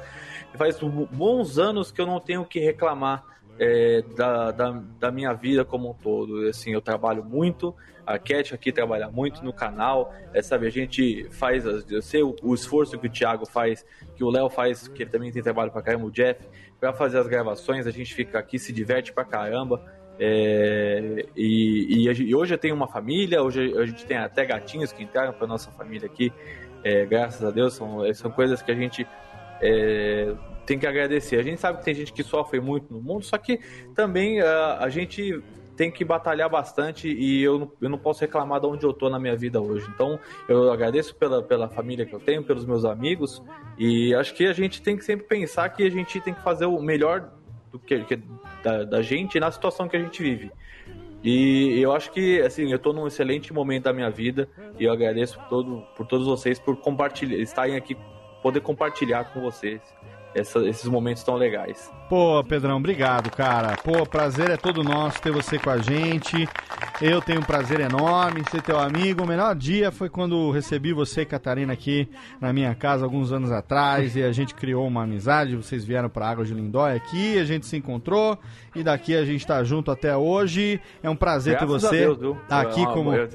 Faz 0.54 0.78
bons 0.78 1.58
anos 1.58 1.90
que 1.90 2.00
eu 2.00 2.06
não 2.06 2.20
tenho 2.20 2.42
o 2.42 2.46
que 2.46 2.60
reclamar 2.60 3.24
é, 3.58 4.02
da, 4.16 4.52
da, 4.52 4.82
da 5.00 5.10
minha 5.10 5.32
vida 5.34 5.64
como 5.64 5.90
um 5.90 5.94
todo. 5.94 6.48
Assim, 6.48 6.72
eu 6.72 6.80
trabalho 6.80 7.22
muito, 7.24 7.74
a 8.14 8.18
Cat 8.18 8.54
aqui 8.54 8.72
trabalha 8.72 9.08
muito 9.08 9.44
no 9.44 9.52
canal, 9.52 10.12
é, 10.32 10.42
sabe, 10.42 10.66
a 10.66 10.70
gente 10.70 11.28
faz, 11.30 11.64
eu 11.64 12.02
sei 12.02 12.22
o, 12.22 12.34
o 12.42 12.54
esforço 12.54 12.98
que 12.98 13.06
o 13.06 13.10
Thiago 13.10 13.46
faz, 13.46 13.84
que 14.16 14.24
o 14.24 14.30
Léo 14.30 14.48
faz, 14.48 14.88
que 14.88 15.02
ele 15.02 15.10
também 15.10 15.30
tem 15.30 15.42
trabalho 15.42 15.70
pra 15.70 15.82
caramba, 15.82 16.06
o 16.06 16.10
Jeff, 16.10 16.40
pra 16.78 16.92
fazer 16.92 17.18
as 17.18 17.26
gravações, 17.26 17.86
a 17.86 17.90
gente 17.90 18.14
fica 18.14 18.38
aqui, 18.38 18.58
se 18.58 18.72
diverte 18.72 19.12
pra 19.12 19.24
caramba. 19.24 19.82
É, 20.18 21.24
e, 21.34 22.04
e 22.04 22.08
a 22.08 22.12
e 22.12 22.34
hoje 22.34 22.52
eu 22.52 22.58
tenho 22.58 22.74
uma 22.74 22.86
família, 22.86 23.42
hoje 23.42 23.72
a 23.78 23.86
gente 23.86 24.04
tem 24.04 24.18
até 24.18 24.44
gatinhos 24.44 24.92
que 24.92 25.02
entraram 25.02 25.32
para 25.32 25.46
nossa 25.46 25.70
família 25.70 26.06
aqui, 26.06 26.30
é, 26.84 27.06
graças 27.06 27.42
a 27.42 27.50
Deus, 27.50 27.74
são, 27.74 28.12
são 28.12 28.30
coisas 28.30 28.60
que 28.60 28.70
a 28.70 28.74
gente 28.74 29.06
é, 29.62 30.34
tem 30.66 30.78
que 30.78 30.86
agradecer. 30.86 31.36
A 31.38 31.42
gente 31.42 31.60
sabe 31.60 31.78
que 31.78 31.84
tem 31.84 31.94
gente 31.94 32.12
que 32.12 32.22
sofre 32.22 32.60
muito 32.60 32.92
no 32.92 33.00
mundo, 33.00 33.24
só 33.24 33.36
que 33.38 33.60
também 33.94 34.40
ah, 34.40 34.78
a 34.80 34.88
gente 34.88 35.42
tem 35.80 35.90
que 35.90 36.04
batalhar 36.04 36.50
bastante 36.50 37.08
e 37.08 37.42
eu 37.42 37.58
não, 37.58 37.72
eu 37.80 37.88
não 37.88 37.96
posso 37.96 38.20
reclamar 38.20 38.60
de 38.60 38.66
onde 38.66 38.84
eu 38.84 38.92
tô 38.92 39.08
na 39.08 39.18
minha 39.18 39.34
vida 39.34 39.62
hoje. 39.62 39.88
Então 39.94 40.18
eu 40.46 40.70
agradeço 40.70 41.14
pela, 41.16 41.42
pela 41.42 41.70
família 41.70 42.04
que 42.04 42.12
eu 42.12 42.20
tenho, 42.20 42.42
pelos 42.42 42.66
meus 42.66 42.84
amigos 42.84 43.42
e 43.78 44.14
acho 44.14 44.34
que 44.34 44.46
a 44.46 44.52
gente 44.52 44.82
tem 44.82 44.94
que 44.94 45.02
sempre 45.02 45.26
pensar 45.26 45.70
que 45.70 45.82
a 45.82 45.90
gente 45.90 46.20
tem 46.20 46.34
que 46.34 46.42
fazer 46.42 46.66
o 46.66 46.82
melhor 46.82 47.30
do 47.72 47.78
que, 47.78 47.98
que- 48.04 48.20
da, 48.62 48.84
da 48.84 49.00
gente 49.00 49.40
na 49.40 49.50
situação 49.50 49.88
que 49.88 49.96
a 49.96 50.00
gente 50.00 50.22
vive. 50.22 50.50
E 51.24 51.80
eu 51.80 51.94
acho 51.94 52.12
que, 52.12 52.42
assim, 52.42 52.70
eu 52.70 52.78
tô 52.78 52.92
num 52.92 53.06
excelente 53.06 53.50
momento 53.50 53.84
da 53.84 53.92
minha 53.94 54.10
vida 54.10 54.50
e 54.78 54.84
eu 54.84 54.92
agradeço 54.92 55.38
por, 55.38 55.48
todo, 55.48 55.82
por 55.96 56.06
todos 56.06 56.26
vocês 56.26 56.58
por 56.58 56.76
compartilhar, 56.76 57.38
estarem 57.38 57.74
aqui, 57.74 57.96
poder 58.42 58.60
compartilhar 58.60 59.32
com 59.32 59.40
vocês 59.40 59.80
essa- 60.34 60.60
esses 60.60 60.86
momentos 60.86 61.22
tão 61.22 61.34
legais. 61.36 61.90
Pô, 62.08 62.42
Pedrão, 62.42 62.76
obrigado, 62.78 63.30
cara. 63.30 63.76
Pô, 63.76 64.04
prazer 64.04 64.50
é 64.50 64.56
todo 64.56 64.82
nosso 64.82 65.20
ter 65.22 65.30
você 65.30 65.58
com 65.58 65.70
a 65.70 65.78
gente. 65.78 66.48
Eu 67.00 67.20
tenho 67.22 67.38
um 67.40 67.44
prazer 67.44 67.78
enorme 67.80 68.42
ser 68.50 68.60
teu 68.62 68.78
amigo. 68.78 69.22
O 69.22 69.26
melhor 69.26 69.54
dia 69.54 69.90
foi 69.92 70.08
quando 70.08 70.50
recebi 70.50 70.92
você 70.92 71.22
e 71.22 71.26
Catarina 71.26 71.72
aqui 71.72 72.08
na 72.40 72.52
minha 72.52 72.74
casa 72.74 73.04
alguns 73.04 73.32
anos 73.32 73.52
atrás 73.52 74.16
e 74.16 74.22
a 74.24 74.32
gente 74.32 74.54
criou 74.54 74.86
uma 74.88 75.04
amizade. 75.04 75.54
Vocês 75.56 75.84
vieram 75.84 76.08
pra 76.10 76.28
Água 76.28 76.44
de 76.44 76.52
Lindóia 76.52 76.96
aqui, 76.96 77.38
a 77.38 77.44
gente 77.44 77.64
se 77.66 77.76
encontrou 77.76 78.36
e 78.74 78.82
daqui 78.82 79.16
a 79.16 79.24
gente 79.24 79.46
tá 79.46 79.62
junto 79.62 79.90
até 79.90 80.16
hoje. 80.16 80.80
É 81.02 81.08
um 81.08 81.16
prazer 81.16 81.58
ter 81.58 81.64
Graças 81.66 81.84
a 81.84 81.88
você 81.88 81.98
Deus, 82.06 82.36
aqui 82.48 82.82
É 82.82 82.86
como. 82.86 83.14
eu- 83.14 83.28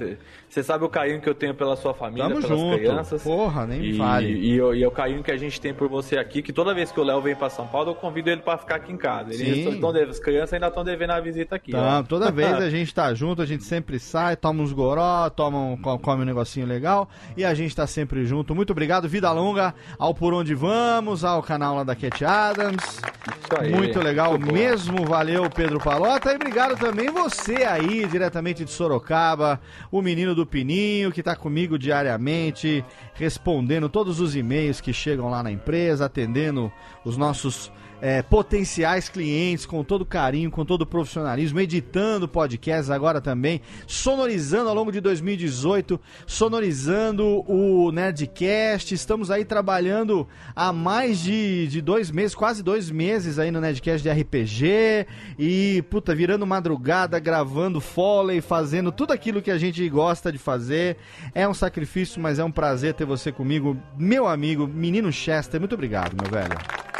Você 0.56 0.62
sabe 0.62 0.86
o 0.86 0.88
carinho 0.88 1.20
que 1.20 1.28
eu 1.28 1.34
tenho 1.34 1.54
pela 1.54 1.76
sua 1.76 1.92
família, 1.92 2.30
Tamo 2.30 2.40
pelas 2.40 2.58
junto. 2.58 2.78
crianças. 2.78 3.22
Porra, 3.22 3.66
nem 3.66 3.84
E, 3.90 3.98
fale. 3.98 4.26
e, 4.32 4.58
o- 4.58 4.74
e 4.74 4.86
o 4.86 4.90
carinho 4.90 5.22
que 5.22 5.30
a 5.30 5.36
gente 5.36 5.60
tem 5.60 5.74
por 5.74 5.86
você 5.86 6.16
aqui, 6.16 6.40
que 6.40 6.50
toda 6.50 6.72
vez 6.72 6.90
que 6.90 6.98
o 6.98 7.04
Léo 7.04 7.20
vem 7.20 7.36
pra 7.36 7.50
São 7.50 7.66
Paulo, 7.66 7.90
eu 7.90 7.94
convido 7.94 8.30
ele 8.30 8.40
pra 8.40 8.56
ficar 8.56 8.76
aqui 8.76 8.90
em 8.90 8.96
casa. 8.96 9.34
Eles 9.34 9.78
tão 9.78 9.92
devendo- 9.92 10.12
as 10.12 10.18
crianças 10.18 10.54
ainda 10.54 10.68
estão 10.68 10.82
devendo 10.82 11.10
a 11.10 11.20
visita 11.20 11.56
aqui. 11.56 11.72
Tá, 11.72 12.02
toda 12.04 12.30
vez 12.32 12.54
a 12.56 12.70
gente 12.70 12.94
tá 12.94 13.12
junto, 13.12 13.42
a 13.42 13.44
gente 13.44 13.64
sempre 13.64 13.98
sai, 13.98 14.34
toma 14.34 14.62
uns 14.62 14.72
goró, 14.72 15.28
toma 15.28 15.58
um, 15.58 15.76
co- 15.76 15.98
come 15.98 16.22
um 16.22 16.24
negocinho 16.24 16.64
legal 16.66 17.06
e 17.36 17.44
a 17.44 17.52
gente 17.52 17.76
tá 17.76 17.86
sempre 17.86 18.24
junto. 18.24 18.54
Muito 18.54 18.70
obrigado, 18.70 19.06
vida 19.10 19.30
longa 19.32 19.74
ao 19.98 20.14
Por 20.14 20.32
Onde 20.32 20.54
Vamos, 20.54 21.22
ao 21.22 21.42
canal 21.42 21.76
lá 21.76 21.84
da 21.84 21.94
Cat 21.94 22.24
Adams. 22.24 22.82
Isso 22.82 23.60
aí, 23.60 23.72
Muito 23.72 23.98
legal 24.00 24.38
mesmo, 24.38 25.04
valeu 25.04 25.50
Pedro 25.50 25.78
Palota 25.80 26.32
e 26.32 26.36
obrigado 26.36 26.78
também 26.78 27.10
você 27.10 27.56
aí, 27.64 28.06
diretamente 28.06 28.64
de 28.64 28.70
Sorocaba, 28.70 29.60
o 29.90 30.00
menino 30.00 30.34
do 30.34 30.45
Pininho 30.46 31.12
que 31.12 31.22
tá 31.22 31.34
comigo 31.36 31.78
diariamente, 31.78 32.84
respondendo 33.14 33.88
todos 33.88 34.20
os 34.20 34.34
e-mails 34.36 34.80
que 34.80 34.92
chegam 34.92 35.28
lá 35.28 35.42
na 35.42 35.50
empresa, 35.50 36.06
atendendo 36.06 36.72
os 37.04 37.16
nossos 37.16 37.72
é, 38.00 38.22
potenciais 38.22 39.08
clientes 39.08 39.66
com 39.66 39.82
todo 39.82 40.04
carinho, 40.04 40.50
com 40.50 40.64
todo 40.64 40.86
profissionalismo, 40.86 41.60
editando 41.60 42.28
podcasts 42.28 42.90
agora 42.90 43.20
também, 43.20 43.60
sonorizando 43.86 44.68
ao 44.68 44.74
longo 44.74 44.92
de 44.92 45.00
2018, 45.00 46.00
sonorizando 46.26 47.44
o 47.50 47.90
Nerdcast. 47.92 48.94
Estamos 48.94 49.30
aí 49.30 49.44
trabalhando 49.44 50.26
há 50.54 50.72
mais 50.72 51.20
de, 51.20 51.66
de 51.68 51.80
dois 51.80 52.10
meses, 52.10 52.34
quase 52.34 52.62
dois 52.62 52.90
meses 52.90 53.38
aí 53.38 53.50
no 53.50 53.60
Nerdcast 53.60 54.02
de 54.02 54.10
RPG 54.10 55.06
e, 55.38 55.84
puta, 55.90 56.14
virando 56.14 56.46
madrugada, 56.46 57.18
gravando 57.18 57.80
foley, 57.80 58.40
fazendo 58.40 58.92
tudo 58.92 59.12
aquilo 59.12 59.42
que 59.42 59.50
a 59.50 59.58
gente 59.58 59.86
gosta 59.88 60.30
de 60.30 60.38
fazer. 60.38 60.96
É 61.34 61.48
um 61.48 61.54
sacrifício, 61.54 62.20
mas 62.20 62.38
é 62.38 62.44
um 62.44 62.50
prazer 62.50 62.94
ter 62.94 63.04
você 63.04 63.32
comigo, 63.32 63.76
meu 63.96 64.26
amigo, 64.26 64.66
menino 64.66 65.12
Chester. 65.12 65.60
Muito 65.60 65.74
obrigado, 65.74 66.16
meu 66.20 66.30
velho. 66.30 66.95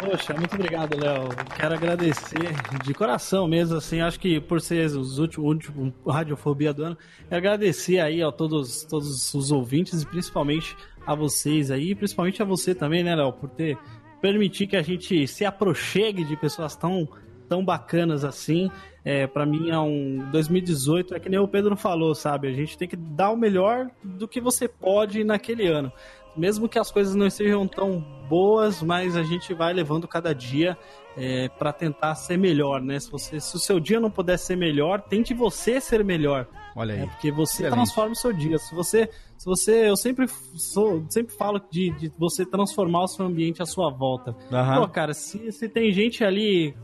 Poxa, 0.00 0.32
muito 0.32 0.54
obrigado, 0.54 0.98
Léo. 0.98 1.28
Quero 1.54 1.74
agradecer 1.74 2.54
de 2.82 2.94
coração 2.94 3.46
mesmo, 3.46 3.76
assim, 3.76 4.00
acho 4.00 4.18
que 4.18 4.40
por 4.40 4.58
ser 4.58 4.86
os 4.86 5.18
últimos, 5.18 5.46
o 5.46 5.48
último 5.50 5.94
Radiofobia 6.06 6.72
do 6.72 6.84
ano, 6.84 6.98
quero 7.28 7.36
agradecer 7.36 8.00
aí 8.00 8.22
a 8.22 8.32
todos, 8.32 8.82
todos 8.84 9.34
os 9.34 9.52
ouvintes 9.52 10.00
e 10.00 10.06
principalmente 10.06 10.74
a 11.06 11.14
vocês 11.14 11.70
aí, 11.70 11.94
principalmente 11.94 12.40
a 12.40 12.46
você 12.46 12.74
também, 12.74 13.04
né, 13.04 13.14
Léo, 13.14 13.30
por 13.34 13.50
ter 13.50 13.76
permitir 14.22 14.66
que 14.66 14.76
a 14.76 14.82
gente 14.82 15.26
se 15.26 15.44
aproxime 15.44 16.24
de 16.24 16.34
pessoas 16.34 16.74
tão, 16.74 17.06
tão 17.46 17.62
bacanas 17.62 18.24
assim. 18.24 18.70
É, 19.04 19.26
para 19.26 19.44
mim 19.44 19.70
é 19.70 19.78
um 19.78 20.30
2018, 20.30 21.14
é 21.14 21.20
que 21.20 21.28
nem 21.28 21.38
o 21.38 21.48
Pedro 21.48 21.76
falou, 21.76 22.14
sabe? 22.14 22.48
A 22.48 22.52
gente 22.52 22.76
tem 22.76 22.88
que 22.88 22.96
dar 22.96 23.30
o 23.30 23.36
melhor 23.36 23.90
do 24.02 24.26
que 24.28 24.40
você 24.40 24.66
pode 24.66 25.24
naquele 25.24 25.66
ano 25.66 25.92
mesmo 26.40 26.68
que 26.68 26.78
as 26.78 26.90
coisas 26.90 27.14
não 27.14 27.26
estejam 27.26 27.68
tão 27.68 28.00
boas, 28.28 28.82
mas 28.82 29.14
a 29.14 29.22
gente 29.22 29.52
vai 29.52 29.74
levando 29.74 30.08
cada 30.08 30.34
dia 30.34 30.76
é, 31.16 31.48
para 31.48 31.72
tentar 31.72 32.14
ser 32.14 32.38
melhor, 32.38 32.80
né? 32.80 32.98
Se, 32.98 33.10
você, 33.10 33.38
se 33.38 33.54
o 33.56 33.58
seu 33.58 33.78
dia 33.78 34.00
não 34.00 34.10
puder 34.10 34.38
ser 34.38 34.56
melhor, 34.56 35.02
tente 35.02 35.34
você 35.34 35.80
ser 35.80 36.02
melhor. 36.02 36.46
Olha 36.74 36.94
aí. 36.94 37.00
É 37.02 37.06
porque 37.06 37.30
você 37.30 37.64
Excelente. 37.64 37.74
transforma 37.74 38.12
o 38.12 38.16
seu 38.16 38.32
dia. 38.32 38.56
Se 38.58 38.74
você, 38.74 39.10
se 39.36 39.44
você, 39.44 39.88
eu 39.88 39.96
sempre 39.96 40.26
sou, 40.54 41.04
sempre 41.10 41.34
falo 41.34 41.60
de, 41.70 41.90
de 41.90 42.12
você 42.16 42.46
transformar 42.46 43.02
o 43.02 43.08
seu 43.08 43.26
ambiente 43.26 43.60
à 43.60 43.66
sua 43.66 43.90
volta. 43.90 44.34
Aham. 44.50 44.80
Pô, 44.80 44.88
cara, 44.88 45.12
se, 45.12 45.50
se 45.52 45.68
tem 45.68 45.92
gente 45.92 46.24
ali 46.24 46.74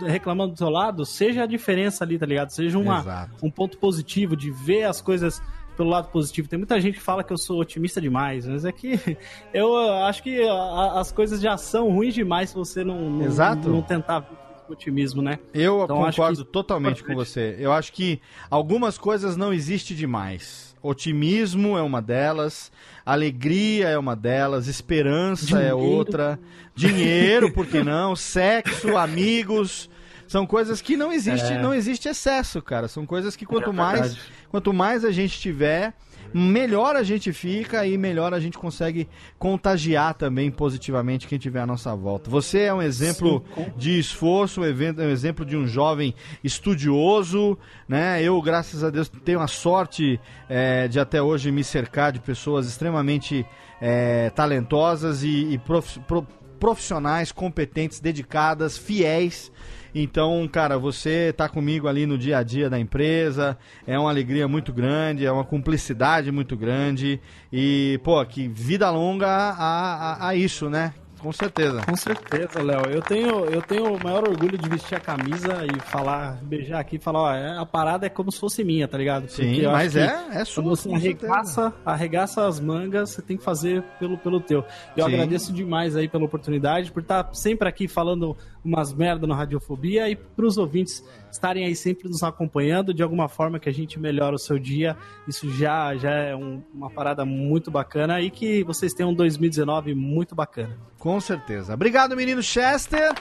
reclamando 0.00 0.52
do 0.52 0.58
seu 0.58 0.70
lado, 0.70 1.04
seja 1.04 1.42
a 1.42 1.46
diferença 1.46 2.04
ali, 2.04 2.18
tá 2.18 2.24
ligado? 2.24 2.50
Seja 2.50 2.78
uma, 2.78 3.00
Exato. 3.00 3.44
um 3.44 3.50
ponto 3.50 3.76
positivo 3.76 4.34
de 4.36 4.50
ver 4.50 4.84
as 4.84 5.02
coisas 5.02 5.42
pelo 5.76 5.88
lado 5.90 6.08
positivo. 6.08 6.48
Tem 6.48 6.58
muita 6.58 6.80
gente 6.80 6.94
que 6.94 7.00
fala 7.02 7.22
que 7.24 7.32
eu 7.32 7.38
sou 7.38 7.60
otimista 7.60 8.00
demais, 8.00 8.46
mas 8.46 8.64
é 8.64 8.72
que 8.72 8.98
eu 9.52 9.76
acho 10.04 10.22
que 10.22 10.42
a- 10.42 11.00
as 11.00 11.10
coisas 11.12 11.40
já 11.40 11.56
são 11.56 11.90
ruins 11.90 12.14
demais 12.14 12.50
se 12.50 12.54
você 12.56 12.82
não, 12.84 13.10
não, 13.10 13.24
Exato. 13.26 13.68
não 13.68 13.82
tentar 13.82 14.28
otimismo, 14.68 15.20
né? 15.20 15.38
Eu 15.52 15.82
Então, 15.84 15.96
concordo 16.02 16.42
totalmente 16.44 17.04
com 17.04 17.14
você. 17.14 17.54
Eu 17.58 17.70
acho 17.72 17.92
que 17.92 18.20
algumas 18.50 18.96
coisas 18.96 19.36
não 19.36 19.52
existem 19.52 19.94
demais. 19.96 20.74
Otimismo 20.82 21.76
é 21.78 21.82
uma 21.82 22.00
delas, 22.02 22.70
alegria 23.04 23.88
é 23.88 23.98
uma 23.98 24.14
delas, 24.16 24.66
esperança 24.68 25.56
é 25.58 25.70
Dinheiro. 25.70 25.78
outra, 25.78 26.38
dinheiro, 26.74 27.52
por 27.52 27.66
que 27.66 27.82
não? 27.82 28.14
Sexo, 28.16 28.96
amigos. 28.96 29.88
São 30.34 30.44
coisas 30.46 30.80
que 30.82 30.96
não 30.96 31.12
existe, 31.12 31.52
É. 31.52 31.62
não 31.62 31.72
existe 31.72 32.08
excesso, 32.08 32.60
cara. 32.60 32.88
São 32.88 33.06
coisas 33.06 33.36
que 33.36 33.46
quanto 33.46 33.70
É 33.70 33.72
mais, 33.72 34.18
quanto 34.48 34.72
mais 34.72 35.04
a 35.04 35.12
gente 35.12 35.38
tiver, 35.38 35.94
melhor 36.34 36.96
a 36.96 37.04
gente 37.04 37.32
fica 37.32 37.86
e 37.86 37.96
melhor 37.96 38.34
a 38.34 38.40
gente 38.40 38.58
consegue 38.58 39.08
contagiar 39.38 40.12
também 40.14 40.50
positivamente 40.50 41.28
quem 41.28 41.38
tiver 41.38 41.60
à 41.60 41.66
nossa 41.66 41.94
volta. 41.94 42.28
Você 42.30 42.62
é 42.62 42.74
um 42.74 42.82
exemplo 42.82 43.44
Sim, 43.54 43.66
de 43.76 43.96
esforço, 43.96 44.60
um, 44.62 44.64
evento, 44.64 45.00
um 45.00 45.08
exemplo 45.08 45.44
de 45.44 45.56
um 45.56 45.68
jovem 45.68 46.12
estudioso, 46.42 47.56
né? 47.88 48.20
Eu, 48.20 48.42
graças 48.42 48.82
a 48.82 48.90
Deus, 48.90 49.08
tenho 49.24 49.38
a 49.38 49.46
sorte 49.46 50.18
é, 50.48 50.88
de 50.88 50.98
até 50.98 51.22
hoje 51.22 51.52
me 51.52 51.62
cercar 51.62 52.10
de 52.10 52.18
pessoas 52.18 52.66
extremamente 52.66 53.46
é, 53.80 54.30
talentosas 54.30 55.22
e, 55.22 55.52
e 55.52 55.58
prof- 55.58 56.00
pro- 56.08 56.26
profissionais, 56.58 57.30
competentes, 57.30 58.00
dedicadas, 58.00 58.76
fiéis. 58.76 59.52
Então, 59.94 60.48
cara, 60.50 60.76
você 60.76 61.32
tá 61.32 61.48
comigo 61.48 61.86
ali 61.86 62.04
no 62.04 62.18
dia 62.18 62.38
a 62.38 62.42
dia 62.42 62.68
da 62.68 62.80
empresa, 62.80 63.56
é 63.86 63.96
uma 63.96 64.10
alegria 64.10 64.48
muito 64.48 64.72
grande, 64.72 65.24
é 65.24 65.30
uma 65.30 65.44
cumplicidade 65.44 66.32
muito 66.32 66.56
grande 66.56 67.20
e, 67.52 68.00
pô, 68.02 68.24
que 68.26 68.48
vida 68.48 68.90
longa 68.90 69.28
a, 69.28 69.52
a, 69.52 70.28
a 70.28 70.34
isso, 70.34 70.68
né? 70.68 70.92
Com 71.24 71.32
certeza. 71.32 71.80
Com 71.86 71.96
certeza, 71.96 72.62
Léo. 72.62 72.82
Eu 72.90 73.00
tenho, 73.00 73.44
eu 73.46 73.62
tenho 73.62 73.94
o 73.94 74.02
maior 74.04 74.28
orgulho 74.28 74.58
de 74.58 74.68
vestir 74.68 74.94
a 74.94 75.00
camisa 75.00 75.64
e 75.64 75.80
falar, 75.80 76.38
beijar 76.42 76.78
aqui 76.80 76.96
e 76.96 76.98
falar, 76.98 77.18
ó, 77.20 77.32
é- 77.34 77.58
a 77.58 77.64
parada 77.64 78.04
é 78.04 78.10
como 78.10 78.30
se 78.30 78.38
fosse 78.38 78.62
minha, 78.62 78.86
tá 78.86 78.98
ligado? 78.98 79.26
Sim, 79.30 79.56
eu 79.56 79.72
mas 79.72 79.96
é- 79.96 80.04
é 80.32 80.44
sua, 80.44 80.62
Quando 80.62 80.76
você 80.76 80.88
certeza. 80.90 81.32
arregaça, 81.32 81.74
arregaça 81.84 82.46
as 82.46 82.60
mangas, 82.60 83.10
você 83.10 83.22
tem 83.22 83.36
que 83.38 83.42
fazer 83.42 83.82
pelo, 83.98 84.18
pelo 84.18 84.38
teu. 84.38 84.64
Eu 84.94 85.06
Sim. 85.06 85.14
agradeço 85.14 85.52
demais 85.52 85.96
aí 85.96 86.08
pela 86.08 86.24
oportunidade, 86.26 86.92
por 86.92 87.00
estar 87.02 87.30
sempre 87.32 87.66
aqui 87.68 87.88
falando 87.88 88.36
umas 88.62 88.92
merda 88.92 89.26
no 89.26 89.32
Radiofobia 89.34 90.08
e 90.10 90.16
pros 90.16 90.56
ouvintes 90.58 91.02
estarem 91.30 91.64
aí 91.66 91.74
sempre 91.74 92.08
nos 92.08 92.22
acompanhando 92.22 92.94
de 92.94 93.02
alguma 93.02 93.28
forma 93.28 93.58
que 93.58 93.68
a 93.68 93.72
gente 93.72 93.98
melhora 93.98 94.36
o 94.36 94.38
seu 94.38 94.58
dia. 94.58 94.96
Isso 95.26 95.50
já, 95.50 95.94
já 95.96 96.10
é 96.10 96.36
um- 96.36 96.62
uma 96.72 96.88
parada 96.90 97.24
muito 97.24 97.70
bacana 97.70 98.20
e 98.20 98.30
que 98.30 98.62
vocês 98.62 98.92
tenham 98.94 99.10
um 99.10 99.14
2019 99.14 99.94
muito 99.94 100.34
bacana. 100.34 100.76
Com 100.98 101.13
certeza. 101.20 101.74
Obrigado, 101.74 102.16
menino 102.16 102.42
Chester. 102.42 103.12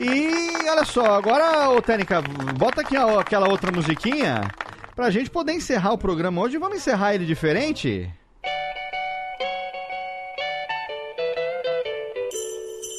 E 0.00 0.28
olha 0.68 0.84
só, 0.84 1.14
agora, 1.16 1.70
ô 1.70 1.80
Técnica, 1.80 2.20
bota 2.56 2.80
aqui 2.82 2.96
a- 2.96 3.20
aquela 3.20 3.48
outra 3.48 3.70
musiquinha 3.72 4.42
pra 4.94 5.10
gente 5.10 5.30
poder 5.30 5.52
encerrar 5.52 5.92
o 5.92 5.98
programa 5.98 6.40
hoje. 6.42 6.58
Vamos 6.58 6.76
encerrar 6.78 7.14
ele 7.14 7.24
diferente? 7.24 8.10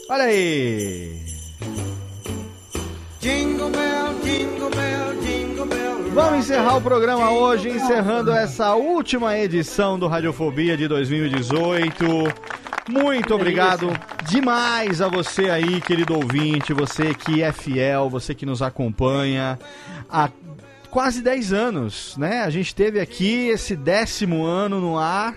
Olha 0.09 0.23
aí. 0.23 1.21
Jingle 3.19 3.69
bell, 3.69 4.13
jingle 4.23 4.69
bell, 4.69 5.21
jingle 5.21 5.65
bell. 5.65 6.11
Vamos 6.13 6.39
encerrar 6.39 6.77
o 6.77 6.81
programa 6.81 7.29
hoje, 7.31 7.69
encerrando 7.69 8.31
essa 8.31 8.73
última 8.75 9.37
edição 9.37 9.99
do 9.99 10.07
Radiofobia 10.07 10.77
de 10.77 10.87
2018. 10.87 12.05
Muito 12.89 13.35
obrigado 13.35 13.89
demais 14.25 15.01
a 15.01 15.09
você 15.09 15.49
aí, 15.49 15.81
querido 15.81 16.15
ouvinte, 16.15 16.71
você 16.73 17.13
que 17.13 17.43
é 17.43 17.51
fiel, 17.51 18.09
você 18.09 18.33
que 18.33 18.45
nos 18.45 18.61
acompanha 18.61 19.59
há 20.09 20.29
quase 20.89 21.21
10 21.21 21.51
anos, 21.51 22.15
né? 22.17 22.43
A 22.43 22.49
gente 22.49 22.73
teve 22.73 23.01
aqui 23.01 23.49
esse 23.49 23.75
décimo 23.75 24.45
ano 24.45 24.79
no 24.79 24.97
ar. 24.97 25.35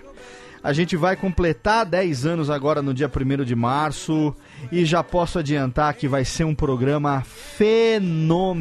A 0.62 0.72
gente 0.72 0.97
vai 0.97 1.16
completar 1.16 1.85
10 1.85 2.24
anos 2.24 2.48
agora 2.51 2.81
no 2.82 2.94
dia 2.94 3.10
1 3.10 3.44
de 3.44 3.56
março 3.56 4.32
e 4.70 4.85
já 4.85 5.02
posso 5.02 5.40
adiantar 5.40 5.94
que 5.94 6.06
vai 6.06 6.24
ser 6.24 6.44
um 6.44 6.55
programa 6.55 7.22
fenomenal. 7.56 8.60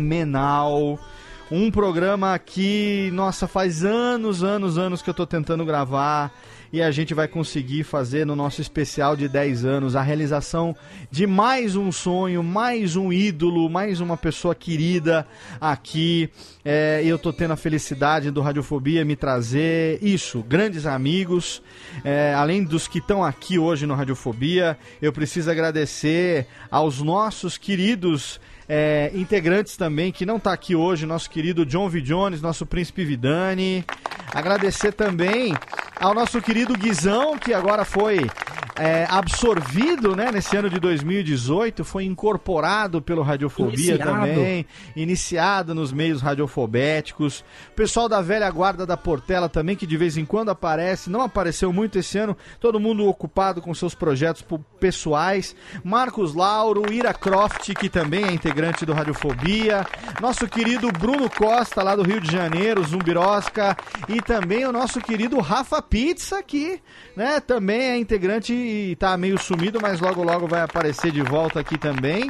Um 1.52 1.70
programa 1.70 2.40
que, 2.40 3.12
nossa, 3.14 3.48
faz 3.48 3.84
anos, 3.84 4.44
anos, 4.44 4.78
anos 4.78 5.02
que 5.02 5.10
eu 5.10 5.14
tô 5.14 5.28
tentando 5.28 5.64
gravar 5.66 6.32
e 6.72 6.82
a 6.82 6.92
gente 6.92 7.14
vai 7.14 7.28
conseguir 7.28 7.84
fazer 7.84 8.26
no 8.26 8.36
nosso 8.36 8.62
especial 8.62 9.16
de 9.16 9.28
10 9.28 9.66
anos 9.66 9.96
a 9.96 10.02
realização 10.02 10.76
de 11.10 11.26
mais 11.26 11.76
um 11.76 11.92
sonho, 11.92 12.44
mais 12.44 12.96
um 12.96 13.12
ídolo, 13.12 13.70
mais 13.70 14.00
uma 14.00 14.16
pessoa 14.16 14.54
querida 14.54 15.26
aqui. 15.60 16.30
É, 16.64 17.02
eu 17.04 17.18
tô 17.18 17.34
tendo 17.34 17.52
a 17.52 17.58
felicidade 17.58 18.30
do 18.30 18.42
Radiofobia 18.42 19.04
me 19.04 19.16
trazer 19.16 19.98
isso, 20.04 20.44
grandes 20.44 20.86
amigos, 20.86 21.62
é, 22.04 22.34
além 22.34 22.64
dos 22.64 22.88
que 22.88 23.00
estão 23.00 23.24
aqui 23.24 23.58
hoje 23.58 23.86
no 23.86 23.96
Radiofobia, 23.96 24.78
eu 25.02 25.12
preciso 25.12 25.50
agradecer 25.50 26.48
aos 26.70 27.02
nossos 27.02 27.58
queridos 27.58 28.40
é, 28.70 29.10
integrantes 29.16 29.76
também, 29.76 30.12
que 30.12 30.28
não 30.28 30.38
está 30.38 30.54
aqui 30.54 30.76
hoje, 30.76 31.08
nosso 31.08 31.28
querido 31.28 31.66
John 31.66 31.90
V. 31.90 32.02
Jones, 32.02 32.40
nosso 32.40 32.68
príncipe 32.68 33.04
Vidani. 33.04 33.84
Agradecer 34.32 34.92
também 34.92 35.56
ao 36.00 36.14
nosso 36.14 36.40
querido 36.40 36.78
Guizão, 36.78 37.36
que 37.36 37.52
agora 37.52 37.84
foi 37.84 38.30
é, 38.76 39.08
absorvido 39.10 40.16
né, 40.16 40.32
nesse 40.32 40.56
ano 40.56 40.70
de 40.70 40.80
2018, 40.80 41.84
foi 41.84 42.06
incorporado 42.06 43.02
pelo 43.02 43.24
Radiofobia 43.24 43.96
Iniciado. 43.96 44.12
também, 44.12 44.66
iniciado 44.96 45.74
nos 45.74 45.92
meios 45.92 46.22
radiofobéticos. 46.22 47.44
Pessoal 47.76 48.08
da 48.08 48.22
velha 48.22 48.50
guarda 48.52 48.86
da 48.86 48.96
Portela 48.96 49.50
também, 49.50 49.76
que 49.76 49.88
de 49.88 49.98
vez 49.98 50.16
em 50.16 50.24
quando 50.24 50.50
aparece, 50.50 51.10
não 51.10 51.22
apareceu 51.22 51.74
muito 51.74 51.98
esse 51.98 52.20
ano, 52.20 52.38
todo 52.60 52.80
mundo 52.80 53.06
ocupado 53.08 53.62
com 53.62 53.74
seus 53.74 53.96
projetos 53.96 54.46
pessoais. 54.80 55.56
Marcos 55.84 56.36
Lauro, 56.36 56.94
Ira 56.94 57.14
Croft, 57.14 57.74
que 57.74 57.90
também 57.90 58.26
é 58.26 58.32
integrante 58.32 58.59
do 58.86 58.94
Radiofobia. 58.94 59.88
Nosso 60.22 60.48
querido 60.48 60.92
Bruno 60.92 61.30
Costa, 61.30 61.82
lá 61.82 61.96
do 61.96 62.04
Rio 62.04 62.20
de 62.20 62.30
Janeiro, 62.30 62.84
Zumbirosca. 62.84 63.76
E 64.08 64.22
também 64.22 64.66
o 64.66 64.72
nosso 64.72 65.00
querido 65.00 65.40
Rafa 65.40 65.82
Pizza, 65.82 66.44
que 66.44 66.82
né, 67.16 67.40
também 67.40 67.82
é 67.82 67.98
integrante 67.98 68.54
e 68.54 68.96
tá 68.98 69.16
meio 69.18 69.38
sumido, 69.38 69.80
mas 69.82 70.00
logo 70.00 70.24
logo 70.24 70.48
vai 70.48 70.62
aparecer 70.62 71.12
de 71.12 71.22
volta 71.22 71.60
aqui 71.60 71.78
também. 71.78 72.30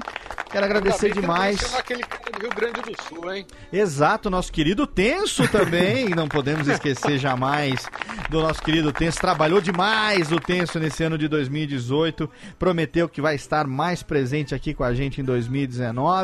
Quero 0.51 0.65
agradecer 0.65 1.13
que 1.13 1.21
demais. 1.21 1.71
naquele 1.73 2.01
cara 2.01 2.31
do 2.31 2.41
Rio 2.41 2.49
Grande 2.49 2.81
do 2.81 3.03
Sul, 3.03 3.31
hein? 3.31 3.45
Exato, 3.71 4.31
nosso 4.31 4.51
querido 4.51 4.87
Tenso 4.87 5.47
também, 5.47 6.09
não 6.15 6.27
podemos 6.27 6.67
esquecer 6.67 7.19
jamais 7.19 7.85
do 8.29 8.41
nosso 8.41 8.61
querido 8.61 8.91
Tenso. 8.91 9.19
Trabalhou 9.19 9.61
demais 9.61 10.31
o 10.31 10.39
Tenso 10.39 10.79
nesse 10.79 11.03
ano 11.03 11.19
de 11.19 11.27
2018, 11.27 12.27
prometeu 12.57 13.07
que 13.07 13.21
vai 13.21 13.35
estar 13.35 13.67
mais 13.67 14.01
presente 14.01 14.55
aqui 14.55 14.73
com 14.73 14.83
a 14.83 14.91
gente 14.91 15.21
em 15.21 15.23
2019. 15.23 16.18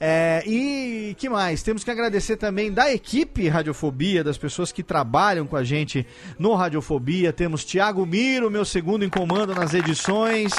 É, 0.00 0.42
e 0.46 1.14
que 1.18 1.28
mais? 1.28 1.62
Temos 1.62 1.82
que 1.82 1.90
agradecer 1.90 2.36
também 2.36 2.72
da 2.72 2.92
equipe 2.92 3.48
Radiofobia, 3.48 4.22
das 4.22 4.38
pessoas 4.38 4.72
que 4.72 4.82
trabalham 4.82 5.46
com 5.46 5.56
a 5.56 5.64
gente 5.64 6.06
no 6.38 6.54
Radiofobia. 6.54 7.32
Temos 7.32 7.64
Thiago 7.64 8.04
Miro, 8.06 8.50
meu 8.50 8.64
segundo 8.64 9.04
em 9.04 9.08
comando 9.08 9.54
nas 9.54 9.74
edições. 9.74 10.52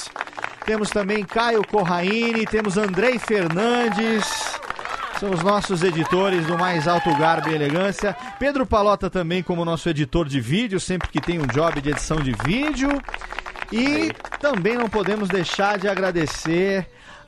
Temos 0.66 0.90
também 0.90 1.24
Caio 1.24 1.66
Corraine, 1.66 2.46
temos 2.46 2.78
Andrei 2.78 3.18
Fernandes. 3.18 4.26
São 5.20 5.32
os 5.32 5.42
nossos 5.42 5.82
editores 5.82 6.46
do 6.46 6.58
mais 6.58 6.88
alto 6.88 7.10
garbo 7.18 7.50
e 7.50 7.56
elegância. 7.56 8.16
Pedro 8.38 8.68
Palota 8.68 9.10
também 9.10 9.42
como 9.42 9.66
nosso 9.66 9.90
editor 9.90 10.28
de 10.28 10.40
vídeo, 10.40 10.80
sempre 10.80 11.08
que 11.08 11.20
tem 11.20 11.40
um 11.40 11.48
job 11.48 11.82
de 11.82 11.90
edição 11.90 12.18
de 12.18 12.34
vídeo. 12.46 13.02
E 13.72 14.12
também 14.40 14.78
não 14.78 14.88
podemos 14.88 15.28
deixar 15.28 15.80
de 15.80 15.88
agradecer 15.88 16.88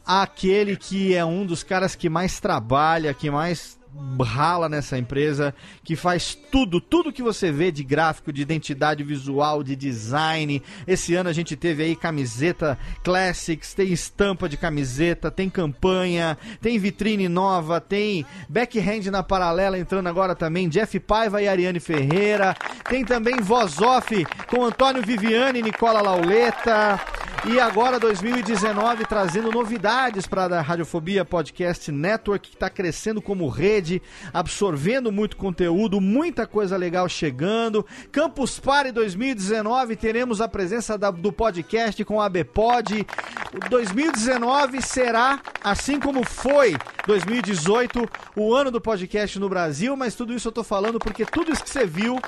àquele 0.09 0.75
que 0.75 1.13
é 1.13 1.23
um 1.23 1.45
dos 1.45 1.61
caras 1.61 1.93
que 1.93 2.09
mais 2.09 2.39
trabalha, 2.39 3.13
que 3.13 3.29
mais 3.29 3.78
rala 4.23 4.69
nessa 4.69 4.97
empresa, 4.97 5.53
que 5.83 5.95
faz 5.95 6.35
tudo, 6.51 6.79
tudo 6.79 7.11
que 7.11 7.23
você 7.23 7.51
vê 7.51 7.71
de 7.71 7.83
gráfico, 7.83 8.33
de 8.33 8.41
identidade 8.41 9.03
visual, 9.03 9.63
de 9.63 9.75
design. 9.75 10.61
Esse 10.87 11.15
ano 11.15 11.29
a 11.29 11.33
gente 11.33 11.55
teve 11.55 11.83
aí 11.83 11.95
camiseta 11.95 12.77
Classics, 13.03 13.73
tem 13.73 13.91
estampa 13.91 14.47
de 14.47 14.57
camiseta, 14.57 15.31
tem 15.31 15.49
campanha, 15.49 16.37
tem 16.61 16.77
vitrine 16.77 17.27
nova, 17.27 17.79
tem 17.79 18.25
backhand 18.47 19.09
na 19.11 19.23
paralela 19.23 19.77
entrando 19.77 20.07
agora 20.07 20.35
também, 20.35 20.69
Jeff 20.69 20.99
Paiva 20.99 21.41
e 21.41 21.47
Ariane 21.47 21.79
Ferreira. 21.79 22.55
Tem 22.89 23.05
também 23.05 23.37
voz 23.41 23.79
off 23.81 24.25
com 24.47 24.65
Antônio 24.65 25.03
Viviane 25.03 25.59
e 25.59 25.63
Nicola 25.63 26.01
Lauleta. 26.01 26.99
E 27.45 27.57
agora 27.57 27.97
2019 27.99 29.05
trazendo 29.05 29.49
novidades 29.49 30.27
para 30.27 30.59
a 30.59 30.61
Radiofobia 30.61 31.23
Podcast 31.23 31.89
Network 31.89 32.49
que 32.49 32.55
está 32.55 32.69
crescendo 32.69 33.21
como 33.21 33.47
rede, 33.47 33.88
absorvendo 34.33 35.11
muito 35.11 35.37
conteúdo, 35.37 35.99
muita 36.01 36.45
coisa 36.45 36.75
legal 36.77 37.07
chegando. 37.09 37.85
Campus 38.11 38.59
Party 38.59 38.91
2019 38.91 39.95
teremos 39.95 40.41
a 40.41 40.47
presença 40.47 40.97
da- 40.97 41.11
do 41.11 41.31
podcast 41.31 42.03
com 42.05 42.21
a 42.21 42.27
Bpod. 42.29 43.05
O 43.53 43.69
2019 43.69 44.81
será 44.81 45.39
assim 45.63 45.99
como 45.99 46.23
foi 46.25 46.75
2018, 47.07 48.07
o 48.35 48.53
ano 48.53 48.71
do 48.71 48.79
podcast 48.81 49.39
no 49.39 49.49
Brasil, 49.49 49.95
mas 49.95 50.15
tudo 50.15 50.33
isso 50.33 50.47
eu 50.47 50.51
tô 50.51 50.63
falando 50.63 50.99
porque 50.99 51.25
tudo 51.25 51.51
isso 51.51 51.63
que 51.63 51.69
você 51.69 51.85
viu 51.85 52.19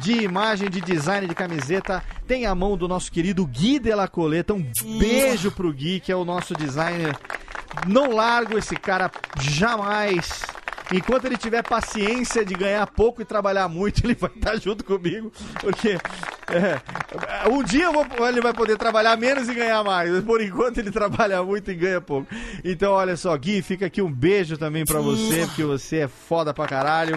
de 0.00 0.12
imagem, 0.22 0.70
de 0.70 0.80
design 0.80 1.26
de 1.26 1.34
camiseta 1.34 2.02
tem 2.26 2.46
a 2.46 2.54
mão 2.54 2.76
do 2.76 2.86
nosso 2.88 3.10
querido 3.10 3.46
Gui 3.46 3.78
de 3.78 3.94
la 3.94 4.06
Coleta. 4.08 4.54
Um 4.54 4.64
beijo 4.98 5.50
pro 5.50 5.72
Gui, 5.72 6.00
que 6.00 6.12
é 6.12 6.16
o 6.16 6.24
nosso 6.24 6.54
designer. 6.54 7.16
Não 7.86 8.10
largo 8.12 8.56
esse 8.58 8.74
cara 8.76 9.10
jamais. 9.40 10.42
Enquanto 10.92 11.24
ele 11.26 11.36
tiver 11.36 11.62
paciência 11.62 12.44
de 12.44 12.54
ganhar 12.54 12.86
pouco 12.86 13.22
e 13.22 13.24
trabalhar 13.24 13.68
muito, 13.68 14.02
ele 14.06 14.14
vai 14.14 14.30
estar 14.34 14.56
junto 14.60 14.84
comigo. 14.84 15.32
Porque 15.60 15.90
é, 16.48 17.48
um 17.48 17.62
dia 17.62 17.90
vou- 17.92 18.06
ele 18.28 18.40
vai 18.40 18.52
poder 18.52 18.76
trabalhar 18.76 19.16
menos 19.16 19.48
e 19.48 19.54
ganhar 19.54 19.82
mais. 19.84 20.10
Mas 20.10 20.24
por 20.24 20.40
enquanto 20.40 20.78
ele 20.78 20.90
trabalha 20.90 21.42
muito 21.42 21.70
e 21.70 21.74
ganha 21.74 22.00
pouco. 22.00 22.26
Então, 22.64 22.92
olha 22.92 23.16
só, 23.16 23.36
Gui, 23.36 23.62
fica 23.62 23.86
aqui 23.86 24.02
um 24.02 24.10
beijo 24.12 24.56
também 24.58 24.84
pra 24.84 25.00
você, 25.00 25.46
porque 25.46 25.62
você 25.64 25.98
é 25.98 26.08
foda 26.08 26.52
pra 26.52 26.66
caralho. 26.66 27.16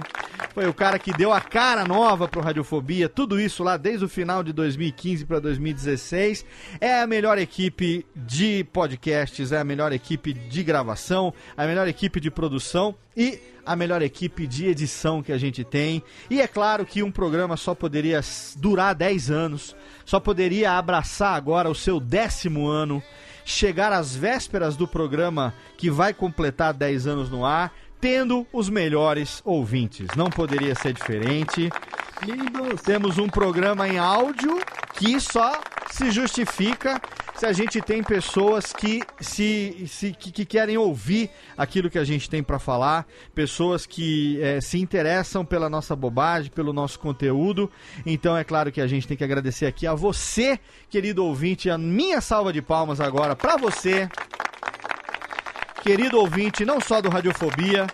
Foi 0.54 0.68
o 0.68 0.74
cara 0.74 1.00
que 1.00 1.12
deu 1.12 1.34
a 1.34 1.42
cara 1.42 1.84
nova 1.84 2.28
pro 2.28 2.42
Radiofobia, 2.42 3.10
tudo 3.10 3.40
isso 3.40 3.64
lá 3.64 3.76
desde 3.76 4.06
o 4.06 4.10
final 4.10 4.44
de 4.44 4.54
2015 4.54 5.26
pra 5.26 5.40
2016. 5.40 6.46
É 6.80 7.02
a 7.02 7.08
melhor 7.08 7.40
equipe 7.40 8.06
de 8.16 8.64
podcasts, 8.72 9.52
é 9.52 9.60
a 9.60 9.64
melhor 9.64 9.92
equipe 9.92 10.32
de 10.32 10.64
gravação, 10.64 11.34
a 11.58 11.66
melhor 11.66 11.88
equipe 11.88 12.20
de 12.20 12.30
produção 12.30 12.94
e 13.16 13.40
a 13.66 13.76
melhor 13.76 14.02
equipe 14.02 14.46
de 14.46 14.68
edição 14.68 15.24
que 15.24 15.32
a 15.32 15.38
gente 15.38 15.64
tem. 15.64 16.04
E 16.30 16.42
é 16.42 16.48
claro 16.48 16.86
que 16.86 17.02
um 17.02 17.12
programa 17.12 17.56
só 17.56 17.74
poderia 17.74 18.22
durar 18.58 18.94
10 18.94 19.32
anos, 19.32 19.76
só 20.06 20.20
poderia 20.20 20.74
abraçar 20.74 21.36
agora 21.36 21.70
o 21.70 21.76
seu 21.76 22.00
décimo 22.00 22.68
ano, 22.68 23.02
chegar 23.46 23.92
às 23.92 24.16
vésperas 24.16 24.76
do 24.76 24.88
programa 24.88 25.54
que 25.78 25.90
vai 25.90 26.14
completar 26.14 26.74
10 26.74 27.08
anos 27.08 27.30
no 27.30 27.46
ar, 27.46 27.74
tendo 28.04 28.46
os 28.52 28.68
melhores 28.68 29.42
ouvintes. 29.46 30.10
Não 30.18 30.30
poderia 30.30 30.76
ser 30.76 30.92
diferente. 30.92 31.70
Temos 32.84 33.18
um 33.18 33.30
programa 33.30 33.88
em 33.88 33.98
áudio 33.98 34.60
que 34.94 35.22
só 35.22 35.58
se 35.90 36.12
justifica 36.12 37.02
se 37.34 37.46
a 37.46 37.54
gente 37.54 37.82
tem 37.82 38.04
pessoas 38.04 38.74
que 38.74 39.02
se, 39.22 39.86
se 39.88 40.12
que, 40.12 40.34
que 40.34 40.44
querem 40.44 40.78
ouvir 40.78 41.30
aquilo 41.58 41.90
que 41.90 41.98
a 41.98 42.04
gente 42.04 42.30
tem 42.30 42.44
para 42.44 42.60
falar, 42.60 43.08
pessoas 43.34 43.86
que 43.86 44.38
eh, 44.42 44.60
se 44.60 44.78
interessam 44.80 45.46
pela 45.46 45.70
nossa 45.70 45.96
bobagem, 45.96 46.52
pelo 46.52 46.74
nosso 46.74 47.00
conteúdo. 47.00 47.72
Então 48.06 48.36
é 48.36 48.44
claro 48.44 48.70
que 48.70 48.82
a 48.82 48.88
gente 48.88 49.08
tem 49.08 49.16
que 49.16 49.24
agradecer 49.24 49.66
aqui 49.66 49.88
a 49.88 49.94
você, 49.94 50.60
querido 50.90 51.26
ouvinte, 51.26 51.70
a 51.70 51.78
minha 51.78 52.20
salva 52.20 52.52
de 52.52 52.62
palmas 52.62 53.00
agora 53.00 53.34
para 53.34 53.56
você, 53.56 54.10
querido 55.84 56.18
ouvinte, 56.18 56.64
não 56.64 56.80
só 56.80 57.02
do 57.02 57.10
Radiofobia, 57.10 57.86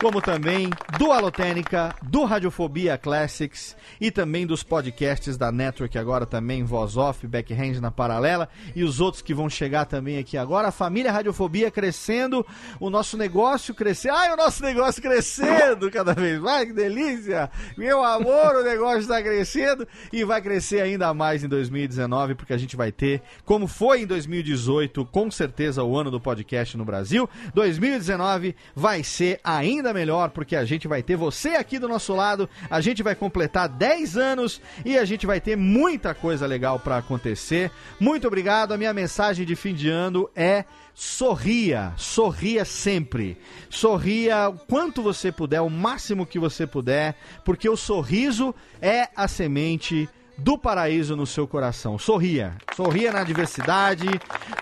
como 0.00 0.22
também 0.22 0.70
do 0.96 1.10
Alotênica, 1.10 1.94
do 2.02 2.24
Radiofobia 2.24 2.96
Classics 2.96 3.76
e 4.00 4.12
também 4.12 4.46
dos 4.46 4.62
podcasts 4.62 5.36
da 5.36 5.50
Network 5.50 5.98
agora 5.98 6.24
também, 6.24 6.62
Voz 6.62 6.96
Off, 6.96 7.26
Backhand 7.26 7.80
na 7.80 7.90
Paralela 7.90 8.48
e 8.76 8.84
os 8.84 9.00
outros 9.00 9.22
que 9.22 9.34
vão 9.34 9.50
chegar 9.50 9.86
também 9.86 10.18
aqui 10.18 10.38
agora. 10.38 10.68
A 10.68 10.72
família 10.72 11.10
Radiofobia 11.10 11.68
crescendo, 11.70 12.46
o 12.78 12.88
nosso 12.88 13.16
negócio 13.16 13.74
crescendo. 13.74 14.14
Ai, 14.14 14.32
o 14.32 14.36
nosso 14.36 14.62
negócio 14.62 15.02
crescendo 15.02 15.90
cada 15.90 16.14
vez 16.14 16.40
mais, 16.40 16.66
que 16.66 16.72
delícia! 16.72 17.50
Meu 17.76 18.04
amor, 18.04 18.54
o 18.56 18.62
negócio 18.62 19.00
está 19.00 19.20
crescendo 19.20 19.86
e 20.12 20.24
vai 20.24 20.40
crescer 20.40 20.80
ainda 20.80 21.12
mais 21.12 21.42
em 21.42 21.48
2019, 21.48 22.36
porque 22.36 22.52
a 22.52 22.58
gente 22.58 22.76
vai 22.76 22.92
ter, 22.92 23.20
como 23.44 23.66
foi 23.66 24.02
em 24.02 24.06
2018, 24.06 25.04
com 25.06 25.28
certeza 25.28 25.82
o 25.82 25.96
ano 25.96 26.10
do 26.10 26.20
podcast 26.20 26.76
no 26.76 26.84
Brasil, 26.84 27.28
2019 27.52 28.54
vai 28.76 29.02
ser 29.02 29.40
ainda 29.42 29.87
melhor, 29.92 30.30
porque 30.30 30.56
a 30.56 30.64
gente 30.64 30.88
vai 30.88 31.02
ter 31.02 31.16
você 31.16 31.50
aqui 31.50 31.78
do 31.78 31.88
nosso 31.88 32.14
lado, 32.14 32.48
a 32.70 32.80
gente 32.80 33.02
vai 33.02 33.14
completar 33.14 33.68
10 33.68 34.16
anos 34.16 34.60
e 34.84 34.98
a 34.98 35.04
gente 35.04 35.26
vai 35.26 35.40
ter 35.40 35.56
muita 35.56 36.14
coisa 36.14 36.46
legal 36.46 36.78
para 36.78 36.98
acontecer. 36.98 37.70
Muito 37.98 38.26
obrigado. 38.26 38.72
A 38.72 38.76
minha 38.76 38.92
mensagem 38.92 39.46
de 39.46 39.56
fim 39.56 39.74
de 39.74 39.88
ano 39.88 40.28
é 40.34 40.64
sorria, 40.94 41.92
sorria 41.96 42.64
sempre. 42.64 43.38
Sorria 43.70 44.48
o 44.48 44.58
quanto 44.58 45.00
você 45.00 45.30
puder, 45.30 45.60
o 45.60 45.70
máximo 45.70 46.26
que 46.26 46.38
você 46.38 46.66
puder, 46.66 47.16
porque 47.44 47.68
o 47.68 47.76
sorriso 47.76 48.54
é 48.82 49.08
a 49.14 49.28
semente 49.28 50.08
do 50.38 50.56
paraíso 50.56 51.16
no 51.16 51.26
seu 51.26 51.46
coração. 51.46 51.98
Sorria. 51.98 52.56
Sorria 52.74 53.12
na 53.12 53.20
adversidade, 53.20 54.06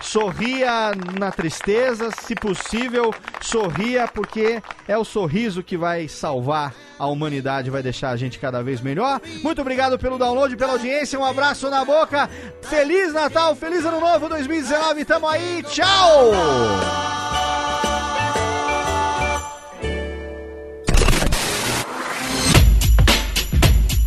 sorria 0.01 0.91
na 1.19 1.31
tristeza, 1.31 2.09
se 2.19 2.33
possível, 2.33 3.13
sorria 3.39 4.07
porque 4.07 4.61
é 4.87 4.97
o 4.97 5.05
sorriso 5.05 5.61
que 5.61 5.77
vai 5.77 6.07
salvar 6.07 6.73
a 6.97 7.05
humanidade, 7.05 7.69
vai 7.69 7.83
deixar 7.83 8.09
a 8.09 8.17
gente 8.17 8.39
cada 8.39 8.63
vez 8.63 8.81
melhor. 8.81 9.21
Muito 9.43 9.61
obrigado 9.61 9.99
pelo 9.99 10.17
download, 10.17 10.57
pela 10.57 10.73
audiência, 10.73 11.19
um 11.19 11.25
abraço 11.25 11.69
na 11.69 11.85
boca. 11.85 12.27
Feliz 12.63 13.13
Natal, 13.13 13.55
feliz 13.55 13.85
Ano 13.85 13.99
Novo 13.99 14.27
2019, 14.27 15.05
tamo 15.05 15.27
aí, 15.27 15.61
tchau! 15.63 16.31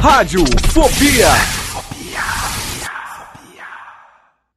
Rádio 0.01 0.45
Fobia. 0.73 1.60